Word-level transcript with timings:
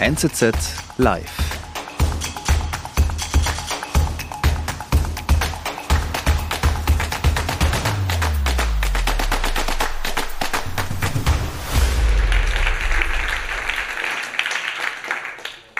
NZZ 0.00 0.52
Live. 0.98 1.26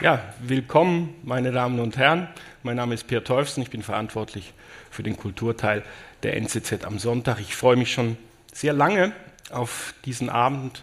Ja, 0.01 0.35
willkommen, 0.41 1.14
meine 1.23 1.53
Damen 1.53 1.79
und 1.79 1.96
Herren. 1.96 2.27
Mein 2.64 2.75
Name 2.75 2.95
ist 2.95 3.07
Peer 3.07 3.23
Teufsen, 3.23 3.62
ich 3.62 3.71
bin 3.71 3.85
verantwortlich 3.85 4.53
für 4.91 5.05
den 5.05 5.16
Kulturteil 5.16 5.85
der 6.25 6.37
NZZ 6.37 6.85
am 6.85 6.98
Sonntag. 6.98 7.39
Ich 7.39 7.55
freue 7.55 7.77
mich 7.77 7.93
schon 7.93 8.16
sehr 8.53 8.73
lange 8.73 9.12
auf 9.53 9.95
diesen 10.05 10.29
Abend 10.29 10.82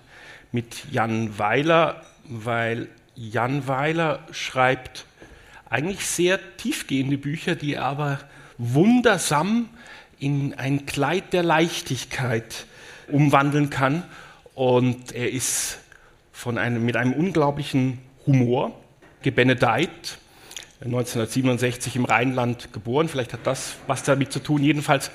mit 0.53 0.89
Jan 0.89 1.37
Weiler, 1.37 2.01
weil 2.23 2.87
Jan 3.15 3.67
Weiler 3.67 4.19
schreibt 4.31 5.05
eigentlich 5.69 6.05
sehr 6.05 6.39
tiefgehende 6.57 7.17
Bücher, 7.17 7.55
die 7.55 7.75
er 7.75 7.85
aber 7.85 8.19
wundersam 8.57 9.69
in 10.19 10.53
ein 10.53 10.85
Kleid 10.85 11.33
der 11.33 11.43
Leichtigkeit 11.43 12.65
umwandeln 13.07 13.69
kann. 13.69 14.03
Und 14.53 15.13
er 15.13 15.31
ist 15.31 15.79
von 16.31 16.57
einem, 16.57 16.85
mit 16.85 16.97
einem 16.97 17.13
unglaublichen 17.13 17.99
Humor 18.25 18.71
gebenedeit, 19.21 20.17
1967 20.83 21.95
im 21.95 22.05
Rheinland 22.05 22.73
geboren. 22.73 23.07
Vielleicht 23.07 23.33
hat 23.33 23.47
das 23.47 23.75
was 23.87 24.03
damit 24.03 24.31
zu 24.31 24.39
tun. 24.39 24.61
Jedenfalls 24.61 25.09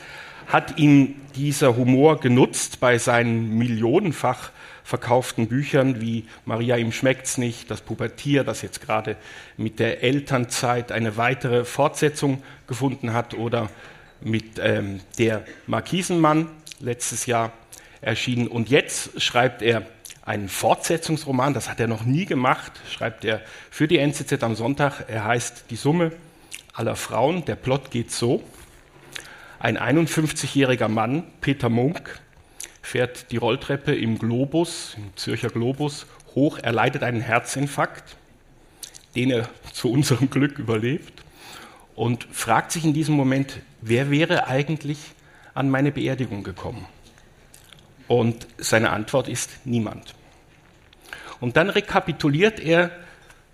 hat 0.46 0.78
ihm 0.78 1.16
dieser 1.36 1.76
Humor 1.76 2.18
genutzt 2.18 2.80
bei 2.80 2.98
seinen 2.98 3.56
millionenfach 3.56 4.50
verkauften 4.90 5.46
Büchern 5.46 6.00
wie 6.00 6.24
Maria 6.44 6.76
ihm 6.76 6.90
schmeckt's 6.90 7.38
nicht, 7.38 7.70
das 7.70 7.80
Pubertier, 7.80 8.42
das 8.42 8.60
jetzt 8.60 8.80
gerade 8.80 9.16
mit 9.56 9.78
der 9.78 10.02
Elternzeit 10.02 10.90
eine 10.90 11.16
weitere 11.16 11.64
Fortsetzung 11.64 12.42
gefunden 12.66 13.12
hat 13.12 13.34
oder 13.34 13.70
mit 14.20 14.58
ähm, 14.58 15.00
der 15.16 15.44
Markisenmann 15.68 16.48
letztes 16.80 17.26
Jahr 17.26 17.52
erschienen. 18.00 18.48
Und 18.48 18.68
jetzt 18.68 19.22
schreibt 19.22 19.62
er 19.62 19.86
einen 20.22 20.48
Fortsetzungsroman, 20.48 21.54
das 21.54 21.70
hat 21.70 21.78
er 21.78 21.86
noch 21.86 22.04
nie 22.04 22.26
gemacht, 22.26 22.72
schreibt 22.90 23.24
er 23.24 23.42
für 23.70 23.86
die 23.86 23.98
NZZ 23.98 24.42
am 24.42 24.56
Sonntag. 24.56 25.04
Er 25.06 25.24
heißt 25.24 25.66
Die 25.70 25.76
Summe 25.76 26.10
aller 26.72 26.96
Frauen. 26.96 27.44
Der 27.44 27.54
Plot 27.54 27.92
geht 27.92 28.10
so. 28.10 28.42
Ein 29.60 29.78
51-jähriger 29.78 30.88
Mann, 30.88 31.22
Peter 31.40 31.68
Munk, 31.68 32.18
fährt 32.82 33.30
die 33.30 33.36
Rolltreppe 33.36 33.94
im 33.94 34.18
Globus, 34.18 34.94
im 34.96 35.16
Zürcher 35.16 35.50
Globus, 35.50 36.06
hoch. 36.34 36.58
Er 36.58 36.72
leidet 36.72 37.02
einen 37.02 37.20
Herzinfarkt, 37.20 38.16
den 39.14 39.30
er 39.30 39.48
zu 39.72 39.90
unserem 39.90 40.30
Glück 40.30 40.58
überlebt 40.58 41.24
und 41.94 42.26
fragt 42.32 42.72
sich 42.72 42.84
in 42.84 42.94
diesem 42.94 43.14
Moment, 43.14 43.60
wer 43.80 44.10
wäre 44.10 44.46
eigentlich 44.46 44.98
an 45.54 45.68
meine 45.70 45.92
Beerdigung 45.92 46.42
gekommen? 46.42 46.86
Und 48.08 48.46
seine 48.58 48.90
Antwort 48.90 49.28
ist 49.28 49.50
niemand. 49.64 50.14
Und 51.40 51.56
dann 51.56 51.70
rekapituliert 51.70 52.58
er 52.60 52.90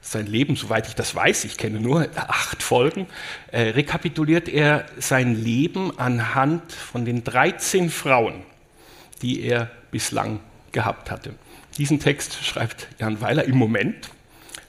sein 0.01 0.27
Leben, 0.27 0.57
soweit 0.57 0.87
ich 0.87 0.95
das 0.95 1.15
weiß, 1.15 1.45
ich 1.45 1.57
kenne 1.57 1.81
nur 1.81 2.09
acht 2.15 2.63
Folgen, 2.63 3.07
äh, 3.51 3.63
rekapituliert 3.71 4.49
er 4.49 4.87
sein 4.99 5.35
Leben 5.35 5.99
anhand 5.99 6.73
von 6.73 7.05
den 7.05 7.25
13 7.25 7.91
Frauen, 7.91 8.43
die 9.23 9.43
er 9.43 9.71
bislang 9.91 10.41
gehabt 10.73 11.11
hatte. 11.11 11.35
Diesen 11.79 12.01
Text 12.01 12.45
schreibt 12.45 12.89
Jan 12.99 13.21
Weiler 13.21 13.45
im 13.45 13.57
Moment 13.57 14.11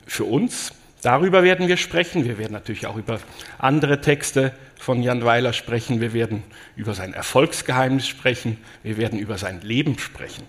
für 0.05 0.25
uns. 0.25 0.73
Darüber 1.01 1.43
werden 1.43 1.67
wir 1.67 1.77
sprechen. 1.77 2.25
Wir 2.25 2.37
werden 2.37 2.53
natürlich 2.53 2.87
auch 2.87 2.97
über 2.97 3.19
andere 3.59 4.01
Texte 4.01 4.53
von 4.79 5.01
Jan 5.03 5.23
Weiler 5.23 5.53
sprechen. 5.53 6.01
Wir 6.01 6.13
werden 6.13 6.43
über 6.75 6.93
sein 6.93 7.13
Erfolgsgeheimnis 7.13 8.07
sprechen. 8.07 8.57
Wir 8.83 8.97
werden 8.97 9.19
über 9.19 9.37
sein 9.37 9.61
Leben 9.61 9.99
sprechen. 9.99 10.43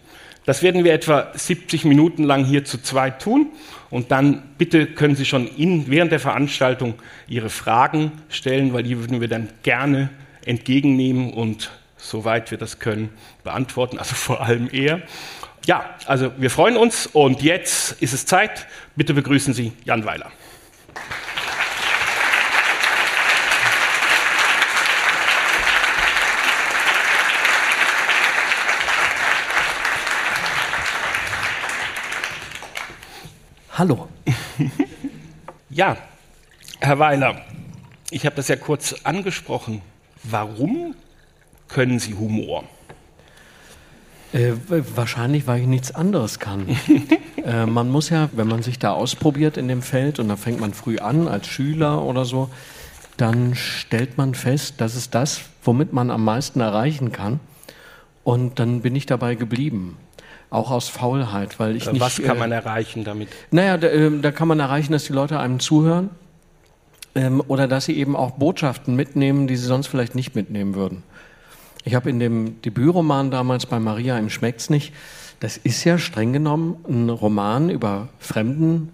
Das 0.47 0.63
werden 0.63 0.83
wir 0.83 0.95
etwa 0.95 1.31
70 1.35 1.85
Minuten 1.85 2.25
lang 2.25 2.45
hier 2.45 2.65
zu 2.65 2.81
zweit 2.81 3.21
tun. 3.21 3.53
Und 3.91 4.11
dann 4.11 4.43
bitte 4.57 4.87
können 4.87 5.15
Sie 5.15 5.27
schon 5.27 5.47
in, 5.47 5.91
während 5.91 6.11
der 6.11 6.21
Veranstaltung 6.21 6.95
Ihre 7.27 7.51
Fragen 7.51 8.13
stellen, 8.31 8.73
weil 8.73 8.83
die 8.83 8.99
würden 8.99 9.21
wir 9.21 9.29
dann 9.29 9.51
gerne 9.63 10.09
entgegennehmen 10.45 11.35
und 11.35 11.71
soweit 11.99 12.51
wir 12.51 12.59
das 12.59 12.79
können, 12.79 13.11
beantworten, 13.45 13.99
also 13.99 14.15
vor 14.17 14.41
allem 14.41 14.69
er. 14.73 15.03
Ja, 15.67 15.85
also 16.07 16.33
wir 16.39 16.51
freuen 16.51 16.77
uns 16.77 17.07
und 17.07 17.43
jetzt 17.43 18.01
ist 18.01 18.15
es 18.15 18.25
Zeit. 18.25 18.67
Bitte 18.97 19.13
begrüßen 19.13 19.53
Sie 19.53 19.73
Jan 19.85 20.05
Weiler. 20.05 20.31
Hallo. 33.79 34.09
ja, 35.71 35.97
Herr 36.81 36.99
Weiler, 36.99 37.43
ich 38.11 38.27
habe 38.27 38.35
das 38.35 38.49
ja 38.49 38.57
kurz 38.57 38.93
angesprochen. 39.05 39.83
Warum 40.25 40.97
können 41.69 41.99
Sie 41.99 42.15
Humor? 42.15 42.65
Äh, 44.33 44.53
wahrscheinlich, 44.95 45.47
weil 45.47 45.61
ich 45.61 45.67
nichts 45.67 45.95
anderes 45.95 46.39
kann. 46.39 46.67
äh, 47.45 47.65
man 47.65 47.89
muss 47.89 48.11
ja, 48.11 48.29
wenn 48.33 48.47
man 48.47 48.63
sich 48.63 48.79
da 48.79 48.93
ausprobiert 48.93 49.57
in 49.57 49.69
dem 49.69 49.81
Feld 49.81 50.19
und 50.19 50.29
da 50.29 50.37
fängt 50.37 50.61
man 50.61 50.75
früh 50.75 50.99
an 50.99 51.29
als 51.29 51.47
Schüler 51.47 52.03
oder 52.03 52.27
so, 52.27 52.51
dann 53.17 53.55
stellt 53.55 54.19
man 54.19 54.35
fest, 54.35 54.75
das 54.79 54.95
ist 54.97 55.15
das, 55.15 55.41
womit 55.63 55.93
man 55.93 56.11
am 56.11 56.25
meisten 56.25 56.61
erreichen 56.61 57.11
kann. 57.11 57.41
Und 58.23 58.59
dann 58.59 58.83
bin 58.83 58.95
ich 58.95 59.07
dabei 59.07 59.35
geblieben. 59.35 59.97
Auch 60.51 60.71
aus 60.71 60.89
Faulheit, 60.89 61.59
weil 61.59 61.77
ich 61.77 61.87
äh, 61.87 61.93
nicht. 61.93 62.01
Was 62.01 62.23
kann 62.23 62.39
man 62.39 62.53
erreichen 62.53 63.05
damit? 63.05 63.29
Naja, 63.51 63.79
da, 63.79 63.89
äh, 63.89 64.11
da 64.21 64.31
kann 64.31 64.49
man 64.49 64.61
erreichen, 64.61 64.93
dass 64.93 65.05
die 65.05 65.15
Leute 65.15 65.41
einem 65.41 65.61
zuhören 65.61 66.11
ähm, 67.15 67.43
oder 67.49 67.67
dass 67.67 67.87
sie 67.87 67.97
eben 67.97 68.15
auch 68.15 68.33
Botschaften 68.33 68.95
mitnehmen, 68.95 69.47
die 69.47 69.57
sie 69.57 69.67
sonst 69.67 69.87
vielleicht 69.87 70.15
nicht 70.15 70.35
mitnehmen 70.35 70.75
würden. 70.75 71.03
Ich 71.85 71.95
habe 71.95 72.11
in 72.11 72.19
dem 72.19 72.61
Debütroman 72.63 73.31
damals 73.31 73.67
bei 73.67 73.79
Maria 73.79 74.19
im 74.19 74.31
Schmeckt's 74.31 74.71
nicht, 74.71 74.93
das 75.41 75.57
ist 75.57 75.85
ja 75.85 75.99
streng 75.99 76.33
genommen 76.33 76.77
ein 76.89 77.09
Roman 77.09 77.71
über 77.71 78.09
Fremdenangst 78.19 78.91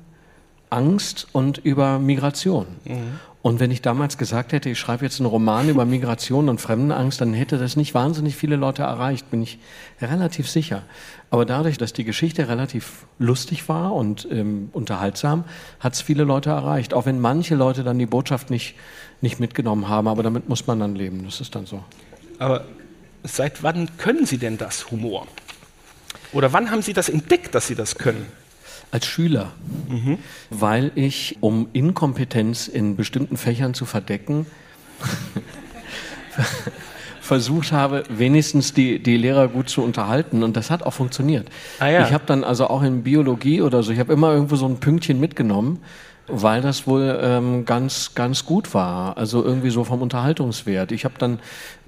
und 1.32 1.58
über 1.58 1.98
Migration. 1.98 2.66
Mhm. 2.84 3.18
Und 3.44 3.60
wenn 3.60 3.70
ich 3.70 3.82
damals 3.82 4.16
gesagt 4.16 4.52
hätte, 4.52 4.70
ich 4.70 4.78
schreibe 4.78 5.04
jetzt 5.04 5.20
einen 5.20 5.28
Roman 5.28 5.68
über 5.68 5.84
Migration 5.84 6.48
und 6.48 6.62
Fremdenangst, 6.62 7.20
dann 7.20 7.34
hätte 7.34 7.58
das 7.58 7.76
nicht 7.76 7.92
wahnsinnig 7.92 8.36
viele 8.36 8.56
Leute 8.56 8.84
erreicht, 8.84 9.30
bin 9.30 9.42
ich 9.42 9.58
relativ 10.00 10.48
sicher. 10.48 10.82
Aber 11.28 11.44
dadurch, 11.44 11.76
dass 11.76 11.92
die 11.92 12.04
Geschichte 12.04 12.48
relativ 12.48 13.04
lustig 13.18 13.68
war 13.68 13.92
und 13.92 14.26
ähm, 14.30 14.70
unterhaltsam, 14.72 15.44
hat 15.78 15.92
es 15.92 16.00
viele 16.00 16.24
Leute 16.24 16.48
erreicht. 16.48 16.94
Auch 16.94 17.04
wenn 17.04 17.20
manche 17.20 17.54
Leute 17.54 17.84
dann 17.84 17.98
die 17.98 18.06
Botschaft 18.06 18.48
nicht, 18.48 18.76
nicht 19.20 19.40
mitgenommen 19.40 19.88
haben, 19.88 20.08
aber 20.08 20.22
damit 20.22 20.48
muss 20.48 20.66
man 20.66 20.80
dann 20.80 20.94
leben. 20.94 21.22
Das 21.26 21.42
ist 21.42 21.54
dann 21.54 21.66
so. 21.66 21.84
Aber 22.44 22.64
Seit 23.26 23.62
wann 23.62 23.88
können 23.96 24.26
Sie 24.26 24.36
denn 24.36 24.58
das, 24.58 24.90
Humor? 24.90 25.26
Oder 26.32 26.52
wann 26.52 26.70
haben 26.70 26.82
Sie 26.82 26.92
das 26.92 27.08
entdeckt, 27.08 27.54
dass 27.54 27.66
Sie 27.66 27.74
das 27.74 27.94
können? 27.94 28.26
Als 28.90 29.06
Schüler, 29.06 29.52
mhm. 29.88 30.18
weil 30.50 30.92
ich, 30.94 31.38
um 31.40 31.68
Inkompetenz 31.72 32.68
in 32.68 32.96
bestimmten 32.96 33.38
Fächern 33.38 33.72
zu 33.72 33.86
verdecken, 33.86 34.46
versucht 37.22 37.72
habe, 37.72 38.04
wenigstens 38.10 38.74
die, 38.74 39.02
die 39.02 39.16
Lehrer 39.16 39.48
gut 39.48 39.70
zu 39.70 39.82
unterhalten 39.82 40.42
und 40.42 40.54
das 40.54 40.70
hat 40.70 40.82
auch 40.82 40.92
funktioniert. 40.92 41.48
Ah, 41.78 41.88
ja. 41.88 42.06
Ich 42.06 42.12
habe 42.12 42.24
dann 42.26 42.44
also 42.44 42.68
auch 42.68 42.82
in 42.82 43.02
Biologie 43.02 43.62
oder 43.62 43.82
so, 43.82 43.90
ich 43.90 43.98
habe 43.98 44.12
immer 44.12 44.32
irgendwo 44.32 44.56
so 44.56 44.68
ein 44.68 44.80
Pünktchen 44.80 45.18
mitgenommen 45.18 45.80
weil 46.26 46.62
das 46.62 46.86
wohl 46.86 47.18
ähm, 47.22 47.64
ganz, 47.64 48.14
ganz 48.14 48.44
gut 48.44 48.74
war. 48.74 49.16
Also 49.16 49.44
irgendwie 49.44 49.70
so 49.70 49.84
vom 49.84 50.02
Unterhaltungswert. 50.02 50.92
Ich 50.92 51.04
habe 51.04 51.14
dann 51.18 51.38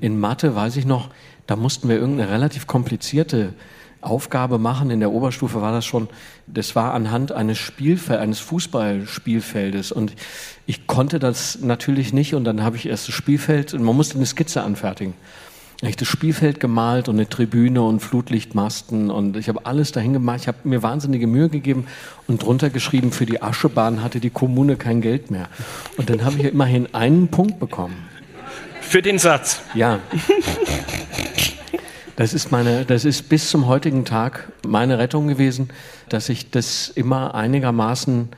in 0.00 0.18
Mathe, 0.18 0.54
weiß 0.54 0.76
ich 0.76 0.84
noch, 0.84 1.08
da 1.46 1.56
mussten 1.56 1.88
wir 1.88 1.96
irgendeine 1.96 2.30
relativ 2.30 2.66
komplizierte 2.66 3.54
Aufgabe 4.00 4.58
machen. 4.58 4.90
In 4.90 5.00
der 5.00 5.12
Oberstufe 5.12 5.62
war 5.62 5.72
das 5.72 5.84
schon, 5.84 6.08
das 6.46 6.76
war 6.76 6.92
anhand 6.92 7.32
eines 7.32 7.58
Spielfelds, 7.58 8.20
eines 8.20 8.40
Fußballspielfeldes. 8.40 9.92
Und 9.92 10.14
ich 10.66 10.86
konnte 10.86 11.18
das 11.18 11.60
natürlich 11.60 12.12
nicht. 12.12 12.34
Und 12.34 12.44
dann 12.44 12.62
habe 12.62 12.76
ich 12.76 12.86
erst 12.86 13.08
das 13.08 13.14
Spielfeld, 13.14 13.74
und 13.74 13.82
man 13.82 13.96
musste 13.96 14.16
eine 14.16 14.26
Skizze 14.26 14.62
anfertigen 14.62 15.14
das 15.82 16.08
Spielfeld 16.08 16.60
gemalt 16.60 17.08
und 17.08 17.16
eine 17.16 17.28
Tribüne 17.28 17.82
und 17.82 18.00
Flutlichtmasten 18.00 19.10
und 19.10 19.36
ich 19.36 19.48
habe 19.48 19.66
alles 19.66 19.92
dahin 19.92 20.12
gemacht. 20.12 20.40
Ich 20.42 20.48
habe 20.48 20.58
mir 20.64 20.82
wahnsinnige 20.82 21.26
Mühe 21.26 21.48
gegeben 21.48 21.86
und 22.26 22.42
drunter 22.42 22.70
geschrieben, 22.70 23.12
für 23.12 23.26
die 23.26 23.42
Aschebahn 23.42 24.02
hatte 24.02 24.20
die 24.20 24.30
Kommune 24.30 24.76
kein 24.76 25.00
Geld 25.00 25.30
mehr. 25.30 25.48
Und 25.96 26.08
dann 26.10 26.24
habe 26.24 26.36
ich 26.38 26.44
immerhin 26.44 26.94
einen 26.94 27.28
Punkt 27.28 27.58
bekommen. 27.60 27.96
Für 28.80 29.02
den 29.02 29.18
Satz? 29.18 29.60
Ja. 29.74 29.98
Das 32.16 32.32
ist 32.32 32.50
meine, 32.50 32.86
das 32.86 33.04
ist 33.04 33.28
bis 33.28 33.50
zum 33.50 33.66
heutigen 33.66 34.06
Tag 34.06 34.50
meine 34.66 34.98
Rettung 34.98 35.28
gewesen, 35.28 35.68
dass 36.08 36.30
ich 36.30 36.50
das 36.50 36.88
immer 36.88 37.34
einigermaßen 37.34 38.30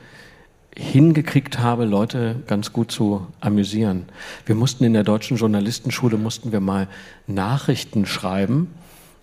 hingekriegt 0.79 1.59
habe, 1.59 1.85
Leute 1.85 2.37
ganz 2.47 2.71
gut 2.71 2.91
zu 2.91 3.27
amüsieren. 3.41 4.05
Wir 4.45 4.55
mussten 4.55 4.85
in 4.85 4.93
der 4.93 5.03
deutschen 5.03 5.37
Journalistenschule 5.37 6.17
mussten 6.17 6.51
wir 6.51 6.61
mal 6.61 6.87
Nachrichten 7.27 8.05
schreiben. 8.05 8.73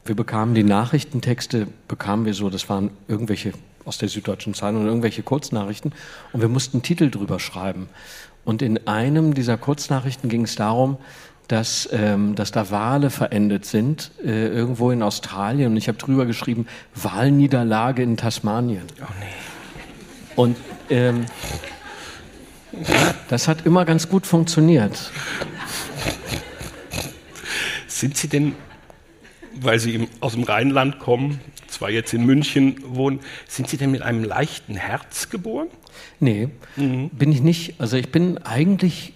Wir 0.04 0.14
bekamen 0.14 0.54
die 0.54 0.62
Nachrichtentexte, 0.62 1.66
bekamen 1.88 2.26
wir 2.26 2.34
so, 2.34 2.50
das 2.50 2.68
waren 2.68 2.90
irgendwelche 3.08 3.52
aus 3.86 3.98
der 3.98 4.08
Süddeutschen 4.08 4.52
Zeitung 4.52 4.82
und 4.82 4.86
irgendwelche 4.86 5.22
Kurznachrichten 5.22 5.92
und 6.32 6.40
wir 6.40 6.48
mussten 6.48 6.82
Titel 6.82 7.10
drüber 7.10 7.40
schreiben. 7.40 7.88
Und 8.44 8.60
in 8.60 8.86
einem 8.86 9.34
dieser 9.34 9.56
Kurznachrichten 9.56 10.28
ging 10.28 10.42
es 10.42 10.56
darum, 10.56 10.98
dass, 11.48 11.88
ähm, 11.92 12.34
dass 12.34 12.50
da 12.50 12.70
Wale 12.70 13.10
verendet 13.10 13.64
sind, 13.64 14.10
äh, 14.24 14.48
irgendwo 14.48 14.90
in 14.90 15.02
Australien. 15.02 15.72
Und 15.72 15.76
ich 15.76 15.88
habe 15.88 15.98
drüber 15.98 16.26
geschrieben, 16.26 16.66
Wahlniederlage 16.94 18.02
in 18.02 18.16
Tasmanien. 18.16 18.82
Oh 19.00 19.06
nee. 19.20 19.55
Und 20.36 20.56
ähm, 20.90 21.26
das 23.28 23.48
hat 23.48 23.64
immer 23.66 23.84
ganz 23.84 24.08
gut 24.08 24.26
funktioniert. 24.26 25.10
Sind 27.88 28.16
Sie 28.16 28.28
denn, 28.28 28.54
weil 29.54 29.78
Sie 29.78 30.08
aus 30.20 30.34
dem 30.34 30.42
Rheinland 30.42 30.98
kommen, 30.98 31.40
zwar 31.66 31.90
jetzt 31.90 32.12
in 32.12 32.24
München 32.24 32.76
wohnen, 32.86 33.20
sind 33.48 33.68
Sie 33.68 33.78
denn 33.78 33.90
mit 33.90 34.02
einem 34.02 34.22
leichten 34.22 34.76
Herz 34.76 35.30
geboren? 35.30 35.68
Nee, 36.20 36.48
mhm. 36.76 37.08
bin 37.10 37.32
ich 37.32 37.40
nicht. 37.40 37.80
Also 37.80 37.96
ich 37.96 38.12
bin 38.12 38.38
eigentlich 38.38 39.14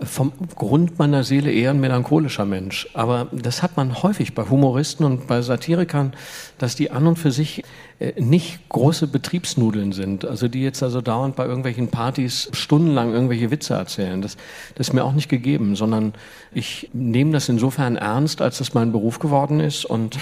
vom 0.00 0.32
Grund 0.56 0.98
meiner 0.98 1.24
Seele 1.24 1.52
eher 1.52 1.70
ein 1.70 1.80
melancholischer 1.80 2.44
Mensch. 2.44 2.88
Aber 2.94 3.28
das 3.32 3.62
hat 3.62 3.76
man 3.76 4.02
häufig 4.02 4.34
bei 4.34 4.48
Humoristen 4.48 5.06
und 5.06 5.26
bei 5.26 5.40
Satirikern, 5.40 6.12
dass 6.58 6.74
die 6.74 6.90
an 6.90 7.06
und 7.06 7.16
für 7.16 7.30
sich 7.30 7.62
äh, 8.00 8.20
nicht 8.20 8.68
große 8.68 9.06
Betriebsnudeln 9.06 9.92
sind. 9.92 10.24
Also 10.24 10.48
die 10.48 10.62
jetzt 10.62 10.82
also 10.82 11.00
dauernd 11.00 11.36
bei 11.36 11.46
irgendwelchen 11.46 11.88
Partys 11.88 12.48
stundenlang 12.52 13.12
irgendwelche 13.12 13.50
Witze 13.50 13.74
erzählen. 13.74 14.20
Das, 14.20 14.36
das 14.74 14.88
ist 14.88 14.92
mir 14.92 15.04
auch 15.04 15.12
nicht 15.12 15.28
gegeben, 15.28 15.76
sondern 15.76 16.14
ich 16.52 16.90
nehme 16.92 17.32
das 17.32 17.48
insofern 17.48 17.96
ernst, 17.96 18.42
als 18.42 18.58
das 18.58 18.74
mein 18.74 18.92
Beruf 18.92 19.20
geworden 19.20 19.60
ist 19.60 19.84
und 19.84 20.18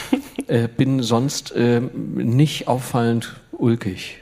äh, 0.48 0.68
bin 0.68 1.02
sonst 1.02 1.52
äh, 1.52 1.80
nicht 1.80 2.68
auffallend 2.68 3.40
ulkig 3.52 4.21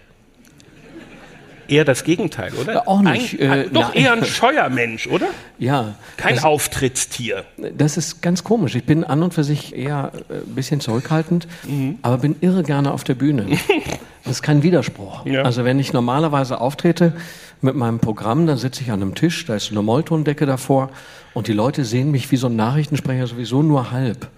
eher 1.70 1.84
das 1.84 2.04
Gegenteil, 2.04 2.52
oder? 2.54 2.74
Ja, 2.74 2.86
auch 2.86 3.02
nicht. 3.02 3.40
Ein, 3.40 3.50
ein, 3.50 3.72
doch 3.72 3.94
eher 3.94 4.12
ein 4.12 4.24
scheuer 4.24 4.68
Mensch, 4.68 5.06
oder? 5.06 5.26
Ja. 5.58 5.94
Kein 6.16 6.36
das, 6.36 6.44
Auftrittstier. 6.44 7.44
Das 7.76 7.96
ist 7.96 8.22
ganz 8.22 8.44
komisch. 8.44 8.74
Ich 8.74 8.84
bin 8.84 9.04
an 9.04 9.22
und 9.22 9.34
für 9.34 9.44
sich 9.44 9.74
eher 9.74 10.12
ein 10.28 10.36
äh, 10.36 10.40
bisschen 10.46 10.80
zurückhaltend, 10.80 11.46
mhm. 11.66 11.98
aber 12.02 12.18
bin 12.18 12.36
irre 12.40 12.62
gerne 12.62 12.92
auf 12.92 13.04
der 13.04 13.14
Bühne. 13.14 13.46
das 14.24 14.32
ist 14.32 14.42
kein 14.42 14.62
Widerspruch. 14.62 15.24
Ja. 15.26 15.42
Also 15.42 15.64
wenn 15.64 15.78
ich 15.78 15.92
normalerweise 15.92 16.60
auftrete 16.60 17.14
mit 17.60 17.76
meinem 17.76 17.98
Programm, 17.98 18.46
dann 18.46 18.56
sitze 18.56 18.82
ich 18.82 18.90
an 18.90 19.02
einem 19.02 19.14
Tisch, 19.14 19.46
da 19.46 19.54
ist 19.54 19.70
eine 19.70 19.82
Molltondecke 19.82 20.46
davor 20.46 20.90
und 21.34 21.46
die 21.46 21.52
Leute 21.52 21.84
sehen 21.84 22.10
mich 22.10 22.30
wie 22.30 22.36
so 22.36 22.48
ein 22.48 22.56
Nachrichtensprecher 22.56 23.26
sowieso 23.26 23.62
nur 23.62 23.90
halb. 23.90 24.28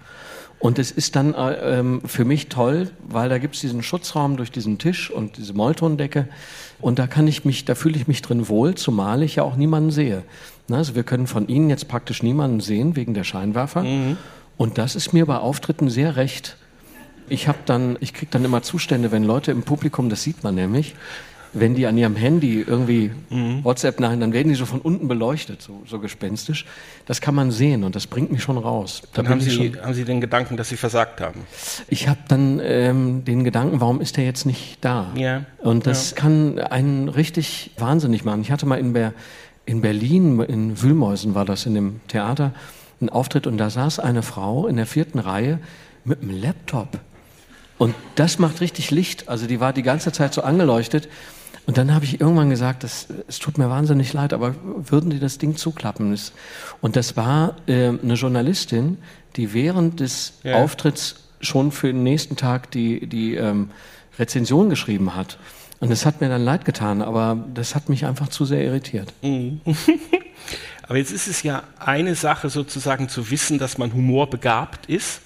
Und 0.63 0.79
es 0.79 0.91
ist 0.91 1.17
dann 1.17 1.33
äh, 1.33 1.79
ähm, 1.79 2.01
für 2.05 2.23
mich 2.23 2.47
toll, 2.47 2.89
weil 3.05 3.27
da 3.27 3.37
gibt 3.37 3.55
es 3.55 3.59
diesen 3.59 3.83
Schutzraum 3.83 4.37
durch 4.37 4.49
diesen 4.49 4.77
Tisch 4.77 5.11
und 5.11 5.35
diese 5.35 5.51
Molltondecke. 5.51 6.29
Und 6.79 6.99
da 6.99 7.07
kann 7.07 7.27
ich 7.27 7.43
mich, 7.43 7.65
da 7.65 7.75
fühle 7.75 7.97
ich 7.97 8.07
mich 8.07 8.21
drin 8.21 8.47
wohl, 8.47 8.73
zumal 8.75 9.23
ich 9.23 9.35
ja 9.35 9.43
auch 9.43 9.57
niemanden 9.57 9.91
sehe. 9.91 10.23
Also 10.71 10.95
wir 10.95 11.03
können 11.03 11.27
von 11.27 11.49
Ihnen 11.49 11.69
jetzt 11.69 11.89
praktisch 11.89 12.23
niemanden 12.23 12.61
sehen 12.61 12.95
wegen 12.95 13.13
der 13.13 13.25
Scheinwerfer. 13.25 13.83
Mhm. 13.83 14.15
Und 14.55 14.77
das 14.77 14.95
ist 14.95 15.11
mir 15.11 15.25
bei 15.25 15.35
Auftritten 15.35 15.89
sehr 15.89 16.15
recht. 16.15 16.55
Ich 17.27 17.49
habe 17.49 17.59
dann, 17.65 17.97
ich 17.99 18.13
kriege 18.13 18.31
dann 18.31 18.45
immer 18.45 18.61
Zustände, 18.61 19.11
wenn 19.11 19.25
Leute 19.25 19.51
im 19.51 19.63
Publikum, 19.63 20.07
das 20.07 20.23
sieht 20.23 20.45
man 20.45 20.55
nämlich, 20.55 20.95
wenn 21.53 21.75
die 21.75 21.85
an 21.85 21.97
ihrem 21.97 22.15
Handy 22.15 22.61
irgendwie 22.61 23.11
mhm. 23.29 23.63
WhatsApp 23.63 23.99
nachher, 23.99 24.17
dann 24.17 24.33
werden 24.33 24.49
die 24.49 24.55
so 24.55 24.65
von 24.65 24.81
unten 24.81 25.07
beleuchtet, 25.07 25.61
so, 25.61 25.81
so 25.85 25.99
gespenstisch. 25.99 26.65
Das 27.05 27.21
kann 27.21 27.35
man 27.35 27.51
sehen 27.51 27.83
und 27.83 27.95
das 27.95 28.07
bringt 28.07 28.31
mich 28.31 28.41
schon 28.41 28.57
raus. 28.57 29.03
Da 29.13 29.21
dann 29.21 29.31
haben 29.31 29.41
Sie, 29.41 29.73
haben 29.81 29.93
Sie 29.93 30.05
den 30.05 30.19
Gedanken, 30.19 30.57
dass 30.57 30.69
Sie 30.69 30.77
versagt 30.77 31.21
haben? 31.21 31.41
Ich 31.87 32.07
habe 32.07 32.19
dann 32.27 32.59
ähm, 32.63 33.23
den 33.25 33.43
Gedanken, 33.43 33.81
warum 33.81 34.01
ist 34.01 34.17
der 34.17 34.25
jetzt 34.25 34.45
nicht 34.45 34.77
da? 34.81 35.11
Ja. 35.15 35.45
Und 35.59 35.85
das 35.85 36.11
ja. 36.11 36.17
kann 36.17 36.59
einen 36.59 37.09
richtig 37.09 37.71
wahnsinnig 37.77 38.25
machen. 38.25 38.41
Ich 38.41 38.51
hatte 38.51 38.65
mal 38.65 38.79
in, 38.79 38.93
Ber 38.93 39.13
in 39.65 39.81
Berlin, 39.81 40.39
in 40.41 40.81
Wühlmäusen 40.81 41.35
war 41.35 41.45
das, 41.45 41.65
in 41.65 41.75
dem 41.75 42.01
Theater, 42.07 42.51
einen 42.99 43.09
Auftritt 43.09 43.47
und 43.47 43.57
da 43.57 43.69
saß 43.69 43.99
eine 43.99 44.23
Frau 44.23 44.67
in 44.67 44.75
der 44.75 44.85
vierten 44.85 45.19
Reihe 45.19 45.59
mit 46.03 46.21
einem 46.21 46.41
Laptop. 46.41 46.99
Und 47.77 47.95
das 48.15 48.39
macht 48.39 48.61
richtig 48.61 48.91
Licht. 48.91 49.29
Also 49.29 49.47
die 49.47 49.59
war 49.59 49.73
die 49.73 49.83
ganze 49.83 50.11
Zeit 50.11 50.33
so 50.33 50.41
angeleuchtet. 50.41 51.09
Und 51.65 51.77
dann 51.77 51.93
habe 51.93 52.03
ich 52.03 52.19
irgendwann 52.19 52.49
gesagt, 52.49 52.83
das, 52.83 53.07
es 53.27 53.39
tut 53.39 53.57
mir 53.57 53.69
wahnsinnig 53.69 54.11
leid, 54.11 54.33
aber 54.33 54.55
würden 54.63 55.09
die 55.09 55.19
das 55.19 55.37
Ding 55.37 55.55
zuklappen? 55.55 56.17
Und 56.81 56.95
das 56.95 57.15
war 57.15 57.55
äh, 57.67 57.87
eine 57.87 58.15
Journalistin, 58.15 58.97
die 59.37 59.53
während 59.53 59.99
des 59.99 60.33
ja. 60.43 60.55
Auftritts 60.55 61.15
schon 61.39 61.71
für 61.71 61.87
den 61.87 62.03
nächsten 62.03 62.35
Tag 62.35 62.71
die, 62.71 63.07
die 63.07 63.35
ähm, 63.35 63.71
Rezension 64.19 64.69
geschrieben 64.69 65.15
hat. 65.15 65.37
Und 65.79 65.89
das 65.89 66.05
hat 66.05 66.21
mir 66.21 66.29
dann 66.29 66.43
leid 66.43 66.65
getan, 66.65 67.01
aber 67.01 67.45
das 67.53 67.75
hat 67.75 67.89
mich 67.89 68.05
einfach 68.05 68.29
zu 68.29 68.45
sehr 68.45 68.63
irritiert. 68.63 69.13
Mhm. 69.21 69.61
aber 70.83 70.97
jetzt 70.97 71.11
ist 71.11 71.27
es 71.27 71.43
ja 71.43 71.63
eine 71.79 72.15
Sache 72.15 72.49
sozusagen 72.49 73.09
zu 73.09 73.31
wissen, 73.31 73.57
dass 73.57 73.77
man 73.77 73.93
humorbegabt 73.93 74.85
ist. 74.87 75.21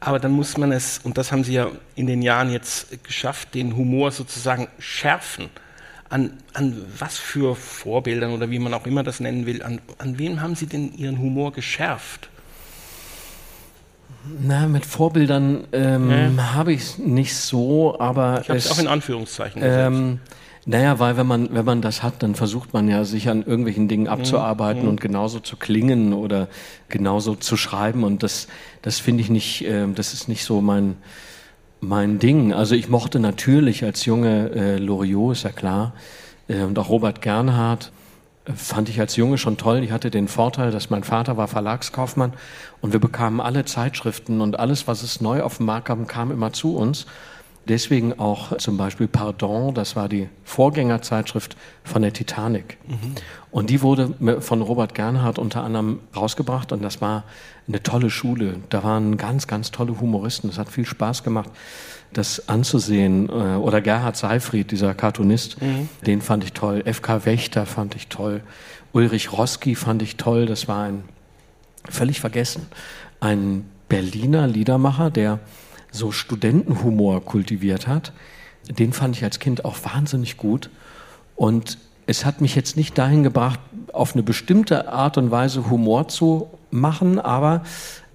Aber 0.00 0.18
dann 0.18 0.32
muss 0.32 0.56
man 0.56 0.72
es, 0.72 1.00
und 1.02 1.16
das 1.16 1.32
haben 1.32 1.44
Sie 1.44 1.54
ja 1.54 1.68
in 1.94 2.06
den 2.06 2.22
Jahren 2.22 2.50
jetzt 2.50 3.04
geschafft, 3.04 3.54
den 3.54 3.76
Humor 3.76 4.10
sozusagen 4.10 4.68
schärfen 4.78 5.48
an, 6.14 6.30
an 6.52 6.76
was 6.96 7.18
für 7.18 7.56
Vorbildern 7.56 8.30
oder 8.32 8.48
wie 8.48 8.60
man 8.60 8.72
auch 8.72 8.86
immer 8.86 9.02
das 9.02 9.18
nennen 9.18 9.46
will, 9.46 9.64
an, 9.64 9.80
an 9.98 10.16
wem 10.16 10.40
haben 10.40 10.54
Sie 10.54 10.66
denn 10.66 10.94
Ihren 10.94 11.18
Humor 11.18 11.52
geschärft? 11.52 12.28
Na, 14.40 14.68
mit 14.68 14.86
Vorbildern 14.86 15.66
ähm, 15.72 16.36
ja. 16.36 16.54
habe 16.54 16.72
ich 16.72 16.82
es 16.82 16.98
nicht 16.98 17.34
so, 17.34 17.98
aber. 17.98 18.42
Ich 18.42 18.48
habe 18.48 18.58
es 18.58 18.70
auch 18.70 18.78
in 18.78 18.86
Anführungszeichen 18.86 19.60
ähm, 19.64 20.20
Naja, 20.66 21.00
weil 21.00 21.16
wenn 21.16 21.26
man, 21.26 21.48
wenn 21.52 21.64
man 21.64 21.82
das 21.82 22.04
hat, 22.04 22.22
dann 22.22 22.36
versucht 22.36 22.72
man 22.72 22.88
ja, 22.88 23.04
sich 23.04 23.28
an 23.28 23.42
irgendwelchen 23.42 23.88
Dingen 23.88 24.06
abzuarbeiten 24.06 24.84
mhm. 24.84 24.90
und 24.90 25.00
genauso 25.00 25.40
zu 25.40 25.56
klingen 25.56 26.12
oder 26.12 26.46
genauso 26.88 27.34
zu 27.34 27.56
schreiben. 27.56 28.04
Und 28.04 28.22
das, 28.22 28.46
das 28.82 29.00
finde 29.00 29.22
ich 29.22 29.30
nicht, 29.30 29.64
äh, 29.66 29.88
das 29.92 30.14
ist 30.14 30.28
nicht 30.28 30.44
so 30.44 30.60
mein, 30.60 30.94
mein 31.88 32.18
Ding. 32.18 32.52
Also 32.52 32.74
ich 32.74 32.88
mochte 32.88 33.20
natürlich 33.20 33.84
als 33.84 34.04
Junge 34.04 34.50
äh, 34.50 34.76
Loriot, 34.78 35.32
ist 35.32 35.42
ja 35.44 35.50
klar, 35.50 35.92
äh, 36.48 36.62
und 36.62 36.78
auch 36.78 36.88
Robert 36.88 37.22
Gernhardt 37.22 37.92
äh, 38.46 38.52
fand 38.52 38.88
ich 38.88 39.00
als 39.00 39.16
Junge 39.16 39.38
schon 39.38 39.56
toll. 39.56 39.82
Ich 39.84 39.92
hatte 39.92 40.10
den 40.10 40.28
Vorteil, 40.28 40.70
dass 40.70 40.90
mein 40.90 41.04
Vater 41.04 41.36
war 41.36 41.48
Verlagskaufmann 41.48 42.32
und 42.80 42.92
wir 42.92 43.00
bekamen 43.00 43.40
alle 43.40 43.64
Zeitschriften 43.64 44.40
und 44.40 44.58
alles, 44.58 44.86
was 44.88 45.02
es 45.02 45.20
neu 45.20 45.42
auf 45.42 45.58
dem 45.58 45.66
Markt 45.66 45.86
kam, 45.86 46.06
kam 46.06 46.30
immer 46.30 46.52
zu 46.52 46.76
uns. 46.76 47.06
Deswegen 47.66 48.18
auch 48.18 48.56
zum 48.58 48.76
Beispiel 48.76 49.08
Pardon, 49.08 49.72
das 49.72 49.96
war 49.96 50.08
die 50.08 50.28
Vorgängerzeitschrift 50.44 51.56
von 51.82 52.02
der 52.02 52.12
Titanic. 52.12 52.76
Mhm. 52.86 53.14
Und 53.50 53.70
die 53.70 53.80
wurde 53.80 54.14
von 54.40 54.60
Robert 54.60 54.94
Gernhardt 54.94 55.38
unter 55.38 55.64
anderem 55.64 56.00
rausgebracht 56.14 56.72
und 56.72 56.82
das 56.82 57.00
war 57.00 57.24
eine 57.66 57.82
tolle 57.82 58.10
Schule. 58.10 58.56
Da 58.68 58.84
waren 58.84 59.16
ganz, 59.16 59.46
ganz 59.46 59.70
tolle 59.70 59.98
Humoristen. 60.00 60.50
Es 60.50 60.58
hat 60.58 60.68
viel 60.68 60.84
Spaß 60.84 61.22
gemacht, 61.22 61.50
das 62.12 62.48
anzusehen. 62.48 63.28
Äh, 63.28 63.56
oder 63.56 63.80
Gerhard 63.80 64.16
Seifried, 64.16 64.70
dieser 64.70 64.94
Cartoonist, 64.94 65.62
mhm. 65.62 65.88
den 66.06 66.20
fand 66.20 66.44
ich 66.44 66.52
toll. 66.52 66.82
FK 66.84 67.24
Wächter 67.24 67.64
fand 67.64 67.94
ich 67.94 68.08
toll. 68.08 68.42
Ulrich 68.92 69.32
Roski 69.32 69.74
fand 69.74 70.02
ich 70.02 70.16
toll. 70.16 70.46
Das 70.46 70.68
war 70.68 70.84
ein, 70.84 71.04
völlig 71.88 72.20
vergessen, 72.20 72.66
ein 73.20 73.64
Berliner 73.88 74.46
Liedermacher, 74.46 75.10
der 75.10 75.38
so 75.94 76.12
Studentenhumor 76.12 77.24
kultiviert 77.24 77.86
hat. 77.86 78.12
Den 78.68 78.92
fand 78.92 79.16
ich 79.16 79.24
als 79.24 79.38
Kind 79.38 79.64
auch 79.64 79.76
wahnsinnig 79.84 80.36
gut. 80.36 80.70
Und 81.36 81.78
es 82.06 82.24
hat 82.24 82.40
mich 82.40 82.54
jetzt 82.54 82.76
nicht 82.76 82.98
dahin 82.98 83.22
gebracht, 83.22 83.60
auf 83.92 84.14
eine 84.14 84.22
bestimmte 84.22 84.92
Art 84.92 85.16
und 85.18 85.30
Weise 85.30 85.70
Humor 85.70 86.08
zu 86.08 86.48
machen, 86.70 87.18
aber 87.18 87.62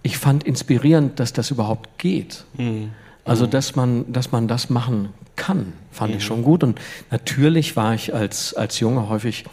ich 0.03 0.17
fand 0.17 0.43
inspirierend, 0.43 1.19
dass 1.19 1.33
das 1.33 1.51
überhaupt 1.51 1.97
geht. 1.97 2.43
Mhm. 2.57 2.91
Also, 3.25 3.45
dass 3.45 3.75
man, 3.75 4.11
dass 4.11 4.31
man 4.31 4.47
das 4.47 4.69
machen 4.69 5.09
kann, 5.35 5.73
fand 5.91 6.11
mhm. 6.11 6.17
ich 6.17 6.23
schon 6.23 6.43
gut. 6.43 6.63
Und 6.63 6.79
natürlich 7.11 7.75
war 7.75 7.93
ich 7.93 8.13
als, 8.13 8.53
als 8.53 8.79
Junge 8.79 9.09
häufig, 9.09 9.45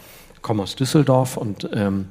komme 0.42 0.62
aus 0.62 0.76
Düsseldorf 0.76 1.36
und 1.36 1.68
ähm, 1.72 2.06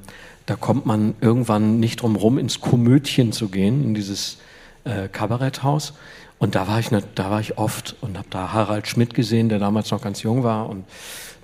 da 0.46 0.56
kommt 0.56 0.86
man 0.86 1.16
irgendwann 1.22 1.80
nicht 1.80 2.02
drum 2.02 2.16
rum, 2.16 2.38
ins 2.38 2.62
Komödchen 2.62 3.32
zu 3.32 3.48
gehen, 3.48 3.84
in 3.84 3.94
dieses 3.96 4.38
äh, 4.86 5.08
Kabaretthaus. 5.08 5.94
Und 6.38 6.56
da 6.56 6.68
war 6.68 6.80
ich, 6.80 6.90
da 7.16 7.32
war 7.32 7.40
ich 7.40 7.58
oft 7.58 7.96
und 8.02 8.18
habe 8.18 8.28
da 8.30 8.54
Harald 8.54 8.88
Schmidt 8.88 9.14
gesehen, 9.14 9.50
der 9.50 9.60
damals 9.60 9.92
noch 9.92 10.02
ganz 10.02 10.22
jung 10.22 10.44
war 10.44 10.70
und 10.70 10.86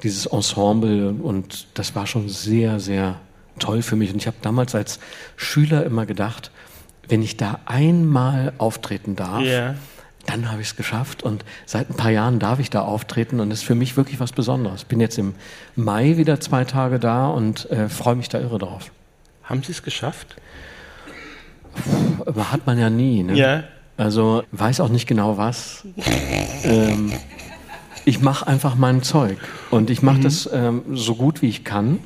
dieses 0.04 0.26
Ensemble 0.26 1.12
und 1.12 1.68
das 1.76 1.96
war 1.96 2.08
schon 2.08 2.28
sehr, 2.30 2.80
sehr 2.80 3.20
toll 3.60 3.82
für 3.82 3.96
mich. 3.96 4.12
Und 4.12 4.18
ich 4.18 4.28
habe 4.28 4.38
damals 4.42 4.76
als 4.76 5.00
Schüler 5.38 5.86
immer 5.86 6.06
gedacht, 6.06 6.52
wenn 7.08 7.22
ich 7.22 7.38
da 7.38 7.60
einmal 7.66 8.54
auftreten 8.58 9.16
darf, 9.16 9.42
yeah. 9.42 9.76
dann 10.26 10.52
habe 10.52 10.62
ich 10.62 10.70
es 10.70 10.76
geschafft 10.76 11.24
und 11.24 11.46
seit 11.66 11.90
ein 11.90 11.96
paar 11.96 12.12
Jahren 12.12 12.40
darf 12.40 12.60
ich 12.60 12.70
da 12.70 12.82
auftreten 12.82 13.40
und 13.40 13.52
es 13.52 13.60
ist 13.60 13.66
für 13.66 13.76
mich 13.76 13.98
wirklich 13.98 14.20
was 14.20 14.32
Besonderes. 14.32 14.82
Ich 14.82 14.88
bin 14.88 15.00
jetzt 15.00 15.18
im 15.18 15.36
Mai 15.76 16.18
wieder 16.18 16.40
zwei 16.40 16.64
Tage 16.64 17.00
da 17.00 17.28
und 17.28 17.70
äh, 17.70 17.90
freue 17.90 18.16
mich 18.16 18.30
da 18.30 18.40
irre 18.40 18.60
drauf. 18.60 18.92
Haben 19.44 19.64
Sie 19.64 19.72
es 19.72 19.84
geschafft? 19.84 20.36
Puh, 21.76 22.44
hat 22.52 22.66
man 22.66 22.78
ja 22.78 22.90
nie. 22.90 23.24
Ne? 23.24 23.36
Ja. 23.36 23.64
Also 23.98 24.44
weiß 24.52 24.80
auch 24.80 24.90
nicht 24.90 25.08
genau 25.08 25.38
was. 25.38 25.84
ähm, 26.64 27.12
ich 28.06 28.22
mache 28.22 28.48
einfach 28.48 28.76
mein 28.76 29.04
Zeug 29.04 29.38
und 29.70 29.90
ich 29.90 30.02
mache 30.02 30.18
mhm. 30.18 30.24
das 30.24 30.50
ähm, 30.52 30.82
so 30.94 31.16
gut 31.16 31.42
wie 31.42 31.50
ich 31.50 31.64
kann. 31.64 32.00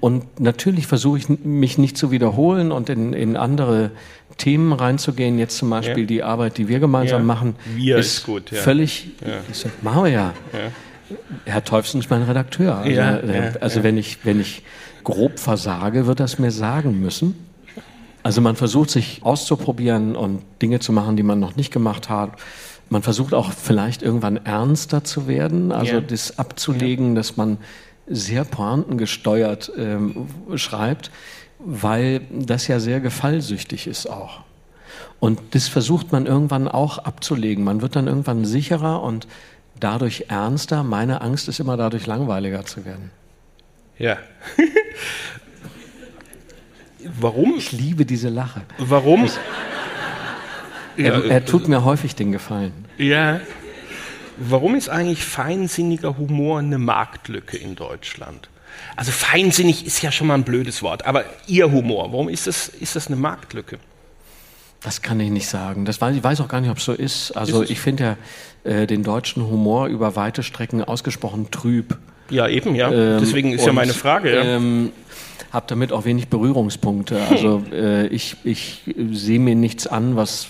Und 0.00 0.40
natürlich 0.40 0.86
versuche 0.86 1.18
ich 1.18 1.28
mich 1.28 1.78
nicht 1.78 1.96
zu 1.96 2.10
wiederholen 2.10 2.72
und 2.72 2.88
in, 2.88 3.12
in 3.12 3.36
andere 3.36 3.92
Themen 4.36 4.72
reinzugehen. 4.72 5.38
Jetzt 5.38 5.58
zum 5.58 5.70
Beispiel 5.70 6.00
ja. 6.00 6.06
die 6.06 6.22
Arbeit, 6.24 6.58
die 6.58 6.66
wir 6.66 6.80
gemeinsam 6.80 7.20
ja. 7.20 7.26
machen, 7.26 7.54
wir 7.76 7.98
ist, 7.98 8.18
ist 8.18 8.26
gut, 8.26 8.50
ja. 8.50 8.60
völlig. 8.60 9.10
Ja. 9.24 9.70
machen 9.82 10.04
wir 10.04 10.10
ja. 10.10 10.34
Herr 11.44 11.62
Teufsen 11.62 12.00
ist 12.00 12.10
mein 12.10 12.22
Redakteur. 12.22 12.78
Also, 12.78 13.00
äh, 13.00 13.52
also 13.60 13.82
wenn 13.82 13.96
ich 13.96 14.18
wenn 14.24 14.40
ich 14.40 14.62
grob 15.04 15.38
versage, 15.38 16.06
wird 16.06 16.20
das 16.20 16.38
mir 16.38 16.50
sagen 16.50 17.00
müssen. 17.00 17.34
Also 18.22 18.40
man 18.40 18.56
versucht 18.56 18.90
sich 18.90 19.20
auszuprobieren 19.22 20.16
und 20.16 20.42
Dinge 20.60 20.80
zu 20.80 20.92
machen, 20.92 21.16
die 21.16 21.22
man 21.22 21.40
noch 21.40 21.56
nicht 21.56 21.72
gemacht 21.72 22.08
hat. 22.08 22.32
Man 22.88 23.02
versucht 23.02 23.34
auch 23.34 23.52
vielleicht 23.52 24.02
irgendwann 24.02 24.36
ernster 24.36 25.02
zu 25.02 25.26
werden, 25.26 25.72
also 25.72 26.00
das 26.00 26.38
abzulegen, 26.38 27.14
dass 27.14 27.36
man 27.36 27.58
sehr 28.06 28.44
pointengesteuert 28.44 29.72
ähm, 29.76 30.26
schreibt, 30.56 31.10
weil 31.58 32.20
das 32.30 32.66
ja 32.68 32.80
sehr 32.80 33.00
gefallsüchtig 33.00 33.86
ist 33.86 34.08
auch. 34.08 34.40
Und 35.20 35.40
das 35.52 35.68
versucht 35.68 36.12
man 36.12 36.26
irgendwann 36.26 36.68
auch 36.68 36.98
abzulegen. 36.98 37.64
Man 37.64 37.80
wird 37.80 37.96
dann 37.96 38.08
irgendwann 38.08 38.44
sicherer 38.44 39.02
und 39.02 39.26
dadurch 39.78 40.26
ernster. 40.28 40.82
Meine 40.82 41.20
Angst 41.20 41.48
ist 41.48 41.60
immer 41.60 41.76
dadurch 41.76 42.06
langweiliger 42.06 42.64
zu 42.64 42.84
werden. 42.84 43.10
Ja. 43.98 44.18
Warum? 47.20 47.54
Ich 47.56 47.72
liebe 47.72 48.04
diese 48.04 48.28
Lache. 48.28 48.62
Warum? 48.78 49.24
Ich, 49.24 49.32
er, 50.96 51.24
er, 51.24 51.44
tut 51.44 51.68
mir 51.68 51.84
häufig 51.84 52.14
den 52.14 52.32
Gefallen. 52.32 52.72
Ja. 52.98 53.40
Warum 54.36 54.74
ist 54.74 54.88
eigentlich 54.88 55.24
feinsinniger 55.24 56.18
Humor 56.18 56.58
eine 56.58 56.78
Marktlücke 56.78 57.56
in 57.56 57.74
Deutschland? 57.76 58.48
Also 58.96 59.12
feinsinnig 59.12 59.86
ist 59.86 60.02
ja 60.02 60.12
schon 60.12 60.26
mal 60.26 60.34
ein 60.34 60.44
blödes 60.44 60.82
Wort, 60.82 61.06
aber 61.06 61.24
Ihr 61.46 61.70
Humor, 61.70 62.12
warum 62.12 62.28
ist 62.28 62.46
das, 62.46 62.68
ist 62.68 62.96
das 62.96 63.06
eine 63.06 63.16
Marktlücke? 63.16 63.78
Das 64.82 65.00
kann 65.00 65.20
ich 65.20 65.30
nicht 65.30 65.46
sagen. 65.46 65.84
Das 65.84 66.00
weiß, 66.00 66.16
ich 66.16 66.24
weiß 66.24 66.40
auch 66.40 66.48
gar 66.48 66.60
nicht, 66.60 66.70
ob 66.70 66.78
es 66.78 66.84
so 66.84 66.92
ist. 66.92 67.32
Also 67.32 67.62
ist 67.62 67.70
ich 67.70 67.80
finde 67.80 68.16
ja 68.64 68.70
äh, 68.70 68.86
den 68.86 69.04
deutschen 69.04 69.46
Humor 69.46 69.86
über 69.86 70.16
weite 70.16 70.42
Strecken 70.42 70.82
ausgesprochen 70.82 71.50
trüb. 71.50 71.98
Ja, 72.30 72.48
eben, 72.48 72.74
ja. 72.74 72.90
Ähm, 72.90 73.18
Deswegen 73.20 73.52
ist 73.52 73.60
und, 73.60 73.66
ja 73.66 73.72
meine 73.72 73.94
Frage. 73.94 74.34
Ja. 74.34 74.42
Ähm, 74.42 74.92
habe 75.52 75.66
damit 75.68 75.92
auch 75.92 76.04
wenig 76.04 76.28
Berührungspunkte. 76.28 77.20
Also 77.30 77.62
äh, 77.72 78.06
ich, 78.08 78.36
ich 78.44 78.82
sehe 79.12 79.38
mir 79.38 79.54
nichts 79.54 79.86
an, 79.86 80.16
was 80.16 80.48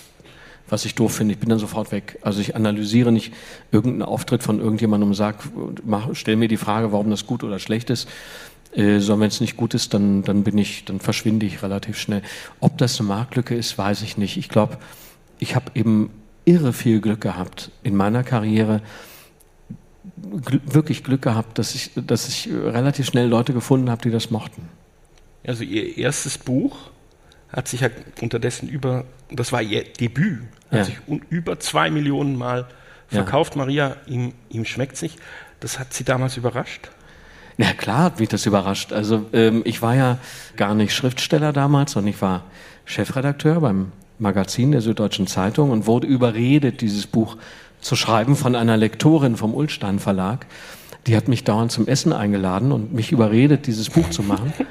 was 0.69 0.85
ich 0.85 0.95
doof 0.95 1.13
finde. 1.15 1.33
Ich 1.33 1.39
bin 1.39 1.49
dann 1.49 1.59
sofort 1.59 1.91
weg. 1.91 2.17
Also 2.21 2.41
ich 2.41 2.55
analysiere 2.55 3.11
nicht 3.11 3.33
irgendeinen 3.71 4.01
Auftritt 4.01 4.41
von 4.41 4.59
irgendjemandem 4.59 5.09
und 5.09 5.15
sage, 5.15 5.37
stell 6.13 6.35
mir 6.35 6.47
die 6.47 6.57
Frage, 6.57 6.91
warum 6.91 7.09
das 7.09 7.27
gut 7.27 7.43
oder 7.43 7.59
schlecht 7.59 7.89
ist. 7.89 8.09
Äh, 8.73 8.99
sondern 8.99 9.21
wenn 9.21 9.27
es 9.27 9.39
nicht 9.39 9.55
gut 9.55 9.75
ist, 9.75 9.93
dann, 9.93 10.23
dann 10.23 10.43
bin 10.43 10.57
ich, 10.57 10.83
dann 10.85 10.99
verschwinde 10.99 11.45
ich 11.45 11.61
relativ 11.61 11.99
schnell. 11.99 12.23
Ob 12.59 12.77
das 12.79 12.99
eine 12.99 13.07
Marktlücke 13.07 13.55
ist, 13.55 13.77
weiß 13.77 14.01
ich 14.01 14.17
nicht. 14.17 14.37
Ich 14.37 14.49
glaube, 14.49 14.77
ich 15.37 15.55
habe 15.55 15.65
eben 15.75 16.09
irre 16.45 16.73
viel 16.73 16.99
Glück 16.99 17.21
gehabt 17.21 17.69
in 17.83 17.95
meiner 17.95 18.23
Karriere. 18.23 18.81
Gl 20.17 20.59
wirklich 20.65 21.03
Glück 21.03 21.21
gehabt, 21.21 21.59
dass 21.59 21.75
ich, 21.75 21.91
dass 21.95 22.27
ich 22.27 22.49
relativ 22.51 23.05
schnell 23.05 23.27
Leute 23.27 23.53
gefunden 23.53 23.89
habe, 23.89 24.01
die 24.01 24.11
das 24.11 24.31
mochten. 24.31 24.67
Also 25.45 25.63
Ihr 25.63 25.97
erstes 25.97 26.37
Buch 26.37 26.91
hat 27.53 27.67
sich 27.67 27.81
ja 27.81 27.89
unterdessen 28.21 28.67
über, 28.67 29.05
das 29.31 29.51
war 29.51 29.61
ihr 29.61 29.83
Debüt, 29.83 30.41
hat 30.71 30.79
ja. 30.79 30.83
sich 30.85 30.97
über 31.29 31.59
zwei 31.59 31.91
Millionen 31.91 32.35
Mal 32.35 32.67
verkauft. 33.07 33.53
Ja. 33.53 33.59
Maria, 33.59 33.95
ihm, 34.07 34.33
ihm 34.49 34.65
schmeckt 34.65 34.97
sich. 34.97 35.17
Das 35.59 35.79
hat 35.79 35.93
Sie 35.93 36.03
damals 36.03 36.35
überrascht? 36.35 36.89
Ja 37.57 37.71
klar 37.73 38.05
hat 38.05 38.19
mich 38.19 38.29
das 38.29 38.45
überrascht. 38.47 38.91
Also 38.91 39.27
ähm, 39.31 39.61
ich 39.65 39.81
war 39.81 39.95
ja 39.95 40.17
gar 40.57 40.73
nicht 40.73 40.93
Schriftsteller 40.93 41.53
damals, 41.53 41.91
sondern 41.91 42.11
ich 42.13 42.21
war 42.21 42.45
Chefredakteur 42.85 43.61
beim 43.61 43.91
Magazin 44.17 44.71
der 44.71 44.81
Süddeutschen 44.81 45.27
Zeitung 45.27 45.69
und 45.69 45.85
wurde 45.85 46.07
überredet, 46.07 46.81
dieses 46.81 47.05
Buch 47.05 47.37
zu 47.79 47.95
schreiben 47.95 48.35
von 48.35 48.55
einer 48.55 48.77
Lektorin 48.77 49.37
vom 49.37 49.53
Ulstein 49.53 49.99
Verlag. 49.99 50.47
Die 51.05 51.15
hat 51.15 51.27
mich 51.27 51.43
dauernd 51.43 51.71
zum 51.71 51.87
Essen 51.87 52.13
eingeladen 52.13 52.71
und 52.71 52.93
mich 52.93 53.11
überredet, 53.11 53.67
dieses 53.67 53.89
Buch 53.89 54.09
zu 54.09 54.23
machen. 54.23 54.53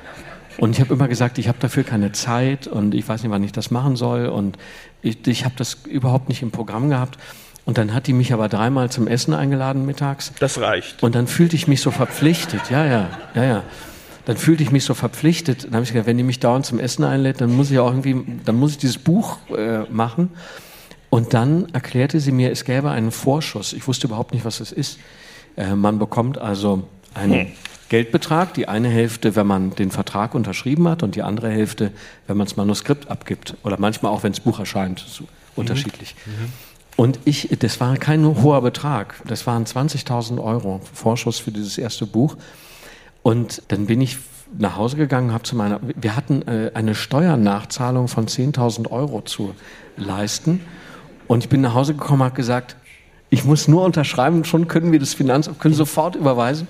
Und 0.59 0.73
ich 0.73 0.81
habe 0.81 0.95
immer 0.95 1.09
gesagt, 1.09 1.39
ich 1.39 1.49
habe 1.49 1.59
dafür 1.61 1.85
keine 1.85 2.13
Zeit 2.13 2.67
und 2.67 2.95
ich 2.95 3.09
weiß 3.09 3.23
nicht, 3.23 3.33
wann 3.33 3.45
ich 3.45 3.53
das 3.53 3.71
machen 3.71 3.97
soll. 3.97 4.27
Und 4.27 4.59
ich, 5.03 5.27
ich 5.27 5.45
habe 5.45 5.55
das 5.57 5.79
überhaupt 5.87 6.29
nicht 6.29 6.43
im 6.43 6.51
Programm 6.51 6.89
gehabt. 6.91 7.19
Und 7.65 7.79
dann 7.79 7.95
hat 7.95 8.07
die 8.07 8.13
mich 8.13 8.33
aber 8.33 8.49
dreimal 8.49 8.91
zum 8.91 9.07
Essen 9.07 9.35
eingeladen 9.35 9.87
mittags. 9.87 10.33
Das 10.41 10.61
reicht. 10.61 11.03
Und 11.03 11.15
dann 11.15 11.27
fühlte 11.27 11.55
ich 11.55 11.69
mich 11.69 11.81
so 11.81 11.91
verpflichtet. 11.91 12.71
Ja, 12.71 12.85
ja, 12.85 13.09
ja, 13.35 13.45
ja. 13.45 13.65
Dann 14.25 14.37
fühlte 14.37 14.63
ich 14.63 14.71
mich 14.71 14.85
so 14.85 14.95
verpflichtet. 14.95 15.65
Dann 15.65 15.75
habe 15.75 15.85
ich 15.85 15.91
gesagt, 15.91 16.07
wenn 16.07 16.17
die 16.17 16.23
mich 16.23 16.41
dauernd 16.41 16.67
zum 16.67 16.79
Essen 16.79 17.05
einlädt, 17.05 17.41
dann 17.41 17.55
muss 17.55 17.71
ich 17.71 17.79
auch 17.79 17.89
irgendwie, 17.89 18.25
dann 18.45 18.57
muss 18.57 18.73
ich 18.73 18.79
dieses 18.79 18.99
Buch 18.99 19.39
äh, 19.57 19.81
machen. 19.91 20.31
Und 21.11 21.35
dann 21.35 21.67
erklärte 21.73 22.21
sie 22.21 22.33
mir, 22.33 22.51
es 22.51 22.65
gäbe 22.65 22.91
einen 22.91 23.11
Vorschuss. 23.11 23.73
Ich 23.73 23.87
wusste 23.87 24.07
überhaupt 24.07 24.33
nicht, 24.33 24.45
was 24.45 24.59
das 24.59 24.73
ist. 24.73 24.99
Äh, 25.57 25.75
man 25.75 25.99
bekommt 25.99 26.39
also 26.39 26.89
einen 27.15 27.33
hm. 27.33 27.53
Geldbetrag, 27.93 28.55
die 28.55 28.69
eine 28.69 28.89
Hälfte, 28.89 29.37
wenn 29.37 29.47
man 29.47 29.75
den 29.75 29.91
Vertrag 29.91 30.35
unterschrieben 30.35 30.89
hat 30.89 31.03
und 31.03 31.15
die 31.15 31.21
andere 31.21 31.51
Hälfte, 31.51 31.93
wenn 32.27 32.39
man 32.39 32.47
das 32.47 32.57
Manuskript 32.57 33.11
abgibt 33.11 33.55
oder 33.65 33.79
manchmal 33.79 34.11
auch, 34.11 34.23
wenn 34.23 34.33
das 34.33 34.41
Buch 34.41 34.59
erscheint, 34.59 35.05
so 35.07 35.25
unterschiedlich. 35.57 36.15
Mhm. 36.25 36.33
mhm. 36.33 36.53
Und 36.97 37.19
ich, 37.27 37.51
das 37.59 37.81
war 37.81 37.95
kein 37.99 38.25
hoher 38.25 38.63
Betrag, 38.63 39.17
das 39.27 39.47
waren 39.47 39.67
20.000 39.67 40.43
Euro 40.43 40.81
Vorschuss 40.95 41.39
für 41.39 41.53
dieses 41.53 41.77
erste 41.77 42.07
Buch. 42.07 42.37
Und 43.23 43.63
dann 43.69 43.87
bin 43.87 44.01
ich 44.01 44.17
nach 44.57 44.77
Hause 44.77 44.97
gegangen, 44.97 45.33
habe 45.35 45.43
zu 45.43 45.55
meiner, 45.55 45.79
wir 45.83 46.17
hatten 46.17 46.41
äh, 46.49 46.71
eine 46.73 46.95
Steuernachzahlung 46.95 48.09
von 48.09 48.27
10.000 48.27 48.91
Euro 48.91 49.21
zu 49.21 49.55
leisten. 49.99 50.61
Und 51.29 51.45
ich 51.45 51.51
bin 51.51 51.61
nach 51.61 51.75
Hause 51.75 51.93
gekommen, 51.93 52.23
habe 52.23 52.37
gesagt, 52.37 52.77
ich 53.29 53.45
muss 53.45 53.69
nur 53.69 53.85
unterschreiben, 53.85 54.45
schon 54.45 54.67
können 54.67 54.93
wir 54.93 54.99
das 54.99 55.13
Finanzamt, 55.13 55.61
können 55.61 55.75
sofort 55.75 56.17
überweisen. 56.17 56.69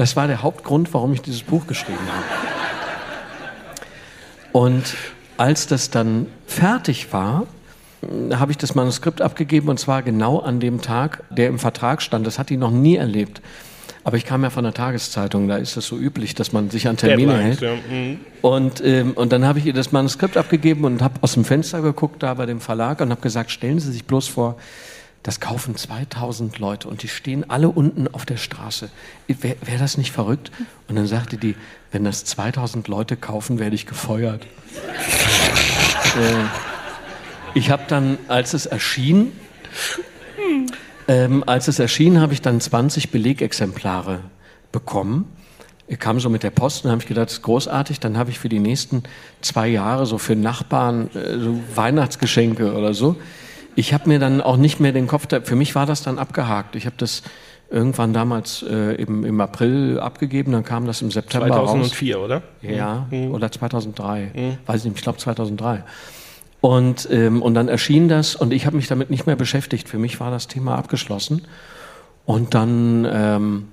Das 0.00 0.16
war 0.16 0.26
der 0.26 0.40
Hauptgrund, 0.40 0.94
warum 0.94 1.12
ich 1.12 1.20
dieses 1.20 1.42
Buch 1.42 1.66
geschrieben 1.66 1.98
habe. 2.10 2.24
Und 4.50 4.96
als 5.36 5.66
das 5.66 5.90
dann 5.90 6.24
fertig 6.46 7.12
war, 7.12 7.46
habe 8.32 8.50
ich 8.50 8.56
das 8.56 8.74
Manuskript 8.74 9.20
abgegeben 9.20 9.68
und 9.68 9.78
zwar 9.78 10.02
genau 10.02 10.38
an 10.38 10.58
dem 10.58 10.80
Tag, 10.80 11.22
der 11.28 11.48
im 11.48 11.58
Vertrag 11.58 12.00
stand. 12.00 12.26
Das 12.26 12.38
hat 12.38 12.48
die 12.48 12.56
noch 12.56 12.70
nie 12.70 12.96
erlebt. 12.96 13.42
Aber 14.02 14.16
ich 14.16 14.24
kam 14.24 14.42
ja 14.42 14.48
von 14.48 14.64
der 14.64 14.72
Tageszeitung, 14.72 15.48
da 15.48 15.58
ist 15.58 15.76
es 15.76 15.86
so 15.86 15.98
üblich, 15.98 16.34
dass 16.34 16.54
man 16.54 16.70
sich 16.70 16.88
an 16.88 16.96
Termine 16.96 17.36
hält. 17.36 17.60
Ja. 17.60 17.74
Mhm. 17.74 18.20
Und, 18.40 18.82
ähm, 18.82 19.12
und 19.12 19.34
dann 19.34 19.44
habe 19.44 19.58
ich 19.58 19.66
ihr 19.66 19.74
das 19.74 19.92
Manuskript 19.92 20.38
abgegeben 20.38 20.86
und 20.86 21.02
habe 21.02 21.16
aus 21.20 21.34
dem 21.34 21.44
Fenster 21.44 21.82
geguckt 21.82 22.22
da 22.22 22.32
bei 22.32 22.46
dem 22.46 22.62
Verlag 22.62 23.02
und 23.02 23.10
habe 23.10 23.20
gesagt, 23.20 23.50
stellen 23.50 23.80
Sie 23.80 23.92
sich 23.92 24.06
bloß 24.06 24.28
vor, 24.28 24.56
das 25.22 25.38
kaufen 25.38 25.76
2000 25.76 26.58
Leute 26.58 26.88
und 26.88 27.02
die 27.02 27.08
stehen 27.08 27.48
alle 27.50 27.68
unten 27.68 28.08
auf 28.08 28.24
der 28.24 28.38
Straße. 28.38 28.90
Wäre 29.26 29.56
wär 29.62 29.78
das 29.78 29.98
nicht 29.98 30.12
verrückt? 30.12 30.50
Und 30.88 30.96
dann 30.96 31.06
sagte 31.06 31.36
die, 31.36 31.56
wenn 31.92 32.04
das 32.04 32.24
2000 32.24 32.88
Leute 32.88 33.16
kaufen, 33.16 33.58
werde 33.58 33.74
ich 33.74 33.86
gefeuert. 33.86 34.44
äh, 36.16 36.44
ich 37.52 37.70
habe 37.70 37.82
dann, 37.86 38.16
als 38.28 38.54
es 38.54 38.64
erschien, 38.64 39.32
ähm, 41.06 41.44
als 41.46 41.68
es 41.68 41.78
erschien, 41.78 42.20
habe 42.20 42.32
ich 42.32 42.40
dann 42.40 42.60
20 42.60 43.10
Belegexemplare 43.10 44.20
bekommen. 44.72 45.30
Ich 45.86 45.98
kam 45.98 46.20
so 46.20 46.30
mit 46.30 46.44
der 46.44 46.50
Post 46.50 46.84
und 46.84 46.92
habe 46.92 47.02
ich 47.02 47.08
gedacht, 47.08 47.26
das 47.26 47.34
ist 47.34 47.42
großartig. 47.42 48.00
Dann 48.00 48.16
habe 48.16 48.30
ich 48.30 48.38
für 48.38 48.48
die 48.48 48.60
nächsten 48.60 49.02
zwei 49.42 49.68
Jahre 49.68 50.06
so 50.06 50.16
für 50.16 50.36
Nachbarn 50.36 51.10
äh, 51.14 51.38
so 51.38 51.60
Weihnachtsgeschenke 51.74 52.72
oder 52.72 52.94
so 52.94 53.16
ich 53.76 53.94
habe 53.94 54.08
mir 54.08 54.18
dann 54.18 54.40
auch 54.40 54.56
nicht 54.56 54.80
mehr 54.80 54.92
den 54.92 55.06
Kopf, 55.06 55.26
für 55.42 55.56
mich 55.56 55.74
war 55.74 55.86
das 55.86 56.02
dann 56.02 56.18
abgehakt. 56.18 56.76
Ich 56.76 56.86
habe 56.86 56.96
das 56.98 57.22
irgendwann 57.70 58.12
damals 58.12 58.62
äh, 58.62 58.94
im, 58.94 59.24
im 59.24 59.40
April 59.40 60.00
abgegeben, 60.00 60.52
dann 60.52 60.64
kam 60.64 60.86
das 60.86 61.02
im 61.02 61.10
September 61.10 61.48
2004, 61.48 62.16
raus. 62.16 62.24
oder? 62.24 62.42
Ja, 62.62 63.06
mhm. 63.10 63.32
oder 63.32 63.50
2003, 63.50 64.32
mhm. 64.34 64.58
weiß 64.66 64.80
ich 64.80 64.84
nicht, 64.86 64.96
ich 64.96 65.02
glaube 65.02 65.18
2003. 65.18 65.84
Und, 66.60 67.08
ähm, 67.10 67.40
und 67.40 67.54
dann 67.54 67.68
erschien 67.68 68.08
das 68.08 68.34
und 68.34 68.52
ich 68.52 68.66
habe 68.66 68.76
mich 68.76 68.88
damit 68.88 69.08
nicht 69.08 69.26
mehr 69.26 69.36
beschäftigt. 69.36 69.88
Für 69.88 69.98
mich 69.98 70.20
war 70.20 70.30
das 70.30 70.46
Thema 70.46 70.76
abgeschlossen. 70.76 71.42
Und 72.26 72.54
dann 72.54 73.08
ähm, 73.10 73.68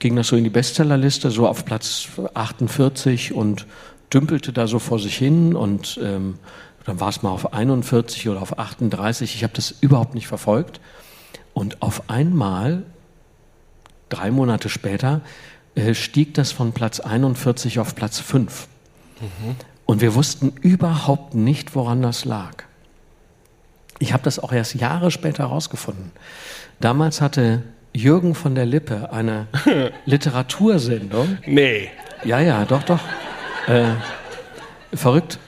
ging 0.00 0.16
das 0.16 0.28
so 0.28 0.36
in 0.36 0.42
die 0.42 0.50
Bestsellerliste, 0.50 1.30
so 1.30 1.46
auf 1.46 1.64
Platz 1.64 2.08
48 2.34 3.32
und 3.34 3.66
dümpelte 4.12 4.52
da 4.52 4.66
so 4.66 4.78
vor 4.78 4.98
sich 4.98 5.16
hin 5.16 5.54
und 5.54 5.98
ähm, 6.02 6.38
dann 6.84 7.00
war 7.00 7.08
es 7.08 7.22
mal 7.22 7.30
auf 7.30 7.52
41 7.52 8.28
oder 8.28 8.42
auf 8.42 8.58
38. 8.58 9.34
Ich 9.34 9.42
habe 9.42 9.54
das 9.54 9.70
überhaupt 9.70 10.14
nicht 10.14 10.26
verfolgt. 10.26 10.80
Und 11.54 11.82
auf 11.82 12.10
einmal, 12.10 12.82
drei 14.08 14.30
Monate 14.30 14.68
später, 14.68 15.22
äh, 15.74 15.94
stieg 15.94 16.34
das 16.34 16.52
von 16.52 16.72
Platz 16.72 17.00
41 17.00 17.78
auf 17.78 17.94
Platz 17.94 18.20
5. 18.20 18.68
Mhm. 19.20 19.56
Und 19.86 20.00
wir 20.00 20.14
wussten 20.14 20.52
überhaupt 20.60 21.34
nicht, 21.34 21.74
woran 21.74 22.02
das 22.02 22.24
lag. 22.24 22.64
Ich 23.98 24.12
habe 24.12 24.22
das 24.22 24.38
auch 24.38 24.52
erst 24.52 24.74
Jahre 24.74 25.10
später 25.10 25.44
herausgefunden. 25.44 26.10
Damals 26.80 27.20
hatte 27.20 27.62
Jürgen 27.92 28.34
von 28.34 28.54
der 28.54 28.66
Lippe 28.66 29.12
eine 29.12 29.46
Literatursendung. 30.04 31.38
Nee. 31.46 31.90
Ja, 32.24 32.40
ja, 32.40 32.64
doch, 32.64 32.82
doch. 32.82 33.00
Äh, 33.68 33.92
verrückt. 34.92 35.38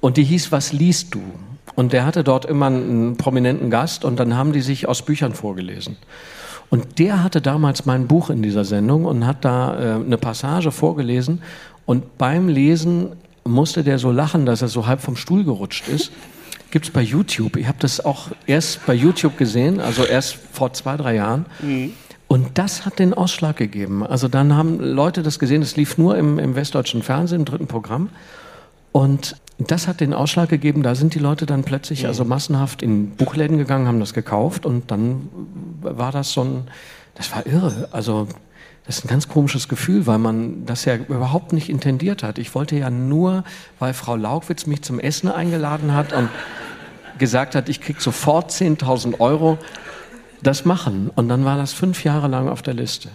Und 0.00 0.16
die 0.16 0.24
hieß 0.24 0.52
Was 0.52 0.72
liest 0.72 1.14
du? 1.14 1.22
Und 1.74 1.92
der 1.92 2.04
hatte 2.04 2.24
dort 2.24 2.44
immer 2.44 2.66
einen 2.66 3.16
prominenten 3.16 3.70
Gast 3.70 4.04
und 4.04 4.18
dann 4.18 4.36
haben 4.36 4.52
die 4.52 4.60
sich 4.60 4.88
aus 4.88 5.02
Büchern 5.02 5.34
vorgelesen. 5.34 5.96
Und 6.68 6.98
der 6.98 7.22
hatte 7.22 7.40
damals 7.40 7.84
mein 7.84 8.06
Buch 8.06 8.30
in 8.30 8.42
dieser 8.42 8.64
Sendung 8.64 9.04
und 9.04 9.26
hat 9.26 9.44
da 9.44 9.78
äh, 9.78 9.94
eine 9.94 10.18
Passage 10.18 10.70
vorgelesen. 10.70 11.42
Und 11.84 12.16
beim 12.16 12.48
Lesen 12.48 13.12
musste 13.44 13.82
der 13.82 13.98
so 13.98 14.12
lachen, 14.12 14.46
dass 14.46 14.62
er 14.62 14.68
so 14.68 14.86
halb 14.86 15.00
vom 15.00 15.16
Stuhl 15.16 15.44
gerutscht 15.44 15.88
ist. 15.88 16.12
Gibt 16.70 16.86
es 16.86 16.92
bei 16.92 17.02
YouTube. 17.02 17.56
Ich 17.56 17.66
habe 17.66 17.78
das 17.80 18.04
auch 18.04 18.28
erst 18.46 18.86
bei 18.86 18.94
YouTube 18.94 19.36
gesehen, 19.36 19.80
also 19.80 20.04
erst 20.04 20.38
vor 20.52 20.72
zwei, 20.72 20.96
drei 20.96 21.16
Jahren. 21.16 21.46
Mhm. 21.60 21.92
Und 22.28 22.58
das 22.58 22.86
hat 22.86 23.00
den 23.00 23.12
Ausschlag 23.12 23.56
gegeben. 23.56 24.06
Also 24.06 24.28
dann 24.28 24.54
haben 24.54 24.78
Leute 24.78 25.24
das 25.24 25.40
gesehen, 25.40 25.62
es 25.62 25.74
lief 25.76 25.98
nur 25.98 26.16
im, 26.16 26.38
im 26.38 26.54
westdeutschen 26.54 27.02
Fernsehen, 27.02 27.40
im 27.40 27.44
dritten 27.44 27.66
Programm. 27.66 28.10
Und 28.92 29.34
das 29.66 29.88
hat 29.88 30.00
den 30.00 30.14
Ausschlag 30.14 30.48
gegeben, 30.48 30.82
da 30.82 30.94
sind 30.94 31.14
die 31.14 31.18
Leute 31.18 31.46
dann 31.46 31.64
plötzlich 31.64 32.06
also 32.06 32.24
massenhaft 32.24 32.82
in 32.82 33.10
Buchläden 33.10 33.58
gegangen, 33.58 33.86
haben 33.86 34.00
das 34.00 34.14
gekauft 34.14 34.64
und 34.64 34.90
dann 34.90 35.28
war 35.82 36.12
das 36.12 36.32
so 36.32 36.42
ein, 36.42 36.68
das 37.14 37.32
war 37.32 37.46
irre. 37.46 37.88
Also 37.90 38.28
das 38.86 38.98
ist 38.98 39.04
ein 39.04 39.08
ganz 39.08 39.28
komisches 39.28 39.68
Gefühl, 39.68 40.06
weil 40.06 40.18
man 40.18 40.64
das 40.66 40.84
ja 40.84 40.96
überhaupt 40.96 41.52
nicht 41.52 41.68
intendiert 41.68 42.22
hat. 42.22 42.38
Ich 42.38 42.54
wollte 42.54 42.76
ja 42.76 42.90
nur, 42.90 43.44
weil 43.78 43.92
Frau 43.92 44.16
Laukwitz 44.16 44.66
mich 44.66 44.82
zum 44.82 44.98
Essen 44.98 45.30
eingeladen 45.30 45.94
hat 45.94 46.12
und 46.12 46.28
gesagt 47.18 47.54
hat, 47.54 47.68
ich 47.68 47.80
krieg 47.80 48.00
sofort 48.00 48.50
10.000 48.50 49.20
Euro, 49.20 49.58
das 50.42 50.64
machen. 50.64 51.10
Und 51.14 51.28
dann 51.28 51.44
war 51.44 51.56
das 51.56 51.72
fünf 51.72 52.02
Jahre 52.02 52.28
lang 52.28 52.48
auf 52.48 52.62
der 52.62 52.74
Liste. 52.74 53.10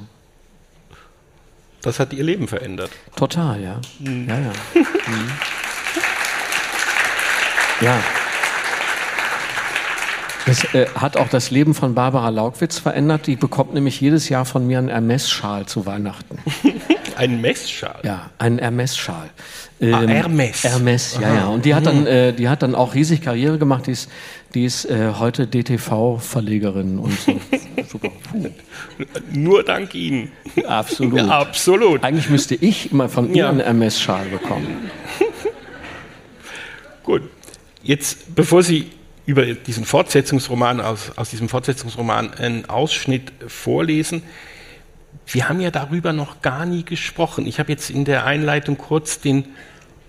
Das 1.81 1.99
hat 1.99 2.13
ihr 2.13 2.23
Leben 2.23 2.47
verändert. 2.47 2.91
Total, 3.15 3.61
ja. 3.61 3.81
Mhm. 3.99 4.29
Ja, 4.29 4.39
ja. 4.39 4.51
Mhm. 5.07 5.31
Ja. 7.81 7.99
Das 10.45 10.63
äh, 10.75 10.85
hat 10.95 11.17
auch 11.17 11.29
das 11.29 11.49
Leben 11.49 11.73
von 11.73 11.95
Barbara 11.95 12.29
Laukwitz 12.29 12.77
verändert. 12.77 13.25
Die 13.25 13.35
bekommt 13.35 13.73
nämlich 13.73 13.99
jedes 13.99 14.29
Jahr 14.29 14.45
von 14.45 14.67
mir 14.67 14.77
einen 14.77 14.89
Hermes-Schal 14.89 15.65
zu 15.65 15.85
Weihnachten. 15.85 16.37
Ein 17.17 17.39
Messschal? 17.39 17.99
Ja, 18.03 18.29
einen 18.37 18.59
Hermes-Schal. 18.59 19.29
Ah, 19.81 19.85
ähm, 19.85 19.93
ah, 19.93 20.07
Hermes. 20.07 20.63
Hermes, 20.63 21.17
ja, 21.21 21.33
ja. 21.33 21.47
Und 21.47 21.63
die 21.63 21.73
hat 21.73 21.85
dann, 21.85 22.01
mhm. 22.01 22.07
äh, 22.07 22.31
die 22.33 22.49
hat 22.49 22.61
dann 22.61 22.75
auch 22.75 22.93
riesig 22.93 23.21
Karriere 23.21 23.57
gemacht. 23.57 23.87
Die 23.87 23.91
ist, 23.91 24.09
die 24.53 24.65
ist 24.65 24.85
äh, 24.85 25.13
heute 25.17 25.47
DTV-Verlegerin 25.47 26.99
und 26.99 27.17
so. 27.19 27.39
Super. 27.87 28.09
Puh. 28.31 28.49
Nur 29.31 29.63
dank 29.63 29.95
Ihnen. 29.95 30.31
Absolut. 30.67 31.19
Ja, 31.19 31.39
absolut. 31.39 32.03
Eigentlich 32.03 32.29
müsste 32.29 32.55
ich 32.55 32.91
immer 32.91 33.07
von 33.07 33.33
ja. 33.33 33.49
einen 33.49 33.61
Hermes-Schal 33.61 34.25
bekommen. 34.25 34.91
Gut. 37.03 37.23
Jetzt, 37.85 38.33
bevor 38.33 38.63
Sie 38.63 38.89
über 39.27 39.45
diesen 39.45 39.85
Fortsetzungsroman, 39.85 40.81
aus, 40.81 41.11
aus 41.17 41.29
diesem 41.29 41.49
Fortsetzungsroman 41.49 42.33
einen 42.33 42.65
Ausschnitt 42.67 43.31
vorlesen, 43.47 44.23
wir 45.27 45.47
haben 45.47 45.61
ja 45.61 45.69
darüber 45.69 46.11
noch 46.11 46.41
gar 46.41 46.65
nie 46.65 46.83
gesprochen. 46.83 47.45
Ich 47.45 47.59
habe 47.59 47.71
jetzt 47.71 47.91
in 47.91 48.03
der 48.03 48.25
Einleitung 48.25 48.77
kurz 48.77 49.19
den 49.19 49.45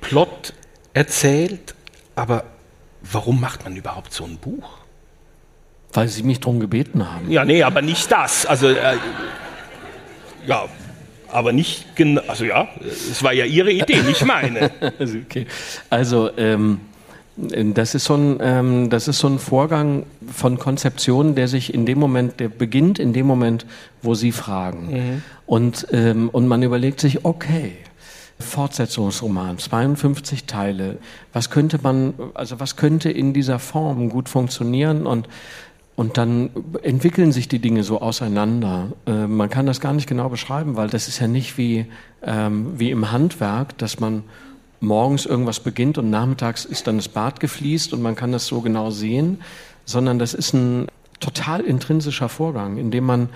Plot 0.00 0.54
erzählt, 0.94 1.74
aber 2.14 2.44
warum 3.02 3.40
macht 3.40 3.64
man 3.64 3.76
überhaupt 3.76 4.12
so 4.12 4.24
ein 4.24 4.38
Buch? 4.38 4.78
Weil 5.92 6.08
Sie 6.08 6.22
mich 6.22 6.40
darum 6.40 6.58
gebeten 6.58 7.10
haben. 7.10 7.30
Ja, 7.30 7.44
nee, 7.44 7.62
aber 7.62 7.82
nicht 7.82 8.10
das. 8.10 8.46
Also, 8.46 8.68
äh, 8.68 8.96
ja, 10.46 10.64
aber 11.28 11.52
nicht 11.52 11.94
genau. 11.94 12.22
Also, 12.26 12.46
ja, 12.46 12.68
es 12.80 13.22
war 13.22 13.34
ja 13.34 13.44
Ihre 13.44 13.70
Idee, 13.70 14.02
nicht 14.02 14.24
meine. 14.24 14.70
okay. 15.26 15.46
Also, 15.90 16.30
ähm, 16.38 16.80
das 17.36 17.94
ist, 17.94 18.04
so 18.04 18.14
ein, 18.14 18.38
ähm, 18.40 18.90
das 18.90 19.08
ist 19.08 19.18
so 19.18 19.28
ein 19.28 19.38
Vorgang 19.38 20.04
von 20.32 20.58
Konzeption, 20.58 21.34
der 21.34 21.48
sich 21.48 21.74
in 21.74 21.84
dem 21.84 21.98
Moment, 21.98 22.40
der 22.40 22.48
beginnt 22.48 22.98
in 22.98 23.12
dem 23.12 23.26
Moment, 23.26 23.66
wo 24.02 24.14
Sie 24.14 24.32
fragen. 24.32 24.86
Mhm. 24.90 25.22
Und, 25.44 25.86
ähm, 25.92 26.30
und 26.30 26.48
man 26.48 26.62
überlegt 26.62 27.00
sich, 27.00 27.24
okay, 27.24 27.72
Fortsetzungsroman, 28.38 29.58
52 29.58 30.44
Teile, 30.44 30.98
was 31.32 31.50
könnte 31.50 31.78
man, 31.82 32.14
also 32.34 32.60
was 32.60 32.76
könnte 32.76 33.10
in 33.10 33.32
dieser 33.32 33.58
Form 33.58 34.08
gut 34.08 34.28
funktionieren 34.28 35.06
und 35.06 35.28
und 35.96 36.18
dann 36.18 36.50
entwickeln 36.82 37.32
sich 37.32 37.48
die 37.48 37.58
Dinge 37.58 37.82
so 37.82 38.02
auseinander. 38.02 38.92
Äh, 39.06 39.26
man 39.26 39.48
kann 39.48 39.64
das 39.64 39.80
gar 39.80 39.94
nicht 39.94 40.06
genau 40.06 40.28
beschreiben, 40.28 40.76
weil 40.76 40.88
das 40.88 41.08
ist 41.08 41.18
ja 41.20 41.26
nicht 41.26 41.56
wie, 41.56 41.86
ähm, 42.22 42.78
wie 42.78 42.90
im 42.90 43.10
Handwerk, 43.10 43.78
dass 43.78 43.98
man 43.98 44.22
morgens 44.80 45.26
irgendwas 45.26 45.60
beginnt 45.60 45.98
und 45.98 46.10
nachmittags 46.10 46.64
ist 46.64 46.86
dann 46.86 46.96
das 46.96 47.08
Bad 47.08 47.40
gefliest 47.40 47.92
und 47.92 48.02
man 48.02 48.14
kann 48.14 48.32
das 48.32 48.46
so 48.46 48.60
genau 48.60 48.90
sehen, 48.90 49.42
sondern 49.84 50.18
das 50.18 50.34
ist 50.34 50.52
ein 50.52 50.86
total 51.20 51.60
intrinsischer 51.60 52.28
Vorgang, 52.28 52.76
in 52.76 52.90
dem 52.90 53.04
man 53.04 53.28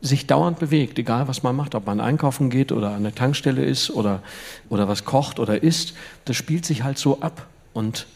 sich 0.00 0.26
dauernd 0.26 0.58
bewegt, 0.58 0.98
egal 0.98 1.28
was 1.28 1.42
man 1.42 1.56
macht, 1.56 1.74
ob 1.74 1.86
man 1.86 1.98
einkaufen 1.98 2.50
geht 2.50 2.72
oder 2.72 2.90
an 2.90 3.04
der 3.04 3.14
Tankstelle 3.14 3.64
ist 3.64 3.90
oder, 3.90 4.22
oder 4.68 4.86
was 4.86 5.04
kocht 5.04 5.38
oder 5.38 5.62
isst, 5.62 5.94
das 6.26 6.36
spielt 6.36 6.66
sich 6.66 6.82
halt 6.82 6.98
so 6.98 7.20
ab 7.20 7.46
und 7.72 8.06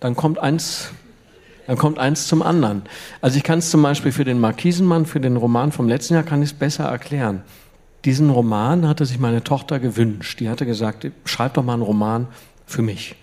dann 0.00 0.14
kommt 0.16 0.38
eins, 0.38 0.90
dann 1.66 1.78
kommt 1.78 1.98
eins 1.98 2.26
zum 2.26 2.42
anderen. 2.42 2.82
Also 3.22 3.38
ich 3.38 3.42
kann 3.42 3.60
es 3.60 3.70
zum 3.70 3.82
Beispiel 3.82 4.12
für 4.12 4.24
den 4.24 4.38
Markisenmann, 4.38 5.06
für 5.06 5.20
den 5.20 5.36
Roman 5.36 5.72
vom 5.72 5.88
letzten 5.88 6.14
Jahr, 6.14 6.24
kann 6.24 6.42
ich 6.42 6.50
es 6.50 6.58
besser 6.58 6.84
erklären. 6.84 7.42
Diesen 8.08 8.30
Roman 8.30 8.88
hatte 8.88 9.04
sich 9.04 9.18
meine 9.18 9.44
Tochter 9.44 9.78
gewünscht. 9.80 10.40
Die 10.40 10.48
hatte 10.48 10.64
gesagt, 10.64 11.06
schreib 11.26 11.52
doch 11.52 11.62
mal 11.62 11.74
einen 11.74 11.82
Roman 11.82 12.26
für 12.64 12.80
mich. 12.80 13.16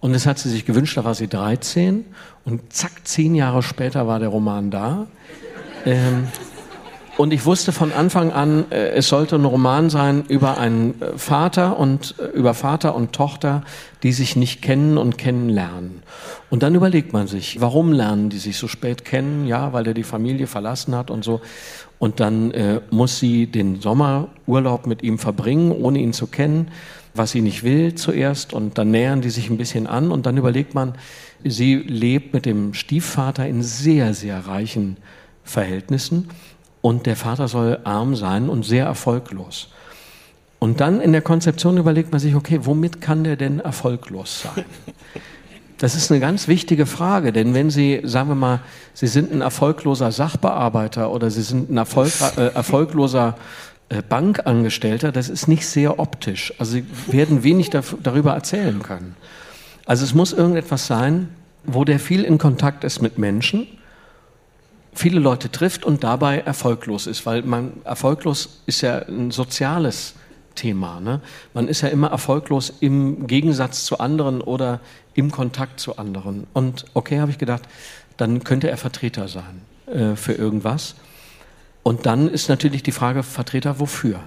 Und 0.00 0.14
das 0.14 0.24
hat 0.24 0.38
sie 0.38 0.48
sich 0.48 0.64
gewünscht, 0.64 0.96
da 0.96 1.04
war 1.04 1.14
sie 1.14 1.28
13 1.28 2.06
und 2.46 2.72
zack, 2.72 2.92
zehn 3.04 3.34
Jahre 3.34 3.62
später 3.62 4.06
war 4.06 4.20
der 4.20 4.30
Roman 4.30 4.70
da. 4.70 5.08
Ähm, 5.84 6.28
und 7.16 7.32
ich 7.32 7.44
wusste 7.44 7.70
von 7.70 7.92
Anfang 7.92 8.32
an, 8.32 8.64
äh, 8.70 8.88
es 8.92 9.08
sollte 9.08 9.36
ein 9.36 9.44
Roman 9.44 9.88
sein 9.88 10.24
über 10.26 10.58
einen 10.58 11.00
äh, 11.00 11.16
Vater 11.16 11.78
und 11.78 12.16
äh, 12.18 12.24
über 12.36 12.54
Vater 12.54 12.96
und 12.96 13.12
Tochter, 13.12 13.62
die 14.02 14.12
sich 14.12 14.34
nicht 14.34 14.62
kennen 14.62 14.98
und 14.98 15.16
kennenlernen. 15.16 16.02
Und 16.50 16.64
dann 16.64 16.74
überlegt 16.74 17.12
man 17.12 17.28
sich, 17.28 17.60
warum 17.60 17.92
lernen 17.92 18.30
die 18.30 18.38
sich 18.38 18.56
so 18.56 18.66
spät 18.66 19.04
kennen? 19.04 19.46
Ja, 19.46 19.72
weil 19.72 19.86
er 19.86 19.94
die 19.94 20.02
Familie 20.02 20.48
verlassen 20.48 20.96
hat 20.96 21.10
und 21.10 21.24
so. 21.24 21.40
Und 22.04 22.20
dann 22.20 22.50
äh, 22.50 22.82
muss 22.90 23.18
sie 23.18 23.46
den 23.46 23.80
Sommerurlaub 23.80 24.86
mit 24.86 25.02
ihm 25.02 25.18
verbringen, 25.18 25.72
ohne 25.72 26.00
ihn 26.00 26.12
zu 26.12 26.26
kennen, 26.26 26.68
was 27.14 27.30
sie 27.30 27.40
nicht 27.40 27.62
will 27.62 27.94
zuerst. 27.94 28.52
Und 28.52 28.76
dann 28.76 28.90
nähern 28.90 29.22
die 29.22 29.30
sich 29.30 29.48
ein 29.48 29.56
bisschen 29.56 29.86
an 29.86 30.12
und 30.12 30.26
dann 30.26 30.36
überlegt 30.36 30.74
man, 30.74 30.96
sie 31.44 31.76
lebt 31.76 32.34
mit 32.34 32.44
dem 32.44 32.74
Stiefvater 32.74 33.48
in 33.48 33.62
sehr, 33.62 34.12
sehr 34.12 34.46
reichen 34.46 34.98
Verhältnissen 35.44 36.28
und 36.82 37.06
der 37.06 37.16
Vater 37.16 37.48
soll 37.48 37.78
arm 37.84 38.16
sein 38.16 38.50
und 38.50 38.66
sehr 38.66 38.84
erfolglos. 38.84 39.70
Und 40.58 40.82
dann 40.82 41.00
in 41.00 41.12
der 41.12 41.22
Konzeption 41.22 41.78
überlegt 41.78 42.12
man 42.12 42.20
sich, 42.20 42.34
okay, 42.34 42.58
womit 42.64 43.00
kann 43.00 43.24
der 43.24 43.36
denn 43.36 43.60
erfolglos 43.60 44.42
sein? 44.42 44.66
Das 45.78 45.96
ist 45.96 46.10
eine 46.10 46.20
ganz 46.20 46.46
wichtige 46.46 46.86
Frage, 46.86 47.32
denn 47.32 47.52
wenn 47.52 47.68
Sie, 47.68 48.00
sagen 48.04 48.28
wir 48.28 48.36
mal, 48.36 48.60
Sie 48.92 49.08
sind 49.08 49.32
ein 49.32 49.40
erfolgloser 49.40 50.12
Sachbearbeiter 50.12 51.10
oder 51.10 51.30
Sie 51.30 51.42
sind 51.42 51.70
ein 51.70 51.76
Erfolg, 51.76 52.12
äh, 52.36 52.46
erfolgloser 52.54 53.36
äh, 53.88 54.00
Bankangestellter, 54.02 55.10
das 55.10 55.28
ist 55.28 55.48
nicht 55.48 55.66
sehr 55.66 55.98
optisch. 55.98 56.54
Also 56.58 56.72
Sie 56.72 56.84
werden 57.08 57.42
wenig 57.42 57.70
darüber 57.70 58.34
erzählen 58.34 58.82
können. 58.82 59.16
Also 59.84 60.04
es 60.04 60.14
muss 60.14 60.32
irgendetwas 60.32 60.86
sein, 60.86 61.28
wo 61.64 61.84
der 61.84 61.98
viel 61.98 62.24
in 62.24 62.38
Kontakt 62.38 62.84
ist 62.84 63.02
mit 63.02 63.18
Menschen, 63.18 63.66
viele 64.94 65.18
Leute 65.18 65.50
trifft 65.50 65.84
und 65.84 66.04
dabei 66.04 66.38
erfolglos 66.38 67.06
ist, 67.06 67.26
weil 67.26 67.42
man 67.42 67.72
erfolglos 67.84 68.62
ist 68.66 68.80
ja 68.80 68.98
ein 68.98 69.30
soziales 69.30 70.14
Thema. 70.54 71.00
Ne? 71.00 71.20
Man 71.52 71.68
ist 71.68 71.80
ja 71.80 71.88
immer 71.88 72.08
erfolglos 72.08 72.72
im 72.80 73.26
Gegensatz 73.26 73.84
zu 73.84 73.98
anderen 73.98 74.40
oder 74.40 74.80
im 75.14 75.30
Kontakt 75.30 75.80
zu 75.80 75.96
anderen. 75.96 76.46
Und 76.52 76.84
okay, 76.94 77.20
habe 77.20 77.30
ich 77.30 77.38
gedacht, 77.38 77.62
dann 78.16 78.44
könnte 78.44 78.68
er 78.68 78.76
Vertreter 78.76 79.28
sein 79.28 79.62
äh, 79.86 80.16
für 80.16 80.32
irgendwas. 80.32 80.94
Und 81.82 82.06
dann 82.06 82.28
ist 82.28 82.48
natürlich 82.48 82.82
die 82.82 82.92
Frage, 82.92 83.22
Vertreter 83.22 83.78
wofür? 83.80 84.20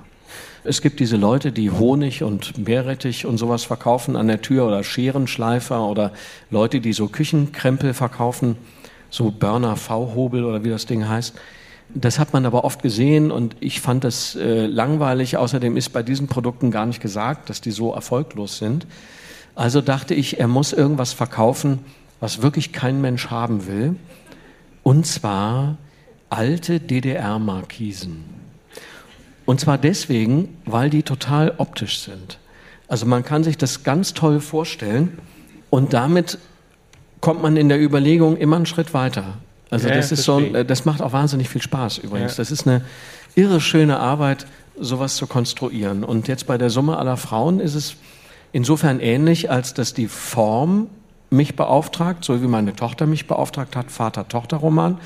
Es 0.63 0.81
gibt 0.81 0.99
diese 0.99 1.15
Leute, 1.15 1.51
die 1.51 1.71
Honig 1.71 2.23
und 2.23 2.57
Meerrettich 2.57 3.25
und 3.25 3.37
sowas 3.37 3.63
verkaufen 3.63 4.15
an 4.15 4.27
der 4.27 4.41
Tür 4.41 4.67
oder 4.67 4.83
Scherenschleifer 4.83 5.87
oder 5.87 6.11
Leute, 6.51 6.81
die 6.81 6.93
so 6.93 7.07
Küchenkrempel 7.07 7.93
verkaufen, 7.93 8.57
so 9.09 9.31
Burner 9.31 9.77
V-Hobel 9.77 10.43
oder 10.43 10.63
wie 10.63 10.69
das 10.69 10.85
Ding 10.85 11.07
heißt. 11.07 11.35
Das 11.89 12.19
hat 12.19 12.33
man 12.33 12.45
aber 12.45 12.65
oft 12.65 12.81
gesehen 12.81 13.31
und 13.31 13.55
ich 13.61 13.79
fand 13.79 14.03
das 14.03 14.35
äh, 14.35 14.65
langweilig. 14.65 15.37
Außerdem 15.37 15.77
ist 15.77 15.89
bei 15.89 16.03
diesen 16.03 16.27
Produkten 16.27 16.69
gar 16.69 16.85
nicht 16.85 17.01
gesagt, 17.01 17.49
dass 17.49 17.61
die 17.61 17.71
so 17.71 17.93
erfolglos 17.93 18.57
sind. 18.57 18.85
Also 19.57 19.81
dachte 19.81 20.13
ich, 20.13 20.39
er 20.39 20.47
muss 20.47 20.71
irgendwas 20.71 21.13
verkaufen, 21.13 21.79
was 22.19 22.43
wirklich 22.43 22.73
kein 22.73 23.01
Mensch 23.01 23.31
haben 23.31 23.65
will. 23.65 23.95
Und 24.83 25.07
zwar 25.07 25.77
alte 26.29 26.79
DDR-Markisen. 26.79 28.23
Und 29.45 29.59
zwar 29.59 29.79
deswegen, 29.79 30.55
weil 30.65 30.91
die 30.91 31.01
total 31.01 31.55
optisch 31.57 32.01
sind. 32.01 32.37
Also 32.87 33.07
man 33.07 33.23
kann 33.25 33.43
sich 33.43 33.57
das 33.57 33.83
ganz 33.83 34.13
toll 34.13 34.41
vorstellen 34.41 35.17
und 35.71 35.91
damit 35.91 36.37
kommt 37.19 37.41
man 37.41 37.57
in 37.57 37.67
der 37.67 37.81
Überlegung 37.81 38.37
immer 38.37 38.57
einen 38.57 38.67
Schritt 38.67 38.93
weiter. 38.93 39.39
Also 39.71 39.87
ja, 39.87 39.95
das 39.95 40.11
ist 40.11 40.23
so, 40.23 40.39
das 40.39 40.85
macht 40.85 41.01
auch 41.01 41.13
wahnsinnig 41.13 41.49
viel 41.49 41.63
Spaß 41.63 41.97
übrigens. 41.97 42.33
Ja. 42.33 42.37
Das 42.37 42.51
ist 42.51 42.67
eine 42.67 42.85
irre 43.33 43.59
schöne 43.59 43.99
Arbeit, 43.99 44.45
sowas 44.79 45.15
zu 45.15 45.25
konstruieren. 45.25 46.03
Und 46.03 46.27
jetzt 46.27 46.45
bei 46.45 46.59
der 46.59 46.69
Summe 46.69 46.97
aller 46.97 47.17
Frauen 47.17 47.59
ist 47.59 47.73
es 47.73 47.95
insofern 48.51 48.99
ähnlich, 48.99 49.49
als 49.51 49.73
dass 49.73 49.93
die 49.93 50.07
Form 50.07 50.89
mich 51.29 51.55
beauftragt, 51.55 52.23
so 52.23 52.41
wie 52.41 52.47
meine 52.47 52.75
Tochter 52.75 53.05
mich 53.05 53.27
beauftragt 53.27 53.75
hat, 53.75 53.91
Vater-Tochter-Roman, 53.91 54.99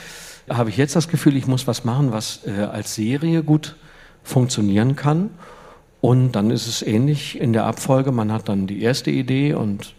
habe 0.50 0.70
ich 0.70 0.78
jetzt 0.78 0.96
das 0.96 1.08
Gefühl, 1.08 1.36
ich 1.36 1.48
muss 1.48 1.68
was 1.68 1.84
machen, 1.84 2.12
was 2.12 2.42
äh, 2.46 2.64
als 2.64 2.96
Serie 2.96 3.44
gut 3.44 3.76
funktionieren 4.24 4.96
kann. 4.96 5.30
Und 6.02 6.34
dann 6.34 6.50
ist 6.50 6.68
es 6.68 6.82
ähnlich 6.82 7.40
in 7.40 7.54
der 7.54 7.66
Abfolge. 7.66 8.12
Man 8.12 8.32
hat 8.32 8.50
dann 8.50 8.68
die 8.68 8.82
erste 8.82 9.12
Idee 9.12 9.54
und 9.54 9.94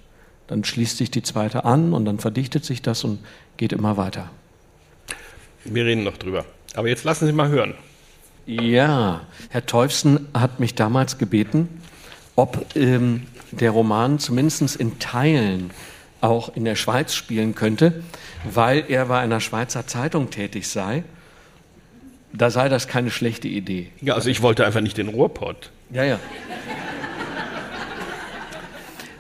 dann 0.48 0.64
schließt 0.64 0.98
sich 0.98 1.10
die 1.10 1.22
zweite 1.22 1.64
an 1.64 1.92
und 1.92 2.04
dann 2.04 2.18
verdichtet 2.18 2.64
sich 2.64 2.82
das 2.82 3.04
und 3.04 3.20
geht 3.56 3.72
immer 3.72 3.96
weiter. 3.96 4.28
Wir 5.64 5.84
reden 5.84 6.02
noch 6.02 6.16
drüber. 6.16 6.44
Aber 6.74 6.88
jetzt 6.88 7.04
lassen 7.04 7.26
Sie 7.26 7.32
mal 7.32 7.48
hören. 7.48 7.74
Ja, 8.46 9.20
Herr 9.50 9.64
Teufsen 9.66 10.26
hat 10.34 10.58
mich 10.58 10.74
damals 10.74 11.18
gebeten, 11.18 11.68
ob 12.34 12.66
ähm, 12.74 13.22
der 13.52 13.70
Roman 13.70 14.18
zumindest 14.18 14.76
in 14.76 14.98
Teilen 14.98 15.70
auch 16.20 16.54
in 16.54 16.64
der 16.64 16.76
Schweiz 16.76 17.14
spielen 17.14 17.54
könnte, 17.54 18.02
weil 18.44 18.84
er 18.88 19.06
bei 19.06 19.18
einer 19.18 19.40
Schweizer 19.40 19.86
Zeitung 19.86 20.30
tätig 20.30 20.68
sei. 20.68 21.04
Da 22.32 22.50
sei 22.50 22.68
das 22.68 22.88
keine 22.88 23.10
schlechte 23.10 23.48
Idee. 23.48 23.90
Ja, 24.00 24.14
also 24.14 24.30
ich 24.30 24.40
wollte 24.40 24.64
einfach 24.64 24.80
nicht 24.80 24.96
den 24.96 25.08
Ruhrpott. 25.08 25.70
Ja, 25.90 26.04
ja. 26.04 26.18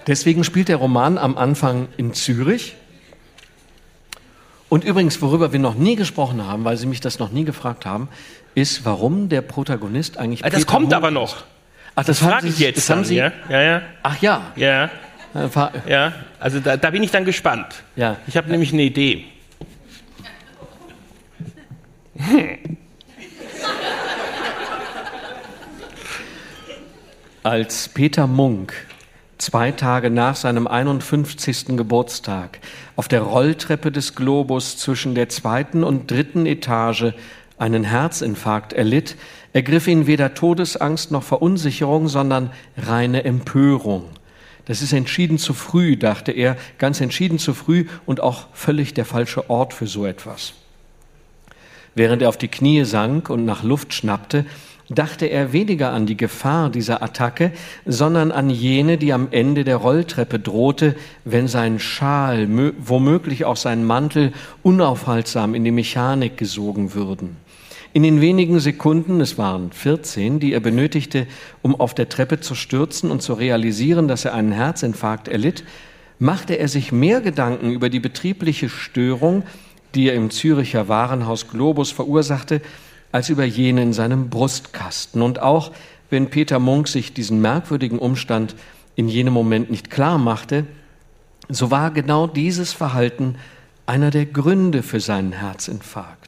Deswegen 0.06 0.44
spielt 0.44 0.68
der 0.68 0.76
Roman 0.76 1.18
am 1.18 1.36
Anfang 1.36 1.88
in 1.96 2.14
Zürich 2.14 2.74
und 4.72 4.84
übrigens, 4.84 5.20
worüber 5.20 5.52
wir 5.52 5.58
noch 5.58 5.74
nie 5.74 5.96
gesprochen 5.96 6.46
haben, 6.46 6.64
weil 6.64 6.78
Sie 6.78 6.86
mich 6.86 7.02
das 7.02 7.18
noch 7.18 7.30
nie 7.30 7.44
gefragt 7.44 7.84
haben, 7.84 8.08
ist, 8.54 8.86
warum 8.86 9.28
der 9.28 9.42
Protagonist 9.42 10.16
eigentlich. 10.16 10.46
Ah, 10.46 10.48
das 10.48 10.60
Peter 10.60 10.72
kommt 10.72 10.84
Munk 10.84 10.94
aber 10.94 11.10
noch. 11.10 11.44
Ach, 11.94 12.04
das, 12.04 12.18
das 12.18 12.28
frage 12.28 12.48
ich 12.48 12.58
jetzt. 12.58 12.78
Das 12.78 12.86
dann, 12.86 12.98
haben 12.98 13.04
Sie. 13.04 13.16
Ja? 13.16 13.32
ja, 13.48 13.62
ja. 13.62 13.82
Ach 14.02 14.20
ja. 14.22 14.52
Ja. 14.56 14.90
Ja, 15.86 16.12
also 16.38 16.60
da, 16.60 16.76
da 16.76 16.90
bin 16.90 17.02
ich 17.02 17.10
dann 17.10 17.24
gespannt. 17.24 17.82
Ja. 17.96 18.18
Ich 18.26 18.36
habe 18.36 18.50
nämlich 18.50 18.72
eine 18.72 18.82
Idee. 18.82 19.24
Hm. 22.18 22.58
Als 27.42 27.88
Peter 27.88 28.26
Munk 28.26 28.74
zwei 29.38 29.72
Tage 29.72 30.10
nach 30.10 30.36
seinem 30.36 30.68
51. 30.68 31.76
Geburtstag 31.76 32.60
auf 32.94 33.08
der 33.08 33.22
Rolltreppe 33.22 33.90
des 33.90 34.14
Globus 34.14 34.76
zwischen 34.76 35.16
der 35.16 35.28
zweiten 35.28 35.82
und 35.82 36.10
dritten 36.10 36.46
Etage 36.46 37.14
einen 37.62 37.84
Herzinfarkt 37.84 38.72
erlitt, 38.72 39.16
ergriff 39.52 39.86
ihn 39.86 40.08
weder 40.08 40.34
Todesangst 40.34 41.12
noch 41.12 41.22
Verunsicherung, 41.22 42.08
sondern 42.08 42.50
reine 42.76 43.24
Empörung. 43.24 44.06
Das 44.64 44.82
ist 44.82 44.92
entschieden 44.92 45.38
zu 45.38 45.54
früh, 45.54 45.96
dachte 45.96 46.32
er, 46.32 46.56
ganz 46.78 47.00
entschieden 47.00 47.38
zu 47.38 47.54
früh 47.54 47.86
und 48.04 48.20
auch 48.20 48.48
völlig 48.52 48.94
der 48.94 49.04
falsche 49.04 49.48
Ort 49.48 49.74
für 49.74 49.86
so 49.86 50.06
etwas. 50.06 50.54
Während 51.94 52.22
er 52.22 52.30
auf 52.30 52.36
die 52.36 52.48
Knie 52.48 52.84
sank 52.84 53.30
und 53.30 53.44
nach 53.44 53.62
Luft 53.62 53.94
schnappte, 53.94 54.44
dachte 54.88 55.26
er 55.26 55.52
weniger 55.52 55.92
an 55.92 56.06
die 56.06 56.16
Gefahr 56.16 56.68
dieser 56.68 57.02
Attacke, 57.02 57.52
sondern 57.86 58.32
an 58.32 58.50
jene, 58.50 58.98
die 58.98 59.12
am 59.12 59.28
Ende 59.30 59.64
der 59.64 59.76
Rolltreppe 59.76 60.38
drohte, 60.38 60.96
wenn 61.24 61.48
sein 61.48 61.78
Schal, 61.78 62.48
womöglich 62.78 63.44
auch 63.44 63.56
sein 63.56 63.84
Mantel, 63.84 64.32
unaufhaltsam 64.62 65.54
in 65.54 65.64
die 65.64 65.70
Mechanik 65.70 66.36
gesogen 66.36 66.94
würden. 66.94 67.36
In 67.94 68.02
den 68.02 68.22
wenigen 68.22 68.58
Sekunden, 68.58 69.20
es 69.20 69.36
waren 69.36 69.70
14, 69.70 70.40
die 70.40 70.54
er 70.54 70.60
benötigte, 70.60 71.26
um 71.60 71.78
auf 71.78 71.92
der 71.92 72.08
Treppe 72.08 72.40
zu 72.40 72.54
stürzen 72.54 73.10
und 73.10 73.20
zu 73.20 73.34
realisieren, 73.34 74.08
dass 74.08 74.24
er 74.24 74.32
einen 74.32 74.52
Herzinfarkt 74.52 75.28
erlitt, 75.28 75.62
machte 76.18 76.54
er 76.54 76.68
sich 76.68 76.90
mehr 76.90 77.20
Gedanken 77.20 77.70
über 77.70 77.90
die 77.90 78.00
betriebliche 78.00 78.70
Störung, 78.70 79.42
die 79.94 80.08
er 80.08 80.14
im 80.14 80.30
Züricher 80.30 80.88
Warenhaus 80.88 81.48
Globus 81.48 81.90
verursachte, 81.90 82.62
als 83.10 83.28
über 83.28 83.44
jene 83.44 83.82
in 83.82 83.92
seinem 83.92 84.30
Brustkasten. 84.30 85.20
Und 85.20 85.40
auch 85.40 85.72
wenn 86.08 86.30
Peter 86.30 86.58
Munk 86.58 86.88
sich 86.88 87.12
diesen 87.12 87.42
merkwürdigen 87.42 87.98
Umstand 87.98 88.54
in 88.96 89.08
jenem 89.08 89.34
Moment 89.34 89.70
nicht 89.70 89.90
klar 89.90 90.16
machte, 90.16 90.64
so 91.50 91.70
war 91.70 91.90
genau 91.90 92.26
dieses 92.26 92.72
Verhalten 92.72 93.36
einer 93.84 94.10
der 94.10 94.24
Gründe 94.24 94.82
für 94.82 95.00
seinen 95.00 95.32
Herzinfarkt. 95.32 96.21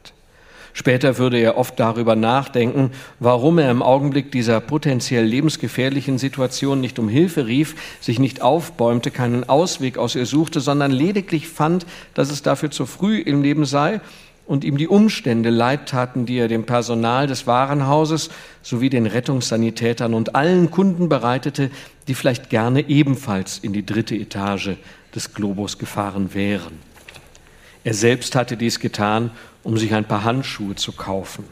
Später 0.77 1.17
würde 1.17 1.39
er 1.39 1.57
oft 1.57 1.79
darüber 1.79 2.17
nachdenken, 2.17 2.91
warum 3.21 3.59
er 3.59 3.71
im 3.71 3.81
Augenblick 3.81 4.33
dieser 4.33 4.59
potenziell 4.59 5.23
lebensgefährlichen 5.23 6.17
Situation 6.17 6.81
nicht 6.81 6.99
um 6.99 7.07
Hilfe 7.07 7.47
rief, 7.47 7.75
sich 8.01 8.19
nicht 8.19 8.41
aufbäumte, 8.41 9.09
keinen 9.09 9.47
Ausweg 9.47 9.97
aus 9.97 10.15
ihr 10.15 10.25
suchte, 10.25 10.59
sondern 10.59 10.91
lediglich 10.91 11.47
fand, 11.47 11.85
dass 12.13 12.29
es 12.29 12.41
dafür 12.41 12.71
zu 12.71 12.85
früh 12.85 13.19
im 13.19 13.41
Leben 13.41 13.63
sei 13.63 14.01
und 14.45 14.65
ihm 14.65 14.75
die 14.75 14.89
Umstände 14.89 15.49
leid 15.49 15.87
taten, 15.87 16.25
die 16.25 16.37
er 16.37 16.49
dem 16.49 16.65
Personal 16.65 17.25
des 17.25 17.47
Warenhauses 17.47 18.29
sowie 18.61 18.89
den 18.89 19.05
Rettungssanitätern 19.05 20.13
und 20.13 20.35
allen 20.35 20.71
Kunden 20.71 21.07
bereitete, 21.07 21.71
die 22.09 22.15
vielleicht 22.15 22.49
gerne 22.49 22.89
ebenfalls 22.89 23.59
in 23.59 23.71
die 23.71 23.85
dritte 23.85 24.15
Etage 24.15 24.71
des 25.15 25.33
Globus 25.33 25.77
gefahren 25.77 26.33
wären. 26.33 26.94
Er 27.85 27.93
selbst 27.93 28.35
hatte 28.35 28.57
dies 28.57 28.79
getan, 28.79 29.29
um 29.63 29.77
sich 29.77 29.93
ein 29.93 30.05
paar 30.05 30.23
Handschuhe 30.23 30.75
zu 30.75 30.91
kaufen. 30.91 31.45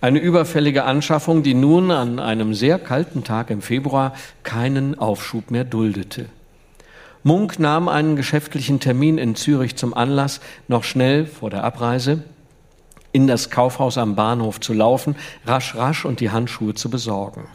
Eine 0.00 0.18
überfällige 0.18 0.82
Anschaffung, 0.82 1.44
die 1.44 1.54
nun 1.54 1.92
an 1.92 2.18
einem 2.18 2.54
sehr 2.54 2.80
kalten 2.80 3.22
Tag 3.22 3.50
im 3.50 3.62
Februar 3.62 4.14
keinen 4.42 4.98
Aufschub 4.98 5.52
mehr 5.52 5.62
duldete. 5.62 6.26
Munk 7.22 7.60
nahm 7.60 7.88
einen 7.88 8.16
geschäftlichen 8.16 8.80
Termin 8.80 9.16
in 9.16 9.36
Zürich 9.36 9.76
zum 9.76 9.94
Anlass, 9.94 10.40
noch 10.66 10.82
schnell 10.82 11.24
vor 11.24 11.50
der 11.50 11.62
Abreise 11.62 12.24
in 13.12 13.28
das 13.28 13.50
Kaufhaus 13.50 13.96
am 13.96 14.16
Bahnhof 14.16 14.58
zu 14.58 14.72
laufen, 14.72 15.14
rasch, 15.46 15.76
rasch 15.76 16.04
und 16.04 16.18
die 16.18 16.30
Handschuhe 16.30 16.74
zu 16.74 16.90
besorgen. 16.90 17.46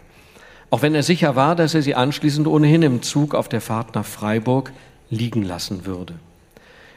Auch 0.70 0.82
wenn 0.82 0.96
er 0.96 1.04
sicher 1.04 1.36
war, 1.36 1.56
dass 1.56 1.74
er 1.74 1.82
sie 1.82 1.96
anschließend 1.96 2.48
ohnehin 2.48 2.82
im 2.82 3.02
Zug 3.02 3.36
auf 3.36 3.50
der 3.50 3.62
Fahrt 3.62 3.94
nach 3.94 4.06
Freiburg 4.06 4.72
liegen 5.10 5.44
lassen 5.44 5.86
würde. 5.86 6.14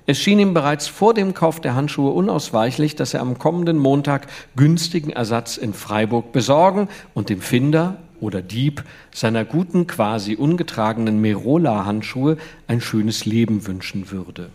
Es 0.08 0.18
schien 0.18 0.38
ihm 0.38 0.54
bereits 0.54 0.88
vor 0.88 1.12
dem 1.12 1.34
Kauf 1.34 1.60
der 1.60 1.74
Handschuhe 1.74 2.12
unausweichlich, 2.12 2.96
dass 2.96 3.12
er 3.12 3.20
am 3.20 3.38
kommenden 3.38 3.76
Montag 3.76 4.26
günstigen 4.56 5.10
Ersatz 5.10 5.58
in 5.58 5.74
Freiburg 5.74 6.32
besorgen 6.32 6.88
und 7.12 7.28
dem 7.28 7.42
Finder 7.42 7.98
oder 8.18 8.40
Dieb 8.40 8.84
seiner 9.14 9.44
guten, 9.44 9.86
quasi 9.86 10.34
ungetragenen 10.34 11.20
Merola-Handschuhe 11.20 12.38
ein 12.68 12.80
schönes 12.80 13.26
Leben 13.26 13.66
wünschen 13.66 14.10
würde. 14.10 14.48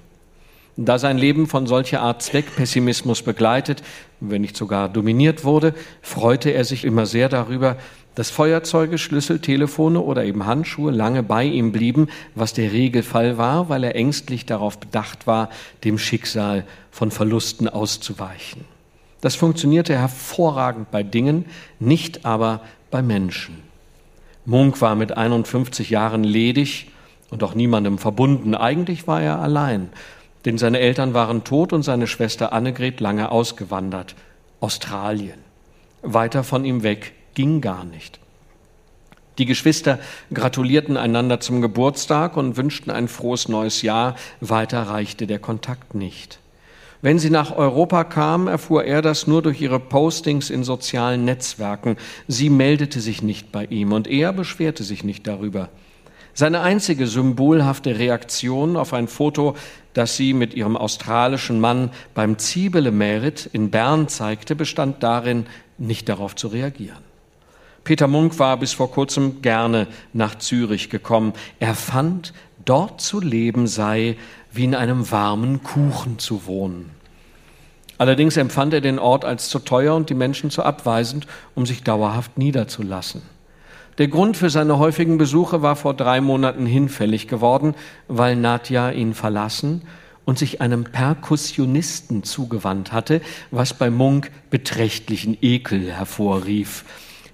Da 0.76 0.98
sein 0.98 1.20
Leben 1.20 1.46
von 1.46 1.68
solcher 1.68 2.02
Art 2.02 2.24
Zweckpessimismus 2.24 3.22
begleitet, 3.22 3.84
wenn 4.20 4.42
nicht 4.42 4.58
sogar 4.58 4.90
dominiert 4.90 5.44
wurde, 5.44 5.76
freute 6.02 6.50
er 6.50 6.66
sich 6.66 6.84
immer 6.84 7.06
sehr 7.06 7.30
darüber, 7.30 7.78
dass 8.16 8.30
Feuerzeuge, 8.30 8.98
Schlüssel, 8.98 9.40
Telefone 9.40 10.00
oder 10.00 10.24
eben 10.24 10.46
Handschuhe 10.46 10.92
lange 10.92 11.24
bei 11.24 11.44
ihm 11.44 11.72
blieben, 11.72 12.08
was 12.36 12.54
der 12.54 12.72
Regelfall 12.72 13.38
war, 13.38 13.70
weil 13.70 13.84
er 13.84 13.96
ängstlich 13.96 14.46
darauf 14.46 14.80
bedacht 14.80 15.26
war, 15.26 15.50
dem 15.84 15.98
Schicksal 15.98 16.66
von 16.92 17.12
Verlusten 17.12 17.68
auszuweichen. 17.68 18.66
Das 19.22 19.36
funktionierte 19.36 19.98
hervorragend 19.98 20.92
bei 20.92 21.02
Dingen, 21.02 21.46
nicht 21.80 22.26
aber 22.26 22.62
bei 22.92 23.02
Menschen. 23.02 23.58
Munk 24.46 24.82
war 24.82 24.96
mit 24.96 25.16
51 25.16 25.90
Jahren 25.90 26.24
ledig 26.24 26.92
und 27.32 27.42
auch 27.44 27.56
niemandem 27.56 27.98
verbunden. 27.98 28.54
Eigentlich 28.54 29.08
war 29.08 29.22
er 29.22 29.40
allein, 29.40 29.90
denn 30.46 30.58
seine 30.58 30.80
Eltern 30.80 31.14
waren 31.14 31.46
tot 31.46 31.72
und 31.72 31.84
seine 31.84 32.08
Schwester 32.08 32.52
Annegret 32.52 33.00
lange 33.00 33.32
ausgewandert. 33.32 34.16
Australien. 34.60 35.40
Weiter 36.02 36.44
von 36.44 36.66
ihm 36.66 36.84
weg 36.84 37.14
ging 37.34 37.62
gar 37.62 37.84
nicht. 37.84 38.20
Die 39.40 39.46
Geschwister 39.46 40.00
gratulierten 40.32 40.96
einander 40.96 41.40
zum 41.40 41.62
Geburtstag 41.62 42.38
und 42.38 42.56
wünschten 42.56 42.92
ein 42.92 43.08
frohes 43.08 43.48
neues 43.48 43.82
Jahr. 43.82 44.16
Weiter 44.42 44.84
reichte 44.84 45.26
der 45.26 45.40
Kontakt 45.40 45.96
nicht. 45.96 46.40
Wenn 47.02 47.20
sie 47.20 47.32
nach 47.32 47.54
Europa 47.56 48.04
kam, 48.04 48.48
erfuhr 48.48 48.86
er 48.86 49.02
das 49.02 49.28
nur 49.28 49.42
durch 49.42 49.60
ihre 49.60 49.80
Postings 49.80 50.50
in 50.50 50.64
sozialen 50.64 51.26
Netzwerken. 51.26 51.98
Sie 52.28 52.50
meldete 52.50 53.02
sich 53.02 53.22
nicht 53.22 53.52
bei 53.52 53.66
ihm 53.66 53.92
und 53.92 54.08
er 54.08 54.32
beschwerte 54.32 54.84
sich 54.84 55.04
nicht 55.04 55.28
darüber. 55.28 55.70
Seine 56.36 56.62
einzige 56.62 57.08
symbolhafte 57.08 58.00
Reaktion 58.00 58.78
auf 58.78 58.94
ein 58.94 59.08
Foto, 59.08 59.56
das 59.94 60.16
sie 60.16 60.34
mit 60.34 60.54
ihrem 60.54 60.78
australischen 60.78 61.60
Mann 61.60 61.92
beim 62.16 62.38
Ziebele 62.38 62.92
Merit 62.92 63.50
in 63.52 63.70
Bern 63.70 64.08
zeigte, 64.08 64.56
bestand 64.56 65.04
darin, 65.04 65.46
nicht 65.78 66.08
darauf 66.08 66.36
zu 66.36 66.48
reagieren. 66.48 67.13
Peter 67.84 68.08
Munk 68.08 68.40
war 68.40 68.58
bis 68.58 68.74
vor 68.74 68.92
kurzem 68.92 69.42
gerne 69.42 69.88
nach 70.14 70.36
Zürich 70.36 70.90
gekommen. 70.90 71.34
Er 71.60 71.76
fand, 71.76 72.34
dort 72.64 73.02
zu 73.02 73.20
leben 73.20 73.68
sei 73.68 74.18
wie 74.52 74.64
in 74.64 74.76
einem 74.76 75.12
warmen 75.12 75.64
Kuchen 75.64 76.20
zu 76.20 76.46
wohnen. 76.46 76.92
Allerdings 77.98 78.38
empfand 78.38 78.74
er 78.74 78.82
den 78.82 79.00
Ort 79.00 79.26
als 79.26 79.50
zu 79.50 79.60
teuer 79.60 79.96
und 79.96 80.10
die 80.10 80.16
Menschen 80.16 80.50
zu 80.50 80.64
abweisend, 80.64 81.28
um 81.56 81.66
sich 81.66 81.84
dauerhaft 81.84 82.38
niederzulassen. 82.38 83.22
Der 83.98 84.08
Grund 84.08 84.38
für 84.38 84.50
seine 84.50 84.80
häufigen 84.80 85.18
Besuche 85.18 85.62
war 85.62 85.76
vor 85.76 85.94
drei 85.94 86.20
Monaten 86.20 86.66
hinfällig 86.66 87.28
geworden, 87.28 87.76
weil 88.08 88.36
Nadja 88.36 88.90
ihn 88.90 89.14
verlassen 89.14 89.84
und 90.26 90.40
sich 90.40 90.62
einem 90.62 90.86
Perkussionisten 90.86 92.24
zugewandt 92.24 92.92
hatte, 92.92 93.22
was 93.52 93.74
bei 93.74 93.90
Munk 93.90 94.32
beträchtlichen 94.50 95.38
Ekel 95.42 95.92
hervorrief. 95.92 96.86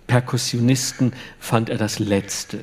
Perkussionisten 0.10 1.14
fand 1.40 1.70
er 1.70 1.78
das 1.78 2.00
Letzte. 2.00 2.62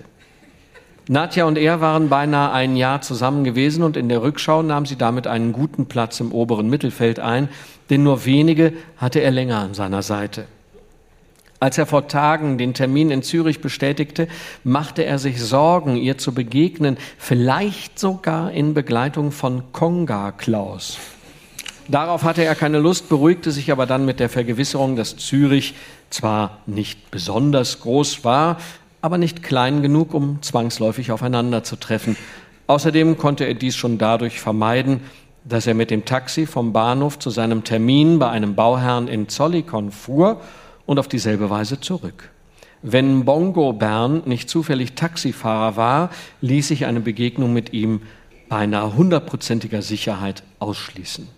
Nadja 1.08 1.44
und 1.44 1.56
er 1.56 1.80
waren 1.80 2.08
beinahe 2.08 2.50
ein 2.50 2.76
Jahr 2.76 3.00
zusammen 3.00 3.44
gewesen 3.44 3.84
und 3.84 3.96
in 3.96 4.08
der 4.08 4.20
Rückschau 4.22 4.62
nahm 4.62 4.84
sie 4.84 4.96
damit 4.96 5.28
einen 5.28 5.52
guten 5.52 5.86
Platz 5.86 6.18
im 6.18 6.32
oberen 6.32 6.68
Mittelfeld 6.68 7.20
ein, 7.20 7.48
denn 7.88 8.02
nur 8.02 8.24
wenige 8.24 8.72
hatte 8.96 9.20
er 9.20 9.30
länger 9.30 9.58
an 9.58 9.74
seiner 9.74 10.02
Seite. 10.02 10.46
Als 11.60 11.78
er 11.78 11.86
vor 11.86 12.08
Tagen 12.08 12.58
den 12.58 12.74
Termin 12.74 13.12
in 13.12 13.22
Zürich 13.22 13.60
bestätigte, 13.60 14.26
machte 14.64 15.04
er 15.04 15.20
sich 15.20 15.40
Sorgen, 15.40 15.96
ihr 15.96 16.18
zu 16.18 16.34
begegnen, 16.34 16.96
vielleicht 17.16 18.00
sogar 18.00 18.50
in 18.50 18.74
Begleitung 18.74 19.30
von 19.30 19.62
Konga 19.72 20.32
Klaus. 20.32 20.98
Darauf 21.88 22.24
hatte 22.24 22.44
er 22.44 22.56
keine 22.56 22.80
Lust, 22.80 23.08
beruhigte 23.08 23.52
sich 23.52 23.70
aber 23.70 23.86
dann 23.86 24.04
mit 24.04 24.18
der 24.18 24.28
Vergewisserung, 24.28 24.96
dass 24.96 25.16
Zürich 25.16 25.74
zwar 26.10 26.58
nicht 26.66 27.10
besonders 27.10 27.80
groß 27.80 28.24
war, 28.24 28.58
aber 29.02 29.18
nicht 29.18 29.42
klein 29.42 29.82
genug, 29.82 30.14
um 30.14 30.42
zwangsläufig 30.42 31.12
aufeinander 31.12 31.62
zu 31.62 31.76
treffen. 31.76 32.16
Außerdem 32.66 33.16
konnte 33.18 33.44
er 33.44 33.54
dies 33.54 33.76
schon 33.76 33.98
dadurch 33.98 34.40
vermeiden, 34.40 35.00
dass 35.44 35.66
er 35.66 35.74
mit 35.74 35.90
dem 35.90 36.04
Taxi 36.04 36.46
vom 36.46 36.72
Bahnhof 36.72 37.18
zu 37.18 37.30
seinem 37.30 37.62
Termin 37.62 38.18
bei 38.18 38.28
einem 38.28 38.56
Bauherrn 38.56 39.06
in 39.06 39.28
Zollikon 39.28 39.92
fuhr 39.92 40.40
und 40.86 40.98
auf 40.98 41.06
dieselbe 41.06 41.50
Weise 41.50 41.80
zurück. 41.80 42.30
Wenn 42.82 43.24
Bongo 43.24 43.72
Bern 43.72 44.22
nicht 44.26 44.50
zufällig 44.50 44.94
Taxifahrer 44.94 45.76
war, 45.76 46.10
ließ 46.40 46.68
sich 46.68 46.86
eine 46.86 47.00
Begegnung 47.00 47.52
mit 47.52 47.72
ihm 47.72 48.02
beinahe 48.48 48.96
hundertprozentiger 48.96 49.82
Sicherheit 49.82 50.42
ausschließen. 50.58 51.28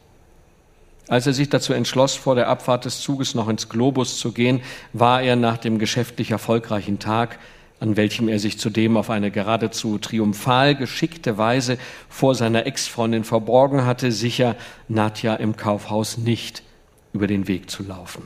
Als 1.09 1.27
er 1.27 1.33
sich 1.33 1.49
dazu 1.49 1.73
entschloss, 1.73 2.15
vor 2.15 2.35
der 2.35 2.49
Abfahrt 2.49 2.85
des 2.85 3.01
Zuges 3.01 3.35
noch 3.35 3.49
ins 3.49 3.69
Globus 3.69 4.19
zu 4.19 4.33
gehen, 4.33 4.61
war 4.93 5.23
er 5.23 5.37
nach 5.37 5.57
dem 5.57 5.79
geschäftlich 5.79 6.31
erfolgreichen 6.31 6.99
Tag 6.99 7.39
an 7.81 7.97
welchem 7.97 8.29
er 8.29 8.39
sich 8.39 8.59
zudem 8.59 8.97
auf 8.97 9.11
eine 9.11 9.31
geradezu 9.31 9.99
triumphal 9.99 10.75
geschickte 10.75 11.39
Weise 11.39 11.79
vor 12.09 12.35
seiner 12.35 12.67
Ex-Freundin 12.67 13.25
verborgen 13.25 13.87
hatte, 13.87 14.11
sicher 14.11 14.57
Nadja 14.89 15.35
im 15.35 15.57
Kaufhaus 15.57 16.19
nicht 16.19 16.63
über 17.13 17.27
den 17.27 17.47
Weg 17.47 17.71
zu 17.71 17.85
laufen. 17.85 18.23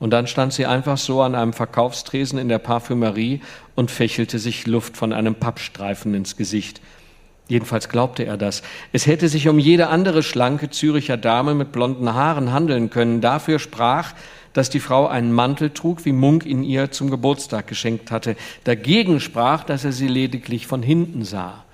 Und 0.00 0.10
dann 0.10 0.26
stand 0.26 0.52
sie 0.52 0.66
einfach 0.66 0.98
so 0.98 1.22
an 1.22 1.34
einem 1.34 1.52
Verkaufstresen 1.52 2.38
in 2.38 2.48
der 2.48 2.58
Parfümerie 2.58 3.40
und 3.76 3.90
fächelte 3.90 4.38
sich 4.38 4.66
Luft 4.66 4.96
von 4.96 5.12
einem 5.12 5.36
Pappstreifen 5.36 6.12
ins 6.14 6.36
Gesicht. 6.36 6.80
Jedenfalls 7.46 7.90
glaubte 7.90 8.24
er 8.24 8.38
das. 8.38 8.62
Es 8.92 9.06
hätte 9.06 9.28
sich 9.28 9.48
um 9.48 9.58
jede 9.58 9.88
andere 9.88 10.22
schlanke 10.22 10.70
Züricher 10.70 11.18
Dame 11.18 11.54
mit 11.54 11.72
blonden 11.72 12.14
Haaren 12.14 12.52
handeln 12.52 12.88
können. 12.88 13.20
Dafür 13.20 13.58
sprach, 13.58 14.14
dass 14.54 14.70
die 14.70 14.80
Frau 14.80 15.06
einen 15.06 15.32
Mantel 15.32 15.70
trug, 15.70 16.04
wie 16.06 16.12
Munk 16.12 16.46
ihn 16.46 16.62
ihr 16.62 16.90
zum 16.90 17.10
Geburtstag 17.10 17.66
geschenkt 17.66 18.10
hatte. 18.10 18.36
Dagegen 18.64 19.20
sprach, 19.20 19.64
dass 19.64 19.84
er 19.84 19.92
sie 19.92 20.08
lediglich 20.08 20.66
von 20.66 20.82
hinten 20.82 21.24
sah. 21.24 21.64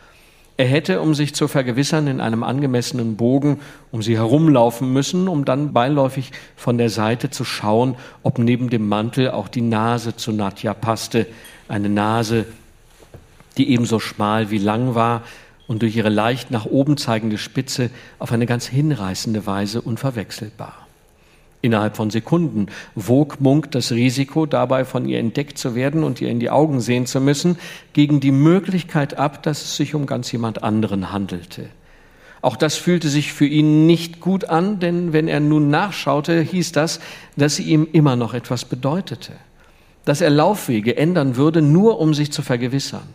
Er 0.57 0.67
hätte, 0.67 1.01
um 1.01 1.15
sich 1.15 1.35
zu 1.35 1.47
vergewissern, 1.47 2.07
in 2.07 2.21
einem 2.21 2.43
angemessenen 2.43 3.17
Bogen 3.17 3.61
um 3.93 4.03
sie 4.03 4.17
herumlaufen 4.17 4.93
müssen, 4.93 5.29
um 5.29 5.45
dann 5.45 5.73
beiläufig 5.73 6.33
von 6.57 6.77
der 6.77 6.91
Seite 6.91 7.31
zu 7.31 7.45
schauen, 7.45 7.97
ob 8.23 8.39
neben 8.39 8.71
dem 8.71 8.89
Mantel 8.89 9.31
auch 9.31 9.49
die 9.49 9.63
Nase 9.63 10.17
zu 10.17 10.33
Nadja 10.33 10.75
passte. 10.75 11.27
Eine 11.69 11.89
Nase, 11.89 12.45
die 13.57 13.71
ebenso 13.71 14.01
schmal 14.01 14.51
wie 14.51 14.59
lang 14.59 14.95
war 14.95 15.23
und 15.71 15.83
durch 15.83 15.95
ihre 15.95 16.09
leicht 16.09 16.51
nach 16.51 16.67
oben 16.67 16.97
zeigende 16.97 17.39
Spitze 17.39 17.91
auf 18.19 18.33
eine 18.33 18.45
ganz 18.45 18.67
hinreißende 18.67 19.47
Weise 19.47 19.81
unverwechselbar. 19.81 20.89
Innerhalb 21.63 21.95
von 21.95 22.11
Sekunden 22.11 22.67
wog 22.97 23.41
Munk 23.41 23.71
das 23.71 23.93
Risiko, 23.93 24.47
dabei 24.47 24.85
von 24.85 25.07
ihr 25.07 25.21
entdeckt 25.21 25.59
zu 25.59 25.77
werden 25.77 26.03
und 26.03 26.21
ihr 26.21 26.29
in 26.29 26.41
die 26.41 26.51
Augen 26.51 26.81
sehen 26.81 27.07
zu 27.07 27.21
müssen, 27.21 27.57
gegen 27.93 28.19
die 28.19 28.33
Möglichkeit 28.33 29.17
ab, 29.17 29.45
dass 29.45 29.63
es 29.63 29.77
sich 29.77 29.95
um 29.95 30.07
ganz 30.07 30.33
jemand 30.33 30.65
anderen 30.65 31.13
handelte. 31.13 31.69
Auch 32.43 32.57
das 32.57 32.75
fühlte 32.75 33.09
sich 33.09 33.33
für 33.33 33.47
ihn 33.47 33.87
nicht 33.87 34.19
gut 34.19 34.47
an, 34.47 34.81
denn 34.81 35.13
wenn 35.13 35.29
er 35.29 35.39
nun 35.39 35.71
nachschaute, 35.71 36.41
hieß 36.41 36.73
das, 36.73 36.99
dass 37.37 37.55
sie 37.55 37.63
ihm 37.63 37.87
immer 37.93 38.17
noch 38.17 38.35
etwas 38.35 38.65
bedeutete. 38.65 39.35
Dass 40.05 40.21
er 40.21 40.31
Laufwege 40.31 40.97
ändern 40.97 41.37
würde, 41.37 41.63
nur 41.63 41.99
um 41.99 42.15
sich 42.15 42.33
zu 42.33 42.43
vergewissern. 42.43 43.07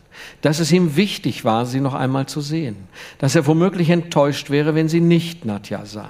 Dass 0.42 0.60
es 0.60 0.72
ihm 0.72 0.96
wichtig 0.96 1.44
war, 1.44 1.66
sie 1.66 1.82
noch 1.82 1.94
einmal 1.94 2.28
zu 2.28 2.42
sehen. 2.42 2.76
Dass 3.18 3.36
er 3.36 3.48
womöglich 3.48 3.90
enttäuscht 3.90 4.50
wäre, 4.50 4.76
wenn 4.76 4.88
sie 4.88 5.02
nicht 5.02 5.46
Nadja 5.46 5.86
sei. 5.86 6.10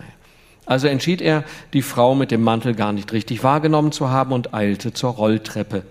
Also 0.66 0.88
entschied 0.88 1.22
er, 1.22 1.44
die 1.74 1.82
Frau 1.82 2.16
mit 2.16 2.32
dem 2.32 2.42
Mantel 2.42 2.74
gar 2.74 2.92
nicht 2.92 3.14
richtig 3.14 3.44
wahrgenommen 3.44 3.92
zu 3.92 4.10
haben 4.10 4.32
und 4.34 4.54
eilte 4.54 4.94
zur 4.94 5.12
Rolltreppe. 5.12 5.84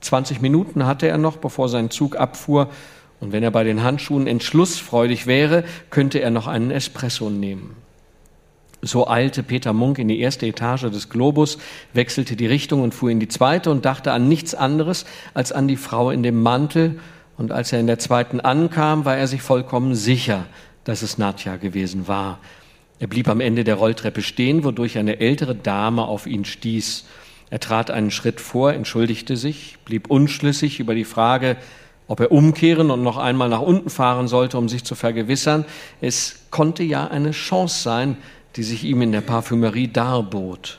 20 0.00 0.40
Minuten 0.40 0.86
hatte 0.86 1.06
er 1.06 1.18
noch, 1.18 1.36
bevor 1.36 1.68
sein 1.68 1.90
Zug 1.90 2.16
abfuhr, 2.16 2.68
und 3.18 3.32
wenn 3.32 3.42
er 3.42 3.50
bei 3.50 3.64
den 3.64 3.82
Handschuhen 3.82 4.26
entschlussfreudig 4.26 5.26
wäre, 5.26 5.64
könnte 5.90 6.18
er 6.20 6.30
noch 6.30 6.46
einen 6.46 6.70
Espresso 6.70 7.30
nehmen. 7.30 7.74
So 8.86 9.08
eilte 9.08 9.42
Peter 9.42 9.72
Munk 9.72 9.98
in 9.98 10.08
die 10.08 10.20
erste 10.20 10.46
Etage 10.46 10.82
des 10.82 11.08
Globus, 11.08 11.58
wechselte 11.92 12.36
die 12.36 12.46
Richtung 12.46 12.82
und 12.82 12.94
fuhr 12.94 13.10
in 13.10 13.18
die 13.18 13.28
zweite 13.28 13.70
und 13.70 13.84
dachte 13.84 14.12
an 14.12 14.28
nichts 14.28 14.54
anderes 14.54 15.06
als 15.34 15.50
an 15.50 15.66
die 15.66 15.76
Frau 15.76 16.10
in 16.10 16.22
dem 16.22 16.40
Mantel. 16.40 17.00
Und 17.36 17.52
als 17.52 17.72
er 17.72 17.80
in 17.80 17.88
der 17.88 17.98
zweiten 17.98 18.40
ankam, 18.40 19.04
war 19.04 19.16
er 19.16 19.26
sich 19.26 19.42
vollkommen 19.42 19.94
sicher, 19.94 20.46
dass 20.84 21.02
es 21.02 21.18
Nadja 21.18 21.56
gewesen 21.56 22.06
war. 22.06 22.38
Er 22.98 23.08
blieb 23.08 23.28
am 23.28 23.40
Ende 23.40 23.64
der 23.64 23.74
Rolltreppe 23.74 24.22
stehen, 24.22 24.64
wodurch 24.64 24.96
eine 24.96 25.20
ältere 25.20 25.54
Dame 25.54 26.06
auf 26.06 26.26
ihn 26.26 26.44
stieß. 26.44 27.04
Er 27.50 27.60
trat 27.60 27.90
einen 27.90 28.10
Schritt 28.10 28.40
vor, 28.40 28.72
entschuldigte 28.72 29.36
sich, 29.36 29.76
blieb 29.84 30.08
unschlüssig 30.08 30.80
über 30.80 30.94
die 30.94 31.04
Frage, 31.04 31.56
ob 32.08 32.20
er 32.20 32.32
umkehren 32.32 32.90
und 32.90 33.02
noch 33.02 33.16
einmal 33.16 33.48
nach 33.48 33.60
unten 33.60 33.90
fahren 33.90 34.28
sollte, 34.28 34.58
um 34.58 34.68
sich 34.68 34.84
zu 34.84 34.94
vergewissern. 34.94 35.64
Es 36.00 36.46
konnte 36.50 36.84
ja 36.84 37.08
eine 37.08 37.32
Chance 37.32 37.82
sein, 37.82 38.16
die 38.56 38.62
sich 38.62 38.84
ihm 38.84 39.02
in 39.02 39.12
der 39.12 39.20
Parfümerie 39.20 39.88
darbot. 39.88 40.78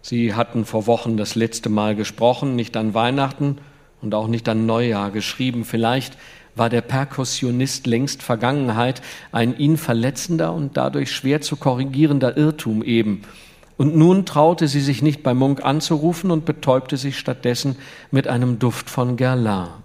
Sie 0.00 0.34
hatten 0.34 0.64
vor 0.64 0.86
Wochen 0.86 1.16
das 1.16 1.34
letzte 1.34 1.68
Mal 1.68 1.94
gesprochen, 1.94 2.56
nicht 2.56 2.76
an 2.76 2.94
Weihnachten 2.94 3.58
und 4.00 4.14
auch 4.14 4.26
nicht 4.26 4.48
an 4.48 4.66
Neujahr 4.66 5.10
geschrieben. 5.10 5.64
Vielleicht 5.64 6.16
war 6.54 6.68
der 6.68 6.80
Perkussionist 6.80 7.86
längst 7.86 8.22
Vergangenheit, 8.22 9.00
ein 9.30 9.56
ihn 9.56 9.76
verletzender 9.76 10.52
und 10.52 10.76
dadurch 10.76 11.12
schwer 11.12 11.40
zu 11.40 11.56
korrigierender 11.56 12.36
Irrtum 12.36 12.82
eben. 12.82 13.22
Und 13.76 13.96
nun 13.96 14.26
traute 14.26 14.68
sie 14.68 14.80
sich 14.80 15.02
nicht 15.02 15.22
bei 15.22 15.34
Munk 15.34 15.64
anzurufen 15.64 16.30
und 16.30 16.44
betäubte 16.44 16.96
sich 16.96 17.18
stattdessen 17.18 17.76
mit 18.10 18.28
einem 18.28 18.58
Duft 18.58 18.90
von 18.90 19.16
Guerlain. 19.16 19.81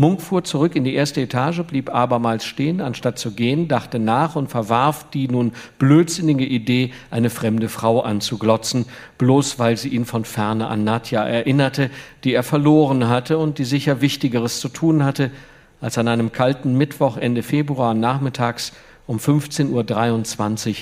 Munk 0.00 0.22
fuhr 0.22 0.44
zurück 0.44 0.76
in 0.76 0.84
die 0.84 0.94
erste 0.94 1.20
Etage, 1.20 1.64
blieb 1.64 1.92
abermals 1.92 2.44
stehen, 2.44 2.80
anstatt 2.80 3.18
zu 3.18 3.32
gehen, 3.32 3.66
dachte 3.66 3.98
nach 3.98 4.36
und 4.36 4.48
verwarf 4.48 5.10
die 5.12 5.26
nun 5.26 5.52
blödsinnige 5.80 6.46
Idee, 6.46 6.92
eine 7.10 7.30
fremde 7.30 7.68
Frau 7.68 8.00
anzuglotzen, 8.00 8.86
bloß 9.18 9.58
weil 9.58 9.76
sie 9.76 9.88
ihn 9.88 10.04
von 10.04 10.24
ferne 10.24 10.68
an 10.68 10.84
Nadja 10.84 11.24
erinnerte, 11.24 11.90
die 12.22 12.32
er 12.32 12.44
verloren 12.44 13.08
hatte 13.08 13.38
und 13.38 13.58
die 13.58 13.64
sicher 13.64 14.00
Wichtigeres 14.00 14.60
zu 14.60 14.68
tun 14.68 15.02
hatte, 15.02 15.32
als 15.80 15.98
an 15.98 16.06
einem 16.06 16.30
kalten 16.30 16.78
Mittwoch 16.78 17.16
Ende 17.16 17.42
Februar 17.42 17.92
nachmittags 17.92 18.74
um 19.08 19.18
15.23 19.18 20.68
Uhr 20.68 20.74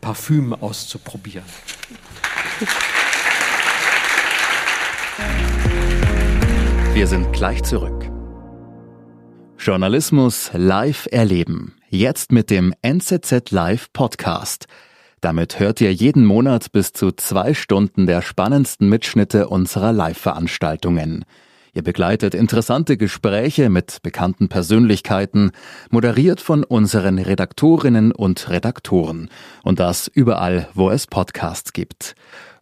Parfüm 0.00 0.52
auszuprobieren. 0.52 1.44
Wir 6.92 7.06
sind 7.06 7.32
gleich 7.32 7.62
zurück. 7.62 8.13
Journalismus 9.64 10.50
live 10.52 11.08
erleben. 11.10 11.74
Jetzt 11.88 12.32
mit 12.32 12.50
dem 12.50 12.74
NZZ 12.82 13.50
Live 13.50 13.90
Podcast. 13.94 14.66
Damit 15.22 15.58
hört 15.58 15.80
ihr 15.80 15.90
jeden 15.90 16.26
Monat 16.26 16.70
bis 16.70 16.92
zu 16.92 17.12
zwei 17.12 17.54
Stunden 17.54 18.04
der 18.04 18.20
spannendsten 18.20 18.90
Mitschnitte 18.90 19.48
unserer 19.48 19.94
Live-Veranstaltungen. 19.94 21.24
Ihr 21.72 21.82
begleitet 21.82 22.34
interessante 22.34 22.98
Gespräche 22.98 23.70
mit 23.70 24.02
bekannten 24.02 24.50
Persönlichkeiten, 24.50 25.52
moderiert 25.88 26.42
von 26.42 26.62
unseren 26.62 27.18
Redaktorinnen 27.18 28.12
und 28.12 28.50
Redaktoren. 28.50 29.30
Und 29.62 29.80
das 29.80 30.08
überall, 30.08 30.68
wo 30.74 30.90
es 30.90 31.06
Podcasts 31.06 31.72
gibt. 31.72 32.16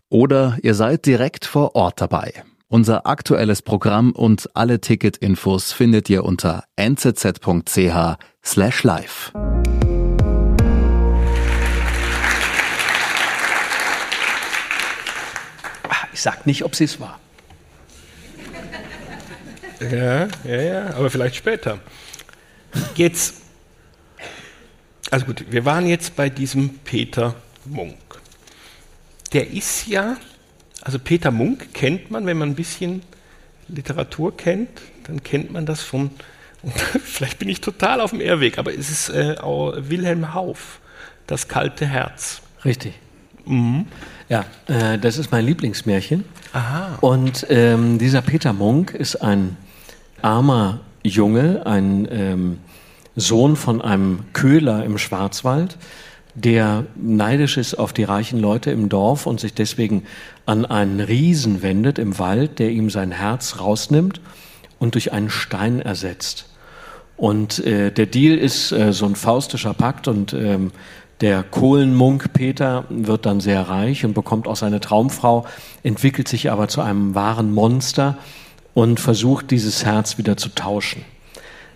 Oder 0.09 0.57
ihr 0.63 0.75
seid 0.75 1.05
direkt 1.07 1.47
vor 1.47 1.75
Ort 1.75 2.01
dabei. 2.01 2.45
Unser 2.73 3.05
aktuelles 3.07 3.61
Programm 3.61 4.13
und 4.13 4.49
alle 4.55 4.81
Ticketinfos 4.81 5.75
findet 5.75 6.09
ihr 6.09 6.25
unter 6.25 6.65
nzz.ch 6.81 8.17
slash 8.43 8.83
live. 8.83 9.33
Ich 16.15 16.23
sag 16.23 16.47
nicht, 16.47 16.65
ob 16.65 16.75
sie 16.75 16.85
es 16.85 16.99
war. 16.99 17.21
Ja, 19.79 20.29
ja, 20.45 20.63
ja, 20.63 20.87
aber 20.95 21.11
vielleicht 21.11 21.37
später. 21.37 21.79
Jetzt, 22.95 23.35
also 25.11 25.27
gut, 25.27 25.45
wir 25.51 25.67
waren 25.67 25.87
jetzt 25.87 26.17
bei 26.17 26.31
diesem 26.31 26.79
Peter 26.79 27.35
Munk. 27.67 27.99
Der 29.35 29.51
ist 29.51 29.89
ja, 29.89 30.17
also 30.83 30.99
Peter 30.99 31.31
Munk 31.31 31.73
kennt 31.73 32.11
man, 32.11 32.27
wenn 32.27 32.39
man 32.39 32.51
ein 32.51 32.55
bisschen 32.55 33.03
Literatur 33.69 34.37
kennt, 34.37 34.69
dann 35.05 35.23
kennt 35.23 35.53
man 35.53 35.67
das 35.67 35.81
von, 35.81 36.11
vielleicht 37.05 37.39
bin 37.39 37.49
ich 37.49 37.61
total 37.61 38.01
auf 38.01 38.11
dem 38.11 38.21
Irrweg, 38.21 38.59
aber 38.59 38.73
es 38.73 38.91
ist 38.91 39.09
äh, 39.09 39.37
Wilhelm 39.41 40.35
Hauff, 40.35 40.81
Das 41.27 41.49
kalte 41.49 41.87
Herz. 41.87 42.43
Richtig. 42.65 42.95
Mhm. 43.47 43.87
Ja, 44.29 44.45
äh, 44.69 44.99
das 44.99 45.19
ist 45.19 45.33
mein 45.33 45.45
Lieblingsmärchen. 45.45 46.25
Aha. 46.53 46.99
Und 47.01 47.47
ähm, 47.49 47.99
dieser 47.99 48.23
Peter 48.23 48.53
Munk 48.53 48.93
ist 48.93 49.17
ein 49.17 49.57
armer 50.21 50.81
Junge, 51.03 51.67
ein 51.67 52.07
ähm, 52.11 52.59
Sohn 53.17 53.57
von 53.57 53.83
einem 53.83 54.21
Köhler 54.33 54.85
im 54.85 54.99
Schwarzwald, 54.99 55.77
der 56.35 56.87
neidisch 56.95 57.57
ist 57.57 57.75
auf 57.75 57.93
die 57.93 58.05
reichen 58.05 58.39
Leute 58.39 58.71
im 58.71 58.89
Dorf 58.89 59.27
und 59.27 59.41
sich 59.41 59.53
deswegen 59.53 60.05
an 60.47 60.65
einen 60.65 61.01
Riesen 61.01 61.63
wendet 61.63 61.99
im 61.99 62.19
Wald, 62.19 62.59
der 62.59 62.71
ihm 62.71 62.91
sein 62.91 63.13
Herz 63.13 63.59
rausnimmt 63.61 64.21
und 64.79 64.95
durch 64.95 65.13
einen 65.13 65.31
Stein 65.31 65.81
ersetzt. 65.81 66.47
Und 67.17 67.65
äh, 67.65 67.93
der 67.93 68.07
Deal 68.07 68.37
ist 68.37 68.73
äh, 68.73 68.93
so 68.93 69.07
ein 69.07 69.15
faustischer 69.15 69.75
Pakt 69.75 70.09
und 70.09 70.33
ähm, 70.33 70.73
der 71.21 71.45
Kohlenmunk 71.45 72.33
Peter 72.33 72.85
wird 72.89 73.27
dann 73.27 73.39
sehr 73.39 73.63
reich 73.69 74.05
und 74.05 74.13
bekommt 74.13 74.49
auch 74.49 74.57
seine 74.57 74.81
Traumfrau, 74.81 75.47
entwickelt 75.85 76.27
sich 76.27 76.51
aber 76.51 76.67
zu 76.67 76.81
einem 76.81 77.15
wahren 77.15 77.53
Monster 77.53 78.19
und 78.75 78.99
versucht, 78.99 79.53
dieses 79.53 79.85
Herz 79.85 80.19
wieder 80.19 80.37
zu 80.37 80.49
tauschen. 80.49 81.05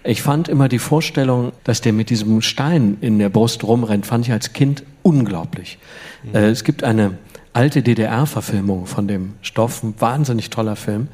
Ich 0.03 0.23
fand 0.23 0.49
immer 0.49 0.69
die 0.69 0.81
Vorstellung, 0.81 1.53
dass 1.63 1.81
der 1.81 1.93
mit 1.93 2.11
diesem 2.11 2.43
Stein 2.43 2.97
in 3.01 3.21
der 3.21 3.29
Brust 3.29 3.63
rumrennt, 3.63 4.07
fand 4.07 4.27
ich 4.27 4.33
als 4.33 4.53
Kind 4.53 4.83
unglaublich. 5.03 5.79
Mhm. 6.25 6.35
Äh, 6.35 6.49
es 6.49 6.65
gibt 6.65 6.83
eine 6.83 7.19
alte 7.57 7.83
DDR-Verfilmung 7.83 8.87
von 8.87 9.09
dem 9.09 9.35
Stoff, 9.41 9.83
ein 9.83 9.95
wahnsinnig 9.99 10.51
toller 10.51 10.77
Film, 10.77 11.09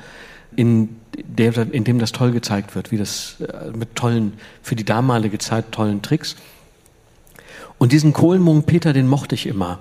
in, 0.57 0.97
der, 1.25 1.57
in 1.73 1.85
dem 1.85 2.01
das 2.01 2.11
toll 2.11 2.33
gezeigt 2.33 2.75
wird, 2.75 2.91
wie 2.91 2.99
das 2.99 3.37
äh, 3.41 3.71
mit 3.77 3.95
tollen, 3.95 4.33
für 4.61 4.75
die 4.75 4.85
damalige 4.85 5.39
Zeit 5.39 5.71
tollen 5.71 6.03
Tricks. 6.03 6.35
Und 7.79 7.93
diesen 7.93 8.13
Kohlenmunk 8.13 8.67
Peter, 8.67 8.93
den 8.93 9.07
mochte 9.07 9.37
ich 9.37 9.47
immer. 9.47 9.79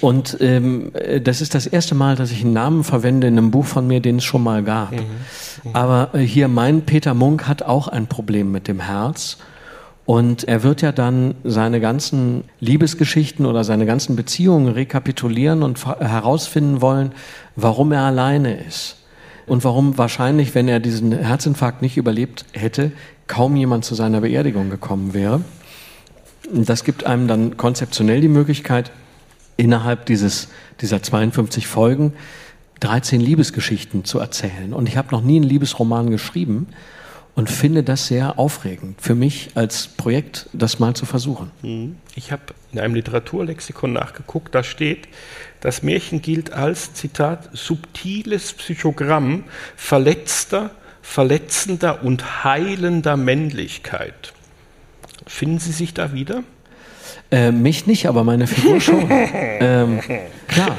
Und 0.00 0.36
ähm, 0.40 0.92
das 1.24 1.40
ist 1.40 1.56
das 1.56 1.66
erste 1.66 1.96
Mal, 1.96 2.14
dass 2.14 2.30
ich 2.30 2.44
einen 2.44 2.52
Namen 2.52 2.84
verwende 2.84 3.26
in 3.26 3.36
einem 3.36 3.50
Buch 3.50 3.64
von 3.64 3.86
mir, 3.86 4.00
den 4.00 4.18
es 4.18 4.24
schon 4.24 4.44
mal 4.44 4.62
gab. 4.62 4.92
Mhm. 4.92 4.98
Mhm. 4.98 5.70
Aber 5.72 6.10
äh, 6.14 6.20
hier 6.20 6.46
mein 6.46 6.82
Peter 6.82 7.14
Munk 7.14 7.48
hat 7.48 7.62
auch 7.62 7.88
ein 7.88 8.06
Problem 8.06 8.52
mit 8.52 8.68
dem 8.68 8.78
Herz. 8.78 9.38
Und 10.08 10.44
er 10.44 10.62
wird 10.62 10.80
ja 10.80 10.90
dann 10.90 11.34
seine 11.44 11.80
ganzen 11.80 12.44
Liebesgeschichten 12.60 13.44
oder 13.44 13.62
seine 13.62 13.84
ganzen 13.84 14.16
Beziehungen 14.16 14.68
rekapitulieren 14.68 15.62
und 15.62 15.84
herausfinden 15.84 16.80
wollen, 16.80 17.12
warum 17.56 17.92
er 17.92 18.04
alleine 18.04 18.56
ist. 18.56 18.96
Und 19.46 19.64
warum 19.64 19.98
wahrscheinlich, 19.98 20.54
wenn 20.54 20.66
er 20.66 20.80
diesen 20.80 21.12
Herzinfarkt 21.12 21.82
nicht 21.82 21.98
überlebt 21.98 22.46
hätte, 22.54 22.90
kaum 23.26 23.54
jemand 23.54 23.84
zu 23.84 23.94
seiner 23.94 24.22
Beerdigung 24.22 24.70
gekommen 24.70 25.12
wäre. 25.12 25.42
Das 26.54 26.84
gibt 26.84 27.04
einem 27.04 27.28
dann 27.28 27.58
konzeptionell 27.58 28.22
die 28.22 28.28
Möglichkeit, 28.28 28.90
innerhalb 29.58 30.06
dieses, 30.06 30.48
dieser 30.80 31.02
52 31.02 31.66
Folgen 31.66 32.14
13 32.80 33.20
Liebesgeschichten 33.20 34.06
zu 34.06 34.20
erzählen. 34.20 34.72
Und 34.72 34.88
ich 34.88 34.96
habe 34.96 35.08
noch 35.10 35.20
nie 35.20 35.36
einen 35.36 35.50
Liebesroman 35.50 36.08
geschrieben 36.08 36.66
und 37.38 37.48
finde 37.48 37.84
das 37.84 38.08
sehr 38.08 38.36
aufregend 38.36 39.00
für 39.00 39.14
mich 39.14 39.50
als 39.54 39.86
Projekt, 39.86 40.48
das 40.52 40.80
mal 40.80 40.94
zu 40.94 41.06
versuchen. 41.06 41.52
Mhm. 41.62 41.96
Ich 42.16 42.32
habe 42.32 42.42
in 42.72 42.80
einem 42.80 42.96
Literaturlexikon 42.96 43.92
nachgeguckt, 43.92 44.56
da 44.56 44.64
steht, 44.64 45.06
das 45.60 45.84
Märchen 45.84 46.20
gilt 46.20 46.52
als, 46.52 46.94
Zitat, 46.94 47.48
subtiles 47.52 48.54
Psychogramm 48.54 49.44
verletzter, 49.76 50.72
verletzender 51.00 52.02
und 52.02 52.42
heilender 52.42 53.16
Männlichkeit. 53.16 54.32
Finden 55.24 55.60
Sie 55.60 55.70
sich 55.70 55.94
da 55.94 56.12
wieder? 56.12 56.42
Äh, 57.30 57.52
mich 57.52 57.86
nicht, 57.86 58.06
aber 58.06 58.24
meine 58.24 58.46
Figur 58.46 58.80
schon. 58.80 59.04
ähm, 59.10 60.00
klar. 60.46 60.78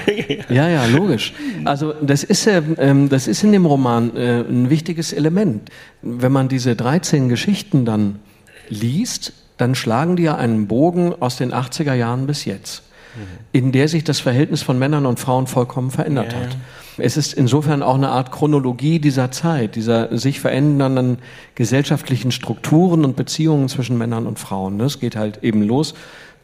Ja, 0.49 0.67
ja, 0.67 0.85
logisch. 0.87 1.33
Also 1.63 1.93
das 2.01 2.23
ist, 2.23 2.47
äh, 2.47 2.61
das 3.07 3.27
ist 3.27 3.43
in 3.43 3.51
dem 3.51 3.67
Roman 3.67 4.15
äh, 4.15 4.41
ein 4.41 4.69
wichtiges 4.71 5.13
Element. 5.13 5.69
Wenn 6.01 6.31
man 6.31 6.49
diese 6.49 6.75
13 6.75 7.29
Geschichten 7.29 7.85
dann 7.85 8.19
liest, 8.67 9.33
dann 9.57 9.75
schlagen 9.75 10.15
die 10.15 10.23
ja 10.23 10.35
einen 10.35 10.67
Bogen 10.67 11.13
aus 11.19 11.37
den 11.37 11.53
80er 11.53 11.93
Jahren 11.93 12.25
bis 12.25 12.45
jetzt, 12.45 12.81
mhm. 13.15 13.21
in 13.51 13.71
der 13.71 13.87
sich 13.87 14.03
das 14.03 14.19
Verhältnis 14.19 14.63
von 14.63 14.79
Männern 14.79 15.05
und 15.05 15.19
Frauen 15.19 15.45
vollkommen 15.45 15.91
verändert 15.91 16.33
ja. 16.33 16.39
hat. 16.39 16.57
Es 16.97 17.15
ist 17.15 17.33
insofern 17.33 17.83
auch 17.83 17.95
eine 17.95 18.09
Art 18.09 18.31
Chronologie 18.31 18.99
dieser 18.99 19.31
Zeit, 19.31 19.75
dieser 19.75 20.17
sich 20.17 20.39
verändernden 20.39 21.19
gesellschaftlichen 21.55 22.31
Strukturen 22.31 23.05
und 23.05 23.15
Beziehungen 23.15 23.69
zwischen 23.69 23.97
Männern 23.97 24.25
und 24.25 24.39
Frauen. 24.39 24.79
Es 24.81 24.99
geht 24.99 25.15
halt 25.15 25.43
eben 25.43 25.61
los 25.61 25.93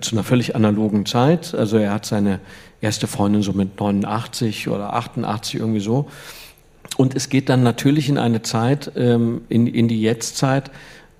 zu 0.01 0.15
einer 0.15 0.23
völlig 0.23 0.55
analogen 0.55 1.05
Zeit. 1.05 1.53
Also 1.53 1.77
er 1.77 1.91
hat 1.91 2.05
seine 2.05 2.39
erste 2.81 3.07
Freundin 3.07 3.41
so 3.41 3.53
mit 3.53 3.79
89 3.79 4.67
oder 4.69 4.93
88 4.93 5.59
irgendwie 5.59 5.79
so. 5.79 6.07
Und 6.97 7.15
es 7.15 7.29
geht 7.29 7.49
dann 7.49 7.63
natürlich 7.63 8.09
in 8.09 8.17
eine 8.17 8.41
Zeit, 8.41 8.91
ähm, 8.95 9.41
in, 9.49 9.67
in 9.67 9.87
die 9.87 10.01
Jetztzeit, 10.01 10.71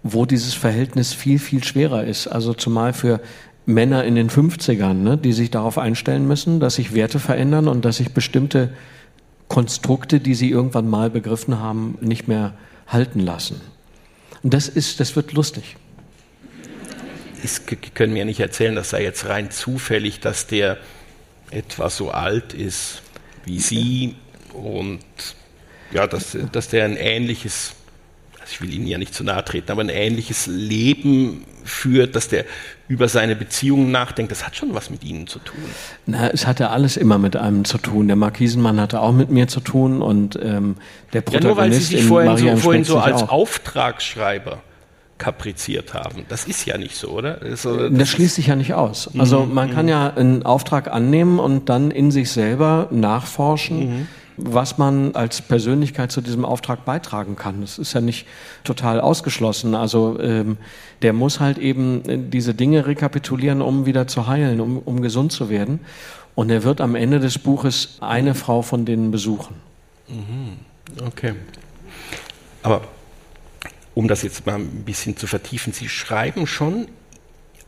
wo 0.03 0.25
dieses 0.25 0.53
Verhältnis 0.53 1.13
viel, 1.13 1.39
viel 1.39 1.63
schwerer 1.63 2.03
ist. 2.03 2.27
Also 2.27 2.53
zumal 2.53 2.93
für 2.93 3.19
Männer 3.65 4.03
in 4.03 4.15
den 4.15 4.29
50ern, 4.29 4.93
ne, 4.93 5.17
die 5.17 5.33
sich 5.33 5.49
darauf 5.49 5.77
einstellen 5.77 6.27
müssen, 6.27 6.59
dass 6.59 6.75
sich 6.75 6.93
Werte 6.93 7.19
verändern 7.19 7.67
und 7.67 7.83
dass 7.83 7.97
sich 7.97 8.13
bestimmte 8.13 8.71
Konstrukte, 9.47 10.19
die 10.19 10.35
sie 10.35 10.51
irgendwann 10.51 10.87
mal 10.87 11.09
begriffen 11.09 11.59
haben, 11.59 11.97
nicht 12.01 12.27
mehr 12.27 12.53
halten 12.87 13.19
lassen. 13.19 13.61
Und 14.43 14.53
das 14.53 14.67
ist, 14.67 14.99
das 14.99 15.15
wird 15.15 15.33
lustig 15.33 15.75
ist, 17.43 17.63
können 17.95 18.13
mir 18.13 18.25
nicht 18.25 18.39
erzählen, 18.39 18.75
das 18.75 18.89
sei 18.91 19.03
jetzt 19.03 19.27
rein 19.27 19.51
zufällig, 19.51 20.19
dass 20.19 20.47
der 20.47 20.77
etwa 21.51 21.89
so 21.89 22.11
alt 22.11 22.53
ist 22.53 23.01
wie 23.45 23.59
Sie 23.59 24.15
und 24.53 24.99
ja, 25.91 26.07
dass, 26.07 26.37
dass 26.51 26.69
der 26.69 26.85
ein 26.85 26.97
ähnliches, 26.97 27.73
also 28.33 28.51
ich 28.51 28.61
will 28.61 28.73
Ihnen 28.73 28.87
ja 28.87 28.97
nicht 28.97 29.13
zu 29.13 29.23
nahe 29.23 29.45
treten, 29.45 29.71
aber 29.71 29.81
ein 29.81 29.89
ähnliches 29.89 30.47
Leben 30.47 31.45
führt, 31.63 32.15
dass 32.15 32.27
der 32.27 32.45
über 32.87 33.07
seine 33.07 33.35
Beziehungen 33.35 33.91
nachdenkt, 33.91 34.31
das 34.31 34.45
hat 34.45 34.55
schon 34.55 34.73
was 34.73 34.89
mit 34.89 35.03
Ihnen 35.03 35.27
zu 35.27 35.39
tun. 35.39 35.57
Na, 36.05 36.29
es 36.29 36.45
hatte 36.45 36.69
alles 36.69 36.97
immer 36.97 37.17
mit 37.17 37.35
einem 37.35 37.65
zu 37.65 37.77
tun. 37.77 38.07
Der 38.07 38.15
Markisenmann 38.15 38.79
hatte 38.79 39.01
auch 39.01 39.13
mit 39.13 39.29
mir 39.29 39.47
zu 39.47 39.59
tun 39.59 40.01
und 40.01 40.37
ähm, 40.41 40.75
der 41.13 41.21
Protagonist 41.21 41.43
ja, 41.43 41.49
nur 41.49 41.57
weil 41.57 41.71
Sie 41.71 41.79
sich 41.79 42.03
vorhin 42.03 42.37
so, 42.37 42.57
vorhin 42.57 42.83
so 42.83 42.99
als 42.99 43.23
auch. 43.23 43.29
Auftragsschreiber 43.29 44.61
kapriziert 45.17 45.93
haben. 45.93 46.25
Das 46.27 46.45
ist 46.45 46.65
ja 46.65 46.77
nicht 46.77 46.95
so, 46.95 47.09
oder? 47.09 47.35
Das, 47.35 47.61
das, 47.61 47.91
das 47.91 48.09
schließt 48.09 48.35
sich 48.35 48.47
ja 48.47 48.55
nicht 48.55 48.73
aus. 48.73 49.09
Also 49.17 49.45
mhm. 49.45 49.53
man 49.53 49.71
kann 49.71 49.87
ja 49.87 50.13
einen 50.13 50.43
Auftrag 50.43 50.91
annehmen 50.91 51.39
und 51.39 51.69
dann 51.69 51.91
in 51.91 52.11
sich 52.11 52.29
selber 52.31 52.89
nachforschen, 52.91 53.79
mhm. 53.79 54.07
was 54.35 54.77
man 54.77 55.15
als 55.15 55.41
Persönlichkeit 55.41 56.11
zu 56.11 56.19
diesem 56.19 56.43
Auftrag 56.43 56.83
beitragen 56.83 57.37
kann. 57.37 57.61
Das 57.61 57.79
ist 57.79 57.93
ja 57.93 58.01
nicht 58.01 58.27
total 58.65 58.99
ausgeschlossen. 58.99 59.73
Also 59.73 60.19
ähm, 60.19 60.57
der 61.01 61.13
muss 61.13 61.39
halt 61.39 61.59
eben 61.59 62.29
diese 62.29 62.53
Dinge 62.53 62.85
rekapitulieren, 62.85 63.61
um 63.61 63.85
wieder 63.85 64.07
zu 64.07 64.27
heilen, 64.27 64.59
um, 64.59 64.79
um 64.79 65.01
gesund 65.01 65.31
zu 65.31 65.49
werden. 65.49 65.79
Und 66.35 66.49
er 66.49 66.63
wird 66.63 66.81
am 66.81 66.95
Ende 66.95 67.21
des 67.21 67.39
Buches 67.39 67.99
eine 68.01 68.35
Frau 68.35 68.61
von 68.61 68.83
denen 68.83 69.11
besuchen. 69.11 69.55
Mhm. 70.09 71.05
Okay. 71.07 71.33
Aber 72.61 72.81
um 73.95 74.07
das 74.07 74.21
jetzt 74.21 74.45
mal 74.45 74.55
ein 74.55 74.83
bisschen 74.83 75.17
zu 75.17 75.25
vertiefen, 75.25 75.73
Sie 75.73 75.89
schreiben 75.89 76.45
schon 76.45 76.87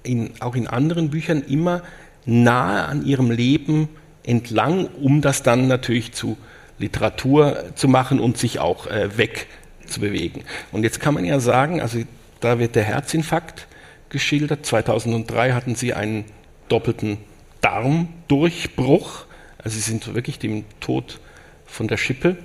in, 0.04 0.32
auch 0.42 0.56
in 0.56 0.68
anderen 0.68 1.10
Büchern 1.10 1.42
immer 1.42 1.82
nahe 2.26 2.84
an 2.84 3.06
Ihrem 3.06 3.32
Leben 3.32 3.90
entlang, 4.24 4.88
um 5.02 5.22
das 5.22 5.42
dann 5.42 5.68
natürlich 5.68 6.12
zu 6.12 6.38
Literatur 6.78 7.72
zu 7.76 7.88
machen 7.88 8.20
und 8.20 8.38
sich 8.38 8.60
auch 8.60 8.88
äh, 8.88 9.18
wegzubewegen. 9.18 10.44
Und 10.72 10.84
jetzt 10.84 11.00
kann 11.00 11.14
man 11.14 11.26
ja 11.26 11.40
sagen, 11.40 11.82
also 11.82 12.00
da 12.42 12.60
wird 12.60 12.76
der 12.76 12.84
Herzinfarkt 12.84 13.68
geschildert. 14.10 14.66
2003 14.66 15.54
hatten 15.54 15.76
Sie 15.76 15.94
einen 15.94 16.26
doppelten 16.68 17.18
Darmdurchbruch. 17.62 19.26
Also 19.58 19.76
Sie 19.76 19.82
sind 19.82 20.14
wirklich 20.14 20.40
dem 20.40 20.66
Tod 20.82 21.20
von 21.66 21.88
der 21.88 21.98
Schippe 21.98 22.38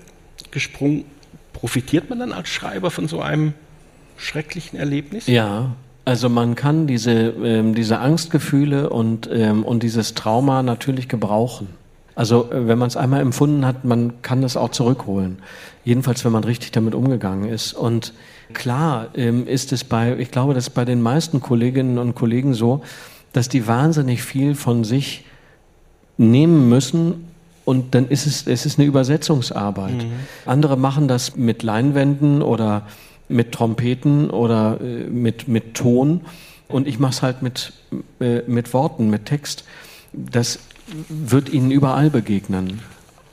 gesprungen. 0.52 1.04
Profitiert 1.52 2.08
man 2.08 2.20
dann 2.20 2.32
als 2.32 2.48
Schreiber 2.48 2.90
von 2.90 3.08
so 3.08 3.20
einem 3.20 3.54
schrecklichen 4.22 4.78
Erlebnis? 4.78 5.26
Ja, 5.26 5.72
also 6.04 6.28
man 6.28 6.54
kann 6.54 6.86
diese, 6.86 7.12
ähm, 7.12 7.74
diese 7.74 7.98
Angstgefühle 7.98 8.90
und, 8.90 9.28
ähm, 9.32 9.62
und 9.64 9.82
dieses 9.82 10.14
Trauma 10.14 10.62
natürlich 10.62 11.08
gebrauchen. 11.08 11.68
Also 12.14 12.50
äh, 12.50 12.66
wenn 12.66 12.78
man 12.78 12.88
es 12.88 12.96
einmal 12.96 13.20
empfunden 13.20 13.64
hat, 13.64 13.84
man 13.84 14.22
kann 14.22 14.42
das 14.42 14.56
auch 14.56 14.70
zurückholen. 14.70 15.38
Jedenfalls, 15.84 16.24
wenn 16.24 16.32
man 16.32 16.44
richtig 16.44 16.72
damit 16.72 16.94
umgegangen 16.94 17.48
ist. 17.48 17.72
Und 17.72 18.14
klar 18.52 19.08
ähm, 19.14 19.46
ist 19.46 19.72
es 19.72 19.84
bei, 19.84 20.16
ich 20.16 20.30
glaube, 20.30 20.54
das 20.54 20.68
ist 20.68 20.74
bei 20.74 20.84
den 20.84 21.02
meisten 21.02 21.40
Kolleginnen 21.40 21.98
und 21.98 22.14
Kollegen 22.14 22.54
so, 22.54 22.82
dass 23.32 23.48
die 23.48 23.66
wahnsinnig 23.66 24.22
viel 24.22 24.54
von 24.54 24.84
sich 24.84 25.24
nehmen 26.18 26.68
müssen 26.68 27.28
und 27.64 27.94
dann 27.94 28.08
ist 28.08 28.26
es, 28.26 28.46
es 28.46 28.66
ist 28.66 28.78
eine 28.78 28.88
Übersetzungsarbeit. 28.88 29.94
Mhm. 29.94 30.12
Andere 30.46 30.76
machen 30.76 31.08
das 31.08 31.36
mit 31.36 31.62
Leinwänden 31.62 32.42
oder 32.42 32.82
mit 33.28 33.52
Trompeten 33.52 34.30
oder 34.30 34.80
äh, 34.80 35.04
mit, 35.04 35.48
mit 35.48 35.74
Ton 35.74 36.22
und 36.68 36.88
ich 36.88 36.98
mache 36.98 37.12
es 37.12 37.22
halt 37.22 37.42
mit, 37.42 37.72
äh, 38.20 38.42
mit 38.46 38.72
Worten, 38.72 39.10
mit 39.10 39.26
Text. 39.26 39.64
Das 40.12 40.58
wird 41.08 41.48
ihnen 41.50 41.70
überall 41.70 42.10
begegnen. 42.10 42.80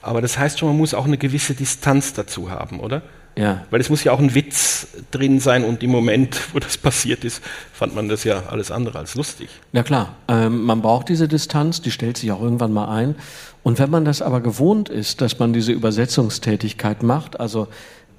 Aber 0.02 0.22
das 0.22 0.38
heißt 0.38 0.58
schon, 0.58 0.68
man 0.68 0.78
muss 0.78 0.94
auch 0.94 1.04
eine 1.04 1.18
gewisse 1.18 1.54
Distanz 1.54 2.14
dazu 2.14 2.50
haben, 2.50 2.80
oder? 2.80 3.02
Ja. 3.36 3.64
Weil 3.70 3.80
es 3.80 3.88
muss 3.88 4.02
ja 4.02 4.12
auch 4.12 4.18
ein 4.18 4.34
Witz 4.34 4.88
drin 5.10 5.40
sein 5.40 5.64
und 5.64 5.82
im 5.82 5.90
Moment, 5.90 6.52
wo 6.52 6.58
das 6.58 6.76
passiert 6.76 7.24
ist, 7.24 7.42
fand 7.72 7.94
man 7.94 8.08
das 8.08 8.24
ja 8.24 8.44
alles 8.48 8.70
andere 8.70 8.98
als 8.98 9.14
lustig. 9.14 9.48
Ja 9.72 9.82
klar, 9.82 10.16
ähm, 10.28 10.64
man 10.64 10.82
braucht 10.82 11.08
diese 11.08 11.28
Distanz, 11.28 11.80
die 11.80 11.90
stellt 11.90 12.16
sich 12.16 12.32
auch 12.32 12.42
irgendwann 12.42 12.72
mal 12.72 12.88
ein. 12.88 13.14
Und 13.62 13.78
wenn 13.78 13.90
man 13.90 14.04
das 14.04 14.22
aber 14.22 14.40
gewohnt 14.40 14.88
ist, 14.88 15.20
dass 15.20 15.38
man 15.38 15.52
diese 15.52 15.72
Übersetzungstätigkeit 15.72 17.02
macht, 17.02 17.38
also 17.38 17.68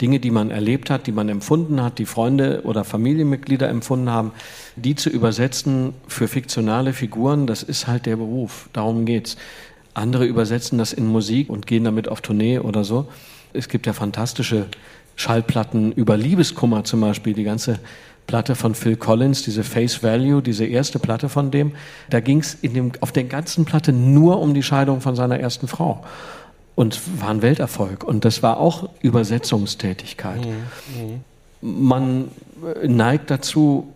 Dinge, 0.02 0.20
die 0.20 0.32
man 0.32 0.52
erlebt 0.52 0.90
hat, 0.90 1.08
die 1.08 1.12
man 1.12 1.30
empfunden 1.30 1.82
hat, 1.82 2.00
die 2.00 2.06
Freunde 2.06 2.62
oder 2.64 2.84
Familienmitglieder 2.84 3.70
empfunden 3.70 4.10
haben, 4.10 4.32
die 4.76 4.96
zu 4.96 5.10
übersetzen 5.10 5.94
für 6.08 6.28
fiktionale 6.28 6.94
Figuren, 6.94 7.48
das 7.48 7.64
ist 7.64 7.88
halt 7.88 8.06
der 8.06 8.16
Beruf. 8.16 8.70
Darum 8.74 9.06
geht's. 9.06 9.38
Andere 9.94 10.26
übersetzen 10.26 10.78
das 10.78 10.94
in 10.94 11.06
Musik 11.06 11.50
und 11.50 11.68
gehen 11.68 11.84
damit 11.84 12.08
auf 12.08 12.22
Tournee 12.22 12.60
oder 12.60 12.84
so. 12.84 13.08
Es 13.54 13.68
gibt 13.68 13.86
ja 13.86 13.94
fantastische 13.94 14.68
Schallplatten 15.18 15.92
über 15.92 16.16
Liebeskummer 16.16 16.86
zum 16.86 17.02
Beispiel, 17.02 17.34
die 17.34 17.44
ganze 17.44 17.80
Platte 18.26 18.56
von 18.56 18.76
Phil 18.76 18.96
Collins, 18.96 19.44
diese 19.44 19.64
Face 19.64 20.04
Value, 20.04 20.42
diese 20.42 20.66
erste 20.66 21.00
Platte 21.00 21.28
von 21.28 21.52
dem. 21.52 21.74
Da 22.10 22.22
ging 22.22 22.40
es 22.40 22.58
auf 23.02 23.12
der 23.12 23.26
ganzen 23.26 23.66
Platte 23.66 23.92
nur 23.92 24.40
um 24.40 24.54
die 24.54 24.64
Scheidung 24.64 25.02
von 25.02 25.16
seiner 25.16 25.40
ersten 25.40 25.68
Frau 25.68 26.04
und 26.82 27.22
war 27.22 27.30
ein 27.30 27.44
Welterfolg. 27.44 28.04
Und 28.04 28.26
das 28.26 28.42
war 28.42 28.58
auch 28.58 28.90
Übersetzungstätigkeit. 29.02 30.42
Mhm. 30.44 31.22
Man 31.62 32.32
äh, 32.82 32.88
neigt 32.88 33.30
dazu, 33.30 33.94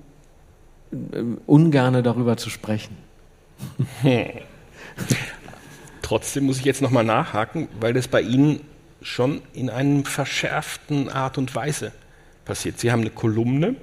äh, 0.92 1.24
ungerne 1.48 2.04
darüber 2.04 2.38
zu 2.38 2.52
sprechen. 2.52 2.96
Trotzdem 6.04 6.46
muss 6.46 6.60
ich 6.60 6.66
jetzt 6.66 6.84
nochmal 6.84 7.04
nachhaken, 7.04 7.70
weil 7.80 7.94
das 7.94 8.08
bei 8.08 8.22
Ihnen 8.22 8.62
schon 9.02 9.42
in 9.54 9.72
einem 9.72 10.06
verschärften 10.06 11.10
Art 11.10 11.40
und 11.40 11.56
Weise 11.56 11.92
passiert. 12.46 12.80
Sie 12.80 12.92
haben 12.92 13.02
eine 13.02 13.10
Kolumne, 13.10 13.78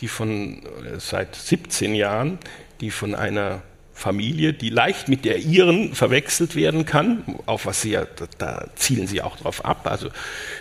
die 0.00 0.06
von 0.06 0.62
äh, 0.62 1.00
seit 1.00 1.34
17 1.34 1.96
Jahren, 1.96 2.38
die 2.80 2.92
von 2.92 3.16
einer 3.16 3.62
Familie, 3.96 4.52
die 4.52 4.68
leicht 4.68 5.08
mit 5.08 5.24
der 5.24 5.38
ihren 5.38 5.94
verwechselt 5.94 6.54
werden 6.54 6.84
kann, 6.84 7.24
auf 7.46 7.64
was 7.64 7.80
sie 7.80 7.92
ja, 7.92 8.06
da 8.36 8.68
zielen 8.76 9.06
sie 9.06 9.22
auch 9.22 9.36
drauf 9.38 9.64
ab, 9.64 9.86
also 9.86 10.10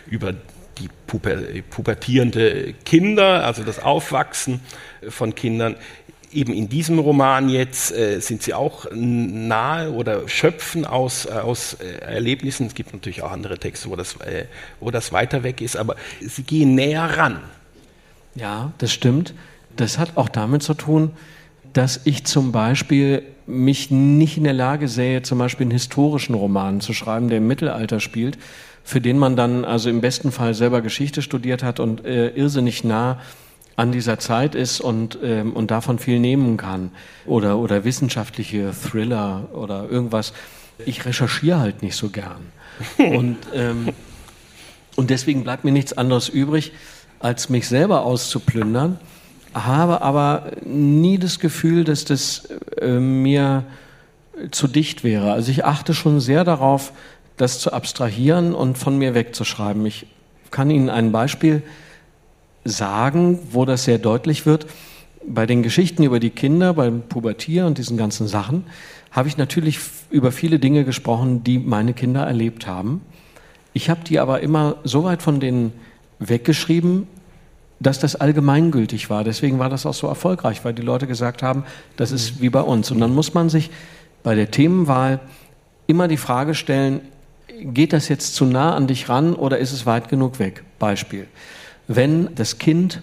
über 0.07 0.33
die 0.77 0.89
puber, 1.05 1.35
pubertierende 1.69 2.73
Kinder, 2.85 3.43
also 3.43 3.63
das 3.63 3.79
Aufwachsen 3.79 4.61
von 5.09 5.35
Kindern. 5.35 5.75
Eben 6.31 6.53
in 6.53 6.69
diesem 6.69 6.97
Roman 6.97 7.49
jetzt 7.49 7.91
äh, 7.91 8.21
sind 8.21 8.41
sie 8.41 8.53
auch 8.53 8.87
nahe 8.93 9.91
oder 9.91 10.29
schöpfen 10.29 10.85
aus, 10.85 11.25
äh, 11.25 11.31
aus 11.31 11.73
äh, 11.73 11.97
Erlebnissen. 11.99 12.67
Es 12.67 12.73
gibt 12.73 12.93
natürlich 12.93 13.21
auch 13.21 13.31
andere 13.31 13.59
Texte, 13.59 13.89
wo 13.89 13.97
das, 13.97 14.15
äh, 14.21 14.45
wo 14.79 14.91
das 14.91 15.11
weiter 15.11 15.43
weg 15.43 15.59
ist, 15.59 15.75
aber 15.75 15.97
sie 16.21 16.43
gehen 16.43 16.73
näher 16.73 17.17
ran. 17.17 17.41
Ja, 18.33 18.71
das 18.77 18.93
stimmt. 18.93 19.33
Das 19.75 19.97
hat 19.97 20.15
auch 20.15 20.29
damit 20.29 20.63
zu 20.63 20.73
tun, 20.73 21.11
dass 21.75 21.99
ich 22.05 22.23
zum 22.23 22.53
Beispiel 22.53 23.21
mich 23.47 23.91
nicht 23.91 24.37
in 24.37 24.45
der 24.45 24.53
Lage 24.53 24.87
sähe, 24.87 25.21
zum 25.23 25.39
Beispiel 25.39 25.65
einen 25.65 25.71
historischen 25.71 26.33
Roman 26.33 26.79
zu 26.79 26.93
schreiben, 26.93 27.27
der 27.27 27.39
im 27.39 27.47
Mittelalter 27.47 27.99
spielt, 27.99 28.37
für 28.85 29.01
den 29.01 29.19
man 29.19 29.35
dann 29.35 29.65
also 29.65 29.89
im 29.89 29.99
besten 29.99 30.31
Fall 30.31 30.53
selber 30.53 30.81
Geschichte 30.81 31.21
studiert 31.21 31.63
hat 31.63 31.81
und 31.81 32.05
äh, 32.05 32.29
irrsinnig 32.29 32.85
nah 32.85 33.19
an 33.75 33.91
dieser 33.91 34.19
Zeit 34.19 34.55
ist 34.55 34.79
und, 34.79 35.19
ähm, 35.21 35.51
und 35.51 35.69
davon 35.69 35.99
viel 35.99 36.19
nehmen 36.19 36.55
kann. 36.55 36.91
Oder, 37.25 37.57
oder 37.57 37.83
wissenschaftliche 37.83 38.71
Thriller 38.71 39.49
oder 39.53 39.89
irgendwas. 39.89 40.31
Ich 40.85 41.05
recherchiere 41.05 41.59
halt 41.59 41.83
nicht 41.83 41.97
so 41.97 42.07
gern. 42.07 42.53
Und, 42.97 43.37
ähm, 43.53 43.89
und 44.95 45.09
deswegen 45.09 45.43
bleibt 45.43 45.65
mir 45.65 45.73
nichts 45.73 45.91
anderes 45.91 46.29
übrig, 46.29 46.71
als 47.19 47.49
mich 47.49 47.67
selber 47.67 48.05
auszuplündern 48.05 48.97
habe 49.55 50.01
aber 50.01 50.51
nie 50.65 51.17
das 51.17 51.39
Gefühl, 51.39 51.85
dass 51.85 52.03
das 52.05 52.49
äh, 52.79 52.99
mir 52.99 53.63
zu 54.51 54.67
dicht 54.67 55.03
wäre. 55.03 55.31
Also 55.31 55.49
ich 55.49 55.63
achte 55.63 55.93
schon 55.93 56.19
sehr 56.19 56.43
darauf, 56.43 56.91
das 57.37 57.59
zu 57.59 57.71
abstrahieren 57.71 58.53
und 58.53 58.77
von 58.77 58.97
mir 58.97 59.15
wegzuschreiben. 59.15 59.85
Ich 59.85 60.07
kann 60.51 60.69
Ihnen 60.69 60.89
ein 60.89 61.11
Beispiel 61.11 61.63
sagen, 62.65 63.39
wo 63.51 63.65
das 63.65 63.85
sehr 63.85 63.97
deutlich 63.97 64.45
wird. 64.45 64.67
Bei 65.25 65.45
den 65.45 65.63
Geschichten 65.63 66.03
über 66.03 66.19
die 66.19 66.29
Kinder, 66.29 66.73
beim 66.73 67.01
Pubertier 67.01 67.65
und 67.65 67.77
diesen 67.77 67.97
ganzen 67.97 68.27
Sachen, 68.27 68.65
habe 69.11 69.29
ich 69.29 69.37
natürlich 69.37 69.79
über 70.09 70.31
viele 70.31 70.59
Dinge 70.59 70.83
gesprochen, 70.83 71.43
die 71.43 71.59
meine 71.59 71.93
Kinder 71.93 72.25
erlebt 72.25 72.67
haben. 72.67 73.01
Ich 73.73 73.89
habe 73.89 74.01
die 74.03 74.19
aber 74.19 74.41
immer 74.41 74.75
so 74.83 75.03
weit 75.03 75.21
von 75.21 75.39
denen 75.39 75.73
weggeschrieben, 76.19 77.07
dass 77.79 77.99
das 77.99 78.15
allgemeingültig 78.15 79.09
war. 79.09 79.23
Deswegen 79.23 79.59
war 79.59 79.69
das 79.69 79.85
auch 79.85 79.93
so 79.93 80.07
erfolgreich, 80.07 80.63
weil 80.63 80.73
die 80.73 80.81
Leute 80.81 81.07
gesagt 81.07 81.43
haben, 81.43 81.65
das 81.97 82.11
ist 82.11 82.41
wie 82.41 82.49
bei 82.49 82.61
uns. 82.61 82.91
Und 82.91 82.99
dann 82.99 83.13
muss 83.13 83.33
man 83.33 83.49
sich 83.49 83.69
bei 84.23 84.35
der 84.35 84.49
Themenwahl 84.51 85.19
immer 85.87 86.07
die 86.07 86.17
Frage 86.17 86.55
stellen, 86.55 87.01
geht 87.61 87.93
das 87.93 88.07
jetzt 88.07 88.35
zu 88.35 88.45
nah 88.45 88.75
an 88.75 88.87
dich 88.87 89.09
ran 89.09 89.33
oder 89.33 89.57
ist 89.57 89.71
es 89.71 89.85
weit 89.85 90.09
genug 90.09 90.39
weg? 90.39 90.63
Beispiel. 90.79 91.27
Wenn 91.87 92.33
das 92.35 92.57
Kind 92.57 93.01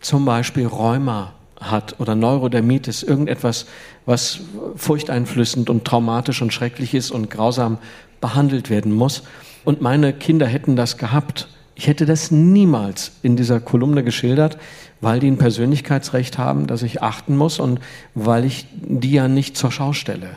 zum 0.00 0.24
Beispiel 0.24 0.66
Rheuma 0.66 1.32
hat 1.60 1.98
oder 1.98 2.14
Neurodermitis, 2.14 3.02
irgendetwas, 3.02 3.66
was 4.04 4.40
furchteinflößend 4.76 5.70
und 5.70 5.84
traumatisch 5.84 6.42
und 6.42 6.52
schrecklich 6.52 6.94
ist 6.94 7.10
und 7.10 7.30
grausam 7.30 7.78
behandelt 8.20 8.70
werden 8.70 8.92
muss, 8.92 9.22
und 9.64 9.80
meine 9.80 10.12
Kinder 10.12 10.46
hätten 10.46 10.76
das 10.76 10.96
gehabt, 10.96 11.48
ich 11.76 11.86
hätte 11.86 12.06
das 12.06 12.30
niemals 12.30 13.12
in 13.22 13.36
dieser 13.36 13.60
Kolumne 13.60 14.02
geschildert, 14.02 14.56
weil 15.02 15.20
die 15.20 15.30
ein 15.30 15.36
Persönlichkeitsrecht 15.36 16.38
haben, 16.38 16.66
das 16.66 16.82
ich 16.82 17.02
achten 17.02 17.36
muss 17.36 17.60
und 17.60 17.80
weil 18.14 18.46
ich 18.46 18.66
die 18.72 19.12
ja 19.12 19.28
nicht 19.28 19.58
zur 19.58 19.70
Schau 19.70 19.92
stelle. 19.92 20.30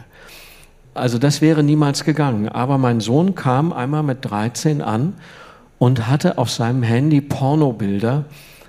Also 0.94 1.18
das 1.18 1.40
wäre 1.40 1.64
niemals 1.64 2.04
gegangen. 2.04 2.50
Aber 2.50 2.78
mein 2.78 3.00
Sohn 3.00 3.36
kam 3.36 3.72
einmal 3.72 4.04
mit 4.04 4.30
13 4.30 4.82
an 4.82 5.14
und 5.78 6.08
hatte 6.08 6.38
auf 6.38 6.50
seinem 6.50 6.84
Handy 6.84 7.22
Pornobilder, 7.22 8.26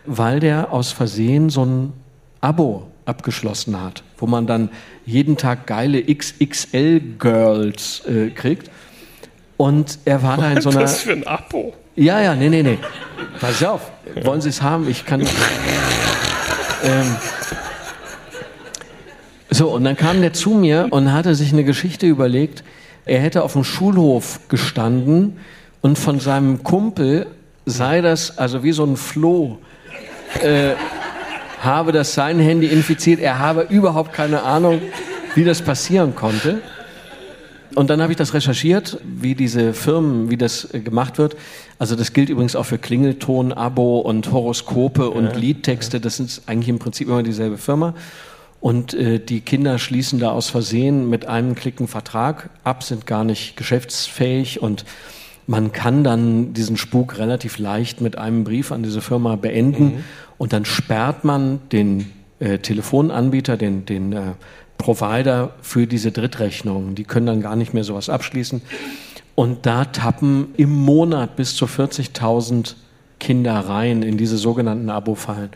weil 0.07 0.39
der 0.39 0.73
aus 0.73 0.93
Versehen 0.93 1.51
so 1.51 1.65
ein 1.65 1.93
Abo 2.41 2.87
abgeschlossen 3.05 3.83
hat, 3.83 4.05
wo 4.17 4.29
man 4.29 4.47
dann 4.47 4.71
jeden 5.05 5.37
Tag 5.37 5.67
geile 5.67 6.05
XXL-Girls 6.05 8.03
äh, 8.07 8.31
kriegt. 8.31 8.71
Und 9.57 9.99
er 10.05 10.23
war 10.23 10.37
da 10.37 10.53
in 10.53 10.61
so 10.61 10.71
einer. 10.71 10.83
Was 10.83 11.01
für 11.01 11.13
ein 11.13 11.27
Abo? 11.27 11.75
Ja, 11.97 12.21
ja, 12.21 12.35
nee, 12.35 12.49
nee, 12.49 12.63
nee. 12.63 12.79
Pass 13.41 13.63
auf. 13.65 13.91
Wollen 14.23 14.41
Sie 14.41 14.49
es 14.49 14.63
haben? 14.63 14.89
Ich 14.89 15.05
kann. 15.05 15.21
Ähm, 16.83 17.17
so, 19.51 19.71
und 19.71 19.85
dann 19.85 19.97
kam 19.97 20.21
der 20.21 20.33
zu 20.33 20.51
mir 20.51 20.87
und 20.91 21.13
hatte 21.13 21.35
sich 21.35 21.53
eine 21.53 21.65
Geschichte 21.65 22.07
überlegt. 22.07 22.63
Er 23.05 23.21
hätte 23.21 23.43
auf 23.43 23.55
dem 23.55 23.65
Schulhof 23.65 24.41
gestanden 24.49 25.39
und 25.81 25.99
von 25.99 26.21
seinem 26.21 26.63
Kumpel 26.63 27.27
sei 27.67 28.01
das 28.01 28.39
also 28.39 28.63
wie 28.63 28.73
so 28.73 28.85
ein 28.85 28.97
Floh, 28.97 29.59
äh, 30.43 30.75
habe 31.61 31.93
das 31.93 32.15
sein 32.15 32.39
Handy 32.39 32.69
infiziert. 32.69 33.21
Er 33.21 33.39
habe 33.39 33.67
überhaupt 33.69 34.13
keine 34.13 34.43
Ahnung, 34.43 34.81
wie 35.35 35.45
das 35.45 35.61
passieren 35.61 36.15
konnte. 36.15 36.63
Und 37.75 37.91
dann 37.91 38.03
habe 38.03 38.13
ich 38.13 38.17
das 38.17 38.35
recherchiert, 38.35 38.99
wie 39.05 39.35
diese 39.35 39.75
Firmen, 39.75 40.31
wie 40.31 40.37
das 40.37 40.73
äh, 40.75 40.81
gemacht 40.81 41.19
wird. 41.19 41.37
Also 41.79 41.97
das 41.97 42.13
gilt 42.13 42.29
übrigens 42.29 42.57
auch 42.57 42.65
für 42.65 42.79
Klingelton, 42.79 43.53
Abo 43.53 44.01
und 44.01 44.33
Horoskope 44.33 45.11
und 45.11 45.27
ja, 45.27 45.35
Liedtexte. 45.35 46.01
Das 46.01 46.17
sind 46.17 46.43
eigentlich 46.47 46.69
im 46.69 46.79
Prinzip 46.79 47.09
immer 47.09 47.23
dieselbe 47.23 47.59
Firma. 47.59 47.95
Und 48.61 48.93
äh, 48.93 49.19
die 49.19 49.41
Kinder 49.41 49.79
schließen 49.79 50.19
da 50.19 50.31
aus 50.31 50.51
Versehen 50.51 51.09
mit 51.09 51.27
einem 51.27 51.55
Klick 51.55 51.79
einen 51.79 51.89
Vertrag 51.89 52.51
ab, 52.63 52.83
sind 52.83 53.07
gar 53.07 53.25
nicht 53.25 53.57
geschäftsfähig 53.57 54.61
und 54.61 54.85
man 55.47 55.73
kann 55.73 56.05
dann 56.05 56.53
diesen 56.53 56.77
Spuk 56.77 57.19
relativ 57.19 57.59
leicht 57.59 58.01
mit 58.01 58.17
einem 58.17 58.45
Brief 58.45 58.71
an 58.71 58.83
diese 58.83 59.01
Firma 59.01 59.35
beenden 59.37 59.85
mhm. 59.85 60.05
und 60.39 60.53
dann 60.53 60.65
sperrt 60.65 61.25
man 61.25 61.59
den 61.73 62.13
äh, 62.39 62.59
Telefonanbieter, 62.59 63.57
den, 63.57 63.85
den 63.85 64.13
äh, 64.13 64.21
Provider 64.81 65.51
für 65.63 65.87
diese 65.87 66.11
Drittrechnungen. 66.11 66.95
Die 66.95 67.05
können 67.05 67.27
dann 67.27 67.41
gar 67.41 67.57
nicht 67.57 67.75
mehr 67.75 67.85
sowas 67.85 68.09
abschließen. 68.09 68.63
Und 69.35 69.67
da 69.67 69.85
tappen 69.85 70.49
im 70.57 70.71
Monat 70.71 71.37
bis 71.37 71.55
zu 71.55 71.67
40.000 71.67 72.75
Kinder 73.19 73.55
rein 73.55 74.03
in 74.03 74.17
diese 74.17 74.37
sogenannten 74.37 74.91
Abo-Fallen. 74.91 75.51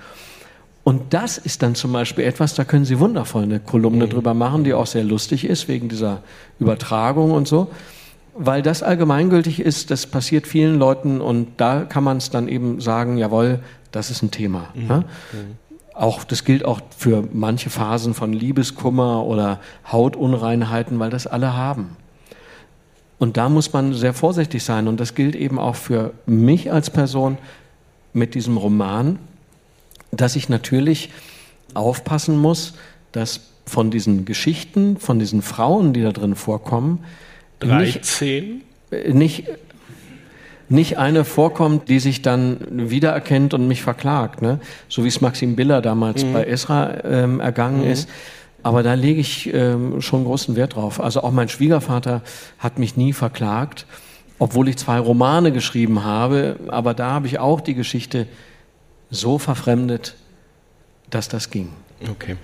Und 0.85 1.15
das 1.15 1.39
ist 1.39 1.63
dann 1.63 1.75
zum 1.75 1.93
Beispiel 1.93 2.25
etwas, 2.25 2.55
da 2.55 2.65
können 2.65 2.85
Sie 2.85 2.99
wundervoll 3.01 3.45
eine 3.45 3.59
Kolumne 3.59 4.07
mhm. 4.07 4.11
drüber 4.11 4.35
machen, 4.35 4.65
die 4.65 4.75
auch 4.75 4.87
sehr 4.87 5.03
lustig 5.03 5.47
ist, 5.47 5.67
wegen 5.67 5.89
dieser 5.89 6.23
Übertragung 6.61 7.33
und 7.33 7.49
so. 7.49 7.69
Weil 8.37 8.63
das 8.63 8.83
allgemeingültig 8.83 9.61
ist, 9.61 9.91
das 9.91 10.07
passiert 10.07 10.47
vielen 10.47 10.79
Leuten 10.79 11.21
und 11.21 11.49
da 11.57 11.85
kann 11.85 12.05
man 12.05 12.19
es 12.19 12.31
dann 12.31 12.49
eben 12.49 12.81
sagen, 12.81 13.17
jawohl, 13.17 13.61
das 13.93 14.11
ist 14.11 14.23
ein 14.23 14.31
Thema. 14.31 14.69
Mhm. 14.75 14.89
Ja? 14.89 15.05
Auch, 15.95 16.25
das 16.25 16.45
gilt 16.45 16.65
auch 16.65 16.81
für 16.97 17.25
manche 17.33 17.71
Phasen 17.71 18.15
von 18.15 18.33
Liebeskummer 18.33 19.25
oder 19.25 19.61
Hautunreinheiten, 19.91 20.99
weil 20.99 21.11
das 21.11 21.27
alle 21.27 21.57
haben. 21.57 21.97
Und 23.19 23.37
da 23.37 23.49
muss 23.49 23.73
man 23.73 23.95
sehr 23.95 24.13
vorsichtig 24.13 24.63
sein. 24.65 24.89
Und 24.89 24.99
das 24.99 25.15
gilt 25.15 25.37
eben 25.37 25.59
auch 25.59 25.77
für 25.77 26.13
mich 26.27 26.73
als 26.73 26.91
Person 26.91 27.39
mit 28.13 28.35
diesem 28.35 28.57
Roman, 28.57 29.19
dass 30.11 30.37
ich 30.37 30.49
natürlich 30.49 31.11
aufpassen 31.75 32.39
muss, 32.39 32.75
dass 33.13 33.41
von 33.67 33.91
diesen 33.91 34.25
Geschichten, 34.25 34.99
von 34.99 35.19
diesen 35.19 35.43
Frauen, 35.43 35.93
die 35.93 36.03
da 36.03 36.13
drin 36.13 36.35
vorkommen, 36.35 37.05
13? 37.61 38.63
Nicht, 38.91 39.15
nicht 39.15 39.45
nicht 40.69 40.99
eine 40.99 41.25
vorkommt, 41.25 41.89
die 41.89 41.99
sich 41.99 42.23
dann 42.23 42.59
wiedererkennt 42.71 43.55
und 43.55 43.69
mich 43.69 43.83
verklagt, 43.83 44.43
ne? 44.43 44.61
so 44.89 45.05
wie 45.05 45.09
es 45.09 45.21
Maxim 45.21 45.57
Biller 45.57 45.83
damals 45.83 46.25
mhm. 46.25 46.33
bei 46.33 46.45
Esra 46.45 47.05
ähm, 47.05 47.41
ergangen 47.41 47.85
mhm. 47.85 47.91
ist. 47.91 48.09
Aber 48.63 48.83
da 48.83 48.95
lege 48.95 49.21
ich 49.21 49.53
ähm, 49.53 50.01
schon 50.01 50.25
großen 50.25 50.57
Wert 50.57 50.77
drauf. 50.77 50.99
Also 50.99 51.23
auch 51.23 51.33
mein 51.33 51.51
Schwiegervater 51.51 52.23
hat 52.59 52.79
mich 52.79 52.97
nie 52.97 53.13
verklagt, 53.13 53.87
obwohl 54.39 54.69
ich 54.69 54.79
zwei 54.79 54.99
Romane 54.99 55.53
geschrieben 55.53 56.03
habe. 56.03 56.57
Aber 56.69 56.95
da 56.95 57.11
habe 57.11 57.27
ich 57.27 57.39
auch 57.39 57.61
die 57.61 57.75
Geschichte 57.75 58.27
so 59.11 59.39
verfremdet, 59.39 60.15
dass 61.11 61.29
das 61.29 61.51
ging. 61.51 61.69
Okay. 62.11 62.37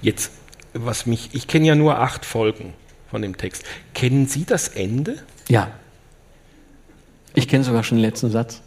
Jetzt, 0.00 0.32
was 0.72 1.04
mich, 1.04 1.30
ich 1.34 1.46
kenne 1.46 1.66
ja 1.66 1.74
nur 1.74 1.98
acht 1.98 2.24
Folgen 2.24 2.72
von 3.10 3.20
dem 3.20 3.36
Text. 3.36 3.64
Kennen 3.92 4.26
Sie 4.26 4.46
das 4.46 4.68
Ende? 4.68 5.18
Ja. 5.48 5.68
Ich 7.34 7.48
kenne 7.48 7.64
sogar 7.64 7.82
schon 7.82 7.98
den 7.98 8.02
letzten 8.02 8.30
Satz. 8.30 8.62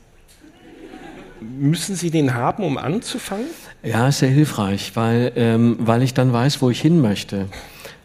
Müssen 1.40 1.96
Sie 1.96 2.12
den 2.12 2.34
haben, 2.34 2.64
um 2.64 2.78
anzufangen? 2.78 3.46
Ja, 3.84 4.10
ist 4.10 4.20
sehr 4.20 4.30
hilfreich, 4.30 4.96
weil, 4.96 5.32
ähm, 5.36 5.78
weil 5.80 6.04
ich 6.04 6.14
dann 6.14 6.34
weiß, 6.34 6.62
wo 6.62 6.70
ich 6.70 6.82
hin 6.82 7.00
möchte. 7.00 7.48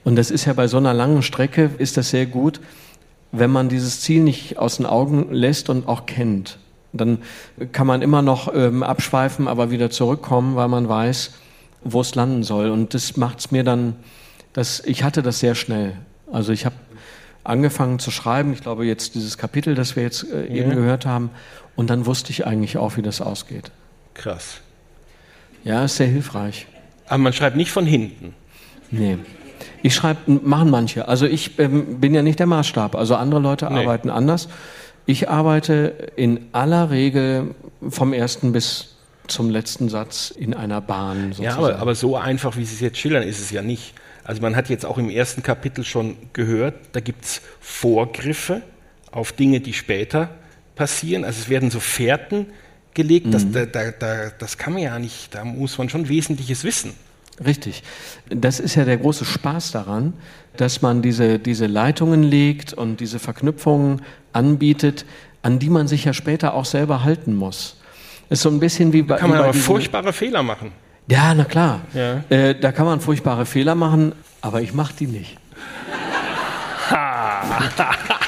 Und 0.05 0.17
das 0.17 0.31
ist 0.31 0.45
ja 0.45 0.53
bei 0.53 0.69
so 0.69 0.77
einer 0.77 0.95
langen 0.95 1.23
Strecke, 1.23 1.71
ist 1.79 1.97
das 1.97 2.11
sehr 2.11 2.27
gut, 2.27 2.61
wenn 3.33 3.51
man 3.51 3.69
dieses 3.69 4.01
Ziel 4.01 4.23
nicht 4.23 4.59
aus 4.59 4.77
den 4.77 4.87
Augen 4.87 5.33
lässt 5.33 5.71
und 5.71 5.89
auch 5.89 6.07
kennt. 6.07 6.59
Dann 6.93 7.19
kann 7.73 7.87
man 7.87 8.03
immer 8.03 8.21
noch 8.21 8.53
ähm, 8.55 8.83
abschweifen, 8.83 9.49
aber 9.49 9.71
wieder 9.71 9.91
zurückkommen, 9.91 10.57
weil 10.57 10.69
man 10.69 10.89
weiß, 10.89 11.33
wo 11.83 12.03
es 12.03 12.15
landen 12.15 12.43
soll. 12.43 12.71
Und 12.71 12.95
das 12.95 13.17
macht 13.17 13.39
es 13.41 13.51
mir 13.51 13.65
dann, 13.65 13.97
das, 14.53 14.83
ich 14.85 15.03
hatte 15.03 15.23
das 15.23 15.41
sehr 15.41 15.55
schnell. 15.55 15.95
Also 16.31 16.53
ich 16.53 16.67
habe 16.67 16.77
angefangen 17.45 17.99
zu 17.99 18.11
schreiben. 18.11 18.53
Ich 18.53 18.63
glaube, 18.63 18.87
jetzt 18.87 19.15
dieses 19.15 19.39
Kapitel, 19.39 19.75
das 19.75 19.97
wir 19.97 20.03
jetzt 20.03 20.25
äh, 20.31 20.47
eben 20.47 20.71
ja. 20.71 20.75
gehört 20.77 21.07
haben. 21.07 21.31
Und 21.77 21.91
dann 21.91 22.07
wusste 22.07 22.31
ich 22.31 22.47
eigentlich 22.47 22.77
auch, 22.77 22.97
wie 22.97 23.03
das 23.03 23.21
ausgeht. 23.21 23.71
Krass. 24.15 24.61
Ja, 25.65 25.85
ist 25.85 25.97
sehr 25.97 26.07
hilfreich. 26.07 26.67
Aber 27.07 27.19
man 27.19 27.33
schreibt 27.33 27.57
nicht 27.57 27.71
von 27.71 27.87
hinten. 27.87 28.35
Nee. 28.91 29.19
Ich 29.83 29.95
schreibe, 29.95 30.31
machen 30.45 30.71
manche. 30.71 31.09
Also 31.09 31.27
ich 31.27 31.59
ähm, 31.59 32.01
bin 32.01 32.15
ja 32.15 32.23
nicht 32.23 32.39
der 32.39 32.47
Maßstab. 32.47 32.95
Also 32.95 33.17
andere 33.17 33.41
Leute 33.41 33.67
nee. 33.67 33.81
arbeiten 33.81 34.11
anders. 34.11 34.49
Ich 35.07 35.29
arbeite 35.29 36.11
in 36.17 36.47
aller 36.53 36.91
Regel 36.91 37.55
vom 37.89 38.13
ersten 38.13 38.53
bis 38.53 38.97
zum 39.27 39.51
letzten 39.51 39.89
Satz 39.89 40.31
in 40.31 40.55
einer 40.55 40.81
Bahn. 40.81 41.33
Sozusagen. 41.33 41.45
Ja, 41.45 41.57
aber, 41.57 41.79
aber 41.79 41.95
so 41.95 42.17
einfach, 42.17 42.57
wie 42.57 42.65
Sie 42.65 42.75
es 42.75 42.81
jetzt 42.81 42.99
schildern, 42.99 43.23
ist 43.23 43.41
es 43.41 43.51
ja 43.51 43.63
nicht. 43.63 43.95
Also 44.25 44.41
man 44.41 44.55
hat 44.55 44.69
jetzt 44.69 44.87
auch 44.87 44.99
im 44.99 45.11
ersten 45.11 45.43
Kapitel 45.43 45.85
schon 45.85 46.17
gehört, 46.33 46.75
da 46.93 47.01
gibt 47.01 47.25
es 47.25 47.43
Vorgriffe 47.61 48.63
auf 49.11 49.33
Dinge, 49.33 49.61
die 49.61 49.73
später 49.73 50.31
passieren. 50.75 51.25
Also 51.25 51.41
es 51.41 51.49
werden 51.49 51.71
so 51.71 51.81
Fährten 51.81 52.47
gelegt, 52.95 53.27
mhm. 53.27 53.31
das, 53.33 53.47
da, 53.51 53.67
da, 53.67 54.31
das 54.39 54.59
kann 54.59 54.75
man 54.75 54.83
ja 54.83 54.99
nicht, 54.99 55.35
da 55.35 55.45
muss 55.45 55.79
man 55.79 55.89
schon 55.89 56.09
Wesentliches 56.09 56.65
wissen. 56.65 56.93
Richtig. 57.45 57.83
Das 58.29 58.61
ist 58.61 58.75
ja 58.75 58.85
der 58.85 58.99
große 58.99 59.25
Spaß 59.25 59.73
daran, 59.73 60.13
dass 60.57 60.83
man 60.83 61.03
diese, 61.03 61.39
diese 61.39 61.67
Leitungen 61.67 62.23
legt 62.23 62.75
und 62.75 63.01
diese 63.01 63.19
Verknüpfungen 63.19 64.03
anbietet, 64.33 65.07
an 65.41 65.59
die 65.59 65.71
man 65.71 65.89
sich 65.89 66.05
ja 66.05 66.13
später 66.13 66.55
auch 66.55 66.67
selber 66.67 67.05
halten 67.05 67.35
muss. 67.35 67.81
ist 68.29 68.43
so 68.43 68.51
ein 68.51 68.61
bisschen 68.61 68.93
wie 68.93 69.03
bei. 69.03 69.17
Kann 69.17 69.31
man 69.31 69.39
aber 69.41 69.55
furchtbare 69.55 70.13
Fehler 70.13 70.43
machen. 70.43 70.73
Ja, 71.09 71.35
na 71.35 71.45
klar. 71.45 71.81
Ja. 71.95 72.23
Äh, 72.29 72.55
da 72.55 72.73
kann 72.73 72.87
man 72.87 73.01
furchtbare 73.01 73.47
Fehler 73.47 73.75
machen, 73.75 74.13
aber 74.41 74.63
ich 74.63 74.73
mache 74.73 74.95
die 74.99 75.07
nicht. 75.07 75.37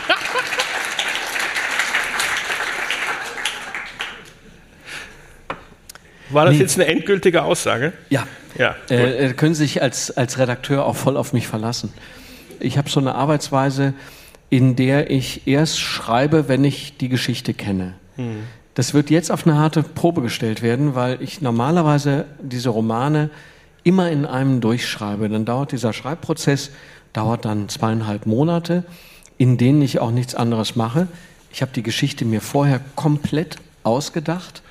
War 6.30 6.46
das 6.46 6.54
nee. 6.54 6.60
jetzt 6.60 6.78
eine 6.80 6.86
endgültige 6.86 7.42
Aussage? 7.42 7.92
Ja. 8.10 8.26
ja 8.58 8.74
äh, 8.90 9.26
äh, 9.26 9.32
können 9.34 9.54
Sie 9.54 9.62
sich 9.64 9.82
als, 9.82 10.10
als 10.10 10.38
Redakteur 10.38 10.84
auch 10.84 10.96
voll 10.96 11.16
auf 11.16 11.32
mich 11.32 11.46
verlassen. 11.46 11.92
Ich 12.60 12.76
habe 12.76 12.90
so 12.90 12.98
eine 12.98 13.14
Arbeitsweise, 13.14 13.94
in 14.50 14.74
der 14.76 15.10
ich 15.10 15.46
erst 15.46 15.80
schreibe, 15.80 16.48
wenn 16.48 16.64
ich 16.64 16.96
die 16.96 17.08
Geschichte 17.08 17.54
kenne. 17.54 17.94
Hm. 18.16 18.44
Das 18.74 18.92
wird 18.92 19.10
jetzt 19.10 19.30
auf 19.30 19.46
eine 19.46 19.56
harte 19.56 19.82
Probe 19.82 20.20
gestellt 20.20 20.60
werden, 20.60 20.94
weil 20.94 21.22
ich 21.22 21.40
normalerweise 21.40 22.26
diese 22.42 22.70
Romane 22.70 23.30
immer 23.84 24.10
in 24.10 24.26
einem 24.26 24.60
durchschreibe. 24.60 25.28
Dann 25.28 25.44
dauert 25.44 25.72
dieser 25.72 25.92
Schreibprozess, 25.92 26.70
dauert 27.12 27.44
dann 27.44 27.68
zweieinhalb 27.68 28.26
Monate, 28.26 28.84
in 29.38 29.58
denen 29.58 29.80
ich 29.82 30.00
auch 30.00 30.10
nichts 30.10 30.34
anderes 30.34 30.74
mache. 30.74 31.06
Ich 31.52 31.62
habe 31.62 31.70
die 31.72 31.82
Geschichte 31.84 32.24
mir 32.24 32.40
vorher 32.40 32.80
komplett 32.96 33.56
ausgedacht, 33.84 34.62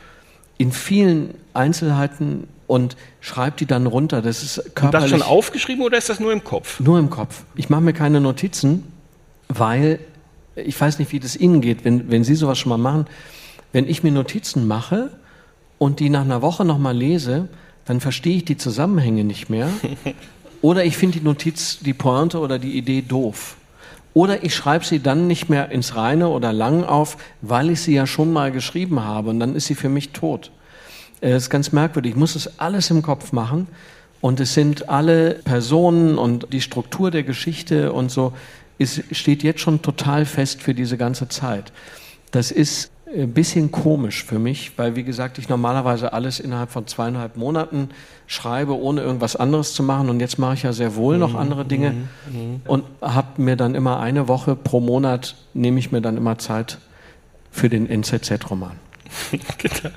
in 0.58 0.72
vielen 0.72 1.34
Einzelheiten 1.54 2.48
und 2.68 2.98
schreibe 3.22 3.58
die 3.58 3.66
dann 3.66 3.88
runter. 3.88 4.22
Das 4.22 4.44
ist 4.44 4.76
körperlich. 4.76 4.84
Und 4.84 4.94
das 4.94 5.10
schon 5.10 5.22
aufgeschrieben 5.22 5.84
oder 5.84 5.98
ist 5.98 6.10
das 6.10 6.20
nur 6.20 6.32
im 6.32 6.44
Kopf? 6.44 6.80
Nur 6.80 7.00
im 7.00 7.10
Kopf. 7.10 7.44
Ich 7.56 7.70
mache 7.70 7.82
mir 7.82 7.94
keine 7.94 8.20
Notizen, 8.20 8.84
weil 9.48 10.00
ich 10.56 10.80
weiß 10.80 11.00
nicht, 11.00 11.12
wie 11.12 11.20
das 11.20 11.36
Ihnen 11.36 11.62
geht, 11.62 11.86
wenn, 11.86 12.12
wenn 12.12 12.24
Sie 12.24 12.36
sowas 12.36 12.60
schon 12.60 12.70
mal 12.70 12.78
machen. 12.78 13.08
Wenn 13.74 13.90
ich 13.90 14.04
mir 14.04 14.12
Notizen 14.12 14.68
mache 14.68 15.10
und 15.80 16.00
die 16.00 16.10
nach 16.10 16.22
einer 16.22 16.42
Woche 16.42 16.64
nochmal 16.64 16.96
lese, 16.96 17.50
dann 17.86 18.00
verstehe 18.00 18.38
ich 18.38 18.46
die 18.46 18.56
Zusammenhänge 18.56 19.26
nicht 19.26 19.50
mehr. 19.50 19.68
Oder 20.62 20.86
ich 20.86 20.96
finde 20.96 21.20
die 21.20 21.26
Notiz, 21.26 21.80
die 21.82 21.94
Pointe 21.94 22.40
oder 22.40 22.58
die 22.58 22.78
Idee 22.78 23.02
doof. 23.02 23.58
Oder 24.14 24.46
ich 24.46 24.56
schreibe 24.56 24.86
sie 24.86 25.02
dann 25.02 25.28
nicht 25.28 25.50
mehr 25.50 25.72
ins 25.72 25.98
Reine 25.98 26.30
oder 26.30 26.54
lang 26.54 26.86
auf, 26.86 27.18
weil 27.42 27.70
ich 27.72 27.82
sie 27.82 27.94
ja 27.94 28.08
schon 28.08 28.32
mal 28.32 28.50
geschrieben 28.50 29.04
habe 29.04 29.30
und 29.32 29.42
dann 29.42 29.56
ist 29.56 29.66
sie 29.66 29.76
für 29.76 29.90
mich 29.90 30.12
tot. 30.12 30.52
Das 31.20 31.32
äh, 31.32 31.36
ist 31.36 31.50
ganz 31.50 31.74
merkwürdig. 31.74 32.12
Ich 32.12 32.18
muss 32.18 32.36
es 32.36 32.60
alles 32.60 32.90
im 32.92 33.02
Kopf 33.02 33.34
machen 33.34 33.68
und 34.22 34.40
es 34.40 34.54
sind 34.54 34.88
alle 34.88 35.34
Personen 35.44 36.18
und 36.18 36.48
die 36.54 36.62
Struktur 36.62 37.12
der 37.12 37.24
Geschichte 37.24 37.92
und 37.92 38.10
so 38.10 38.32
ist, 38.78 39.04
steht 39.12 39.44
jetzt 39.44 39.60
schon 39.60 39.82
total 39.82 40.26
fest 40.26 40.62
für 40.62 40.74
diese 40.74 40.96
ganze 40.96 41.28
Zeit. 41.28 41.74
Das 42.32 42.52
ist 42.52 42.93
ein 43.16 43.34
bisschen 43.34 43.72
komisch 43.72 44.24
für 44.24 44.40
mich, 44.40 44.72
weil 44.78 44.96
wie 44.96 45.04
gesagt, 45.04 45.38
ich 45.38 45.48
normalerweise 45.48 46.14
alles 46.14 46.40
innerhalb 46.40 46.72
von 46.72 46.88
zweieinhalb 46.88 47.38
Monaten 47.38 47.90
schreibe, 48.28 48.78
ohne 48.78 49.02
irgendwas 49.02 49.36
anderes 49.36 49.74
zu 49.74 49.84
machen. 49.84 50.10
Und 50.10 50.20
jetzt 50.20 50.40
mache 50.40 50.56
ich 50.56 50.64
ja 50.64 50.74
sehr 50.74 50.96
wohl 50.96 51.18
noch 51.18 51.34
mhm, 51.34 51.40
andere 51.40 51.66
Dinge 51.66 51.92
mhm, 51.92 52.40
mhm. 52.40 52.62
und 52.66 52.84
habe 53.02 53.42
mir 53.42 53.56
dann 53.56 53.76
immer 53.76 54.00
eine 54.00 54.28
Woche 54.28 54.56
pro 54.56 54.80
Monat, 54.80 55.36
nehme 55.54 55.80
ich 55.80 55.92
mir 55.92 56.02
dann 56.02 56.18
immer 56.18 56.38
Zeit 56.40 56.80
für 57.52 57.70
den 57.70 57.88
NZZ-Roman. 57.88 58.78
genau. 59.58 59.94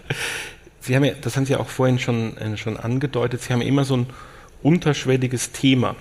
Sie 0.81 0.95
haben 0.95 1.05
ja, 1.05 1.15
das 1.21 1.37
haben 1.37 1.47
Sie 1.47 1.57
auch 1.57 1.69
vorhin 1.69 1.99
schon, 1.99 2.37
äh, 2.37 2.57
schon 2.57 2.77
angedeutet, 2.77 3.41
Sie 3.41 3.53
haben 3.53 3.63
immer 3.63 3.85
so 3.85 3.97
ein 3.97 4.07
unterschwelliges 4.63 5.53
Thema 5.53 5.97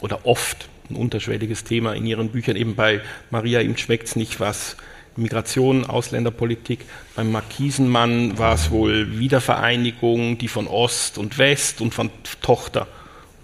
oder 0.00 0.24
oft 0.24 0.68
ein 0.88 0.96
unterschwelliges 0.96 1.64
Thema 1.64 1.94
in 1.94 2.06
Ihren 2.06 2.30
Büchern. 2.30 2.56
Eben 2.56 2.74
bei 2.74 3.00
Maria, 3.30 3.60
ihm 3.60 3.76
schmeckt 3.76 4.06
es 4.08 4.16
nicht 4.16 4.38
was. 4.40 4.76
Migration, 5.16 5.84
Ausländerpolitik. 5.84 6.84
Beim 7.14 7.32
Markisenmann 7.32 8.38
war 8.38 8.54
es 8.54 8.70
wohl 8.70 9.18
Wiedervereinigung, 9.18 10.38
die 10.38 10.48
von 10.48 10.66
Ost 10.66 11.18
und 11.18 11.38
West 11.38 11.80
und 11.80 11.94
von 11.94 12.10
Tochter 12.42 12.86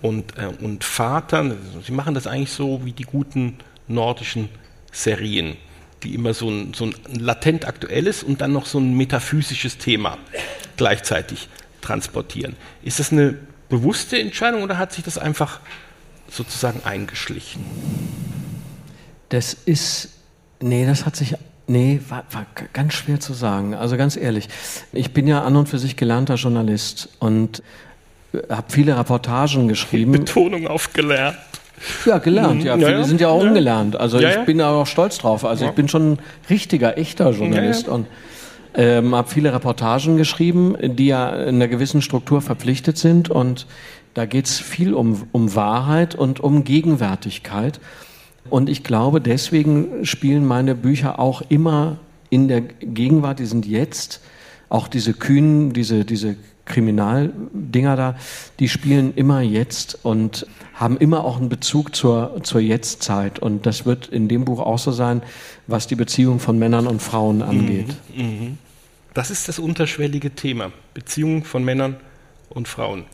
und, 0.02 0.36
äh, 0.38 0.46
und 0.62 0.84
Vater. 0.84 1.56
Sie 1.84 1.92
machen 1.92 2.14
das 2.14 2.26
eigentlich 2.26 2.52
so 2.52 2.84
wie 2.84 2.92
die 2.92 3.04
guten 3.04 3.58
nordischen 3.88 4.48
Serien, 4.92 5.56
die 6.02 6.14
immer 6.14 6.34
so 6.34 6.48
ein, 6.48 6.74
so 6.74 6.86
ein 6.86 6.94
latent 7.18 7.66
aktuelles 7.66 8.22
und 8.22 8.40
dann 8.40 8.52
noch 8.52 8.66
so 8.66 8.78
ein 8.78 8.96
metaphysisches 8.96 9.78
Thema 9.78 10.18
gleichzeitig 10.76 11.48
transportieren. 11.80 12.56
Ist 12.82 12.98
das 12.98 13.12
eine 13.12 13.36
bewusste 13.68 14.18
Entscheidung 14.18 14.62
oder 14.62 14.78
hat 14.78 14.92
sich 14.92 15.04
das 15.04 15.18
einfach 15.18 15.60
sozusagen 16.28 16.82
eingeschlichen? 16.84 17.64
Das 19.28 19.54
ist, 19.54 20.10
nee, 20.60 20.86
das 20.86 21.06
hat 21.06 21.16
sich 21.16 21.36
Nee, 21.70 22.00
war, 22.08 22.24
war, 22.32 22.46
ganz 22.72 22.94
schwer 22.94 23.20
zu 23.20 23.32
sagen. 23.32 23.74
Also 23.74 23.96
ganz 23.96 24.16
ehrlich, 24.16 24.48
ich 24.92 25.12
bin 25.12 25.28
ja 25.28 25.44
an 25.44 25.54
und 25.54 25.68
für 25.68 25.78
sich 25.78 25.94
gelernter 25.94 26.34
Journalist 26.34 27.08
und 27.20 27.62
habe 28.48 28.64
viele 28.70 28.98
Reportagen 28.98 29.68
geschrieben. 29.68 30.10
Betonung 30.10 30.66
auf 30.66 30.92
gelernt. 30.92 31.38
Ja, 32.04 32.18
gelernt, 32.18 32.64
ja. 32.64 32.76
Mhm. 32.76 32.80
Viele 32.80 32.98
ja, 32.98 33.04
sind 33.04 33.20
ja 33.20 33.28
auch 33.28 33.40
ja. 33.40 33.48
ungelernt. 33.48 33.94
Also 33.94 34.18
ja, 34.18 34.40
ich 34.40 34.46
bin 34.46 34.60
auch 34.60 34.84
stolz 34.84 35.18
drauf. 35.18 35.44
Also 35.44 35.64
ich 35.64 35.70
bin 35.70 35.88
schon 35.88 36.14
ein 36.14 36.18
richtiger, 36.50 36.98
echter 36.98 37.30
Journalist 37.30 37.86
und 37.86 38.08
ähm, 38.74 39.14
habe 39.14 39.28
viele 39.28 39.54
Reportagen 39.54 40.16
geschrieben, 40.16 40.76
die 40.82 41.06
ja 41.06 41.30
in 41.30 41.54
einer 41.54 41.68
gewissen 41.68 42.02
Struktur 42.02 42.42
verpflichtet 42.42 42.98
sind 42.98 43.30
und 43.30 43.68
da 44.14 44.26
geht 44.26 44.46
es 44.46 44.58
viel 44.58 44.92
um, 44.92 45.28
um 45.30 45.54
Wahrheit 45.54 46.16
und 46.16 46.40
um 46.40 46.64
Gegenwärtigkeit. 46.64 47.78
Und 48.50 48.68
ich 48.68 48.82
glaube, 48.82 49.20
deswegen 49.20 50.04
spielen 50.04 50.44
meine 50.44 50.74
Bücher 50.74 51.18
auch 51.18 51.42
immer 51.48 51.98
in 52.28 52.48
der 52.48 52.60
Gegenwart, 52.60 53.38
die 53.38 53.46
sind 53.46 53.66
jetzt, 53.66 54.20
auch 54.68 54.86
diese 54.86 55.14
kühnen, 55.14 55.72
diese, 55.72 56.04
diese 56.04 56.36
Kriminaldinger 56.64 57.96
da, 57.96 58.16
die 58.60 58.68
spielen 58.68 59.12
immer 59.14 59.40
jetzt 59.40 59.98
und 60.04 60.46
haben 60.74 60.96
immer 60.96 61.24
auch 61.24 61.38
einen 61.38 61.48
Bezug 61.48 61.94
zur, 61.94 62.40
zur 62.42 62.60
Jetztzeit. 62.60 63.38
Und 63.40 63.66
das 63.66 63.84
wird 63.84 64.06
in 64.06 64.28
dem 64.28 64.44
Buch 64.44 64.60
auch 64.60 64.78
so 64.78 64.92
sein, 64.92 65.22
was 65.66 65.86
die 65.86 65.96
Beziehung 65.96 66.38
von 66.38 66.58
Männern 66.58 66.86
und 66.86 67.02
Frauen 67.02 67.42
angeht. 67.42 67.88
Mhm, 68.14 68.22
mhm. 68.22 68.58
Das 69.12 69.30
ist 69.30 69.48
das 69.48 69.58
unterschwellige 69.58 70.30
Thema, 70.30 70.70
Beziehung 70.94 71.44
von 71.44 71.64
Männern 71.64 71.96
und 72.48 72.68
Frauen. 72.68 73.04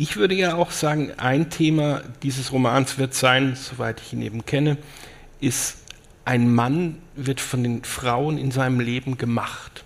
Ich 0.00 0.16
würde 0.16 0.34
ja 0.34 0.54
auch 0.54 0.70
sagen, 0.70 1.10
ein 1.18 1.50
Thema 1.50 2.00
dieses 2.22 2.52
Romans 2.52 2.96
wird 2.96 3.12
sein, 3.12 3.54
soweit 3.54 4.00
ich 4.00 4.14
ihn 4.14 4.22
eben 4.22 4.46
kenne, 4.46 4.78
ist, 5.42 5.76
ein 6.24 6.50
Mann 6.50 6.96
wird 7.16 7.38
von 7.38 7.62
den 7.62 7.84
Frauen 7.84 8.38
in 8.38 8.50
seinem 8.50 8.80
Leben 8.80 9.18
gemacht. 9.18 9.84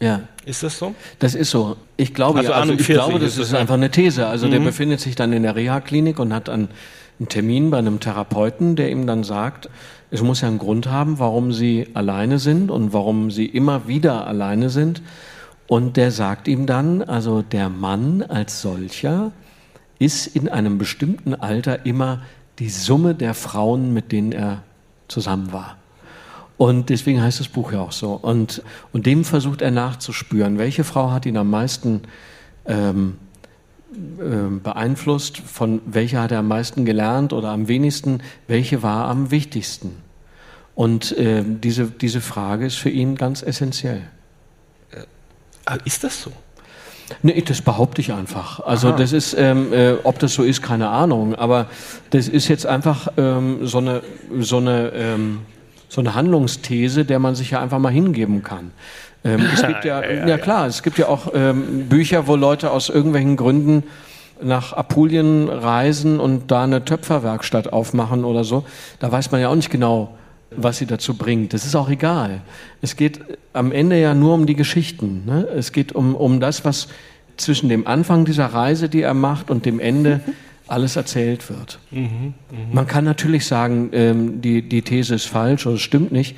Ja. 0.00 0.20
Ist 0.44 0.64
das 0.64 0.76
so? 0.76 0.94
Das 1.18 1.34
ist 1.34 1.50
so. 1.50 1.78
Ich 1.96 2.12
glaube, 2.12 2.40
also, 2.40 2.52
also 2.52 2.74
ich 2.74 2.86
glaube 2.86 3.18
das 3.18 3.38
ist, 3.38 3.46
ist 3.48 3.54
einfach 3.54 3.76
eine 3.76 3.90
These. 3.90 4.26
Also 4.26 4.48
mhm. 4.48 4.50
der 4.50 4.60
befindet 4.60 5.00
sich 5.00 5.16
dann 5.16 5.32
in 5.32 5.44
der 5.44 5.56
Reha-Klinik 5.56 6.18
und 6.18 6.34
hat 6.34 6.50
einen, 6.50 6.68
einen 7.18 7.30
Termin 7.30 7.70
bei 7.70 7.78
einem 7.78 8.00
Therapeuten, 8.00 8.76
der 8.76 8.90
ihm 8.90 9.06
dann 9.06 9.24
sagt, 9.24 9.70
es 10.10 10.20
muss 10.20 10.42
ja 10.42 10.48
einen 10.48 10.58
Grund 10.58 10.88
haben, 10.88 11.18
warum 11.18 11.54
sie 11.54 11.88
alleine 11.94 12.38
sind 12.38 12.70
und 12.70 12.92
warum 12.92 13.30
sie 13.30 13.46
immer 13.46 13.88
wieder 13.88 14.26
alleine 14.26 14.68
sind. 14.68 15.00
Und 15.66 15.96
der 15.96 16.10
sagt 16.10 16.48
ihm 16.48 16.66
dann, 16.66 17.00
also 17.02 17.40
der 17.40 17.70
Mann 17.70 18.20
als 18.20 18.60
solcher 18.60 19.32
ist 20.04 20.26
in 20.26 20.48
einem 20.48 20.78
bestimmten 20.78 21.34
Alter 21.34 21.86
immer 21.86 22.22
die 22.58 22.68
Summe 22.68 23.14
der 23.14 23.34
Frauen, 23.34 23.92
mit 23.92 24.12
denen 24.12 24.32
er 24.32 24.62
zusammen 25.08 25.52
war. 25.52 25.76
Und 26.56 26.90
deswegen 26.90 27.20
heißt 27.20 27.40
das 27.40 27.48
Buch 27.48 27.72
ja 27.72 27.80
auch 27.80 27.92
so. 27.92 28.12
Und, 28.12 28.62
und 28.92 29.06
dem 29.06 29.24
versucht 29.24 29.60
er 29.60 29.70
nachzuspüren, 29.70 30.58
welche 30.58 30.84
Frau 30.84 31.10
hat 31.10 31.26
ihn 31.26 31.36
am 31.36 31.50
meisten 31.50 32.02
ähm, 32.66 33.16
äh, 33.94 34.50
beeinflusst, 34.62 35.38
von 35.38 35.80
welcher 35.86 36.22
hat 36.22 36.32
er 36.32 36.40
am 36.40 36.48
meisten 36.48 36.84
gelernt 36.84 37.32
oder 37.32 37.48
am 37.48 37.66
wenigsten, 37.66 38.22
welche 38.46 38.82
war 38.82 39.08
am 39.08 39.30
wichtigsten. 39.30 39.96
Und 40.74 41.16
äh, 41.16 41.42
diese, 41.44 41.86
diese 41.86 42.20
Frage 42.20 42.66
ist 42.66 42.76
für 42.76 42.90
ihn 42.90 43.16
ganz 43.16 43.42
essentiell. 43.42 44.02
Äh, 44.92 45.78
ist 45.84 46.04
das 46.04 46.22
so? 46.22 46.32
Nee, 47.22 47.42
das 47.46 47.62
behaupte 47.62 48.00
ich 48.00 48.12
einfach. 48.12 48.60
Also 48.60 48.88
Aha. 48.88 48.96
das 48.96 49.12
ist, 49.12 49.34
ähm, 49.38 49.72
äh, 49.72 49.94
ob 50.04 50.18
das 50.18 50.34
so 50.34 50.42
ist, 50.42 50.62
keine 50.62 50.88
Ahnung. 50.88 51.34
Aber 51.34 51.66
das 52.10 52.28
ist 52.28 52.48
jetzt 52.48 52.66
einfach 52.66 53.08
ähm, 53.16 53.66
so 53.66 53.78
eine, 53.78 54.02
so 54.40 54.58
eine, 54.58 54.92
ähm, 54.94 55.40
so 55.88 56.00
eine 56.00 56.14
Handlungsthese, 56.14 57.04
der 57.04 57.18
man 57.18 57.34
sich 57.34 57.52
ja 57.52 57.60
einfach 57.60 57.78
mal 57.78 57.92
hingeben 57.92 58.42
kann. 58.42 58.72
Ähm, 59.24 59.42
es 59.52 59.66
gibt 59.66 59.84
ja, 59.84 60.02
ja, 60.02 60.12
ja, 60.12 60.26
ja, 60.26 60.38
klar, 60.38 60.66
es 60.66 60.82
gibt 60.82 60.98
ja 60.98 61.08
auch 61.08 61.32
ähm, 61.34 61.88
Bücher, 61.88 62.26
wo 62.26 62.36
Leute 62.36 62.70
aus 62.70 62.88
irgendwelchen 62.88 63.36
Gründen 63.36 63.84
nach 64.42 64.72
Apulien 64.72 65.48
reisen 65.48 66.20
und 66.20 66.50
da 66.50 66.64
eine 66.64 66.84
Töpferwerkstatt 66.84 67.72
aufmachen 67.72 68.24
oder 68.24 68.44
so. 68.44 68.64
Da 68.98 69.10
weiß 69.10 69.30
man 69.30 69.40
ja 69.40 69.48
auch 69.48 69.54
nicht 69.54 69.70
genau, 69.70 70.14
was 70.50 70.78
sie 70.78 70.86
dazu 70.86 71.14
bringt. 71.14 71.52
Das 71.52 71.64
ist 71.64 71.74
auch 71.74 71.88
egal. 71.88 72.42
Es 72.80 72.96
geht 72.96 73.20
am 73.52 73.72
Ende 73.72 74.00
ja 74.00 74.14
nur 74.14 74.34
um 74.34 74.46
die 74.46 74.54
Geschichten. 74.54 75.22
Ne? 75.26 75.46
Es 75.56 75.72
geht 75.72 75.92
um, 75.92 76.14
um 76.14 76.40
das, 76.40 76.64
was 76.64 76.88
zwischen 77.36 77.68
dem 77.68 77.86
Anfang 77.86 78.24
dieser 78.24 78.46
Reise, 78.46 78.88
die 78.88 79.02
er 79.02 79.14
macht, 79.14 79.50
und 79.50 79.66
dem 79.66 79.80
Ende 79.80 80.20
alles 80.66 80.96
erzählt 80.96 81.50
wird. 81.50 81.78
Mhm, 81.90 82.06
mh. 82.08 82.34
Man 82.72 82.86
kann 82.86 83.04
natürlich 83.04 83.46
sagen, 83.46 83.90
ähm, 83.92 84.40
die, 84.40 84.62
die 84.62 84.82
These 84.82 85.14
ist 85.14 85.26
falsch 85.26 85.66
oder 85.66 85.76
es 85.76 85.82
stimmt 85.82 86.12
nicht. 86.12 86.36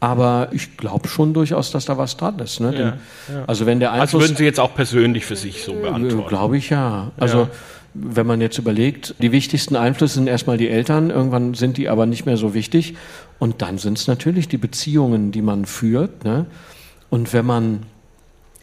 Aber 0.00 0.50
ich 0.52 0.76
glaube 0.76 1.08
schon 1.08 1.34
durchaus, 1.34 1.72
dass 1.72 1.84
da 1.84 1.98
was 1.98 2.16
dran 2.16 2.38
ist. 2.38 2.60
Ne? 2.60 2.72
Ja, 2.72 3.34
ja. 3.34 3.44
Also 3.48 3.66
wenn 3.66 3.80
der 3.80 3.90
Einfluss, 3.90 4.14
also 4.14 4.20
würden 4.20 4.36
Sie 4.36 4.44
jetzt 4.44 4.60
auch 4.60 4.72
persönlich 4.72 5.24
für 5.24 5.34
sich 5.34 5.64
so 5.64 5.74
beantworten? 5.74 6.28
Glaube 6.28 6.56
ich 6.56 6.70
ja. 6.70 7.10
Also 7.18 7.40
ja 7.40 7.50
wenn 7.94 8.26
man 8.26 8.40
jetzt 8.40 8.58
überlegt, 8.58 9.14
die 9.18 9.32
wichtigsten 9.32 9.76
Einflüsse 9.76 10.14
sind 10.14 10.28
erstmal 10.28 10.56
die 10.56 10.68
Eltern, 10.68 11.10
irgendwann 11.10 11.54
sind 11.54 11.76
die 11.76 11.88
aber 11.88 12.06
nicht 12.06 12.26
mehr 12.26 12.36
so 12.36 12.54
wichtig. 12.54 12.94
Und 13.38 13.62
dann 13.62 13.78
sind 13.78 13.98
es 13.98 14.06
natürlich 14.06 14.48
die 14.48 14.58
Beziehungen, 14.58 15.30
die 15.32 15.42
man 15.42 15.64
führt. 15.64 16.24
Ne? 16.24 16.46
Und 17.10 17.32
wenn 17.32 17.46
man, 17.46 17.82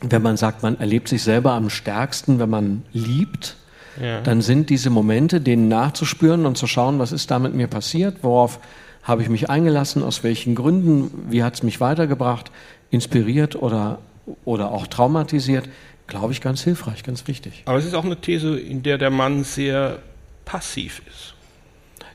wenn 0.01 0.21
man 0.21 0.37
sagt, 0.37 0.63
man 0.63 0.79
erlebt 0.79 1.07
sich 1.07 1.23
selber 1.23 1.53
am 1.53 1.69
stärksten, 1.69 2.39
wenn 2.39 2.49
man 2.49 2.83
liebt, 2.91 3.55
ja. 4.01 4.21
dann 4.21 4.41
sind 4.41 4.69
diese 4.69 4.89
Momente, 4.89 5.39
denen 5.39 5.67
nachzuspüren 5.69 6.45
und 6.45 6.57
zu 6.57 6.67
schauen, 6.67 6.99
was 6.99 7.11
ist 7.11 7.31
da 7.31 7.39
mit 7.39 7.53
mir 7.53 7.67
passiert, 7.67 8.17
worauf 8.21 8.59
habe 9.03 9.21
ich 9.21 9.29
mich 9.29 9.49
eingelassen, 9.49 10.03
aus 10.03 10.23
welchen 10.23 10.55
Gründen, 10.55 11.27
wie 11.29 11.43
hat 11.43 11.53
es 11.53 11.63
mich 11.63 11.79
weitergebracht, 11.79 12.51
inspiriert 12.89 13.55
oder, 13.55 13.99
oder 14.43 14.71
auch 14.71 14.87
traumatisiert, 14.87 15.69
glaube 16.07 16.33
ich, 16.33 16.41
ganz 16.41 16.63
hilfreich, 16.63 17.03
ganz 17.03 17.27
wichtig. 17.27 17.63
Aber 17.65 17.77
es 17.77 17.85
ist 17.85 17.93
auch 17.93 18.03
eine 18.03 18.19
These, 18.19 18.59
in 18.59 18.83
der 18.83 18.97
der 18.97 19.11
Mann 19.11 19.43
sehr 19.43 19.99
passiv 20.43 21.01
ist. 21.07 21.34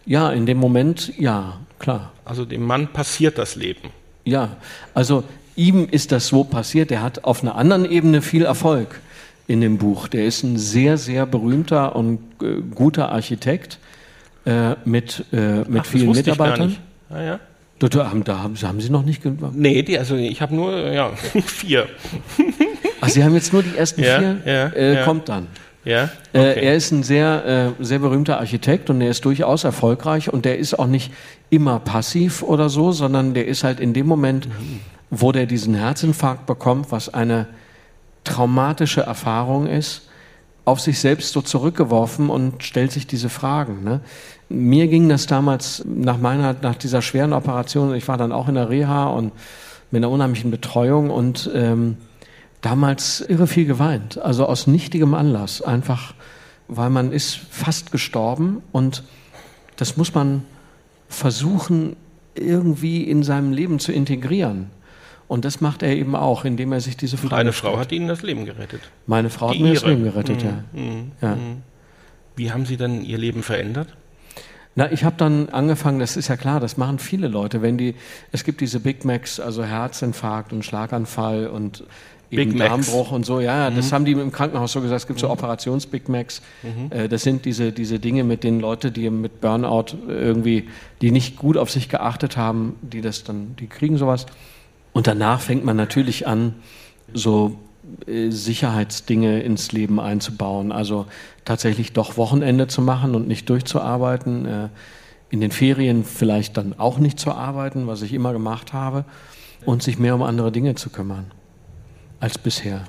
Ja, 0.06 0.30
in 0.30 0.46
dem 0.46 0.58
Moment, 0.58 1.12
ja, 1.18 1.58
klar. 1.78 2.12
Also 2.24 2.44
dem 2.44 2.64
Mann 2.64 2.88
passiert 2.88 3.38
das 3.38 3.56
Leben. 3.56 3.90
Ja, 4.24 4.56
also 4.94 5.24
ihm 5.56 5.88
ist 5.90 6.12
das 6.12 6.28
so 6.28 6.44
passiert. 6.44 6.90
Er 6.90 7.02
hat 7.02 7.24
auf 7.24 7.42
einer 7.42 7.54
anderen 7.56 7.90
Ebene 7.90 8.22
viel 8.22 8.44
Erfolg 8.44 9.00
in 9.46 9.60
dem 9.60 9.78
Buch. 9.78 10.08
Der 10.08 10.24
ist 10.24 10.42
ein 10.42 10.58
sehr, 10.58 10.96
sehr 10.96 11.26
berühmter 11.26 11.96
und 11.96 12.20
äh, 12.42 12.60
guter 12.74 13.10
Architekt 13.10 13.78
äh, 14.46 14.76
mit, 14.84 15.24
äh, 15.32 15.62
mit 15.68 15.82
Ach, 15.82 15.86
vielen 15.86 16.12
Mitarbeitern. 16.12 16.76
Ah, 17.10 17.20
ja. 17.20 17.40
Da, 17.80 17.88
da, 17.88 18.10
haben, 18.10 18.24
da 18.24 18.38
haben, 18.38 18.56
haben 18.56 18.80
Sie 18.80 18.90
noch 18.90 19.04
nicht 19.04 19.22
gemacht? 19.22 19.52
Nee, 19.54 19.82
die, 19.82 19.98
also 19.98 20.14
ich 20.14 20.42
habe 20.42 20.54
nur 20.54 20.76
ja, 20.92 21.10
vier. 21.46 21.88
Ach, 23.00 23.08
Sie 23.08 23.24
haben 23.24 23.34
jetzt 23.34 23.52
nur 23.52 23.62
die 23.62 23.76
ersten 23.76 24.02
ja, 24.02 24.18
vier? 24.18 24.40
Ja, 24.44 24.66
äh, 24.68 24.94
ja. 24.96 25.04
Kommt 25.04 25.28
dann. 25.28 25.46
Ja? 25.84 26.10
Okay. 26.32 26.42
Äh, 26.42 26.66
er 26.66 26.74
ist 26.74 26.90
ein 26.90 27.02
sehr, 27.02 27.74
äh, 27.78 27.82
sehr 27.84 27.98
berühmter 28.00 28.38
Architekt 28.38 28.90
und 28.90 29.00
er 29.00 29.10
ist 29.10 29.24
durchaus 29.24 29.64
erfolgreich 29.64 30.32
und 30.32 30.44
der 30.44 30.58
ist 30.58 30.78
auch 30.78 30.86
nicht 30.86 31.12
immer 31.48 31.78
passiv 31.80 32.42
oder 32.42 32.68
so, 32.68 32.92
sondern 32.92 33.34
der 33.34 33.46
ist 33.46 33.64
halt 33.64 33.80
in 33.80 33.94
dem 33.94 34.06
Moment, 34.06 34.48
mhm. 34.48 34.80
wo 35.10 35.32
der 35.32 35.46
diesen 35.46 35.74
Herzinfarkt 35.74 36.46
bekommt, 36.46 36.92
was 36.92 37.12
eine 37.12 37.46
traumatische 38.24 39.00
Erfahrung 39.00 39.66
ist, 39.66 40.08
auf 40.66 40.80
sich 40.80 41.00
selbst 41.00 41.32
so 41.32 41.40
zurückgeworfen 41.40 42.28
und 42.28 42.62
stellt 42.62 42.92
sich 42.92 43.06
diese 43.06 43.30
Fragen. 43.30 43.82
Ne? 43.82 44.00
Mir 44.48 44.88
ging 44.88 45.08
das 45.08 45.26
damals 45.26 45.82
nach 45.86 46.18
meiner, 46.18 46.54
nach 46.60 46.76
dieser 46.76 47.02
schweren 47.02 47.32
Operation, 47.32 47.94
ich 47.94 48.06
war 48.06 48.18
dann 48.18 48.30
auch 48.30 48.48
in 48.48 48.54
der 48.54 48.68
Reha 48.68 49.08
und 49.08 49.32
mit 49.90 50.00
einer 50.00 50.10
unheimlichen 50.10 50.50
Betreuung 50.50 51.10
und 51.10 51.50
ähm, 51.54 51.96
damals 52.60 53.20
irre 53.20 53.46
viel 53.46 53.66
geweint, 53.66 54.18
also 54.18 54.46
aus 54.46 54.66
nichtigem 54.66 55.14
Anlass, 55.14 55.62
einfach 55.62 56.14
weil 56.68 56.90
man 56.90 57.12
ist 57.12 57.34
fast 57.50 57.90
gestorben 57.90 58.62
und 58.70 59.02
das 59.76 59.96
muss 59.96 60.14
man 60.14 60.44
versuchen 61.08 61.96
irgendwie 62.34 63.02
in 63.02 63.22
seinem 63.22 63.52
Leben 63.52 63.80
zu 63.80 63.92
integrieren. 63.92 64.70
Und 65.26 65.44
das 65.44 65.60
macht 65.60 65.82
er 65.82 65.94
eben 65.94 66.16
auch, 66.16 66.44
indem 66.44 66.72
er 66.72 66.80
sich 66.80 66.96
diese 66.96 67.16
Frage 67.16 67.34
Und 67.34 67.40
eine 67.40 67.52
Frau 67.52 67.78
hat 67.78 67.92
Ihnen 67.92 68.08
das 68.08 68.22
Leben 68.22 68.46
gerettet. 68.46 68.80
Meine 69.06 69.30
Frau 69.30 69.52
Die 69.52 69.58
hat 69.58 69.62
mir 69.62 69.68
ihre. 69.68 69.74
das 69.74 69.84
Leben 69.84 70.04
gerettet, 70.04 70.42
mhm. 70.42 70.48
ja. 70.48 70.64
Mhm. 70.72 71.12
ja. 71.20 71.34
Mhm. 71.36 71.62
Wie 72.36 72.52
haben 72.52 72.66
Sie 72.66 72.76
dann 72.76 73.04
Ihr 73.04 73.18
Leben 73.18 73.42
verändert? 73.42 73.88
Na, 74.76 74.90
ich 74.90 75.04
habe 75.04 75.16
dann 75.16 75.48
angefangen, 75.48 75.98
das 75.98 76.16
ist 76.16 76.28
ja 76.28 76.36
klar, 76.36 76.60
das 76.60 76.76
machen 76.76 76.98
viele 76.98 77.28
Leute, 77.28 77.62
wenn 77.62 77.76
die, 77.76 77.96
es 78.32 78.44
gibt 78.44 78.60
diese 78.60 78.80
Big 78.80 79.04
Macs, 79.04 79.40
also 79.40 79.64
Herzinfarkt 79.64 80.52
und 80.52 80.64
Schlaganfall 80.64 81.48
und 81.48 81.84
eben 82.30 82.56
Darmbruch 82.56 83.12
und 83.12 83.26
so, 83.26 83.40
ja, 83.40 83.70
mhm. 83.70 83.76
das 83.76 83.92
haben 83.92 84.04
die 84.04 84.12
im 84.12 84.32
Krankenhaus 84.32 84.72
so 84.72 84.80
gesagt, 84.80 85.02
es 85.02 85.06
gibt 85.06 85.20
so 85.20 85.26
mhm. 85.26 85.32
Operations-Big 85.32 86.08
Macs, 86.08 86.42
mhm. 86.62 86.90
Äh, 86.90 87.08
das 87.08 87.22
sind 87.22 87.44
diese, 87.44 87.72
diese 87.72 87.98
Dinge 87.98 88.24
mit 88.24 88.44
den 88.44 88.60
Leuten, 88.60 88.92
die 88.92 89.10
mit 89.10 89.40
Burnout 89.40 89.96
irgendwie, 90.06 90.68
die 91.00 91.10
nicht 91.10 91.36
gut 91.36 91.56
auf 91.56 91.70
sich 91.70 91.88
geachtet 91.88 92.36
haben, 92.36 92.76
die 92.82 93.00
das 93.00 93.24
dann, 93.24 93.56
die 93.58 93.66
kriegen 93.66 93.98
sowas. 93.98 94.26
Und 94.92 95.06
danach 95.06 95.40
fängt 95.40 95.64
man 95.64 95.76
natürlich 95.76 96.26
an, 96.26 96.54
so 97.12 97.56
äh, 98.06 98.30
Sicherheitsdinge 98.30 99.40
ins 99.40 99.72
Leben 99.72 100.00
einzubauen. 100.00 100.72
Also 100.72 101.06
tatsächlich 101.44 101.92
doch 101.92 102.16
Wochenende 102.16 102.66
zu 102.66 102.82
machen 102.82 103.14
und 103.14 103.28
nicht 103.28 103.48
durchzuarbeiten. 103.48 104.46
Äh, 104.46 104.68
in 105.32 105.40
den 105.40 105.52
Ferien 105.52 106.04
vielleicht 106.04 106.56
dann 106.56 106.76
auch 106.76 106.98
nicht 106.98 107.20
zu 107.20 107.30
arbeiten, 107.30 107.86
was 107.86 108.02
ich 108.02 108.12
immer 108.12 108.32
gemacht 108.32 108.72
habe. 108.72 109.04
Und 109.64 109.82
sich 109.82 109.98
mehr 109.98 110.14
um 110.14 110.22
andere 110.22 110.50
Dinge 110.50 110.74
zu 110.74 110.90
kümmern 110.90 111.30
als 112.20 112.38
bisher. 112.38 112.84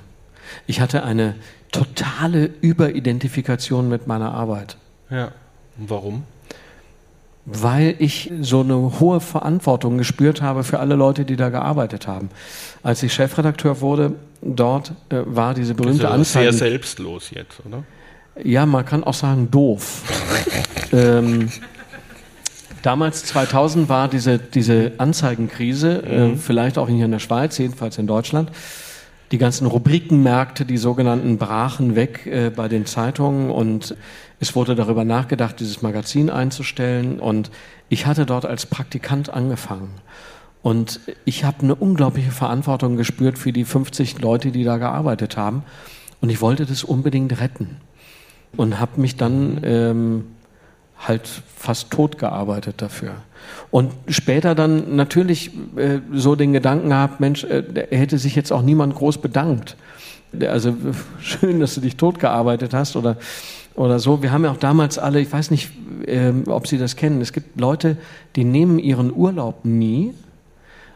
Ich 0.66 0.80
hatte 0.80 1.02
eine 1.02 1.34
totale 1.70 2.50
Überidentifikation 2.60 3.88
mit 3.88 4.06
meiner 4.06 4.32
Arbeit. 4.34 4.76
Ja. 5.10 5.32
Und 5.78 5.90
warum? 5.90 6.24
weil 7.44 7.96
ich 7.98 8.30
so 8.40 8.60
eine 8.60 9.00
hohe 9.00 9.20
Verantwortung 9.20 9.98
gespürt 9.98 10.42
habe 10.42 10.62
für 10.62 10.78
alle 10.78 10.94
Leute, 10.94 11.24
die 11.24 11.36
da 11.36 11.48
gearbeitet 11.48 12.06
haben. 12.06 12.30
Als 12.82 13.02
ich 13.02 13.12
Chefredakteur 13.12 13.80
wurde, 13.80 14.14
dort 14.42 14.92
äh, 15.08 15.22
war 15.24 15.54
diese 15.54 15.74
berühmte 15.74 16.04
ist 16.04 16.12
Anzeige. 16.12 16.52
Sehr 16.52 16.68
selbstlos 16.70 17.30
jetzt, 17.30 17.60
oder? 17.66 17.82
Ja, 18.42 18.64
man 18.64 18.84
kann 18.84 19.02
auch 19.04 19.14
sagen 19.14 19.50
doof. 19.50 20.02
ähm, 20.92 21.50
damals 22.82 23.24
2000 23.24 23.88
war 23.88 24.08
diese, 24.08 24.38
diese 24.38 24.92
Anzeigenkrise, 24.98 26.02
äh, 26.06 26.28
mhm. 26.28 26.34
äh, 26.34 26.36
vielleicht 26.36 26.78
auch 26.78 26.88
hier 26.88 27.04
in 27.04 27.10
der 27.10 27.18
Schweiz, 27.18 27.58
jedenfalls 27.58 27.98
in 27.98 28.06
Deutschland. 28.06 28.50
Die 29.32 29.38
ganzen 29.38 29.66
Rubrikenmärkte, 29.66 30.66
die 30.66 30.76
sogenannten, 30.76 31.38
brachen 31.38 31.96
weg 31.96 32.26
äh, 32.26 32.50
bei 32.50 32.68
den 32.68 32.84
Zeitungen 32.84 33.50
und 33.50 33.96
es 34.40 34.54
wurde 34.54 34.74
darüber 34.74 35.04
nachgedacht, 35.04 35.58
dieses 35.58 35.80
Magazin 35.80 36.28
einzustellen 36.28 37.18
und 37.18 37.50
ich 37.88 38.06
hatte 38.06 38.26
dort 38.26 38.44
als 38.44 38.66
Praktikant 38.66 39.30
angefangen. 39.30 39.90
Und 40.62 41.00
ich 41.24 41.44
habe 41.44 41.62
eine 41.62 41.74
unglaubliche 41.74 42.30
Verantwortung 42.30 42.96
gespürt 42.96 43.38
für 43.38 43.52
die 43.52 43.64
50 43.64 44.20
Leute, 44.20 44.52
die 44.52 44.64
da 44.64 44.76
gearbeitet 44.76 45.36
haben. 45.36 45.64
Und 46.20 46.30
ich 46.30 46.40
wollte 46.40 46.66
das 46.66 46.84
unbedingt 46.84 47.40
retten. 47.40 47.78
Und 48.56 48.78
habe 48.78 49.00
mich 49.00 49.16
dann 49.16 49.60
ähm, 49.64 50.24
halt 51.06 51.28
fast 51.56 51.90
tot 51.90 52.18
gearbeitet 52.18 52.76
dafür. 52.78 53.14
Und 53.70 53.92
später 54.08 54.54
dann 54.54 54.96
natürlich 54.96 55.50
äh, 55.76 55.98
so 56.12 56.36
den 56.36 56.52
Gedanken 56.52 56.90
gehabt, 56.90 57.20
Mensch, 57.20 57.44
äh, 57.44 57.62
hätte 57.90 58.18
sich 58.18 58.36
jetzt 58.36 58.52
auch 58.52 58.62
niemand 58.62 58.94
groß 58.94 59.18
bedankt. 59.18 59.76
Also 60.40 60.76
schön, 61.20 61.60
dass 61.60 61.74
du 61.74 61.80
dich 61.80 61.96
tot 61.96 62.18
gearbeitet 62.18 62.72
hast 62.74 62.96
oder 62.96 63.16
oder 63.74 63.98
so. 63.98 64.22
Wir 64.22 64.32
haben 64.32 64.44
ja 64.44 64.50
auch 64.50 64.58
damals 64.58 64.98
alle, 64.98 65.20
ich 65.20 65.32
weiß 65.32 65.50
nicht, 65.50 65.70
ähm, 66.06 66.44
ob 66.46 66.66
Sie 66.66 66.78
das 66.78 66.96
kennen, 66.96 67.20
es 67.20 67.32
gibt 67.32 67.58
Leute, 67.58 67.96
die 68.36 68.44
nehmen 68.44 68.78
ihren 68.78 69.10
Urlaub 69.14 69.64
nie, 69.64 70.12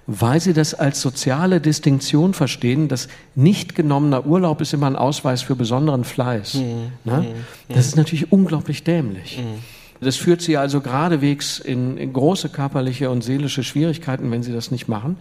weil 0.07 0.41
sie 0.41 0.53
das 0.53 0.75
als 0.75 1.01
soziale 1.01 1.61
Distinktion 1.61 2.33
verstehen, 2.33 2.89
dass 2.89 3.09
nicht 3.35 3.75
genommener 3.75 4.25
Urlaub 4.27 4.61
ist 4.61 4.73
immer 4.73 4.87
ein 4.87 4.97
Ausweis 4.97 5.43
für 5.43 5.57
besonderen 5.57 6.05
Fleiß. 6.05 6.55
Mhm. 6.55 6.93
Ne? 7.05 7.27
Mhm. 7.69 7.75
Das 7.75 7.87
ist 7.87 7.97
natürlich 7.97 8.31
unglaublich 8.31 8.85
dämlich. 8.85 9.39
Mhm. 9.39 9.59
Das 10.01 10.17
führt 10.17 10.43
sie 10.43 10.57
also 10.57 10.81
geradewegs 10.81 11.59
in, 11.59 11.97
in, 11.97 12.13
große 12.13 12.49
körperliche 12.49 13.11
und 13.11 13.23
seelische 13.23 13.63
Schwierigkeiten, 13.63 14.31
wenn 14.31 14.43
sie 14.43 14.53
das 14.53 14.71
nicht 14.71 14.89
machen. 14.89 15.17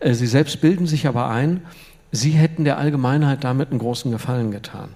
Äh, 0.00 0.14
sie 0.14 0.26
selbst 0.26 0.60
bilden 0.60 0.86
sich 0.86 1.06
aber 1.06 1.28
ein, 1.28 1.62
sie 2.10 2.30
hätten 2.30 2.64
der 2.64 2.78
Allgemeinheit 2.78 3.44
damit 3.44 3.70
einen 3.70 3.80
großen 3.80 4.10
Gefallen 4.10 4.50
getan. 4.50 4.90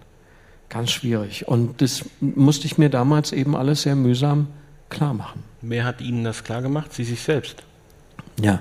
Ganz 0.69 0.91
schwierig. 0.91 1.49
Und 1.49 1.81
das 1.81 2.05
musste 2.21 2.67
ich 2.67 2.79
mir 2.79 2.91
damals 2.91 3.33
eben 3.33 3.57
alles 3.57 3.83
sehr 3.83 3.97
mühsam 3.97 4.49
klar 4.89 5.15
machen. 5.15 5.43
Wer 5.63 5.85
hat 5.85 6.01
Ihnen 6.01 6.25
das 6.25 6.45
klar 6.45 6.63
gemacht? 6.63 6.93
Sie 6.93 7.05
sich 7.05 7.21
selbst? 7.21 7.63
Ja. 8.41 8.61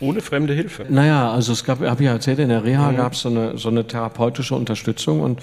Ohne 0.00 0.20
fremde 0.20 0.52
Hilfe? 0.52 0.86
Naja, 0.88 1.30
also 1.30 1.52
es 1.52 1.64
gab, 1.64 1.80
habe 1.80 2.02
ich 2.02 2.06
ja 2.06 2.12
erzählt, 2.12 2.40
in 2.40 2.48
der 2.48 2.64
Reha 2.64 2.90
mhm. 2.90 2.96
gab 2.96 3.12
es 3.12 3.20
so 3.20 3.28
eine, 3.28 3.56
so 3.56 3.68
eine 3.68 3.86
therapeutische 3.86 4.54
Unterstützung 4.54 5.20
und 5.20 5.40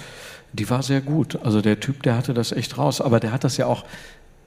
die 0.53 0.69
war 0.69 0.83
sehr 0.83 1.01
gut. 1.01 1.39
Also 1.43 1.61
der 1.61 1.79
Typ, 1.79 2.03
der 2.03 2.17
hatte 2.17 2.33
das 2.33 2.51
echt 2.51 2.77
raus. 2.77 3.01
Aber 3.01 3.19
der 3.19 3.31
hat 3.31 3.43
das 3.43 3.57
ja 3.57 3.67
auch 3.67 3.85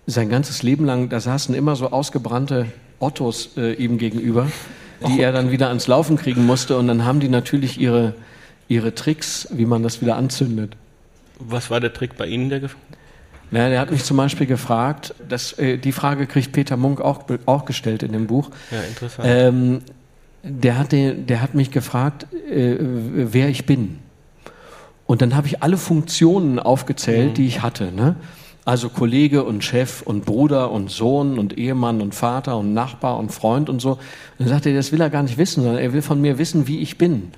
sein 0.07 0.29
ganzes 0.29 0.63
Leben 0.63 0.85
lang, 0.85 1.09
da 1.09 1.21
saßen 1.21 1.55
immer 1.55 1.77
so 1.77 1.91
ausgebrannte 1.91 2.67
Ottos 2.99 3.51
äh, 3.57 3.73
ihm 3.75 3.99
gegenüber, 3.99 4.49
die 5.01 5.19
oh. 5.19 5.23
er 5.23 5.33
dann 5.33 5.51
wieder 5.51 5.69
ans 5.69 5.87
Laufen 5.87 6.17
kriegen 6.17 6.47
musste. 6.47 6.77
Und 6.77 6.89
dann 6.89 7.05
haben 7.05 7.21
die 7.21 7.29
natürlich 7.29 7.81
ihre, 7.81 8.15
ihre 8.69 8.95
Tricks, 8.95 9.49
wie 9.51 9.67
man 9.67 9.83
das 9.83 10.01
wieder 10.01 10.17
anzündet. 10.17 10.77
Was 11.39 11.71
war 11.71 11.81
der 11.81 11.93
Trick 11.93 12.17
bei 12.17 12.27
Ihnen, 12.27 12.49
der 12.49 12.61
naja, 13.51 13.69
der 13.69 13.81
hat 13.81 13.91
mich 13.91 14.03
zum 14.03 14.17
Beispiel 14.17 14.47
gefragt, 14.47 15.15
dass, 15.29 15.53
äh, 15.59 15.79
die 15.79 15.93
Frage 15.93 16.27
kriegt 16.27 16.53
Peter 16.53 16.77
Munk 16.77 17.01
auch, 17.01 17.25
auch 17.47 17.65
gestellt 17.67 18.03
in 18.03 18.13
dem 18.13 18.27
Buch. 18.27 18.51
Ja, 18.71 18.81
interessant. 18.81 19.29
Ähm, 19.31 19.83
der, 20.43 20.79
hat 20.79 20.91
den, 20.91 21.27
der 21.27 21.41
hat 21.41 21.55
mich 21.55 21.71
gefragt, 21.71 22.27
äh, 22.51 22.77
wer 22.81 23.49
ich 23.49 23.65
bin. 23.65 24.01
Und 25.07 25.23
dann 25.23 25.37
habe 25.37 25.47
ich 25.47 25.63
alle 25.63 25.77
Funktionen 25.77 26.59
aufgezählt, 26.59 27.31
mhm. 27.31 27.35
die 27.35 27.47
ich 27.47 27.63
hatte. 27.63 27.93
Ne? 27.93 28.17
Also 28.65 28.89
Kollege 28.89 29.45
und 29.45 29.63
Chef 29.63 30.03
und 30.03 30.25
Bruder 30.25 30.71
und 30.71 30.91
Sohn 30.91 31.39
und 31.39 31.59
Ehemann 31.59 32.01
und 32.01 32.15
Vater 32.15 32.57
und 32.57 32.73
Nachbar 32.73 33.19
und 33.19 33.31
Freund 33.31 33.69
und 33.69 33.81
so. 33.81 33.93
Und 33.93 34.01
dann 34.39 34.49
sagte 34.49 34.71
er, 34.71 34.77
das 34.77 34.91
will 34.91 35.01
er 35.01 35.11
gar 35.11 35.23
nicht 35.23 35.37
wissen, 35.37 35.63
sondern 35.63 35.83
er 35.83 35.93
will 35.93 36.03
von 36.03 36.21
mir 36.21 36.39
wissen, 36.39 36.67
wie 36.67 36.81
ich 36.81 36.97
bin. 36.97 37.33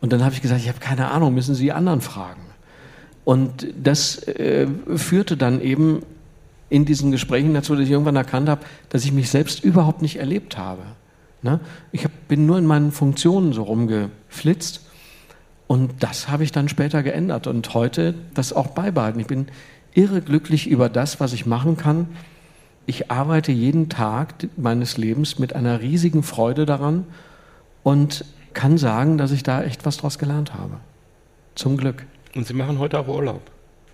Und 0.00 0.12
dann 0.12 0.24
habe 0.24 0.34
ich 0.34 0.42
gesagt, 0.42 0.60
ich 0.60 0.68
habe 0.68 0.80
keine 0.80 1.10
Ahnung, 1.10 1.32
müssen 1.32 1.54
Sie 1.54 1.64
die 1.64 1.72
anderen 1.72 2.00
fragen. 2.00 2.42
Und 3.24 3.68
das 3.82 4.18
äh, 4.24 4.66
führte 4.96 5.36
dann 5.36 5.60
eben 5.60 6.02
in 6.68 6.84
diesen 6.84 7.10
Gesprächen 7.10 7.54
dazu, 7.54 7.74
dass 7.74 7.84
ich 7.84 7.90
irgendwann 7.90 8.16
erkannt 8.16 8.48
habe, 8.48 8.62
dass 8.88 9.04
ich 9.04 9.12
mich 9.12 9.30
selbst 9.30 9.62
überhaupt 9.62 10.02
nicht 10.02 10.16
erlebt 10.16 10.58
habe. 10.58 10.82
Ne? 11.42 11.60
Ich 11.92 12.04
hab, 12.04 12.10
bin 12.26 12.46
nur 12.46 12.58
in 12.58 12.66
meinen 12.66 12.90
Funktionen 12.90 13.52
so 13.52 13.62
rumgeflitzt 13.62 14.84
und 15.66 16.02
das 16.02 16.28
habe 16.28 16.44
ich 16.44 16.52
dann 16.52 16.68
später 16.68 17.02
geändert 17.02 17.46
und 17.46 17.72
heute 17.74 18.14
das 18.34 18.52
auch 18.52 18.68
beibehalten. 18.68 19.20
Ich 19.20 19.26
bin 19.26 19.46
irre 19.94 20.20
glücklich 20.20 20.66
über 20.66 20.88
das, 20.88 21.20
was 21.20 21.32
ich 21.32 21.46
machen 21.46 21.76
kann. 21.76 22.08
Ich 22.86 23.10
arbeite 23.10 23.52
jeden 23.52 23.88
Tag 23.88 24.34
meines 24.56 24.98
Lebens 24.98 25.38
mit 25.38 25.54
einer 25.54 25.80
riesigen 25.80 26.22
Freude 26.22 26.66
daran 26.66 27.06
und 27.82 28.24
kann 28.52 28.76
sagen, 28.76 29.16
dass 29.16 29.32
ich 29.32 29.42
da 29.42 29.62
echt 29.62 29.86
was 29.86 29.96
draus 29.96 30.18
gelernt 30.18 30.54
habe. 30.54 30.76
Zum 31.54 31.76
Glück. 31.76 32.04
Und 32.34 32.46
Sie 32.46 32.54
machen 32.54 32.78
heute 32.78 32.98
auch 32.98 33.08
Urlaub? 33.08 33.40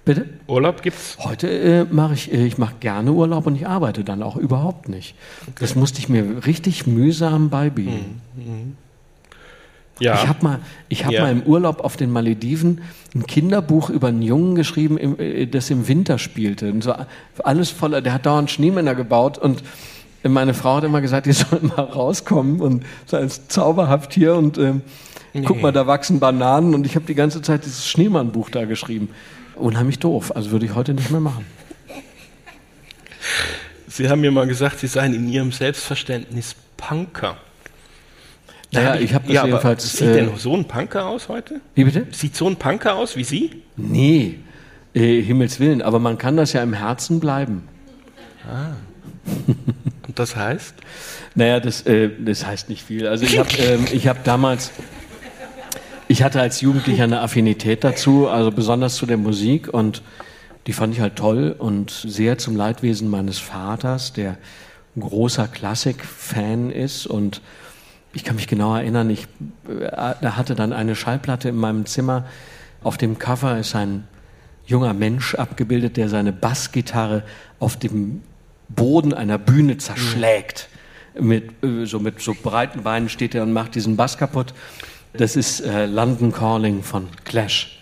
Bitte? 0.04 0.26
Urlaub 0.46 0.82
gibt's? 0.82 1.18
Heute 1.20 1.48
äh, 1.48 1.84
mache 1.84 2.14
ich, 2.14 2.32
äh, 2.32 2.46
ich 2.46 2.58
mache 2.58 2.74
gerne 2.80 3.12
Urlaub 3.12 3.46
und 3.46 3.54
ich 3.54 3.66
arbeite 3.66 4.02
dann 4.02 4.22
auch 4.22 4.36
überhaupt 4.36 4.88
nicht. 4.88 5.14
Okay. 5.42 5.52
Das 5.60 5.74
musste 5.74 5.98
ich 5.98 6.08
mir 6.08 6.46
richtig 6.46 6.86
mühsam 6.86 7.50
beibiegen. 7.50 8.20
Mhm. 8.34 8.44
mhm. 8.44 8.76
Ja. 10.00 10.14
Ich 10.14 10.26
habe 10.26 10.42
mal, 10.42 10.58
ich 10.88 11.04
hab 11.04 11.12
ja. 11.12 11.22
mal 11.22 11.32
im 11.32 11.42
Urlaub 11.42 11.80
auf 11.80 11.96
den 11.96 12.10
Malediven 12.10 12.80
ein 13.14 13.26
Kinderbuch 13.26 13.90
über 13.90 14.08
einen 14.08 14.22
Jungen 14.22 14.54
geschrieben, 14.54 14.98
äh, 15.18 15.46
das 15.46 15.70
im 15.70 15.86
Winter 15.88 16.18
spielte. 16.18 16.72
Und 16.72 16.82
so 16.82 16.94
alles 17.44 17.70
voller, 17.70 18.00
der 18.00 18.14
hat 18.14 18.26
dauernd 18.26 18.50
Schneemänner 18.50 18.94
gebaut 18.94 19.38
und 19.38 19.62
meine 20.22 20.52
Frau 20.52 20.76
hat 20.76 20.84
immer 20.84 21.00
gesagt, 21.00 21.26
die 21.26 21.32
sollen 21.32 21.72
mal 21.76 21.84
rauskommen 21.84 22.60
und 22.60 22.84
so 23.06 23.16
als 23.16 23.48
zauberhaft 23.48 24.12
hier 24.14 24.34
und 24.34 24.58
ähm, 24.58 24.82
Nee. 25.32 25.42
Guck 25.42 25.62
mal, 25.62 25.72
da 25.72 25.86
wachsen 25.86 26.18
Bananen 26.18 26.74
und 26.74 26.86
ich 26.86 26.96
habe 26.96 27.06
die 27.06 27.14
ganze 27.14 27.40
Zeit 27.40 27.64
dieses 27.64 27.88
Schneemann-Buch 27.88 28.50
da 28.50 28.64
geschrieben. 28.64 29.10
Unheimlich 29.54 29.98
doof. 29.98 30.34
Also 30.34 30.50
würde 30.50 30.66
ich 30.66 30.74
heute 30.74 30.94
nicht 30.94 31.10
mehr 31.10 31.20
machen. 31.20 31.44
Sie 33.86 34.08
haben 34.08 34.20
mir 34.20 34.30
mal 34.30 34.46
gesagt, 34.46 34.80
Sie 34.80 34.86
seien 34.86 35.14
in 35.14 35.28
Ihrem 35.28 35.52
Selbstverständnis 35.52 36.56
Punker. 36.76 37.36
Naja, 38.72 38.94
ich, 38.96 39.04
ich 39.04 39.14
habe 39.14 39.26
das 39.26 39.34
ja, 39.34 39.46
jedenfalls. 39.46 39.92
Sieht 39.96 40.08
äh, 40.08 40.12
denn 40.12 40.36
so 40.36 40.54
ein 40.54 40.64
Punker 40.64 41.06
aus 41.06 41.28
heute? 41.28 41.60
Wie 41.74 41.84
bitte? 41.84 42.06
Sieht 42.12 42.36
so 42.36 42.46
ein 42.46 42.56
Punker 42.56 42.94
aus 42.94 43.16
wie 43.16 43.24
Sie? 43.24 43.62
Nee, 43.76 44.36
äh, 44.94 45.20
Himmels 45.22 45.60
Willen. 45.60 45.82
Aber 45.82 45.98
man 45.98 46.18
kann 46.18 46.36
das 46.36 46.52
ja 46.52 46.62
im 46.62 46.72
Herzen 46.72 47.20
bleiben. 47.20 47.68
Ah. 48.46 48.74
Und 50.06 50.18
das 50.18 50.36
heißt? 50.36 50.74
Naja, 51.36 51.60
das, 51.60 51.82
äh, 51.82 52.10
das 52.18 52.44
heißt 52.44 52.68
nicht 52.68 52.82
viel. 52.82 53.06
Also 53.06 53.24
ich 53.24 53.38
habe 53.38 53.50
ähm, 53.58 53.86
hab 53.86 54.24
damals 54.24 54.72
ich 56.10 56.24
hatte 56.24 56.40
als 56.40 56.60
Jugendlicher 56.60 57.04
eine 57.04 57.20
Affinität 57.20 57.84
dazu, 57.84 58.26
also 58.26 58.50
besonders 58.50 58.96
zu 58.96 59.06
der 59.06 59.16
Musik 59.16 59.72
und 59.72 60.02
die 60.66 60.72
fand 60.72 60.92
ich 60.92 61.00
halt 61.00 61.14
toll 61.14 61.54
und 61.56 61.92
sehr 61.92 62.36
zum 62.36 62.56
Leidwesen 62.56 63.08
meines 63.08 63.38
Vaters, 63.38 64.12
der 64.12 64.36
ein 64.96 65.02
großer 65.02 65.46
Klassik-Fan 65.46 66.72
ist 66.72 67.06
und 67.06 67.42
ich 68.12 68.24
kann 68.24 68.36
mich 68.36 68.48
genau 68.48 68.74
erinnern, 68.74 69.10
ich 69.10 69.26
äh, 69.68 70.26
hatte 70.26 70.54
dann 70.54 70.72
eine 70.72 70.96
Schallplatte 70.96 71.48
in 71.48 71.56
meinem 71.56 71.86
Zimmer. 71.86 72.24
Auf 72.82 72.96
dem 72.96 73.18
Cover 73.18 73.58
ist 73.58 73.74
ein 73.74 74.06
junger 74.66 74.94
Mensch 74.94 75.34
abgebildet, 75.34 75.96
der 75.96 76.08
seine 76.08 76.32
Bassgitarre 76.32 77.22
auf 77.58 77.76
dem 77.76 78.22
Boden 78.68 79.12
einer 79.12 79.38
Bühne 79.38 79.78
zerschlägt. 79.78 80.68
Mit 81.18 81.62
äh, 81.62 81.84
so, 81.86 82.00
mit 82.00 82.20
so 82.20 82.34
breiten 82.34 82.82
Beinen 82.82 83.08
steht 83.08 83.34
er 83.34 83.42
und 83.42 83.52
macht 83.52 83.74
diesen 83.74 83.96
Bass 83.96 84.18
kaputt. 84.18 84.54
Das 85.12 85.36
ist 85.36 85.60
äh, 85.60 85.86
London 85.86 86.32
Calling 86.32 86.82
von 86.82 87.08
Clash. 87.24 87.80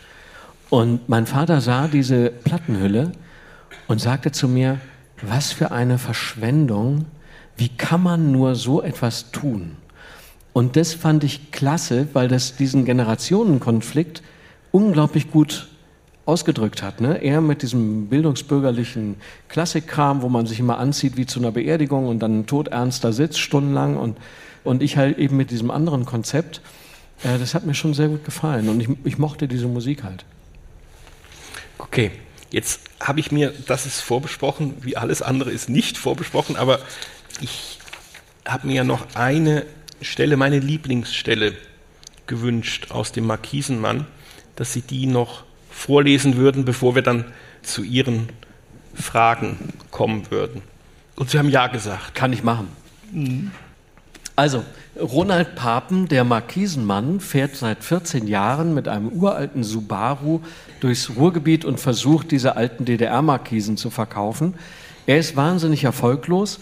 Und 0.71 1.09
mein 1.09 1.27
Vater 1.27 1.61
sah 1.61 1.89
diese 1.89 2.31
Plattenhülle 2.31 3.13
und 3.87 4.01
sagte 4.01 4.33
zu 4.33 4.49
mir, 4.49 4.81
was 5.23 5.53
für 5.53 5.73
eine 5.73 5.99
Verschwendung, 5.99 7.07
wie 7.57 7.69
kann 7.69 8.03
man 8.03 8.33
nur 8.33 8.55
so 8.55 8.83
etwas 8.83 9.31
tun? 9.31 9.77
Und 10.53 10.77
das 10.77 10.95
fand 10.95 11.25
ich 11.25 11.53
klasse, 11.53 12.09
weil 12.13 12.29
das 12.29 12.57
diesen 12.57 12.85
Generationenkonflikt 12.85 14.23
unglaublich 14.73 15.31
gut 15.31 15.69
ausgedrückt 16.29 16.83
hat. 16.83 17.01
Ne? 17.01 17.23
Er 17.23 17.41
mit 17.41 17.63
diesem 17.63 18.09
bildungsbürgerlichen 18.09 19.17
Klassikkram, 19.49 20.21
wo 20.21 20.29
man 20.29 20.47
sich 20.47 20.61
immer 20.61 20.79
anzieht 20.79 21.17
wie 21.17 21.25
zu 21.25 21.41
einer 21.41 21.53
Beerdigung 21.53 22.07
und 22.07 22.19
dann 22.19 22.47
todernster 22.47 23.15
sitzt 23.15 23.39
stundenlang 23.39 23.97
und, 23.97 24.19
und 24.63 24.83
ich 24.83 24.99
halt 24.99 25.17
eben 25.19 25.39
mit 25.39 25.51
diesem 25.51 25.71
anderen 25.71 26.05
Konzept. 26.05 26.61
Äh, 27.23 27.39
das 27.39 27.55
hat 27.55 27.65
mir 27.65 27.73
schon 27.73 27.95
sehr 27.95 28.09
gut 28.09 28.27
gefallen 28.27 28.69
und 28.69 28.81
ich, 28.81 28.89
ich 29.05 29.17
mochte 29.17 29.49
diese 29.49 29.69
Musik 29.69 30.05
halt. 30.05 30.27
Okay, 31.79 32.11
jetzt 32.51 32.81
habe 33.01 33.21
ich 33.21 33.33
mir, 33.33 33.55
das 33.67 33.87
ist 33.87 34.01
vorbesprochen, 34.01 34.75
wie 34.83 34.99
alles 34.99 35.23
andere 35.23 35.51
ist 35.51 35.71
nicht 35.71 35.97
vorbesprochen, 35.97 36.57
aber 36.57 36.81
ich 37.41 37.79
habe 38.47 38.67
mir 38.67 38.75
ja 38.75 38.85
noch 38.85 39.15
eine 39.15 39.65
Stelle, 40.01 40.37
meine 40.37 40.59
Lieblingsstelle 40.59 41.55
gewünscht 42.27 42.91
aus 42.91 43.13
dem 43.13 43.27
Markisenmann, 43.27 44.07
dass 44.57 44.73
Sie 44.73 44.83
die 44.83 45.07
noch 45.07 45.45
vorlesen 45.71 46.37
würden, 46.37 46.65
bevor 46.65 46.95
wir 46.95 47.03
dann 47.03 47.25
zu 47.63 47.83
Ihren 47.83 48.29
Fragen 48.95 49.73
kommen 49.91 50.31
würden. 50.31 50.63
Und 51.17 51.31
Sie 51.31 51.39
haben 51.39 51.51
Ja 51.51 51.67
gesagt. 51.67 52.15
Kann 52.15 52.33
ich 52.33 52.43
machen. 52.43 52.69
Mhm. 53.13 53.51
Also, 54.37 54.65
Ronald 55.01 55.57
Papen, 55.57 56.07
der 56.07 56.23
Markisenmann, 56.23 57.19
fährt 57.19 57.57
seit 57.57 57.83
14 57.83 58.29
Jahren 58.29 58.73
mit 58.73 58.87
einem 58.87 59.09
uralten 59.09 59.65
Subaru 59.65 60.41
durchs 60.79 61.11
Ruhrgebiet 61.17 61.65
und 61.65 61.81
versucht, 61.81 62.31
diese 62.31 62.57
alten 62.57 62.85
DDR-Markisen 62.85 63.77
zu 63.77 63.91
verkaufen. 63.91 64.55
Er 65.07 65.19
ist 65.19 65.35
wahnsinnig 65.35 65.85
erfolglos, 65.85 66.61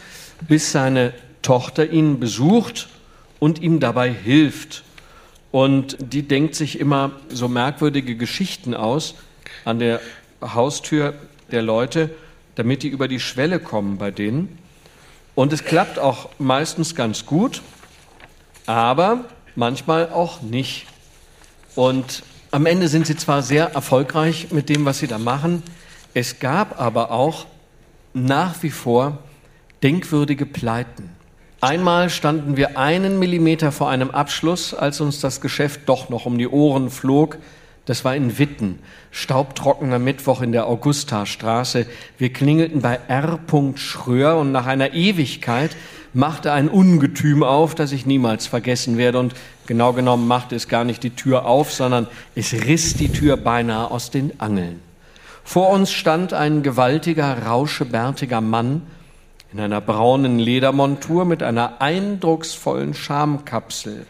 bis 0.48 0.72
seine 0.72 1.12
Tochter 1.42 1.90
ihn 1.90 2.18
besucht 2.18 2.88
und 3.38 3.60
ihm 3.60 3.80
dabei 3.80 4.12
hilft. 4.12 4.84
Und 5.52 5.96
die 6.00 6.22
denkt 6.22 6.54
sich 6.54 6.80
immer 6.80 7.12
so 7.28 7.48
merkwürdige 7.48 8.16
Geschichten 8.16 8.74
aus 8.74 9.14
an 9.64 9.78
der 9.78 10.00
Haustür 10.42 11.14
der 11.50 11.62
Leute, 11.62 12.10
damit 12.56 12.82
die 12.82 12.88
über 12.88 13.08
die 13.08 13.20
Schwelle 13.20 13.58
kommen 13.58 13.98
bei 13.98 14.10
denen. 14.10 14.58
Und 15.34 15.52
es 15.52 15.64
klappt 15.64 15.98
auch 15.98 16.30
meistens 16.38 16.94
ganz 16.94 17.26
gut, 17.26 17.62
aber 18.64 19.24
manchmal 19.54 20.10
auch 20.10 20.42
nicht. 20.42 20.86
Und 21.74 22.22
am 22.50 22.66
Ende 22.66 22.88
sind 22.88 23.06
sie 23.06 23.16
zwar 23.16 23.42
sehr 23.42 23.72
erfolgreich 23.72 24.50
mit 24.50 24.68
dem, 24.68 24.84
was 24.84 24.98
sie 24.98 25.06
da 25.06 25.18
machen, 25.18 25.62
es 26.14 26.38
gab 26.38 26.80
aber 26.80 27.10
auch 27.10 27.46
nach 28.14 28.62
wie 28.62 28.70
vor 28.70 29.18
denkwürdige 29.82 30.46
Pleiten. 30.46 31.10
Einmal 31.66 32.10
standen 32.10 32.56
wir 32.56 32.78
einen 32.78 33.18
Millimeter 33.18 33.72
vor 33.72 33.90
einem 33.90 34.12
Abschluss, 34.12 34.72
als 34.72 35.00
uns 35.00 35.18
das 35.18 35.40
Geschäft 35.40 35.80
doch 35.86 36.10
noch 36.10 36.24
um 36.24 36.38
die 36.38 36.46
Ohren 36.46 36.90
flog. 36.90 37.38
Das 37.86 38.04
war 38.04 38.14
in 38.14 38.38
Witten, 38.38 38.78
staubtrockener 39.10 39.98
Mittwoch 39.98 40.42
in 40.42 40.52
der 40.52 40.68
Augustastraße. 40.68 41.86
Wir 42.18 42.32
klingelten 42.32 42.82
bei 42.82 43.00
R. 43.08 43.40
Schröer 43.74 44.36
und 44.36 44.52
nach 44.52 44.66
einer 44.66 44.94
Ewigkeit 44.94 45.76
machte 46.14 46.52
ein 46.52 46.68
Ungetüm 46.68 47.42
auf, 47.42 47.74
das 47.74 47.90
ich 47.90 48.06
niemals 48.06 48.46
vergessen 48.46 48.96
werde. 48.96 49.18
Und 49.18 49.34
genau 49.66 49.92
genommen 49.92 50.28
machte 50.28 50.54
es 50.54 50.68
gar 50.68 50.84
nicht 50.84 51.02
die 51.02 51.16
Tür 51.16 51.46
auf, 51.46 51.72
sondern 51.72 52.06
es 52.36 52.52
riss 52.52 52.94
die 52.94 53.10
Tür 53.10 53.36
beinahe 53.36 53.90
aus 53.90 54.12
den 54.12 54.38
Angeln. 54.38 54.78
Vor 55.42 55.70
uns 55.70 55.90
stand 55.90 56.32
ein 56.32 56.62
gewaltiger, 56.62 57.44
rauschebärtiger 57.44 58.40
Mann, 58.40 58.82
in 59.56 59.62
einer 59.62 59.80
braunen 59.80 60.38
Ledermontur 60.38 61.24
mit 61.24 61.42
einer 61.42 61.80
eindrucksvollen 61.80 62.92
Schamkapsel. 62.92 64.04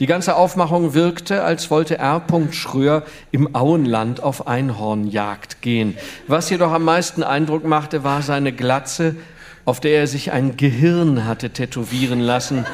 Die 0.00 0.06
ganze 0.06 0.36
Aufmachung 0.36 0.92
wirkte, 0.92 1.42
als 1.42 1.70
wollte 1.70 1.96
R. 1.96 2.22
Schröer 2.50 3.02
im 3.30 3.56
Auenland 3.56 4.22
auf 4.22 4.46
Einhornjagd 4.46 5.62
gehen. 5.62 5.96
Was 6.26 6.50
jedoch 6.50 6.72
am 6.72 6.84
meisten 6.84 7.22
Eindruck 7.22 7.64
machte, 7.64 8.04
war 8.04 8.20
seine 8.20 8.52
Glatze, 8.52 9.16
auf 9.64 9.80
der 9.80 10.00
er 10.00 10.06
sich 10.06 10.32
ein 10.32 10.58
Gehirn 10.58 11.24
hatte 11.24 11.48
tätowieren 11.48 12.20
lassen, 12.20 12.66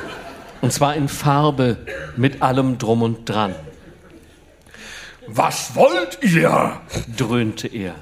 und 0.61 0.72
zwar 0.72 0.96
in 0.96 1.07
Farbe 1.07 1.76
mit 2.16 2.42
allem 2.42 2.78
drum 2.78 3.03
und 3.03 3.28
dran. 3.28 3.55
Was 5.28 5.76
wollt 5.76 6.18
ihr? 6.20 6.80
dröhnte 7.16 7.68
er 7.68 7.94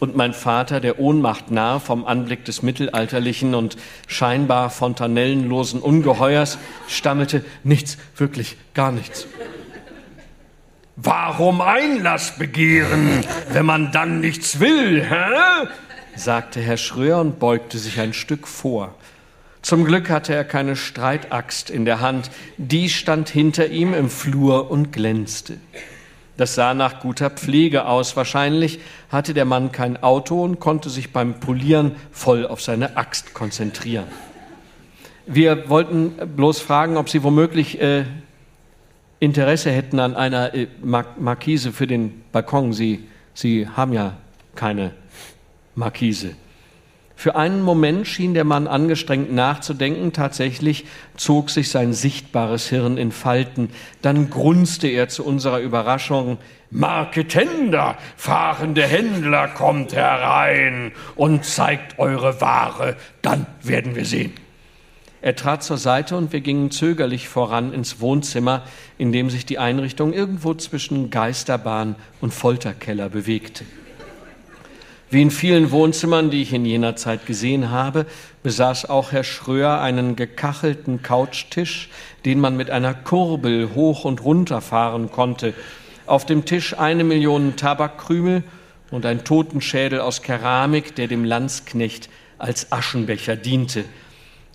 und 0.00 0.16
mein 0.16 0.32
Vater, 0.32 0.80
der 0.80 0.98
Ohnmacht 0.98 1.50
nahe 1.50 1.80
vom 1.80 2.04
Anblick 2.04 2.44
des 2.44 2.62
mittelalterlichen 2.62 3.54
und 3.54 3.76
scheinbar 4.06 4.70
fontanellenlosen 4.70 5.80
Ungeheuers, 5.80 6.58
stammelte 6.86 7.44
nichts, 7.64 7.98
wirklich 8.16 8.56
gar 8.74 8.92
nichts. 8.92 9.26
Warum 10.96 11.60
Einlass 11.60 12.38
begehren, 12.38 13.24
wenn 13.52 13.66
man 13.66 13.92
dann 13.92 14.20
nichts 14.20 14.58
will, 14.58 15.04
hä? 15.04 15.68
sagte 16.16 16.60
Herr 16.60 16.76
Schröer 16.76 17.20
und 17.20 17.38
beugte 17.38 17.78
sich 17.78 18.00
ein 18.00 18.12
Stück 18.12 18.48
vor. 18.48 18.94
Zum 19.62 19.84
Glück 19.84 20.10
hatte 20.10 20.34
er 20.34 20.44
keine 20.44 20.76
Streitaxt 20.76 21.70
in 21.70 21.84
der 21.84 22.00
Hand, 22.00 22.30
die 22.56 22.88
stand 22.88 23.28
hinter 23.28 23.68
ihm 23.68 23.94
im 23.94 24.10
Flur 24.10 24.70
und 24.70 24.92
glänzte. 24.92 25.58
Das 26.38 26.54
sah 26.54 26.72
nach 26.72 27.00
guter 27.00 27.30
Pflege 27.30 27.86
aus. 27.86 28.16
Wahrscheinlich 28.16 28.78
hatte 29.10 29.34
der 29.34 29.44
Mann 29.44 29.72
kein 29.72 30.00
Auto 30.02 30.44
und 30.44 30.60
konnte 30.60 30.88
sich 30.88 31.12
beim 31.12 31.40
Polieren 31.40 31.96
voll 32.12 32.46
auf 32.46 32.62
seine 32.62 32.96
Axt 32.96 33.34
konzentrieren. 33.34 34.06
Wir 35.26 35.68
wollten 35.68 36.12
bloß 36.36 36.60
fragen, 36.60 36.96
ob 36.96 37.10
Sie 37.10 37.24
womöglich 37.24 37.80
äh, 37.80 38.04
Interesse 39.18 39.72
hätten 39.72 39.98
an 39.98 40.14
einer 40.14 40.54
äh, 40.54 40.68
Markise 40.80 41.72
für 41.72 41.88
den 41.88 42.22
Balkon. 42.30 42.72
Sie, 42.72 43.08
Sie 43.34 43.66
haben 43.68 43.92
ja 43.92 44.16
keine 44.54 44.92
Markise. 45.74 46.36
Für 47.18 47.34
einen 47.34 47.62
Moment 47.62 48.06
schien 48.06 48.32
der 48.32 48.44
Mann 48.44 48.68
angestrengt 48.68 49.32
nachzudenken, 49.32 50.12
tatsächlich 50.12 50.84
zog 51.16 51.50
sich 51.50 51.68
sein 51.68 51.92
sichtbares 51.92 52.68
Hirn 52.68 52.96
in 52.96 53.10
Falten, 53.10 53.70
dann 54.02 54.30
grunzte 54.30 54.86
er 54.86 55.08
zu 55.08 55.24
unserer 55.24 55.58
Überraschung 55.58 56.38
Marketender, 56.70 57.98
fahrende 58.16 58.84
Händler, 58.84 59.48
kommt 59.48 59.94
herein 59.94 60.92
und 61.16 61.44
zeigt 61.44 61.98
eure 61.98 62.40
Ware, 62.40 62.94
dann 63.20 63.46
werden 63.64 63.96
wir 63.96 64.04
sehen. 64.04 64.34
Er 65.20 65.34
trat 65.34 65.64
zur 65.64 65.76
Seite 65.76 66.16
und 66.16 66.32
wir 66.32 66.40
gingen 66.40 66.70
zögerlich 66.70 67.28
voran 67.28 67.72
ins 67.72 67.98
Wohnzimmer, 67.98 68.62
in 68.96 69.10
dem 69.10 69.28
sich 69.28 69.44
die 69.44 69.58
Einrichtung 69.58 70.12
irgendwo 70.12 70.54
zwischen 70.54 71.10
Geisterbahn 71.10 71.96
und 72.20 72.32
Folterkeller 72.32 73.08
bewegte. 73.08 73.64
Wie 75.10 75.22
in 75.22 75.30
vielen 75.30 75.70
Wohnzimmern, 75.70 76.30
die 76.30 76.42
ich 76.42 76.52
in 76.52 76.66
jener 76.66 76.94
Zeit 76.94 77.24
gesehen 77.24 77.70
habe, 77.70 78.04
besaß 78.42 78.90
auch 78.90 79.10
Herr 79.10 79.24
Schröer 79.24 79.80
einen 79.80 80.16
gekachelten 80.16 81.02
Couchtisch, 81.02 81.88
den 82.26 82.40
man 82.40 82.58
mit 82.58 82.70
einer 82.70 82.92
Kurbel 82.92 83.70
hoch 83.74 84.04
und 84.04 84.22
runter 84.22 84.60
fahren 84.60 85.10
konnte. 85.10 85.54
Auf 86.06 86.26
dem 86.26 86.44
Tisch 86.44 86.78
eine 86.78 87.04
Million 87.04 87.56
Tabakkrümel 87.56 88.42
und 88.90 89.06
ein 89.06 89.24
Totenschädel 89.24 90.00
aus 90.00 90.20
Keramik, 90.20 90.94
der 90.94 91.06
dem 91.08 91.24
Landsknecht 91.24 92.10
als 92.36 92.70
Aschenbecher 92.70 93.36
diente. 93.36 93.86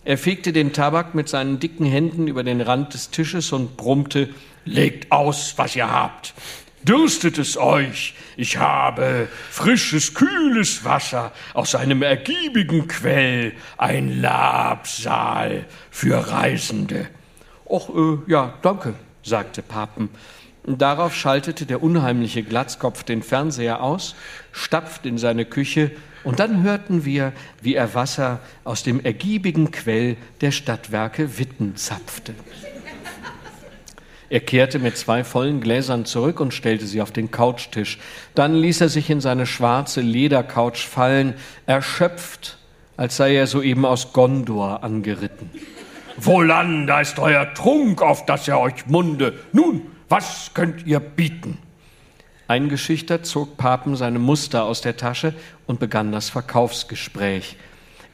Er 0.06 0.20
fegte 0.20 0.54
den 0.54 0.72
Tabak 0.72 1.16
mit 1.16 1.30
seinen 1.30 1.60
dicken 1.60 1.86
Händen 1.86 2.28
über 2.28 2.44
den 2.44 2.62
Rand 2.62 2.94
des 2.94 3.10
Tisches 3.10 3.54
und 3.54 3.76
brummte 3.76 4.30
Legt 4.66 5.12
aus, 5.12 5.56
was 5.58 5.76
ihr 5.76 5.90
habt. 5.92 6.34
Dürstet 6.84 7.38
es 7.38 7.56
euch? 7.58 8.14
Ich 8.36 8.58
habe 8.58 9.28
frisches, 9.50 10.14
kühles 10.14 10.84
Wasser 10.84 11.32
aus 11.54 11.76
einem 11.76 12.02
ergiebigen 12.02 12.88
Quell, 12.88 13.54
ein 13.78 14.22
Labsaal 14.22 15.66
für 15.90 16.30
Reisende. 16.30 17.08
Och, 17.66 17.90
äh, 17.90 18.32
ja, 18.32 18.54
danke, 18.62 18.96
sagte 19.24 19.62
Papen. 19.62 20.10
Darauf 20.66 21.16
schaltete 21.16 21.66
der 21.66 21.84
unheimliche 21.84 22.44
Glatzkopf 22.44 23.04
den 23.04 23.22
Fernseher 23.22 23.82
aus, 23.82 24.16
stapfte 24.52 25.10
in 25.10 25.18
seine 25.18 25.46
Küche, 25.46 25.92
und 26.24 26.40
dann 26.40 26.64
hörten 26.64 27.04
wir, 27.04 27.34
wie 27.62 27.76
er 27.76 27.94
Wasser 27.96 28.40
aus 28.64 28.84
dem 28.84 29.04
ergiebigen 29.04 29.72
Quell 29.72 30.16
der 30.40 30.52
Stadtwerke 30.52 31.38
Witten 31.38 31.76
zapfte. 31.76 32.34
Er 34.34 34.40
kehrte 34.40 34.80
mit 34.80 34.98
zwei 34.98 35.24
vollen 35.24 35.62
Gläsern 35.62 36.06
zurück 36.06 36.40
und 36.40 36.56
stellte 36.56 36.88
sie 36.88 37.04
auf 37.04 37.12
den 37.12 37.30
Couchtisch. 37.30 38.00
Dann 38.34 38.56
ließ 38.56 38.82
er 38.82 38.90
sich 38.90 39.12
in 39.12 39.22
seine 39.22 39.46
schwarze 39.46 40.02
Ledercouch 40.02 40.88
fallen, 40.88 41.36
erschöpft, 41.68 42.58
als 42.98 43.16
sei 43.16 43.36
er 43.36 43.46
soeben 43.46 43.86
aus 43.86 44.12
Gondor 44.12 44.84
angeritten. 44.84 45.52
Wohlan, 46.18 46.88
da 46.88 47.02
ist 47.02 47.20
euer 47.20 47.54
Trunk, 47.54 48.02
auf 48.02 48.26
das 48.26 48.48
er 48.48 48.60
euch 48.60 48.88
munde. 48.88 49.36
Nun, 49.52 49.84
was 50.10 50.50
könnt 50.56 50.88
ihr 50.88 51.00
bieten? 51.00 51.60
Eingeschüchtert 52.48 53.28
zog 53.28 53.56
Papen 53.56 53.96
seine 53.96 54.18
Muster 54.18 54.64
aus 54.64 54.82
der 54.82 54.98
Tasche 54.98 55.36
und 55.68 55.80
begann 55.80 56.12
das 56.12 56.32
Verkaufsgespräch. 56.32 57.56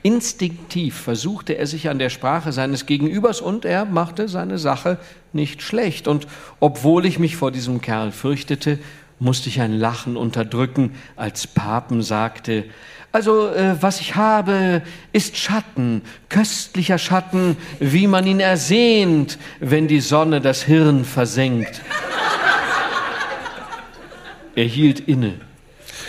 Instinktiv 0.02 0.95
versuchte 0.95 1.58
er 1.58 1.68
sich 1.68 1.89
an 1.89 2.00
der 2.00 2.10
Sprache 2.10 2.54
seines 2.54 2.86
Gegenübers 2.86 3.41
und 3.41 3.66
er 3.66 3.86
machte 3.86 4.30
seine 4.30 4.58
Sache 4.58 4.97
nicht 5.34 5.62
schlecht. 5.62 6.08
Und 6.08 6.26
obwohl 6.60 7.06
ich 7.06 7.20
mich 7.20 7.36
vor 7.36 7.52
diesem 7.52 7.82
Kerl 7.82 8.12
fürchtete, 8.12 8.80
musste 9.20 9.50
ich 9.50 9.60
ein 9.60 9.74
Lachen 9.74 10.16
unterdrücken, 10.16 10.95
als 11.18 11.47
Papen 11.47 12.02
sagte, 12.02 12.64
also 13.12 13.50
äh, 13.50 13.76
was 13.82 14.02
ich 14.02 14.16
habe, 14.16 14.84
ist 15.12 15.36
Schatten, 15.36 16.04
köstlicher 16.30 17.00
Schatten, 17.00 17.58
wie 17.80 18.06
man 18.06 18.28
ihn 18.28 18.39
ersehnt, 18.39 19.39
wenn 19.60 19.88
die 19.88 20.00
Sonne 20.00 20.41
das 20.41 20.62
Hirn 20.62 21.06
versenkt. 21.06 21.82
er 24.56 24.66
hielt 24.66 25.00
inne. 25.00 25.49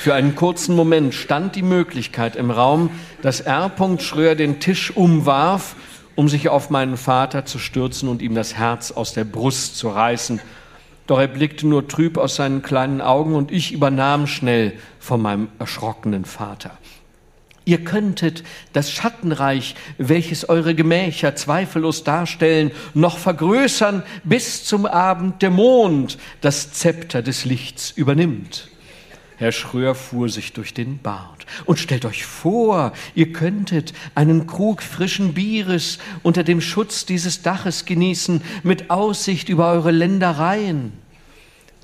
Für 0.00 0.14
einen 0.14 0.34
kurzen 0.34 0.74
Moment 0.76 1.12
stand 1.12 1.56
die 1.56 1.62
Möglichkeit 1.62 2.34
im 2.34 2.50
Raum, 2.50 2.88
dass 3.20 3.42
R. 3.42 3.70
Schröer 3.98 4.34
den 4.34 4.58
Tisch 4.58 4.96
umwarf, 4.96 5.76
um 6.14 6.26
sich 6.26 6.48
auf 6.48 6.70
meinen 6.70 6.96
Vater 6.96 7.44
zu 7.44 7.58
stürzen 7.58 8.08
und 8.08 8.22
ihm 8.22 8.34
das 8.34 8.54
Herz 8.54 8.92
aus 8.92 9.12
der 9.12 9.24
Brust 9.24 9.76
zu 9.76 9.90
reißen. 9.90 10.40
Doch 11.06 11.18
er 11.18 11.28
blickte 11.28 11.66
nur 11.66 11.86
trüb 11.86 12.16
aus 12.16 12.36
seinen 12.36 12.62
kleinen 12.62 13.02
Augen 13.02 13.34
und 13.34 13.52
ich 13.52 13.72
übernahm 13.72 14.26
schnell 14.26 14.72
von 15.00 15.20
meinem 15.20 15.48
erschrockenen 15.58 16.24
Vater. 16.24 16.70
Ihr 17.66 17.84
könntet 17.84 18.42
das 18.72 18.90
Schattenreich, 18.90 19.74
welches 19.98 20.48
eure 20.48 20.74
Gemächer 20.74 21.36
zweifellos 21.36 22.04
darstellen, 22.04 22.70
noch 22.94 23.18
vergrößern, 23.18 24.02
bis 24.24 24.64
zum 24.64 24.86
Abend 24.86 25.42
der 25.42 25.50
Mond 25.50 26.16
das 26.40 26.72
Zepter 26.72 27.20
des 27.20 27.44
Lichts 27.44 27.90
übernimmt. 27.90 28.69
Herr 29.40 29.52
Schröer 29.52 29.94
fuhr 29.94 30.28
sich 30.28 30.52
durch 30.52 30.74
den 30.74 30.98
Bart. 30.98 31.46
Und 31.64 31.78
stellt 31.78 32.04
euch 32.04 32.26
vor, 32.26 32.92
ihr 33.14 33.32
könntet 33.32 33.94
einen 34.14 34.46
Krug 34.46 34.82
frischen 34.82 35.32
Bieres 35.32 35.98
unter 36.22 36.44
dem 36.44 36.60
Schutz 36.60 37.06
dieses 37.06 37.40
Daches 37.40 37.86
genießen, 37.86 38.42
mit 38.64 38.90
Aussicht 38.90 39.48
über 39.48 39.72
eure 39.72 39.92
Ländereien. 39.92 40.92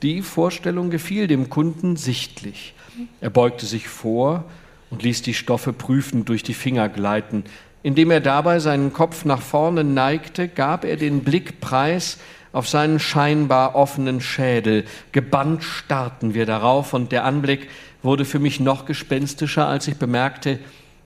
Die 0.02 0.20
Vorstellung 0.20 0.90
gefiel 0.90 1.28
dem 1.28 1.48
Kunden 1.48 1.96
sichtlich. 1.96 2.74
Er 3.22 3.30
beugte 3.30 3.64
sich 3.64 3.88
vor 3.88 4.44
und 4.90 5.02
ließ 5.02 5.22
die 5.22 5.32
Stoffe 5.32 5.72
prüfend 5.72 6.28
durch 6.28 6.42
die 6.42 6.52
Finger 6.52 6.90
gleiten. 6.90 7.44
Indem 7.82 8.10
er 8.10 8.20
dabei 8.20 8.58
seinen 8.58 8.92
Kopf 8.92 9.24
nach 9.24 9.40
vorne 9.40 9.82
neigte, 9.82 10.46
gab 10.48 10.84
er 10.84 10.96
den 10.96 11.24
Blick 11.24 11.62
preis 11.62 12.18
auf 12.56 12.70
seinen 12.70 12.98
scheinbar 12.98 13.74
offenen 13.74 14.22
Schädel. 14.22 14.86
Gebannt 15.12 15.62
starrten 15.62 16.32
wir 16.32 16.46
darauf, 16.46 16.94
und 16.94 17.12
der 17.12 17.26
Anblick 17.26 17.68
wurde 18.02 18.24
für 18.24 18.38
mich 18.38 18.60
noch 18.60 18.86
gespenstischer, 18.86 19.68
als 19.68 19.86
ich 19.88 19.96
bemerkte, 19.96 20.58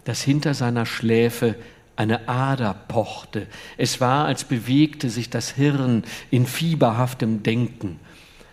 dass 0.05 0.23
hinter 0.23 0.55
seiner 0.55 0.87
Schläfe 0.87 1.57
eine 1.97 2.29
Ader 2.29 2.77
pochte. 2.87 3.49
Es 3.77 4.01
war, 4.01 4.27
als 4.27 4.45
bewegte 4.45 5.11
sich 5.11 5.29
das 5.29 5.51
Hirn 5.51 6.05
in 6.31 6.47
fieberhaftem 6.47 7.43
Denken. 7.43 7.99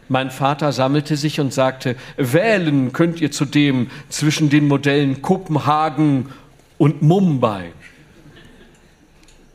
Mein 0.10 0.32
Vater 0.32 0.72
sammelte 0.72 1.18
sich 1.18 1.40
und 1.40 1.54
sagte, 1.54 1.98
wählen 2.16 2.94
könnt 2.94 3.22
ihr 3.22 3.30
zudem 3.30 3.92
zwischen 4.10 4.50
den 4.50 4.68
Modellen 4.68 5.22
Kopenhagen 5.22 6.30
und 6.80 7.04
Mumbai. 7.04 7.74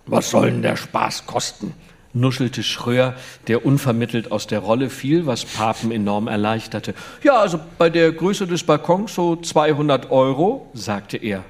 Was 0.07 0.31
soll 0.31 0.53
denn 0.53 0.63
der 0.63 0.77
Spaß 0.77 1.27
kosten? 1.27 1.75
Nuschelte 2.13 2.63
Schröer, 2.63 3.15
der 3.49 3.65
unvermittelt 3.65 4.33
aus 4.33 4.47
der 4.47 4.61
Rolle 4.61 4.91
fiel, 4.91 5.27
was 5.27 5.45
Papen 5.45 5.91
enorm 5.91 6.29
erleichterte. 6.29 6.95
Ja, 7.23 7.39
also 7.39 7.59
bei 7.79 7.91
der 7.91 8.13
Größe 8.13 8.47
des 8.47 8.65
Balkons 8.65 9.15
so 9.15 9.37
200 9.37 10.11
Euro, 10.11 10.71
sagte 10.75 11.17
er. 11.17 11.45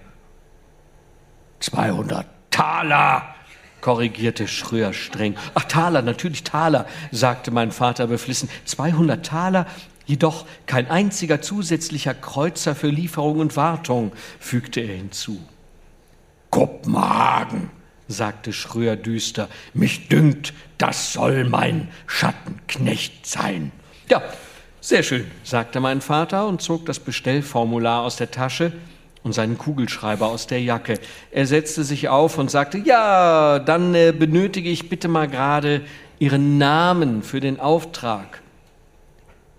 200 1.61 2.27
Taler, 2.51 3.35
korrigierte 3.81 4.47
Schröer 4.47 4.93
streng. 4.93 5.37
Ach, 5.55 5.65
Taler, 5.65 6.03
natürlich 6.03 6.45
Taler, 6.45 6.87
sagte 7.11 7.51
mein 7.51 7.73
Vater 7.73 8.07
beflissen. 8.07 8.49
200 8.65 9.25
Taler, 9.25 9.67
jedoch 10.07 10.47
kein 10.67 10.91
einziger 10.91 11.41
zusätzlicher 11.41 12.15
Kreuzer 12.15 12.75
für 12.75 12.89
Lieferung 12.89 13.39
und 13.39 13.57
Wartung, 13.57 14.13
fügte 14.39 14.81
er 14.81 14.97
hinzu. 14.97 15.41
Kopenhagen, 16.51 17.71
sagte 18.13 18.53
Schröer 18.53 18.97
düster, 18.97 19.49
mich 19.75 20.09
dünkt, 20.09 20.55
das 20.79 21.13
soll 21.13 21.45
mein 21.45 21.89
Schattenknecht 22.07 23.27
sein. 23.27 23.73
Ja, 24.09 24.23
sehr 24.81 25.03
schön, 25.03 25.31
sagte 25.45 25.81
mein 25.81 26.01
Vater 26.01 26.47
und 26.47 26.63
zog 26.63 26.87
das 26.87 27.01
Bestellformular 27.01 28.03
aus 28.03 28.17
der 28.17 28.31
Tasche 28.31 28.73
und 29.23 29.33
seinen 29.33 29.57
Kugelschreiber 29.59 30.27
aus 30.27 30.47
der 30.47 30.61
Jacke. 30.61 30.99
Er 31.31 31.47
setzte 31.47 31.85
sich 31.85 32.09
auf 32.09 32.39
und 32.39 32.51
sagte, 32.51 32.79
ja, 32.79 33.59
dann 33.59 33.95
äh, 33.95 34.13
benötige 34.13 34.71
ich 34.71 34.89
bitte 34.89 35.09
mal 35.09 35.29
gerade 35.29 35.83
Ihren 36.19 36.59
Namen 36.59 37.23
für 37.23 37.41
den 37.41 37.59
Auftrag. 37.59 38.43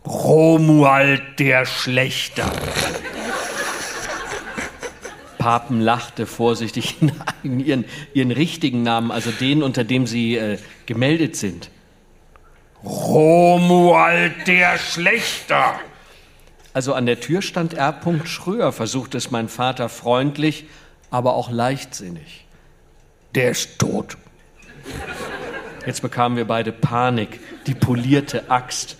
Romuald 0.05 1.39
der 1.39 1.65
Schlechter. 1.65 2.51
Papen 5.43 5.81
lachte 5.81 6.25
vorsichtig. 6.25 6.95
Nein, 7.01 7.59
ihren, 7.59 7.85
ihren 8.13 8.31
richtigen 8.31 8.81
Namen, 8.81 9.11
also 9.11 9.29
den, 9.29 9.61
unter 9.61 9.83
dem 9.83 10.07
Sie 10.07 10.37
äh, 10.37 10.57
gemeldet 10.85 11.35
sind. 11.35 11.69
Romuald 12.81 14.47
der 14.47 14.77
Schlechter. 14.77 15.77
Also 16.73 16.93
an 16.93 17.05
der 17.05 17.19
Tür 17.19 17.41
stand 17.41 17.73
R. 17.73 17.99
Schröer, 18.23 18.71
versuchte 18.71 19.17
es 19.17 19.31
mein 19.31 19.49
Vater 19.49 19.89
freundlich, 19.89 20.63
aber 21.11 21.33
auch 21.33 21.51
leichtsinnig. 21.51 22.45
Der 23.35 23.51
ist 23.51 23.79
tot. 23.79 24.15
Jetzt 25.85 26.01
bekamen 26.01 26.37
wir 26.37 26.45
beide 26.45 26.71
Panik, 26.71 27.41
die 27.67 27.75
polierte 27.75 28.49
Axt. 28.49 28.95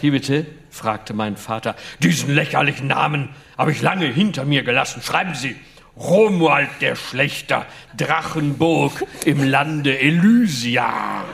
Wie 0.00 0.10
bitte? 0.10 0.46
fragte 0.68 1.14
mein 1.14 1.36
Vater. 1.36 1.76
Diesen 2.00 2.34
lächerlichen 2.34 2.88
Namen 2.88 3.28
habe 3.56 3.70
ich 3.70 3.80
lange 3.82 4.06
hinter 4.06 4.44
mir 4.44 4.64
gelassen. 4.64 5.00
Schreiben 5.00 5.36
Sie, 5.36 5.54
Romuald 5.98 6.68
der 6.80 6.94
Schlechter, 6.94 7.66
Drachenburg 7.96 9.04
im 9.24 9.42
Lande 9.42 9.98
Elysia. 9.98 11.24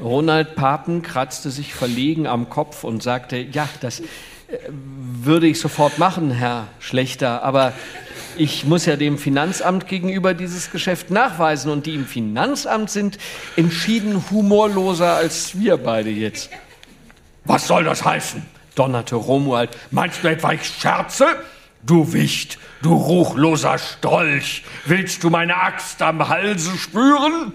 Ronald 0.00 0.54
Papen 0.54 1.02
kratzte 1.02 1.50
sich 1.50 1.74
verlegen 1.74 2.26
am 2.26 2.48
Kopf 2.48 2.84
und 2.84 3.02
sagte, 3.02 3.36
ja, 3.36 3.68
das 3.80 4.00
äh, 4.00 4.04
würde 4.70 5.46
ich 5.46 5.60
sofort 5.60 5.98
machen, 5.98 6.30
Herr 6.30 6.68
Schlechter, 6.78 7.42
aber 7.42 7.72
ich 8.36 8.64
muss 8.64 8.86
ja 8.86 8.96
dem 8.96 9.18
Finanzamt 9.18 9.88
gegenüber 9.88 10.32
dieses 10.32 10.70
Geschäft 10.70 11.10
nachweisen 11.10 11.70
und 11.70 11.86
die 11.86 11.94
im 11.94 12.06
Finanzamt 12.06 12.90
sind 12.90 13.18
entschieden 13.56 14.24
humorloser 14.30 15.16
als 15.16 15.58
wir 15.58 15.76
beide 15.76 16.10
jetzt. 16.10 16.50
Was 17.44 17.66
soll 17.66 17.84
das 17.84 18.04
heißen? 18.04 18.42
donnerte 18.74 19.16
Romuald. 19.16 19.70
Meinst 19.90 20.24
du 20.24 20.28
etwa, 20.28 20.52
ich 20.52 20.64
scherze? 20.64 21.26
Du 21.82 22.12
Wicht, 22.12 22.58
du 22.82 22.94
ruchloser 22.94 23.78
Strolch, 23.78 24.64
willst 24.84 25.24
du 25.24 25.30
meine 25.30 25.56
Axt 25.56 26.02
am 26.02 26.28
Halse 26.28 26.76
spüren? 26.76 27.52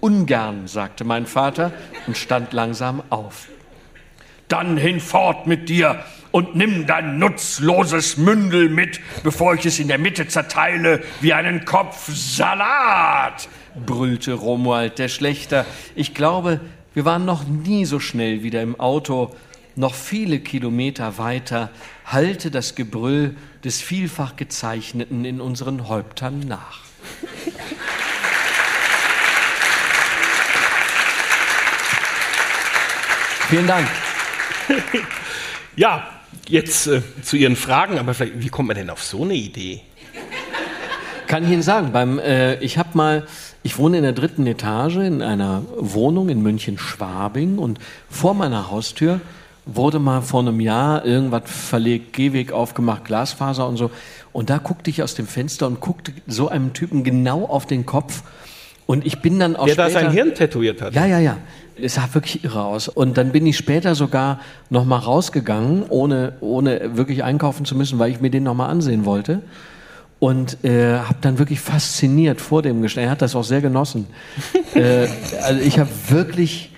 Ungern, 0.00 0.68
sagte 0.68 1.04
mein 1.04 1.26
Vater 1.26 1.72
und 2.06 2.16
stand 2.16 2.52
langsam 2.52 3.02
auf. 3.10 3.48
Dann 4.46 4.76
hinfort 4.76 5.48
mit 5.48 5.68
dir 5.68 6.04
und 6.30 6.54
nimm 6.54 6.86
dein 6.86 7.18
nutzloses 7.18 8.16
Mündel 8.16 8.68
mit, 8.68 9.00
bevor 9.24 9.54
ich 9.54 9.66
es 9.66 9.80
in 9.80 9.88
der 9.88 9.98
Mitte 9.98 10.28
zerteile 10.28 11.02
wie 11.20 11.32
einen 11.32 11.64
Kopf 11.64 12.08
Salat, 12.08 13.48
brüllte 13.84 14.34
Romuald 14.34 15.00
der 15.00 15.08
Schlechter. 15.08 15.66
Ich 15.96 16.14
glaube, 16.14 16.60
wir 16.94 17.04
waren 17.04 17.24
noch 17.24 17.44
nie 17.44 17.84
so 17.84 17.98
schnell 17.98 18.44
wieder 18.44 18.62
im 18.62 18.78
Auto, 18.78 19.34
noch 19.74 19.94
viele 19.94 20.38
Kilometer 20.38 21.18
weiter 21.18 21.70
hallte 22.06 22.50
das 22.50 22.74
Gebrüll 22.74 23.36
des 23.66 23.82
vielfach 23.82 24.36
Gezeichneten 24.36 25.24
in 25.24 25.40
unseren 25.40 25.88
Häuptern 25.88 26.38
nach. 26.46 26.80
Vielen 33.48 33.66
Dank. 33.66 33.88
Ja, 35.78 36.08
jetzt 36.48 36.86
äh, 36.86 37.02
zu 37.22 37.36
Ihren 37.36 37.54
Fragen, 37.54 37.98
aber 37.98 38.14
wie 38.18 38.48
kommt 38.48 38.68
man 38.68 38.78
denn 38.78 38.88
auf 38.88 39.02
so 39.02 39.24
eine 39.24 39.34
Idee? 39.34 39.82
Kann 41.26 41.44
ich 41.44 41.50
Ihnen 41.50 41.60
sagen, 41.60 41.92
beim, 41.92 42.18
äh, 42.18 42.54
ich 42.60 42.78
habe 42.78 42.88
mal 42.94 43.26
Ich 43.62 43.76
wohne 43.76 43.98
in 43.98 44.04
der 44.04 44.14
dritten 44.14 44.46
Etage 44.46 44.96
in 44.96 45.20
einer 45.20 45.62
Wohnung 45.76 46.30
in 46.30 46.40
München-Schwabing 46.40 47.58
und 47.58 47.78
vor 48.08 48.32
meiner 48.32 48.70
Haustür 48.70 49.20
wurde 49.66 49.98
mal 49.98 50.22
vor 50.22 50.40
einem 50.40 50.60
Jahr 50.60 51.04
irgendwas 51.04 51.42
verlegt, 51.46 52.12
Gehweg 52.12 52.52
aufgemacht, 52.52 53.04
Glasfaser 53.04 53.68
und 53.68 53.76
so. 53.76 53.90
Und 54.32 54.48
da 54.48 54.58
guckte 54.58 54.90
ich 54.90 55.02
aus 55.02 55.14
dem 55.14 55.26
Fenster 55.26 55.66
und 55.66 55.80
guckte 55.80 56.12
so 56.26 56.48
einem 56.48 56.72
Typen 56.72 57.02
genau 57.02 57.44
auf 57.44 57.66
den 57.66 57.84
Kopf. 57.84 58.22
Und 58.86 59.04
ich 59.04 59.20
bin 59.20 59.40
dann 59.40 59.56
auch 59.56 59.64
Der 59.64 59.72
später, 59.72 59.88
da 59.88 60.00
sein 60.00 60.12
Hirn 60.12 60.34
tätowiert 60.34 60.80
hat. 60.80 60.94
Ja, 60.94 61.04
ja, 61.06 61.18
ja. 61.18 61.38
Es 61.80 61.94
sah 61.94 62.08
wirklich 62.12 62.44
irre 62.44 62.64
aus. 62.64 62.88
Und 62.88 63.18
dann 63.18 63.32
bin 63.32 63.44
ich 63.44 63.56
später 63.56 63.96
sogar 63.96 64.40
noch 64.70 64.84
mal 64.84 64.98
rausgegangen, 64.98 65.84
ohne, 65.88 66.34
ohne 66.40 66.96
wirklich 66.96 67.24
einkaufen 67.24 67.66
zu 67.66 67.74
müssen, 67.74 67.98
weil 67.98 68.12
ich 68.12 68.20
mir 68.20 68.30
den 68.30 68.44
noch 68.44 68.54
mal 68.54 68.68
ansehen 68.68 69.04
wollte. 69.04 69.42
Und 70.20 70.64
äh, 70.64 70.98
habe 70.98 71.18
dann 71.20 71.38
wirklich 71.38 71.60
fasziniert 71.60 72.40
vor 72.40 72.62
dem 72.62 72.80
gestanden. 72.80 73.08
Er 73.08 73.10
hat 73.10 73.22
das 73.22 73.34
auch 73.34 73.44
sehr 73.44 73.60
genossen. 73.60 74.06
äh, 74.74 75.08
also 75.42 75.60
ich 75.60 75.78
habe 75.78 75.90
wirklich 76.08 76.70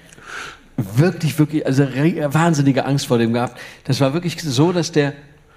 wirklich, 0.78 1.38
wirklich, 1.38 1.66
also 1.66 1.84
wahnsinnige 1.84 2.84
Angst 2.84 3.06
vor 3.06 3.18
dem 3.18 3.32
gehabt. 3.32 3.60
Das 3.84 4.00
war 4.00 4.14
wirklich 4.14 4.40
so, 4.40 4.72
dass 4.72 4.92
der 4.92 5.12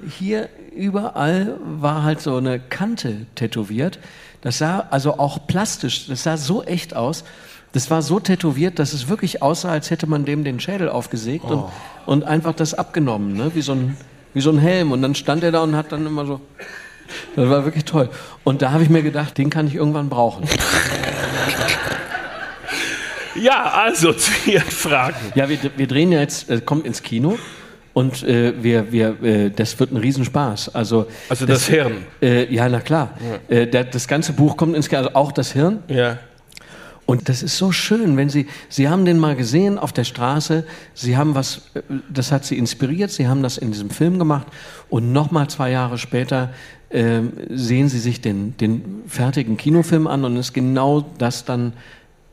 hier 0.09 0.49
überall 0.76 1.57
war 1.63 2.03
halt 2.03 2.22
so 2.22 2.36
eine 2.38 2.59
Kante 2.59 3.28
tätowiert. 3.36 3.99
Das 4.41 4.57
sah 4.57 4.88
also 4.89 5.19
auch 5.19 5.45
plastisch, 5.45 6.07
das 6.07 6.24
sah 6.24 6.38
so 6.38 6.63
echt 6.63 6.95
aus. 6.95 7.24
Das 7.74 7.89
war 7.91 8.01
so 8.01 8.19
tätowiert, 8.19 8.80
dass 8.80 8.93
es 8.93 9.07
wirklich 9.07 9.41
aussah, 9.41 9.69
als 9.69 9.91
hätte 9.91 10.07
man 10.07 10.26
dem 10.26 10.43
den 10.43 10.59
Schädel 10.59 10.89
aufgesägt 10.89 11.45
oh. 11.47 11.69
und, 12.05 12.22
und 12.22 12.24
einfach 12.24 12.53
das 12.53 12.74
abgenommen, 12.74 13.34
ne? 13.34 13.51
wie, 13.53 13.61
so 13.61 13.74
ein, 13.74 13.95
wie 14.34 14.41
so 14.41 14.49
ein 14.49 14.57
Helm. 14.57 14.91
Und 14.91 15.01
dann 15.03 15.15
stand 15.15 15.43
er 15.43 15.51
da 15.51 15.61
und 15.61 15.76
hat 15.76 15.91
dann 15.91 16.05
immer 16.05 16.26
so. 16.26 16.41
Das 17.36 17.49
war 17.49 17.63
wirklich 17.63 17.86
toll. 17.86 18.09
Und 18.43 18.61
da 18.61 18.72
habe 18.72 18.84
ich 18.84 18.89
mir 18.89 19.03
gedacht, 19.03 19.38
den 19.38 19.49
kann 19.49 19.67
ich 19.67 19.76
irgendwann 19.76 20.09
brauchen. 20.09 20.47
Ja, 23.36 23.71
also 23.71 24.13
zu 24.13 24.32
Ihren 24.49 24.69
Fragen. 24.69 25.15
Ja, 25.36 25.49
wir, 25.49 25.57
wir 25.75 25.88
drehen 25.88 26.11
ja 26.11 26.19
jetzt, 26.19 26.49
äh, 26.49 26.61
kommt 26.61 26.86
ins 26.86 27.01
Kino. 27.03 27.38
Und 27.93 28.23
äh, 28.23 28.53
wir, 28.61 28.91
wir, 28.91 29.21
äh, 29.21 29.49
das 29.49 29.77
wird 29.79 29.91
ein 29.91 29.97
Riesenspaß. 29.97 30.73
Also, 30.73 31.07
also 31.27 31.45
das, 31.45 31.59
das 31.59 31.67
Hirn. 31.67 32.05
Äh, 32.21 32.53
ja, 32.53 32.69
na 32.69 32.79
klar. 32.79 33.17
Ja. 33.49 33.55
Äh, 33.55 33.67
der, 33.67 33.84
das 33.84 34.07
ganze 34.07 34.32
Buch 34.32 34.55
kommt 34.55 34.75
ins 34.75 34.88
Kino, 34.88 34.99
also 34.99 35.15
auch 35.15 35.32
das 35.32 35.51
Hirn. 35.51 35.84
Ja. 35.89 36.17
Und 37.05 37.27
das 37.27 37.43
ist 37.43 37.57
so 37.57 37.73
schön, 37.73 38.15
wenn 38.15 38.29
Sie, 38.29 38.47
Sie 38.69 38.88
haben 38.88 39.03
den 39.03 39.19
mal 39.19 39.36
gesehen 39.36 39.77
auf 39.77 39.91
der 39.91 40.05
Straße, 40.05 40.63
Sie 40.93 41.17
haben 41.17 41.36
was, 41.36 41.69
äh, 41.73 41.82
das 42.09 42.32
hat 42.32 42.45
Sie 42.45 42.57
inspiriert, 42.57 43.11
Sie 43.11 43.27
haben 43.27 43.43
das 43.43 43.57
in 43.57 43.71
diesem 43.71 43.89
Film 43.89 44.17
gemacht 44.17 44.47
und 44.89 45.11
nochmal 45.11 45.49
zwei 45.49 45.71
Jahre 45.71 45.97
später 45.97 46.53
äh, 46.89 47.21
sehen 47.49 47.89
Sie 47.89 47.99
sich 47.99 48.21
den, 48.21 48.55
den 48.55 49.03
fertigen 49.07 49.57
Kinofilm 49.57 50.07
an 50.07 50.23
und 50.23 50.38
ist 50.38 50.53
genau 50.53 51.01
das 51.17 51.43
dann 51.43 51.73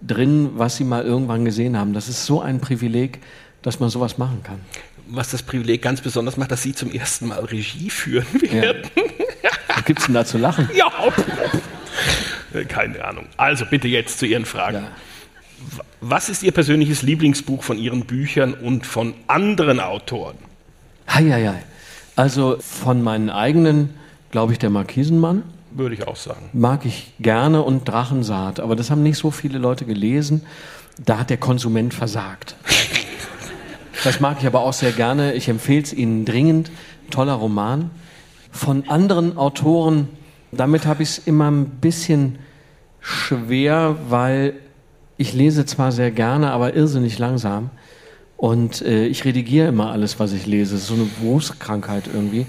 drin, 0.01 0.51
was 0.55 0.77
Sie 0.77 0.85
mal 0.85 1.05
irgendwann 1.05 1.45
gesehen 1.45 1.77
haben. 1.79 1.93
Das 1.93 2.09
ist 2.09 2.27
so 2.27 2.41
ein 2.41 2.61
Privileg, 2.61 3.21
dass 3.63 3.81
man 3.81 3.91
sowas 3.91 4.19
machen 4.19 4.43
kann. 4.43 4.61
Was 5.09 5.31
das 5.31 5.43
Privileg 5.43 5.83
ganz 5.83 6.01
besonders 6.01 6.37
macht, 6.37 6.51
dass 6.51 6.63
Sie 6.63 6.75
zum 6.75 6.93
ersten 6.93 7.29
Mal 7.29 7.45
Regie 7.45 7.91
führen 7.91 8.27
werden. 8.43 8.83
Ja. 9.43 9.51
Was 9.69 9.85
gibt's 9.85 10.05
denn 10.07 10.15
da 10.15 10.25
zu 10.25 10.39
lachen? 10.39 10.69
Ja. 12.53 12.65
Keine 12.69 13.05
Ahnung. 13.05 13.27
Also 13.37 13.67
bitte 13.67 13.89
jetzt 13.89 14.19
zu 14.19 14.27
Ihren 14.27 14.47
Fragen. 14.47 14.79
Ja. 14.79 14.91
Was 16.01 16.29
ist 16.29 16.43
Ihr 16.43 16.53
persönliches 16.53 17.03
Lieblingsbuch 17.03 17.63
von 17.63 17.79
Ihren 17.79 18.07
Büchern 18.07 18.55
und 18.55 18.87
von 18.87 19.15
anderen 19.27 19.81
Autoren? 19.81 20.37
Heieiei. 21.13 21.63
Also 22.17 22.57
von 22.61 23.03
meinen 23.03 23.31
eigenen, 23.31 23.91
glaube 24.31 24.53
ich, 24.53 24.59
der 24.59 24.71
Markisenmann. 24.71 25.43
Würde 25.71 25.95
ich 25.95 26.07
auch 26.07 26.17
sagen. 26.17 26.51
Mag 26.53 26.85
ich 26.85 27.13
gerne 27.19 27.63
und 27.63 27.87
Drachensaat, 27.87 28.61
aber 28.61 28.77
das 28.77 28.91
haben 28.91 29.03
nicht 29.03 29.19
so 29.19 29.31
viele 29.31 29.59
Leute 29.59 29.85
gelesen. 29.85 30.43
Da 31.05 31.19
hat 31.19 31.31
der 31.31 31.37
Konsument 31.37 31.95
versagt. 31.95 32.57
Das 34.05 34.21
mag 34.21 34.37
ich 34.39 34.47
aber 34.47 34.61
auch 34.61 34.73
sehr 34.73 34.93
gerne. 34.93 35.35
Ich 35.35 35.49
empfehle 35.49 35.83
es 35.83 35.93
Ihnen 35.93 36.25
dringend. 36.25 36.71
Toller 37.11 37.33
Roman. 37.33 37.91
Von 38.53 38.89
anderen 38.89 39.37
Autoren, 39.37 40.09
damit 40.53 40.87
habe 40.87 41.03
ich 41.03 41.09
es 41.09 41.19
immer 41.19 41.51
ein 41.51 41.67
bisschen 41.67 42.39
schwer, 43.01 43.97
weil 44.09 44.55
ich 45.17 45.33
lese 45.33 45.67
zwar 45.67 45.91
sehr 45.91 46.13
gerne, 46.13 46.53
aber 46.53 46.75
irrsinnig 46.75 47.19
langsam. 47.19 47.71
Und 48.37 48.83
äh, 48.83 49.07
ich 49.07 49.25
redigiere 49.25 49.69
immer 49.69 49.91
alles, 49.91 50.21
was 50.21 50.33
ich 50.33 50.47
lese. 50.47 50.75
Das 50.75 50.83
ist 50.83 50.89
so 50.89 50.95
eine 50.95 51.09
Berufskrankheit 51.21 52.05
irgendwie. 52.13 52.47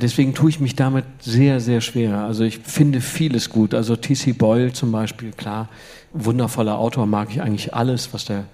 Deswegen 0.00 0.34
tue 0.34 0.50
ich 0.50 0.60
mich 0.60 0.76
damit 0.76 1.04
sehr, 1.20 1.60
sehr 1.60 1.80
schwer. 1.80 2.18
Also 2.18 2.44
ich 2.44 2.58
finde 2.58 3.00
vieles 3.00 3.48
gut. 3.48 3.72
Also 3.72 3.96
T.C. 3.96 4.32
Boyle 4.32 4.72
zum 4.72 4.92
Beispiel, 4.92 5.32
klar, 5.32 5.68
wundervoller 6.12 6.78
Autor, 6.78 7.06
mag 7.06 7.30
ich 7.30 7.40
eigentlich 7.40 7.74
alles, 7.74 8.12
was 8.12 8.26
der 8.26 8.44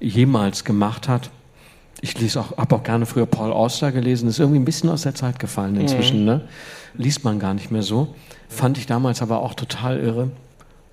jemals 0.00 0.64
gemacht 0.64 1.08
hat. 1.08 1.30
Ich 2.00 2.18
lese 2.18 2.40
auch, 2.40 2.56
habe 2.56 2.76
auch 2.76 2.82
gerne 2.84 3.04
früher 3.04 3.26
Paul 3.26 3.52
Auster 3.52 3.92
gelesen, 3.92 4.28
ist 4.28 4.38
irgendwie 4.38 4.60
ein 4.60 4.64
bisschen 4.64 4.88
aus 4.88 5.02
der 5.02 5.14
Zeit 5.14 5.38
gefallen 5.38 5.76
inzwischen, 5.76 6.20
mhm. 6.20 6.26
ne? 6.26 6.40
Liest 6.94 7.24
man 7.24 7.38
gar 7.38 7.54
nicht 7.54 7.70
mehr 7.70 7.82
so. 7.82 8.14
Fand 8.48 8.78
ich 8.78 8.86
damals 8.86 9.20
aber 9.20 9.42
auch 9.42 9.54
total 9.54 9.98
irre. 9.98 10.30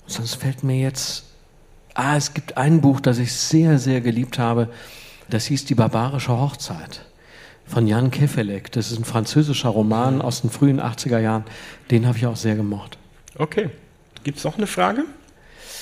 Sonst 0.07 0.35
fällt 0.35 0.63
mir 0.63 0.79
jetzt, 0.79 1.23
ah, 1.93 2.17
es 2.17 2.33
gibt 2.33 2.57
ein 2.57 2.81
Buch, 2.81 2.99
das 2.99 3.17
ich 3.17 3.31
sehr, 3.31 3.79
sehr 3.79 4.01
geliebt 4.01 4.39
habe. 4.39 4.69
Das 5.29 5.45
hieß 5.45 5.65
Die 5.65 5.75
barbarische 5.75 6.37
Hochzeit 6.37 7.05
von 7.65 7.87
Jan 7.87 8.11
Kefelek. 8.11 8.71
Das 8.71 8.91
ist 8.91 8.99
ein 8.99 9.05
französischer 9.05 9.69
Roman 9.69 10.21
aus 10.21 10.41
den 10.41 10.49
frühen 10.49 10.79
80er 10.79 11.19
Jahren. 11.19 11.43
Den 11.91 12.07
habe 12.07 12.17
ich 12.17 12.25
auch 12.25 12.35
sehr 12.35 12.55
gemocht. 12.55 12.97
Okay. 13.37 13.69
Gibt 14.23 14.37
es 14.37 14.43
noch 14.43 14.57
eine 14.57 14.67
Frage? 14.67 15.03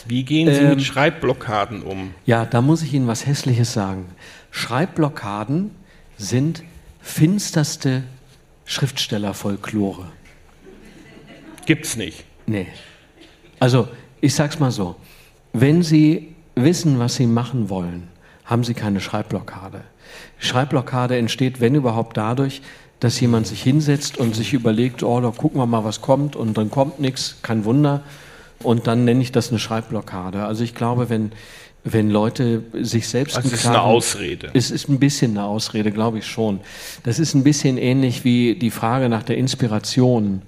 Wie 0.05 0.23
gehen 0.23 0.53
Sie 0.53 0.61
ähm, 0.61 0.69
mit 0.69 0.83
Schreibblockaden 0.83 1.81
um? 1.81 2.13
Ja, 2.25 2.45
da 2.45 2.61
muss 2.61 2.81
ich 2.81 2.93
Ihnen 2.93 3.07
was 3.07 3.25
Hässliches 3.25 3.73
sagen. 3.73 4.07
Schreibblockaden 4.51 5.71
sind 6.17 6.63
finsterste 7.01 8.03
Schriftstellerfolklore. 8.65 10.07
Gibt's 11.65 11.95
nicht. 11.95 12.25
Nee. 12.45 12.67
Also, 13.59 13.87
ich 14.19 14.35
sag's 14.35 14.59
mal 14.59 14.71
so. 14.71 14.95
Wenn 15.53 15.83
Sie 15.83 16.35
wissen, 16.55 16.99
was 16.99 17.15
Sie 17.15 17.27
machen 17.27 17.69
wollen, 17.69 18.09
haben 18.45 18.63
Sie 18.63 18.73
keine 18.73 18.99
Schreibblockade. 18.99 19.83
Schreibblockade 20.39 21.17
entsteht, 21.17 21.61
wenn 21.61 21.75
überhaupt, 21.75 22.17
dadurch, 22.17 22.61
dass 22.99 23.19
jemand 23.19 23.47
sich 23.47 23.61
hinsetzt 23.61 24.17
und 24.17 24.35
sich 24.35 24.53
überlegt, 24.53 25.03
oh, 25.03 25.19
da 25.19 25.29
gucken 25.29 25.59
wir 25.59 25.65
mal, 25.65 25.83
was 25.83 26.01
kommt 26.01 26.35
und 26.35 26.57
dann 26.57 26.71
kommt 26.71 26.99
nichts, 26.99 27.37
kein 27.41 27.65
Wunder. 27.65 28.01
Und 28.61 28.87
dann 28.87 29.03
nenne 29.03 29.21
ich 29.21 29.31
das 29.31 29.49
eine 29.49 29.59
Schreibblockade. 29.59 30.45
Also 30.45 30.63
ich 30.63 30.73
glaube, 30.73 31.09
wenn, 31.09 31.33
wenn 31.83 32.09
Leute 32.09 32.63
sich 32.81 33.09
selbst. 33.09 33.35
Also 33.35 33.49
es 33.49 33.55
ist 33.55 33.67
eine 33.67 33.81
Ausrede. 33.81 34.51
Es 34.53 34.71
ist 34.71 34.87
ein 34.87 34.99
bisschen 34.99 35.31
eine 35.31 35.45
Ausrede, 35.45 35.91
glaube 35.91 36.19
ich 36.19 36.25
schon. 36.25 36.61
Das 37.03 37.19
ist 37.19 37.33
ein 37.33 37.43
bisschen 37.43 37.77
ähnlich 37.77 38.23
wie 38.23 38.55
die 38.55 38.71
Frage 38.71 39.09
nach 39.09 39.23
der 39.23 39.37
Inspiration 39.37 40.43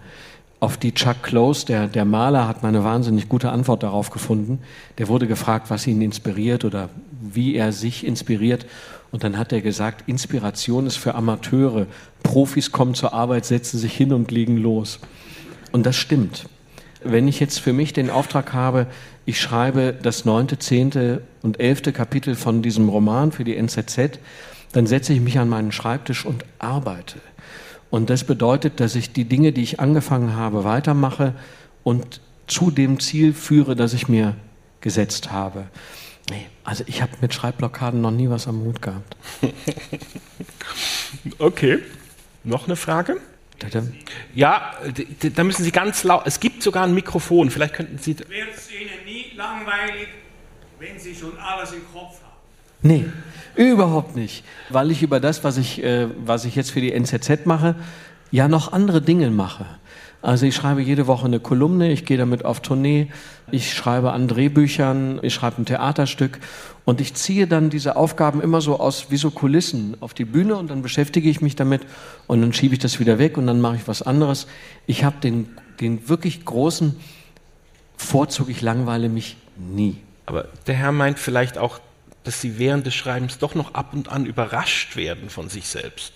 auf 0.62 0.78
die 0.78 0.94
Chuck 0.94 1.22
Close, 1.22 1.66
der, 1.66 1.88
der 1.88 2.06
Maler, 2.06 2.48
hat 2.48 2.64
mal 2.64 2.70
eine 2.70 2.84
wahnsinnig 2.84 3.30
gute 3.30 3.52
Antwort 3.52 3.84
darauf 3.84 4.10
gefunden. 4.10 4.60
Der 4.98 5.08
wurde 5.10 5.28
gefragt, 5.28 5.70
was 5.70 5.86
ihn 5.86 6.02
inspiriert 6.02 6.66
oder 6.66 6.90
wie 7.22 7.56
er 7.56 7.72
sich 7.72 8.06
inspiriert. 8.06 8.66
Und 9.16 9.24
dann 9.24 9.38
hat 9.38 9.54
er 9.54 9.62
gesagt, 9.62 10.10
Inspiration 10.10 10.86
ist 10.86 10.98
für 10.98 11.16
Amateure. 11.16 11.88
Profis 12.22 12.74
kommen 12.74 12.96
zur 12.96 13.14
Arbeit, 13.14 13.46
setzen 13.46 13.78
sich 13.78 13.96
hin 13.96 14.12
und 14.12 14.30
legen 14.30 14.58
los. 14.58 15.00
Und 15.72 15.86
das 15.86 15.96
stimmt. 15.96 16.50
Wenn 17.02 17.30
ich 17.30 17.40
jetzt 17.40 17.62
für 17.62 17.72
mich 17.72 17.94
den 17.94 18.10
Auftrag 18.10 18.52
habe, 18.52 18.88
ich 19.26 19.40
schreibe 19.40 19.94
das 19.94 20.26
neunte, 20.26 20.60
zehnte 20.60 21.22
und 21.44 21.62
elfte 21.62 21.94
Kapitel 21.94 22.36
von 22.36 22.62
diesem 22.62 22.90
Roman 22.90 23.32
für 23.32 23.46
die 23.46 23.56
NZZ, 23.56 24.20
dann 24.74 24.86
setze 24.86 25.14
ich 25.14 25.22
mich 25.22 25.40
an 25.40 25.48
meinen 25.48 25.72
Schreibtisch 25.72 26.26
und 26.26 26.44
arbeite. 26.60 27.20
Und 27.90 28.10
das 28.10 28.26
bedeutet, 28.26 28.82
dass 28.82 28.96
ich 28.96 29.14
die 29.14 29.24
Dinge, 29.24 29.54
die 29.54 29.64
ich 29.64 29.80
angefangen 29.80 30.36
habe, 30.36 30.66
weitermache 30.66 31.36
und 31.86 32.20
zu 32.48 32.70
dem 32.70 33.00
Ziel 33.00 33.32
führe, 33.32 33.78
das 33.78 33.94
ich 33.94 34.10
mir 34.10 34.36
gesetzt 34.82 35.32
habe. 35.32 35.68
Nee, 36.30 36.48
also 36.64 36.84
ich 36.88 37.02
habe 37.02 37.12
mit 37.22 37.34
Schreibblockaden 37.34 38.02
noch 38.02 38.12
nie 38.12 38.30
was 38.30 38.48
am 38.48 38.62
Hut 38.62 38.82
gehabt. 38.82 39.16
okay. 41.40 41.80
Noch 42.44 42.66
eine 42.66 42.76
Frage? 42.76 43.18
Ja, 44.34 44.74
da 45.22 45.44
müssen 45.44 45.64
Sie 45.64 45.72
ganz 45.72 46.04
laut. 46.04 46.24
Es 46.26 46.40
gibt 46.40 46.62
sogar 46.62 46.84
ein 46.84 46.94
Mikrofon. 46.94 47.50
Vielleicht 47.50 47.74
könnten 47.74 47.98
Sie. 47.98 48.18
Wird 48.18 48.30
es 48.56 48.70
Ihnen 48.72 49.06
nie 49.06 49.36
langweilig, 49.36 50.08
wenn 50.80 51.00
Sie 51.00 51.16
schon 51.16 51.38
alles 51.38 51.72
im 51.72 51.82
Kopf 51.94 52.22
haben? 52.22 52.36
Nee, 52.82 53.06
überhaupt 53.56 54.16
nicht. 54.16 54.44
Weil 54.70 54.92
ich 54.92 55.02
über 55.02 55.20
das, 55.20 55.44
was 55.44 55.58
ich, 55.58 55.84
äh, 55.84 56.08
was 56.26 56.46
ich 56.46 56.56
jetzt 56.56 56.72
für 56.72 56.82
die 56.82 56.92
NZZ 56.92 57.46
mache, 57.46 57.76
ja 58.32 58.48
noch 58.48 58.74
andere 58.74 59.02
Dinge 59.02 59.32
mache. 59.32 59.66
Also 60.26 60.48
ich 60.48 60.56
schreibe 60.56 60.82
jede 60.82 61.06
Woche 61.06 61.28
eine 61.28 61.40
Kolumne, 61.40 61.92
ich 61.92 62.04
gehe 62.04 62.18
damit 62.18 62.46
auf 62.46 62.60
Tournee, 62.60 63.10
ich 63.52 63.76
schreibe 63.76 64.12
an 64.12 64.28
Drehbüchern, 64.28 65.20
ich 65.22 65.36
schreibe 65.36 65.62
ein 65.62 65.66
Theaterstück 65.68 66.40
und 66.84 67.00
ich 67.00 67.14
ziehe 67.14 67.46
dann 67.46 67.70
diese 67.70 67.96
Aufgaben 67.96 68.42
immer 68.42 68.60
so 68.60 68.80
aus 68.80 69.12
wie 69.12 69.18
so 69.18 69.30
Kulissen 69.30 69.96
auf 70.00 70.16
die 70.16 70.26
Bühne 70.26 70.56
und 70.56 70.72
dann 70.72 70.82
beschäftige 70.82 71.30
ich 71.30 71.42
mich 71.42 71.56
damit 71.56 71.84
und 72.26 72.42
dann 72.42 72.54
schiebe 72.54 72.74
ich 72.74 72.80
das 72.80 73.00
wieder 73.00 73.20
weg 73.20 73.38
und 73.38 73.46
dann 73.46 73.62
mache 73.62 73.76
ich 73.76 73.88
was 73.88 74.02
anderes. 74.02 74.48
Ich 74.88 75.04
habe 75.04 75.18
den, 75.22 75.48
den 75.80 76.10
wirklich 76.10 76.44
großen 76.44 76.96
Vorzug, 77.96 78.50
ich 78.50 78.64
langweile 78.64 79.10
mich 79.10 79.38
nie. 79.56 79.98
Aber 80.26 80.48
der 80.66 80.74
Herr 80.74 80.92
meint 80.92 81.20
vielleicht 81.20 81.60
auch, 81.60 81.80
dass 82.24 82.42
Sie 82.42 82.58
während 82.58 82.88
des 82.88 82.96
Schreibens 82.96 83.38
doch 83.38 83.54
noch 83.54 83.76
ab 83.76 83.94
und 83.94 84.10
an 84.12 84.26
überrascht 84.26 84.96
werden 84.96 85.30
von 85.30 85.50
sich 85.50 85.68
selbst. 85.68 86.14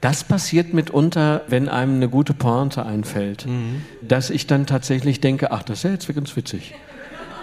Das 0.00 0.24
passiert 0.24 0.74
mitunter, 0.74 1.42
wenn 1.48 1.68
einem 1.68 1.96
eine 1.96 2.08
gute 2.08 2.34
Pointe 2.34 2.84
einfällt, 2.84 3.46
mhm. 3.46 3.82
dass 4.02 4.30
ich 4.30 4.46
dann 4.46 4.66
tatsächlich 4.66 5.20
denke, 5.20 5.50
ach, 5.52 5.62
das 5.62 5.78
ist 5.78 5.84
ja 5.84 5.90
jetzt 5.90 6.14
ganz 6.14 6.36
witzig. 6.36 6.74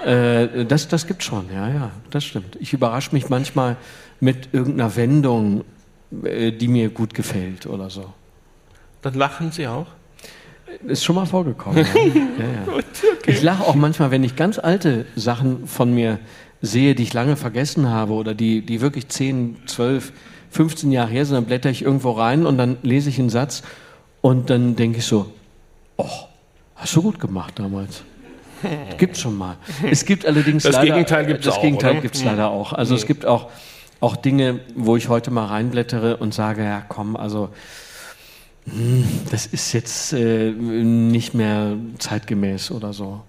Äh, 0.05 0.65
das, 0.65 0.87
das 0.87 1.07
gibt 1.07 1.23
schon, 1.23 1.45
ja, 1.53 1.69
ja, 1.69 1.91
das 2.09 2.23
stimmt. 2.23 2.57
Ich 2.59 2.73
überrasche 2.73 3.13
mich 3.13 3.29
manchmal 3.29 3.77
mit 4.19 4.49
irgendeiner 4.51 4.95
Wendung, 4.95 5.63
äh, 6.23 6.51
die 6.51 6.67
mir 6.67 6.89
gut 6.89 7.13
gefällt 7.13 7.67
oder 7.67 7.89
so. 7.89 8.05
Dann 9.01 9.15
lachen 9.15 9.51
Sie 9.51 9.67
auch? 9.67 9.87
Ist 10.87 11.03
schon 11.03 11.15
mal 11.15 11.25
vorgekommen. 11.25 11.77
ja. 11.77 11.85
Ja, 12.41 12.73
Gut, 12.73 12.85
okay. 13.17 13.31
Ich 13.31 13.41
lache 13.41 13.63
auch 13.63 13.75
manchmal, 13.75 14.09
wenn 14.11 14.23
ich 14.23 14.35
ganz 14.35 14.57
alte 14.57 15.05
Sachen 15.15 15.67
von 15.67 15.93
mir 15.93 16.19
sehe, 16.61 16.95
die 16.95 17.03
ich 17.03 17.13
lange 17.13 17.35
vergessen 17.35 17.89
habe 17.89 18.13
oder 18.13 18.33
die, 18.33 18.61
die 18.61 18.81
wirklich 18.81 19.07
10, 19.09 19.57
12, 19.65 20.13
15 20.51 20.91
Jahre 20.91 21.09
her 21.09 21.25
sind, 21.25 21.35
dann 21.35 21.45
blätter 21.45 21.69
ich 21.69 21.81
irgendwo 21.81 22.11
rein 22.11 22.45
und 22.45 22.57
dann 22.57 22.77
lese 22.83 23.09
ich 23.09 23.19
einen 23.19 23.29
Satz 23.29 23.63
und 24.21 24.49
dann 24.49 24.75
denke 24.75 24.99
ich 24.99 25.05
so, 25.05 25.31
oh, 25.97 26.09
hast 26.75 26.95
du 26.95 27.01
gut 27.01 27.19
gemacht 27.19 27.57
damals. 27.57 28.03
Gibt 28.97 29.17
schon 29.17 29.37
mal. 29.37 29.57
Es 29.89 30.05
gibt 30.05 30.25
allerdings 30.25 30.63
das 30.63 30.73
leider, 30.73 30.93
Gegenteil 30.93 31.25
gibt's 31.25 31.45
das 31.45 31.55
auch, 31.55 31.61
Gegenteil 31.61 32.01
gibt 32.01 32.15
es 32.15 32.23
leider 32.23 32.49
auch. 32.49 32.73
Also 32.73 32.93
es 32.93 33.07
gibt 33.07 33.25
auch, 33.25 33.49
auch 33.99 34.15
Dinge, 34.15 34.59
wo 34.75 34.95
ich 34.97 35.09
heute 35.09 35.31
mal 35.31 35.45
reinblättere 35.45 36.17
und 36.17 36.33
sage, 36.33 36.63
ja 36.63 36.83
komm, 36.87 37.15
also 37.15 37.49
hm, 38.65 39.03
das 39.31 39.47
ist 39.47 39.73
jetzt 39.73 40.13
äh, 40.13 40.51
nicht 40.51 41.33
mehr 41.33 41.75
zeitgemäß 41.97 42.71
oder 42.71 42.93
so. 42.93 43.21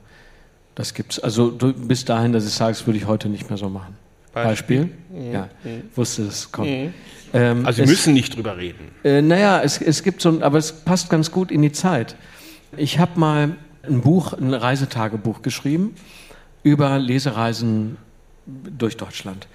Das 0.74 0.92
gibt's. 0.92 1.18
Also 1.18 1.52
bis 1.52 2.04
dahin, 2.04 2.32
dass 2.32 2.46
ich 2.46 2.52
sage, 2.52 2.72
das 2.72 2.86
würde 2.86 2.98
ich 2.98 3.06
heute 3.06 3.28
nicht 3.28 3.48
mehr 3.48 3.58
so 3.58 3.68
machen. 3.68 3.96
Beispiel? 4.32 4.86
Beispiel? 4.86 5.28
Mhm. 5.28 5.32
Ja, 5.32 5.48
mhm. 5.64 5.82
wusste 5.94 6.22
es 6.22 6.50
kommt. 6.50 6.70
Mhm. 6.70 6.94
Ähm, 7.34 7.66
also 7.66 7.82
Sie 7.82 7.90
müssen 7.90 8.14
nicht 8.14 8.36
drüber 8.36 8.56
reden. 8.56 8.90
Äh, 9.04 9.22
naja, 9.22 9.60
es, 9.62 9.80
es 9.80 10.02
gibt 10.02 10.20
so 10.20 10.30
ein, 10.30 10.42
aber 10.42 10.58
es 10.58 10.72
passt 10.72 11.10
ganz 11.10 11.30
gut 11.30 11.50
in 11.50 11.62
die 11.62 11.72
Zeit. 11.72 12.16
Ich 12.76 12.98
habe 12.98 13.18
mal 13.18 13.56
ein 13.82 14.00
Buch, 14.00 14.32
ein 14.32 14.54
Reisetagebuch 14.54 15.42
geschrieben 15.42 15.94
über 16.62 16.98
Lesereisen 16.98 17.96
durch 18.46 18.96
Deutschland. 18.96 19.48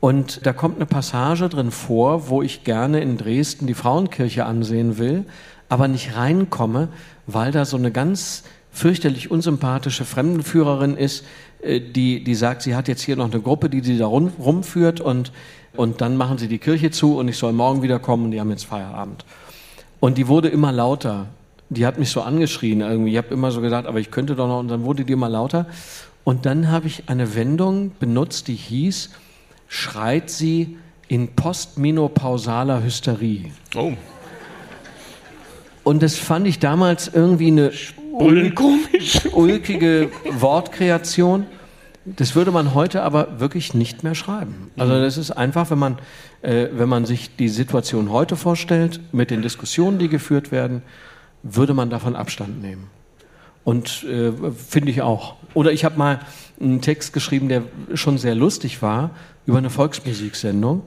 Und 0.00 0.46
da 0.46 0.52
kommt 0.52 0.76
eine 0.76 0.86
Passage 0.86 1.48
drin 1.48 1.70
vor, 1.70 2.28
wo 2.28 2.42
ich 2.42 2.64
gerne 2.64 3.00
in 3.00 3.16
Dresden 3.16 3.66
die 3.66 3.74
Frauenkirche 3.74 4.44
ansehen 4.44 4.98
will, 4.98 5.24
aber 5.68 5.88
nicht 5.88 6.16
reinkomme, 6.16 6.88
weil 7.26 7.52
da 7.52 7.64
so 7.64 7.76
eine 7.76 7.92
ganz 7.92 8.42
fürchterlich 8.72 9.30
unsympathische 9.30 10.04
Fremdenführerin 10.04 10.96
ist, 10.96 11.24
die, 11.62 12.24
die 12.24 12.34
sagt, 12.34 12.62
sie 12.62 12.74
hat 12.74 12.88
jetzt 12.88 13.02
hier 13.02 13.16
noch 13.16 13.30
eine 13.30 13.40
Gruppe, 13.40 13.70
die 13.70 13.80
sie 13.80 13.98
da 13.98 14.06
rum, 14.06 14.32
rumführt 14.38 15.00
und, 15.00 15.32
und 15.74 16.00
dann 16.00 16.16
machen 16.16 16.38
sie 16.38 16.48
die 16.48 16.58
Kirche 16.58 16.90
zu 16.90 17.18
und 17.18 17.28
ich 17.28 17.38
soll 17.38 17.52
morgen 17.52 17.82
wiederkommen 17.82 18.26
und 18.26 18.30
die 18.32 18.40
haben 18.40 18.50
jetzt 18.50 18.66
Feierabend. 18.66 19.24
Und 20.00 20.18
die 20.18 20.26
wurde 20.26 20.48
immer 20.48 20.72
lauter. 20.72 21.26
Die 21.70 21.86
hat 21.86 21.98
mich 21.98 22.10
so 22.10 22.22
angeschrien 22.22 22.80
irgendwie. 22.80 23.12
Ich 23.12 23.16
habe 23.16 23.32
immer 23.32 23.52
so 23.52 23.60
gesagt, 23.60 23.86
aber 23.86 24.00
ich 24.00 24.10
könnte 24.10 24.34
doch 24.34 24.48
noch 24.48 24.58
und 24.58 24.68
dann 24.68 24.82
wurde 24.82 25.04
die 25.04 25.12
immer 25.12 25.28
lauter. 25.28 25.66
Und 26.24 26.46
dann 26.46 26.70
habe 26.70 26.88
ich 26.88 27.04
eine 27.08 27.34
Wendung 27.34 27.92
benutzt, 27.98 28.48
die 28.48 28.54
hieß, 28.54 29.10
schreit 29.68 30.30
sie 30.30 30.76
in 31.08 31.28
postmenopausaler 31.28 32.82
Hysterie. 32.82 33.52
Oh. 33.76 33.92
Und 35.84 36.02
das 36.02 36.16
fand 36.16 36.46
ich 36.46 36.58
damals 36.58 37.08
irgendwie 37.08 37.48
eine 37.48 37.72
ulkige 38.12 40.10
Wortkreation. 40.38 41.46
Das 42.04 42.34
würde 42.34 42.50
man 42.50 42.74
heute 42.74 43.02
aber 43.02 43.38
wirklich 43.38 43.74
nicht 43.74 44.02
mehr 44.02 44.14
schreiben. 44.14 44.70
Also 44.76 45.00
das 45.00 45.16
ist 45.16 45.30
einfach, 45.30 45.70
wenn 45.70 45.78
man, 45.78 45.98
äh, 46.42 46.66
wenn 46.72 46.88
man 46.88 47.04
sich 47.04 47.36
die 47.36 47.48
Situation 47.48 48.10
heute 48.10 48.36
vorstellt, 48.36 49.00
mit 49.12 49.30
den 49.30 49.40
Diskussionen, 49.40 49.98
die 49.98 50.08
geführt 50.08 50.50
werden, 50.50 50.82
würde 51.44 51.74
man 51.74 51.90
davon 51.90 52.16
Abstand 52.16 52.60
nehmen. 52.60 52.88
Und 53.64 54.04
äh, 54.04 54.32
finde 54.52 54.90
ich 54.90 55.02
auch. 55.02 55.36
Oder 55.54 55.70
ich 55.70 55.84
habe 55.84 55.96
mal 55.96 56.20
einen 56.60 56.80
Text 56.80 57.12
geschrieben, 57.12 57.48
der 57.48 57.62
schon 57.94 58.18
sehr 58.18 58.34
lustig 58.34 58.82
war, 58.82 59.10
über 59.46 59.58
eine 59.58 59.70
Volksmusiksendung 59.70 60.82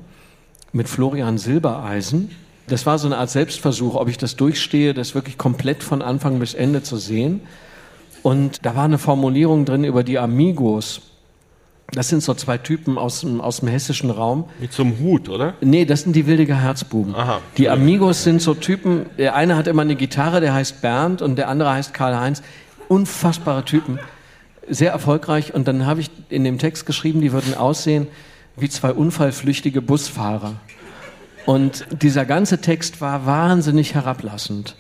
mit 0.73 0.89
Florian 0.89 1.37
Silbereisen. 1.37 2.31
Das 2.67 2.85
war 2.85 2.97
so 2.97 3.07
eine 3.07 3.17
Art 3.17 3.29
Selbstversuch, 3.29 3.95
ob 3.95 4.07
ich 4.09 4.17
das 4.17 4.35
durchstehe, 4.35 4.93
das 4.93 5.13
wirklich 5.13 5.37
komplett 5.37 5.83
von 5.83 6.01
Anfang 6.01 6.39
bis 6.39 6.53
Ende 6.53 6.81
zu 6.81 6.97
sehen. 6.97 7.41
Und 8.23 8.65
da 8.65 8.75
war 8.75 8.85
eine 8.85 8.97
Formulierung 8.97 9.65
drin 9.65 9.83
über 9.83 10.03
die 10.03 10.17
Amigos. 10.17 11.01
Das 11.91 12.09
sind 12.09 12.23
so 12.23 12.33
zwei 12.33 12.57
Typen 12.57 12.97
aus 12.97 13.21
dem, 13.21 13.39
aus 13.39 13.59
dem 13.59 13.69
hessischen 13.69 14.09
Raum. 14.09 14.45
Mit 14.59 14.73
so 14.73 14.81
einem 14.81 14.99
Hut, 14.99 15.29
oder? 15.29 15.53
Nee, 15.61 15.85
das 15.85 16.01
sind 16.01 16.15
die 16.15 16.25
wildige 16.25 16.59
Herzbuben. 16.59 17.13
Aha. 17.13 17.39
Die 17.57 17.69
Amigos 17.69 18.23
sind 18.23 18.41
so 18.41 18.55
Typen, 18.55 19.05
der 19.19 19.35
eine 19.35 19.55
hat 19.55 19.67
immer 19.67 19.83
eine 19.83 19.95
Gitarre, 19.95 20.41
der 20.41 20.55
heißt 20.55 20.81
Bernd 20.81 21.21
und 21.21 21.35
der 21.35 21.47
andere 21.49 21.71
heißt 21.71 21.93
Karl-Heinz. 21.93 22.41
Unfassbare 22.87 23.63
Typen. 23.63 23.99
Sehr 24.67 24.91
erfolgreich. 24.91 25.53
Und 25.53 25.67
dann 25.67 25.85
habe 25.85 26.01
ich 26.01 26.09
in 26.29 26.43
dem 26.43 26.57
Text 26.57 26.87
geschrieben, 26.87 27.21
die 27.21 27.31
würden 27.31 27.53
aussehen 27.53 28.07
wie 28.57 28.69
zwei 28.69 28.91
unfallflüchtige 28.91 29.81
Busfahrer. 29.81 30.55
Und 31.45 31.85
dieser 32.01 32.25
ganze 32.25 32.59
Text 32.59 33.01
war 33.01 33.25
wahnsinnig 33.25 33.93
herablassend 33.93 34.75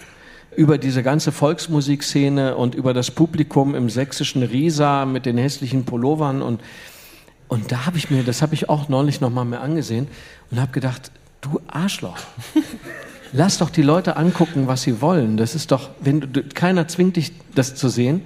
über 0.55 0.77
diese 0.77 1.03
ganze 1.03 1.31
Volksmusikszene 1.31 2.55
und 2.55 2.75
über 2.75 2.93
das 2.93 3.11
Publikum 3.11 3.75
im 3.75 3.89
sächsischen 3.89 4.41
Riesa 4.41 5.05
mit 5.05 5.25
den 5.25 5.37
hässlichen 5.37 5.85
Pullovern 5.85 6.41
und 6.41 6.61
und 7.47 7.71
da 7.71 7.85
habe 7.85 7.97
ich 7.97 8.09
mir, 8.09 8.23
das 8.23 8.41
habe 8.41 8.55
ich 8.55 8.69
auch 8.69 8.89
neulich 8.89 9.21
noch 9.21 9.29
mal 9.29 9.45
mehr 9.45 9.61
angesehen 9.61 10.07
und 10.49 10.59
habe 10.59 10.71
gedacht, 10.71 11.11
du 11.41 11.61
Arschloch. 11.67 12.17
Lass 13.33 13.59
doch 13.59 13.69
die 13.69 13.83
Leute 13.83 14.17
angucken, 14.17 14.67
was 14.67 14.81
sie 14.81 14.99
wollen. 14.99 15.37
Das 15.37 15.53
ist 15.53 15.71
doch, 15.71 15.89
wenn 15.99 16.21
du, 16.21 16.41
keiner 16.41 16.87
zwingt 16.87 17.17
dich 17.17 17.33
das 17.53 17.75
zu 17.75 17.89
sehen 17.89 18.25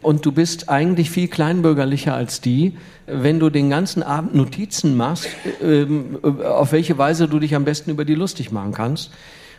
und 0.00 0.24
du 0.24 0.32
bist 0.32 0.68
eigentlich 0.68 1.10
viel 1.10 1.28
kleinbürgerlicher 1.28 2.14
als 2.14 2.40
die, 2.40 2.76
wenn 3.06 3.40
du 3.40 3.50
den 3.50 3.70
ganzen 3.70 4.02
Abend 4.02 4.34
Notizen 4.34 4.96
machst, 4.96 5.28
ähm, 5.62 6.18
auf 6.22 6.72
welche 6.72 6.98
Weise 6.98 7.28
du 7.28 7.38
dich 7.38 7.54
am 7.54 7.64
besten 7.64 7.90
über 7.90 8.04
die 8.04 8.14
lustig 8.14 8.52
machen 8.52 8.72
kannst. 8.72 9.12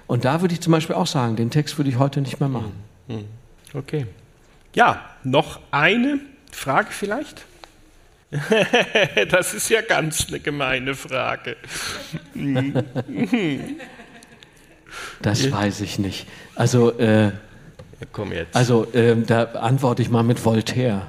Und 0.07 0.25
da 0.25 0.41
würde 0.41 0.53
ich 0.53 0.61
zum 0.61 0.71
Beispiel 0.71 0.95
auch 0.95 1.07
sagen, 1.07 1.35
den 1.35 1.51
Text 1.51 1.77
würde 1.77 1.89
ich 1.89 1.99
heute 1.99 2.21
nicht 2.21 2.39
mehr 2.39 2.49
machen. 2.49 2.71
Hm, 3.07 3.17
hm. 3.17 3.25
Okay. 3.73 4.05
Ja, 4.73 5.05
noch 5.23 5.59
eine 5.71 6.19
Frage 6.51 6.87
vielleicht? 6.91 7.45
das 9.29 9.53
ist 9.53 9.69
ja 9.69 9.81
ganz 9.81 10.27
eine 10.27 10.39
gemeine 10.39 10.93
Frage. 10.93 11.57
das 15.21 15.51
weiß 15.51 15.81
ich 15.81 15.99
nicht. 15.99 16.27
Also, 16.55 16.97
äh, 16.99 17.31
Komm 18.11 18.31
jetzt. 18.31 18.55
Also, 18.55 18.85
äh, 18.93 19.15
da 19.15 19.43
antworte 19.43 20.01
ich 20.01 20.09
mal 20.09 20.23
mit 20.23 20.43
Voltaire. 20.43 21.07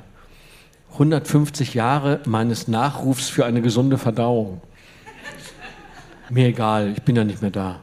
150 0.92 1.74
Jahre 1.74 2.20
meines 2.26 2.68
Nachrufs 2.68 3.28
für 3.28 3.46
eine 3.46 3.62
gesunde 3.62 3.96
Verdauung. 3.96 4.60
Mir 6.30 6.48
egal, 6.48 6.92
ich 6.96 7.02
bin 7.02 7.16
ja 7.16 7.24
nicht 7.24 7.42
mehr 7.42 7.50
da. 7.50 7.80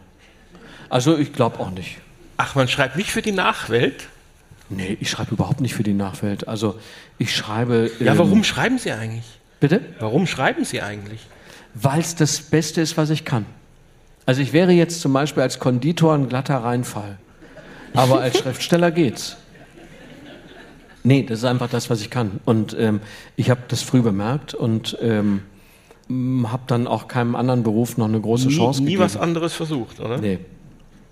Also 0.90 1.18
ich 1.18 1.34
glaube 1.34 1.60
auch 1.60 1.72
nicht. 1.72 1.98
Ach, 2.38 2.56
man 2.56 2.68
schreibt 2.68 2.96
nicht 2.96 3.12
für 3.12 3.22
die 3.22 3.32
Nachwelt? 3.32 4.08
Nee, 4.70 4.98
ich 5.00 5.10
schreibe 5.10 5.34
überhaupt 5.34 5.62
nicht 5.62 5.74
für 5.74 5.84
die 5.84 5.94
Nachwelt. 5.94 6.48
Also 6.48 6.80
ich 7.18 7.36
schreibe. 7.36 7.90
Ja, 8.00 8.14
ähm, 8.14 8.18
warum 8.18 8.44
schreiben 8.44 8.78
Sie 8.78 8.92
eigentlich? 8.92 9.26
Bitte? 9.60 9.82
Warum 10.00 10.28
schreiben 10.28 10.66
Sie 10.66 10.82
eigentlich? 10.82 11.22
Weil 11.74 12.00
es 12.00 12.16
das 12.16 12.42
Beste 12.42 12.82
ist, 12.82 12.98
was 12.98 13.10
ich 13.10 13.26
kann. 13.26 13.46
Also 14.26 14.42
ich 14.42 14.54
wäre 14.54 14.72
jetzt 14.72 15.02
zum 15.02 15.14
Beispiel 15.14 15.44
als 15.44 15.60
Konditor 15.60 16.14
ein 16.14 16.28
glatter 16.28 16.58
Reinfall. 16.58 17.18
Aber 17.94 18.22
als 18.22 18.38
Schriftsteller 18.38 18.92
geht's. 18.92 19.38
Nee, 21.04 21.24
das 21.24 21.40
ist 21.40 21.46
einfach 21.46 21.70
das, 21.70 21.90
was 21.90 22.02
ich 22.02 22.10
kann. 22.10 22.42
Und 22.46 22.76
ähm, 22.78 23.00
ich 23.36 23.50
habe 23.50 23.62
das 23.70 23.82
früh 23.82 24.02
bemerkt 24.02 24.54
und 24.54 24.98
ähm, 25.02 25.42
habe 26.10 26.64
dann 26.68 26.88
auch 26.88 27.08
keinem 27.08 27.36
anderen 27.36 27.64
Beruf 27.64 27.98
noch 27.98 28.08
eine 28.08 28.20
große 28.20 28.48
nie, 28.48 28.56
Chance 28.56 28.82
nie 28.82 28.86
gegeben. 28.88 29.02
Nie 29.02 29.06
was 29.06 29.18
anderes 29.18 29.54
versucht, 29.54 30.00
oder? 30.00 30.18
Nee. 30.18 30.40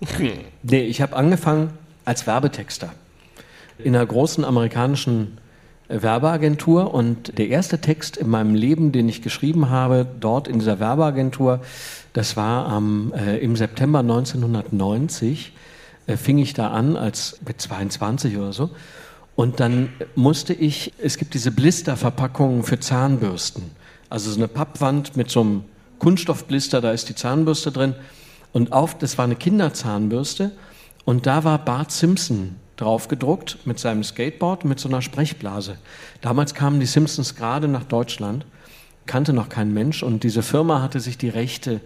nee, 0.62 0.82
ich 0.82 1.00
habe 1.00 1.16
angefangen 1.16 1.70
als 2.04 2.26
Werbetexter 2.26 2.92
in 3.78 3.94
einer 3.94 4.06
großen 4.06 4.44
amerikanischen 4.44 5.38
Werbeagentur 5.88 6.92
und 6.92 7.38
der 7.38 7.48
erste 7.48 7.80
Text 7.80 8.16
in 8.16 8.28
meinem 8.28 8.54
Leben, 8.54 8.92
den 8.92 9.08
ich 9.08 9.22
geschrieben 9.22 9.70
habe, 9.70 10.06
dort 10.20 10.48
in 10.48 10.58
dieser 10.58 10.80
Werbeagentur, 10.80 11.60
das 12.12 12.36
war 12.36 12.66
am, 12.66 13.12
äh, 13.14 13.38
im 13.38 13.56
September 13.56 14.00
1990, 14.00 15.52
äh, 15.54 15.65
fing 16.06 16.38
ich 16.38 16.54
da 16.54 16.70
an 16.70 16.96
als 16.96 17.38
mit 17.46 17.60
22 17.60 18.36
oder 18.36 18.52
so 18.52 18.70
und 19.36 19.60
dann 19.60 19.90
musste 20.14 20.54
ich, 20.54 20.94
es 20.98 21.18
gibt 21.18 21.34
diese 21.34 21.50
Blisterverpackungen 21.50 22.62
für 22.62 22.80
Zahnbürsten. 22.80 23.70
Also 24.08 24.30
so 24.30 24.38
eine 24.38 24.48
Pappwand 24.48 25.14
mit 25.16 25.30
so 25.30 25.42
einem 25.42 25.64
Kunststoffblister, 25.98 26.80
da 26.80 26.90
ist 26.90 27.10
die 27.10 27.14
Zahnbürste 27.14 27.70
drin. 27.70 27.94
Und 28.52 28.72
auf, 28.72 28.96
das 28.96 29.18
war 29.18 29.26
eine 29.26 29.36
Kinderzahnbürste. 29.36 30.52
Und 31.04 31.26
da 31.26 31.44
war 31.44 31.58
Bart 31.58 31.92
Simpson 31.92 32.56
drauf 32.76 33.08
gedruckt 33.08 33.58
mit 33.66 33.78
seinem 33.78 34.04
Skateboard 34.04 34.64
mit 34.64 34.80
so 34.80 34.88
einer 34.88 35.02
Sprechblase. 35.02 35.76
Damals 36.22 36.54
kamen 36.54 36.80
die 36.80 36.86
Simpsons 36.86 37.34
gerade 37.34 37.68
nach 37.68 37.84
Deutschland, 37.84 38.46
kannte 39.04 39.32
noch 39.32 39.48
kein 39.48 39.72
Mensch 39.72 40.02
und 40.02 40.24
diese 40.24 40.42
Firma 40.42 40.82
hatte 40.82 41.00
sich 41.00 41.16
die 41.16 41.28
Rechte 41.28 41.80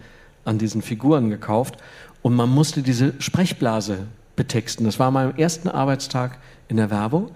an 0.44 0.58
diesen 0.58 0.82
Figuren 0.82 1.30
gekauft 1.30 1.76
und 2.22 2.34
man 2.34 2.48
musste 2.48 2.82
diese 2.82 3.14
Sprechblase 3.18 4.06
betexten. 4.36 4.84
Das 4.84 4.98
war 4.98 5.10
mein 5.10 5.38
ersten 5.38 5.68
Arbeitstag 5.68 6.38
in 6.68 6.76
der 6.76 6.90
Werbung 6.90 7.30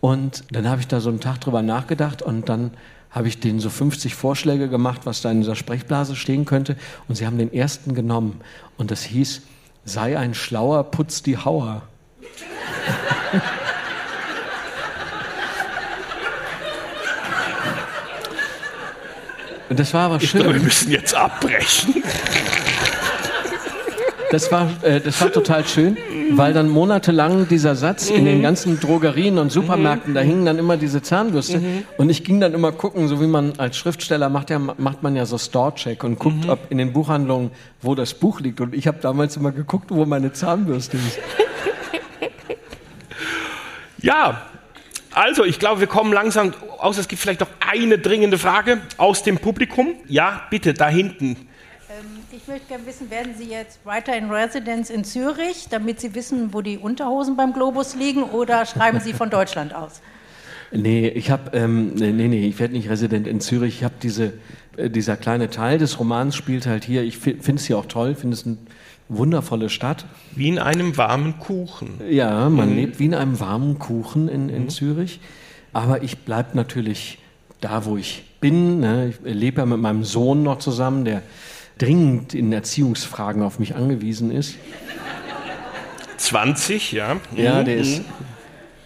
und 0.00 0.44
dann 0.50 0.68
habe 0.68 0.80
ich 0.80 0.88
da 0.88 1.00
so 1.00 1.08
einen 1.08 1.20
Tag 1.20 1.40
drüber 1.40 1.62
nachgedacht 1.62 2.22
und 2.22 2.48
dann 2.48 2.72
habe 3.10 3.28
ich 3.28 3.40
denen 3.40 3.58
so 3.58 3.70
50 3.70 4.14
Vorschläge 4.14 4.68
gemacht, 4.68 5.00
was 5.04 5.22
da 5.22 5.30
in 5.30 5.40
dieser 5.40 5.56
Sprechblase 5.56 6.14
stehen 6.14 6.44
könnte 6.44 6.76
und 7.08 7.14
sie 7.16 7.26
haben 7.26 7.38
den 7.38 7.52
ersten 7.52 7.94
genommen 7.94 8.40
und 8.76 8.90
das 8.90 9.02
hieß, 9.04 9.42
sei 9.84 10.18
ein 10.18 10.34
Schlauer, 10.34 10.84
putz 10.84 11.22
die 11.22 11.38
Hauer. 11.38 11.82
Und 19.68 19.78
das 19.78 19.92
war 19.92 20.06
aber 20.06 20.20
schön. 20.20 20.40
Glaube, 20.40 20.54
wir 20.56 20.62
müssen 20.62 20.90
jetzt 20.90 21.14
abbrechen. 21.14 22.02
Das 24.30 24.52
war, 24.52 24.68
äh, 24.82 25.00
das 25.00 25.20
war 25.22 25.32
total 25.32 25.66
schön, 25.66 25.96
weil 26.32 26.52
dann 26.52 26.68
monatelang 26.68 27.48
dieser 27.48 27.74
Satz 27.74 28.10
in 28.10 28.26
den 28.26 28.42
ganzen 28.42 28.78
Drogerien 28.78 29.38
und 29.38 29.50
Supermärkten, 29.50 30.12
da 30.12 30.20
hingen 30.20 30.44
dann 30.44 30.58
immer 30.58 30.76
diese 30.76 31.00
Zahnbürste. 31.00 31.58
Mhm. 31.58 31.84
Und 31.96 32.10
ich 32.10 32.24
ging 32.24 32.38
dann 32.38 32.52
immer 32.52 32.72
gucken, 32.72 33.08
so 33.08 33.22
wie 33.22 33.26
man 33.26 33.54
als 33.58 33.78
Schriftsteller 33.78 34.28
macht, 34.28 34.50
ja, 34.50 34.58
macht 34.58 35.02
man 35.02 35.16
ja 35.16 35.24
so 35.24 35.38
Store-Check 35.38 36.04
und 36.04 36.18
guckt, 36.18 36.44
mhm. 36.44 36.50
ob 36.50 36.58
in 36.70 36.78
den 36.78 36.92
Buchhandlungen, 36.92 37.52
wo 37.80 37.94
das 37.94 38.12
Buch 38.12 38.40
liegt. 38.40 38.60
Und 38.60 38.74
ich 38.74 38.86
habe 38.86 38.98
damals 39.00 39.36
immer 39.36 39.52
geguckt, 39.52 39.90
wo 39.90 40.04
meine 40.04 40.32
Zahnbürste 40.32 40.98
ist. 40.98 41.18
Ja, 44.00 44.42
also 45.12 45.44
ich 45.44 45.58
glaube, 45.58 45.80
wir 45.80 45.88
kommen 45.88 46.12
langsam 46.12 46.52
aus. 46.78 46.98
Es 46.98 47.08
gibt 47.08 47.20
vielleicht 47.20 47.40
noch 47.40 47.48
eine 47.60 47.98
dringende 47.98 48.38
Frage 48.38 48.80
aus 48.96 49.22
dem 49.22 49.38
Publikum. 49.38 49.94
Ja, 50.06 50.42
bitte, 50.50 50.74
da 50.74 50.88
hinten. 50.88 51.48
Ich 52.40 52.46
möchte 52.46 52.68
gerne 52.68 52.86
wissen, 52.86 53.10
werden 53.10 53.34
Sie 53.36 53.50
jetzt 53.50 53.84
weiter 53.84 54.16
in 54.16 54.30
Residence 54.30 54.90
in 54.90 55.02
Zürich, 55.02 55.66
damit 55.70 55.98
Sie 55.98 56.14
wissen, 56.14 56.54
wo 56.54 56.60
die 56.60 56.78
Unterhosen 56.78 57.36
beim 57.36 57.52
Globus 57.52 57.96
liegen, 57.96 58.22
oder 58.22 58.64
schreiben 58.64 59.00
Sie 59.00 59.12
von 59.12 59.28
Deutschland 59.28 59.74
aus? 59.74 60.00
Nee, 60.70 61.08
ich 61.08 61.30
habe, 61.30 61.56
ähm, 61.56 61.94
nee, 61.94 62.12
nee, 62.12 62.46
ich 62.46 62.60
werde 62.60 62.74
nicht 62.74 62.90
Resident 62.90 63.26
in 63.26 63.40
Zürich. 63.40 63.76
Ich 63.76 63.84
habe 63.84 63.94
diese, 64.02 64.34
äh, 64.76 64.90
dieser 64.90 65.16
kleine 65.16 65.48
Teil 65.48 65.78
des 65.78 65.98
Romans 65.98 66.36
spielt 66.36 66.66
halt 66.66 66.84
hier. 66.84 67.02
Ich 67.04 67.16
finde 67.16 67.54
es 67.54 67.64
hier 67.64 67.78
auch 67.78 67.86
toll, 67.86 68.14
finde 68.14 68.34
es 68.34 68.44
ein 68.44 68.58
wundervolle 69.08 69.70
Stadt. 69.70 70.04
Wie 70.36 70.46
in 70.46 70.58
einem 70.58 70.98
warmen 70.98 71.38
Kuchen. 71.38 72.02
Ja, 72.10 72.50
man 72.50 72.68
mhm. 72.68 72.76
lebt 72.76 72.98
wie 72.98 73.06
in 73.06 73.14
einem 73.14 73.40
warmen 73.40 73.78
Kuchen 73.78 74.28
in, 74.28 74.50
in 74.50 74.64
mhm. 74.64 74.68
Zürich. 74.68 75.20
Aber 75.72 76.02
ich 76.02 76.18
bleibe 76.18 76.50
natürlich 76.52 77.18
da, 77.62 77.86
wo 77.86 77.96
ich 77.96 78.24
bin. 78.38 78.80
Ne? 78.80 79.08
Ich 79.08 79.34
lebe 79.34 79.62
ja 79.62 79.66
mit 79.66 79.78
meinem 79.78 80.04
Sohn 80.04 80.42
noch 80.42 80.58
zusammen, 80.58 81.06
der 81.06 81.22
dringend 81.78 82.34
in 82.34 82.52
Erziehungsfragen 82.52 83.42
auf 83.42 83.58
mich 83.58 83.74
angewiesen 83.74 84.30
ist. 84.30 84.56
20, 86.16 86.92
ja. 86.92 87.16
Ja, 87.36 87.62
der 87.62 87.76
mhm. 87.76 87.82
ist, 87.82 88.02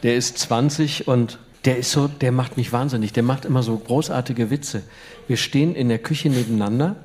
der 0.03 0.17
ist 0.17 0.39
20 0.39 1.09
und 1.09 1.39
der 1.65 1.79
ist 1.79 1.93
so, 1.93 2.09
der 2.09 2.33
macht 2.33 2.57
mich 2.57 2.73
wahnsinnig. 2.73 3.13
Der 3.13 3.23
macht 3.23 3.45
immer 3.45 3.63
so 3.63 3.77
großartige 3.77 4.51
Witze. 4.51 4.83
Wir 5.29 5.37
stehen 5.37 5.75
in 5.75 5.89
der 5.89 5.99
Küche 5.99 6.29
nebeneinander 6.29 6.97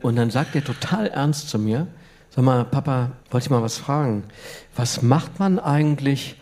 und 0.00 0.16
dann 0.16 0.30
sagt 0.30 0.54
er 0.54 0.64
total 0.64 1.08
ernst 1.08 1.48
zu 1.48 1.58
mir, 1.58 1.86
Sag 2.34 2.44
mal, 2.44 2.64
Papa, 2.64 3.12
wollte 3.30 3.46
ich 3.46 3.50
mal 3.50 3.62
was 3.62 3.78
fragen. 3.78 4.24
Was 4.74 5.02
macht 5.02 5.38
man 5.38 5.60
eigentlich 5.60 6.34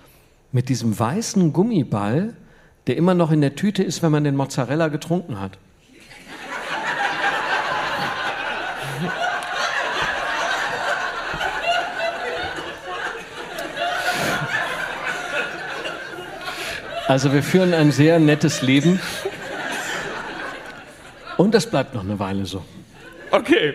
mit 0.50 0.70
diesem 0.70 0.98
weißen 0.98 1.52
Gummiball, 1.52 2.32
der 2.86 2.96
immer 2.96 3.12
noch 3.12 3.30
in 3.30 3.42
der 3.42 3.56
Tüte 3.56 3.82
ist, 3.82 4.02
wenn 4.02 4.10
man 4.10 4.24
den 4.24 4.34
Mozzarella 4.34 4.88
getrunken 4.88 5.38
hat? 5.38 5.58
Also 17.12 17.34
wir 17.34 17.42
führen 17.42 17.74
ein 17.74 17.92
sehr 17.92 18.18
nettes 18.18 18.62
Leben. 18.62 18.98
Und 21.36 21.54
das 21.54 21.68
bleibt 21.68 21.92
noch 21.92 22.04
eine 22.04 22.18
Weile 22.18 22.46
so. 22.46 22.64
Okay. 23.30 23.74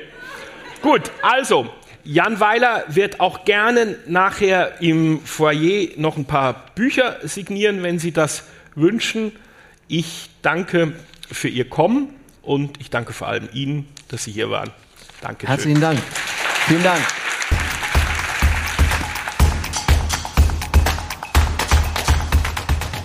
Gut, 0.81 1.11
also 1.21 1.69
Jan 2.03 2.39
Weiler 2.39 2.85
wird 2.87 3.19
auch 3.19 3.45
gerne 3.45 3.95
nachher 4.07 4.81
im 4.81 5.21
Foyer 5.23 5.89
noch 5.97 6.17
ein 6.17 6.25
paar 6.25 6.65
Bücher 6.73 7.17
signieren, 7.21 7.83
wenn 7.83 7.99
Sie 7.99 8.11
das 8.11 8.43
wünschen. 8.73 9.31
Ich 9.87 10.31
danke 10.41 10.93
für 11.31 11.47
Ihr 11.47 11.69
Kommen 11.69 12.15
und 12.41 12.81
ich 12.81 12.89
danke 12.89 13.13
vor 13.13 13.27
allem 13.27 13.49
Ihnen, 13.53 13.87
dass 14.07 14.23
Sie 14.23 14.31
hier 14.31 14.49
waren. 14.49 14.71
Danke. 15.21 15.47
Herzlichen 15.47 15.79
Dank. 15.79 15.99
Vielen 16.65 16.81
Dank. 16.81 17.01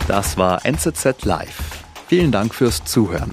Das 0.09 0.37
war 0.37 0.67
NZZ 0.67 1.25
Live. 1.25 1.85
Vielen 2.09 2.33
Dank 2.33 2.55
fürs 2.55 2.85
Zuhören. 2.85 3.31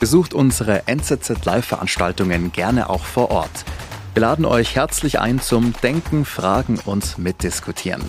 Besucht 0.00 0.34
unsere 0.34 0.86
NZZ 0.86 1.44
Live-Veranstaltungen 1.44 2.52
gerne 2.52 2.90
auch 2.90 3.04
vor 3.04 3.30
Ort. 3.30 3.64
Wir 4.14 4.20
laden 4.20 4.44
euch 4.44 4.76
herzlich 4.76 5.18
ein 5.18 5.40
zum 5.40 5.72
Denken, 5.82 6.24
Fragen 6.24 6.78
und 6.84 7.18
Mitdiskutieren. 7.18 8.02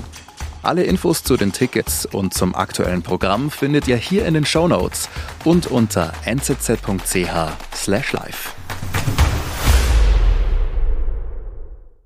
Alle 0.61 0.83
Infos 0.83 1.23
zu 1.23 1.37
den 1.37 1.53
Tickets 1.53 2.05
und 2.05 2.33
zum 2.33 2.53
aktuellen 2.53 3.01
Programm 3.01 3.49
findet 3.49 3.87
ihr 3.87 3.95
hier 3.97 4.25
in 4.25 4.33
den 4.33 4.45
Show 4.45 4.67
Notes 4.67 5.07
und 5.45 5.67
unter 5.67 6.11
nzz.ch/live. 6.25 6.75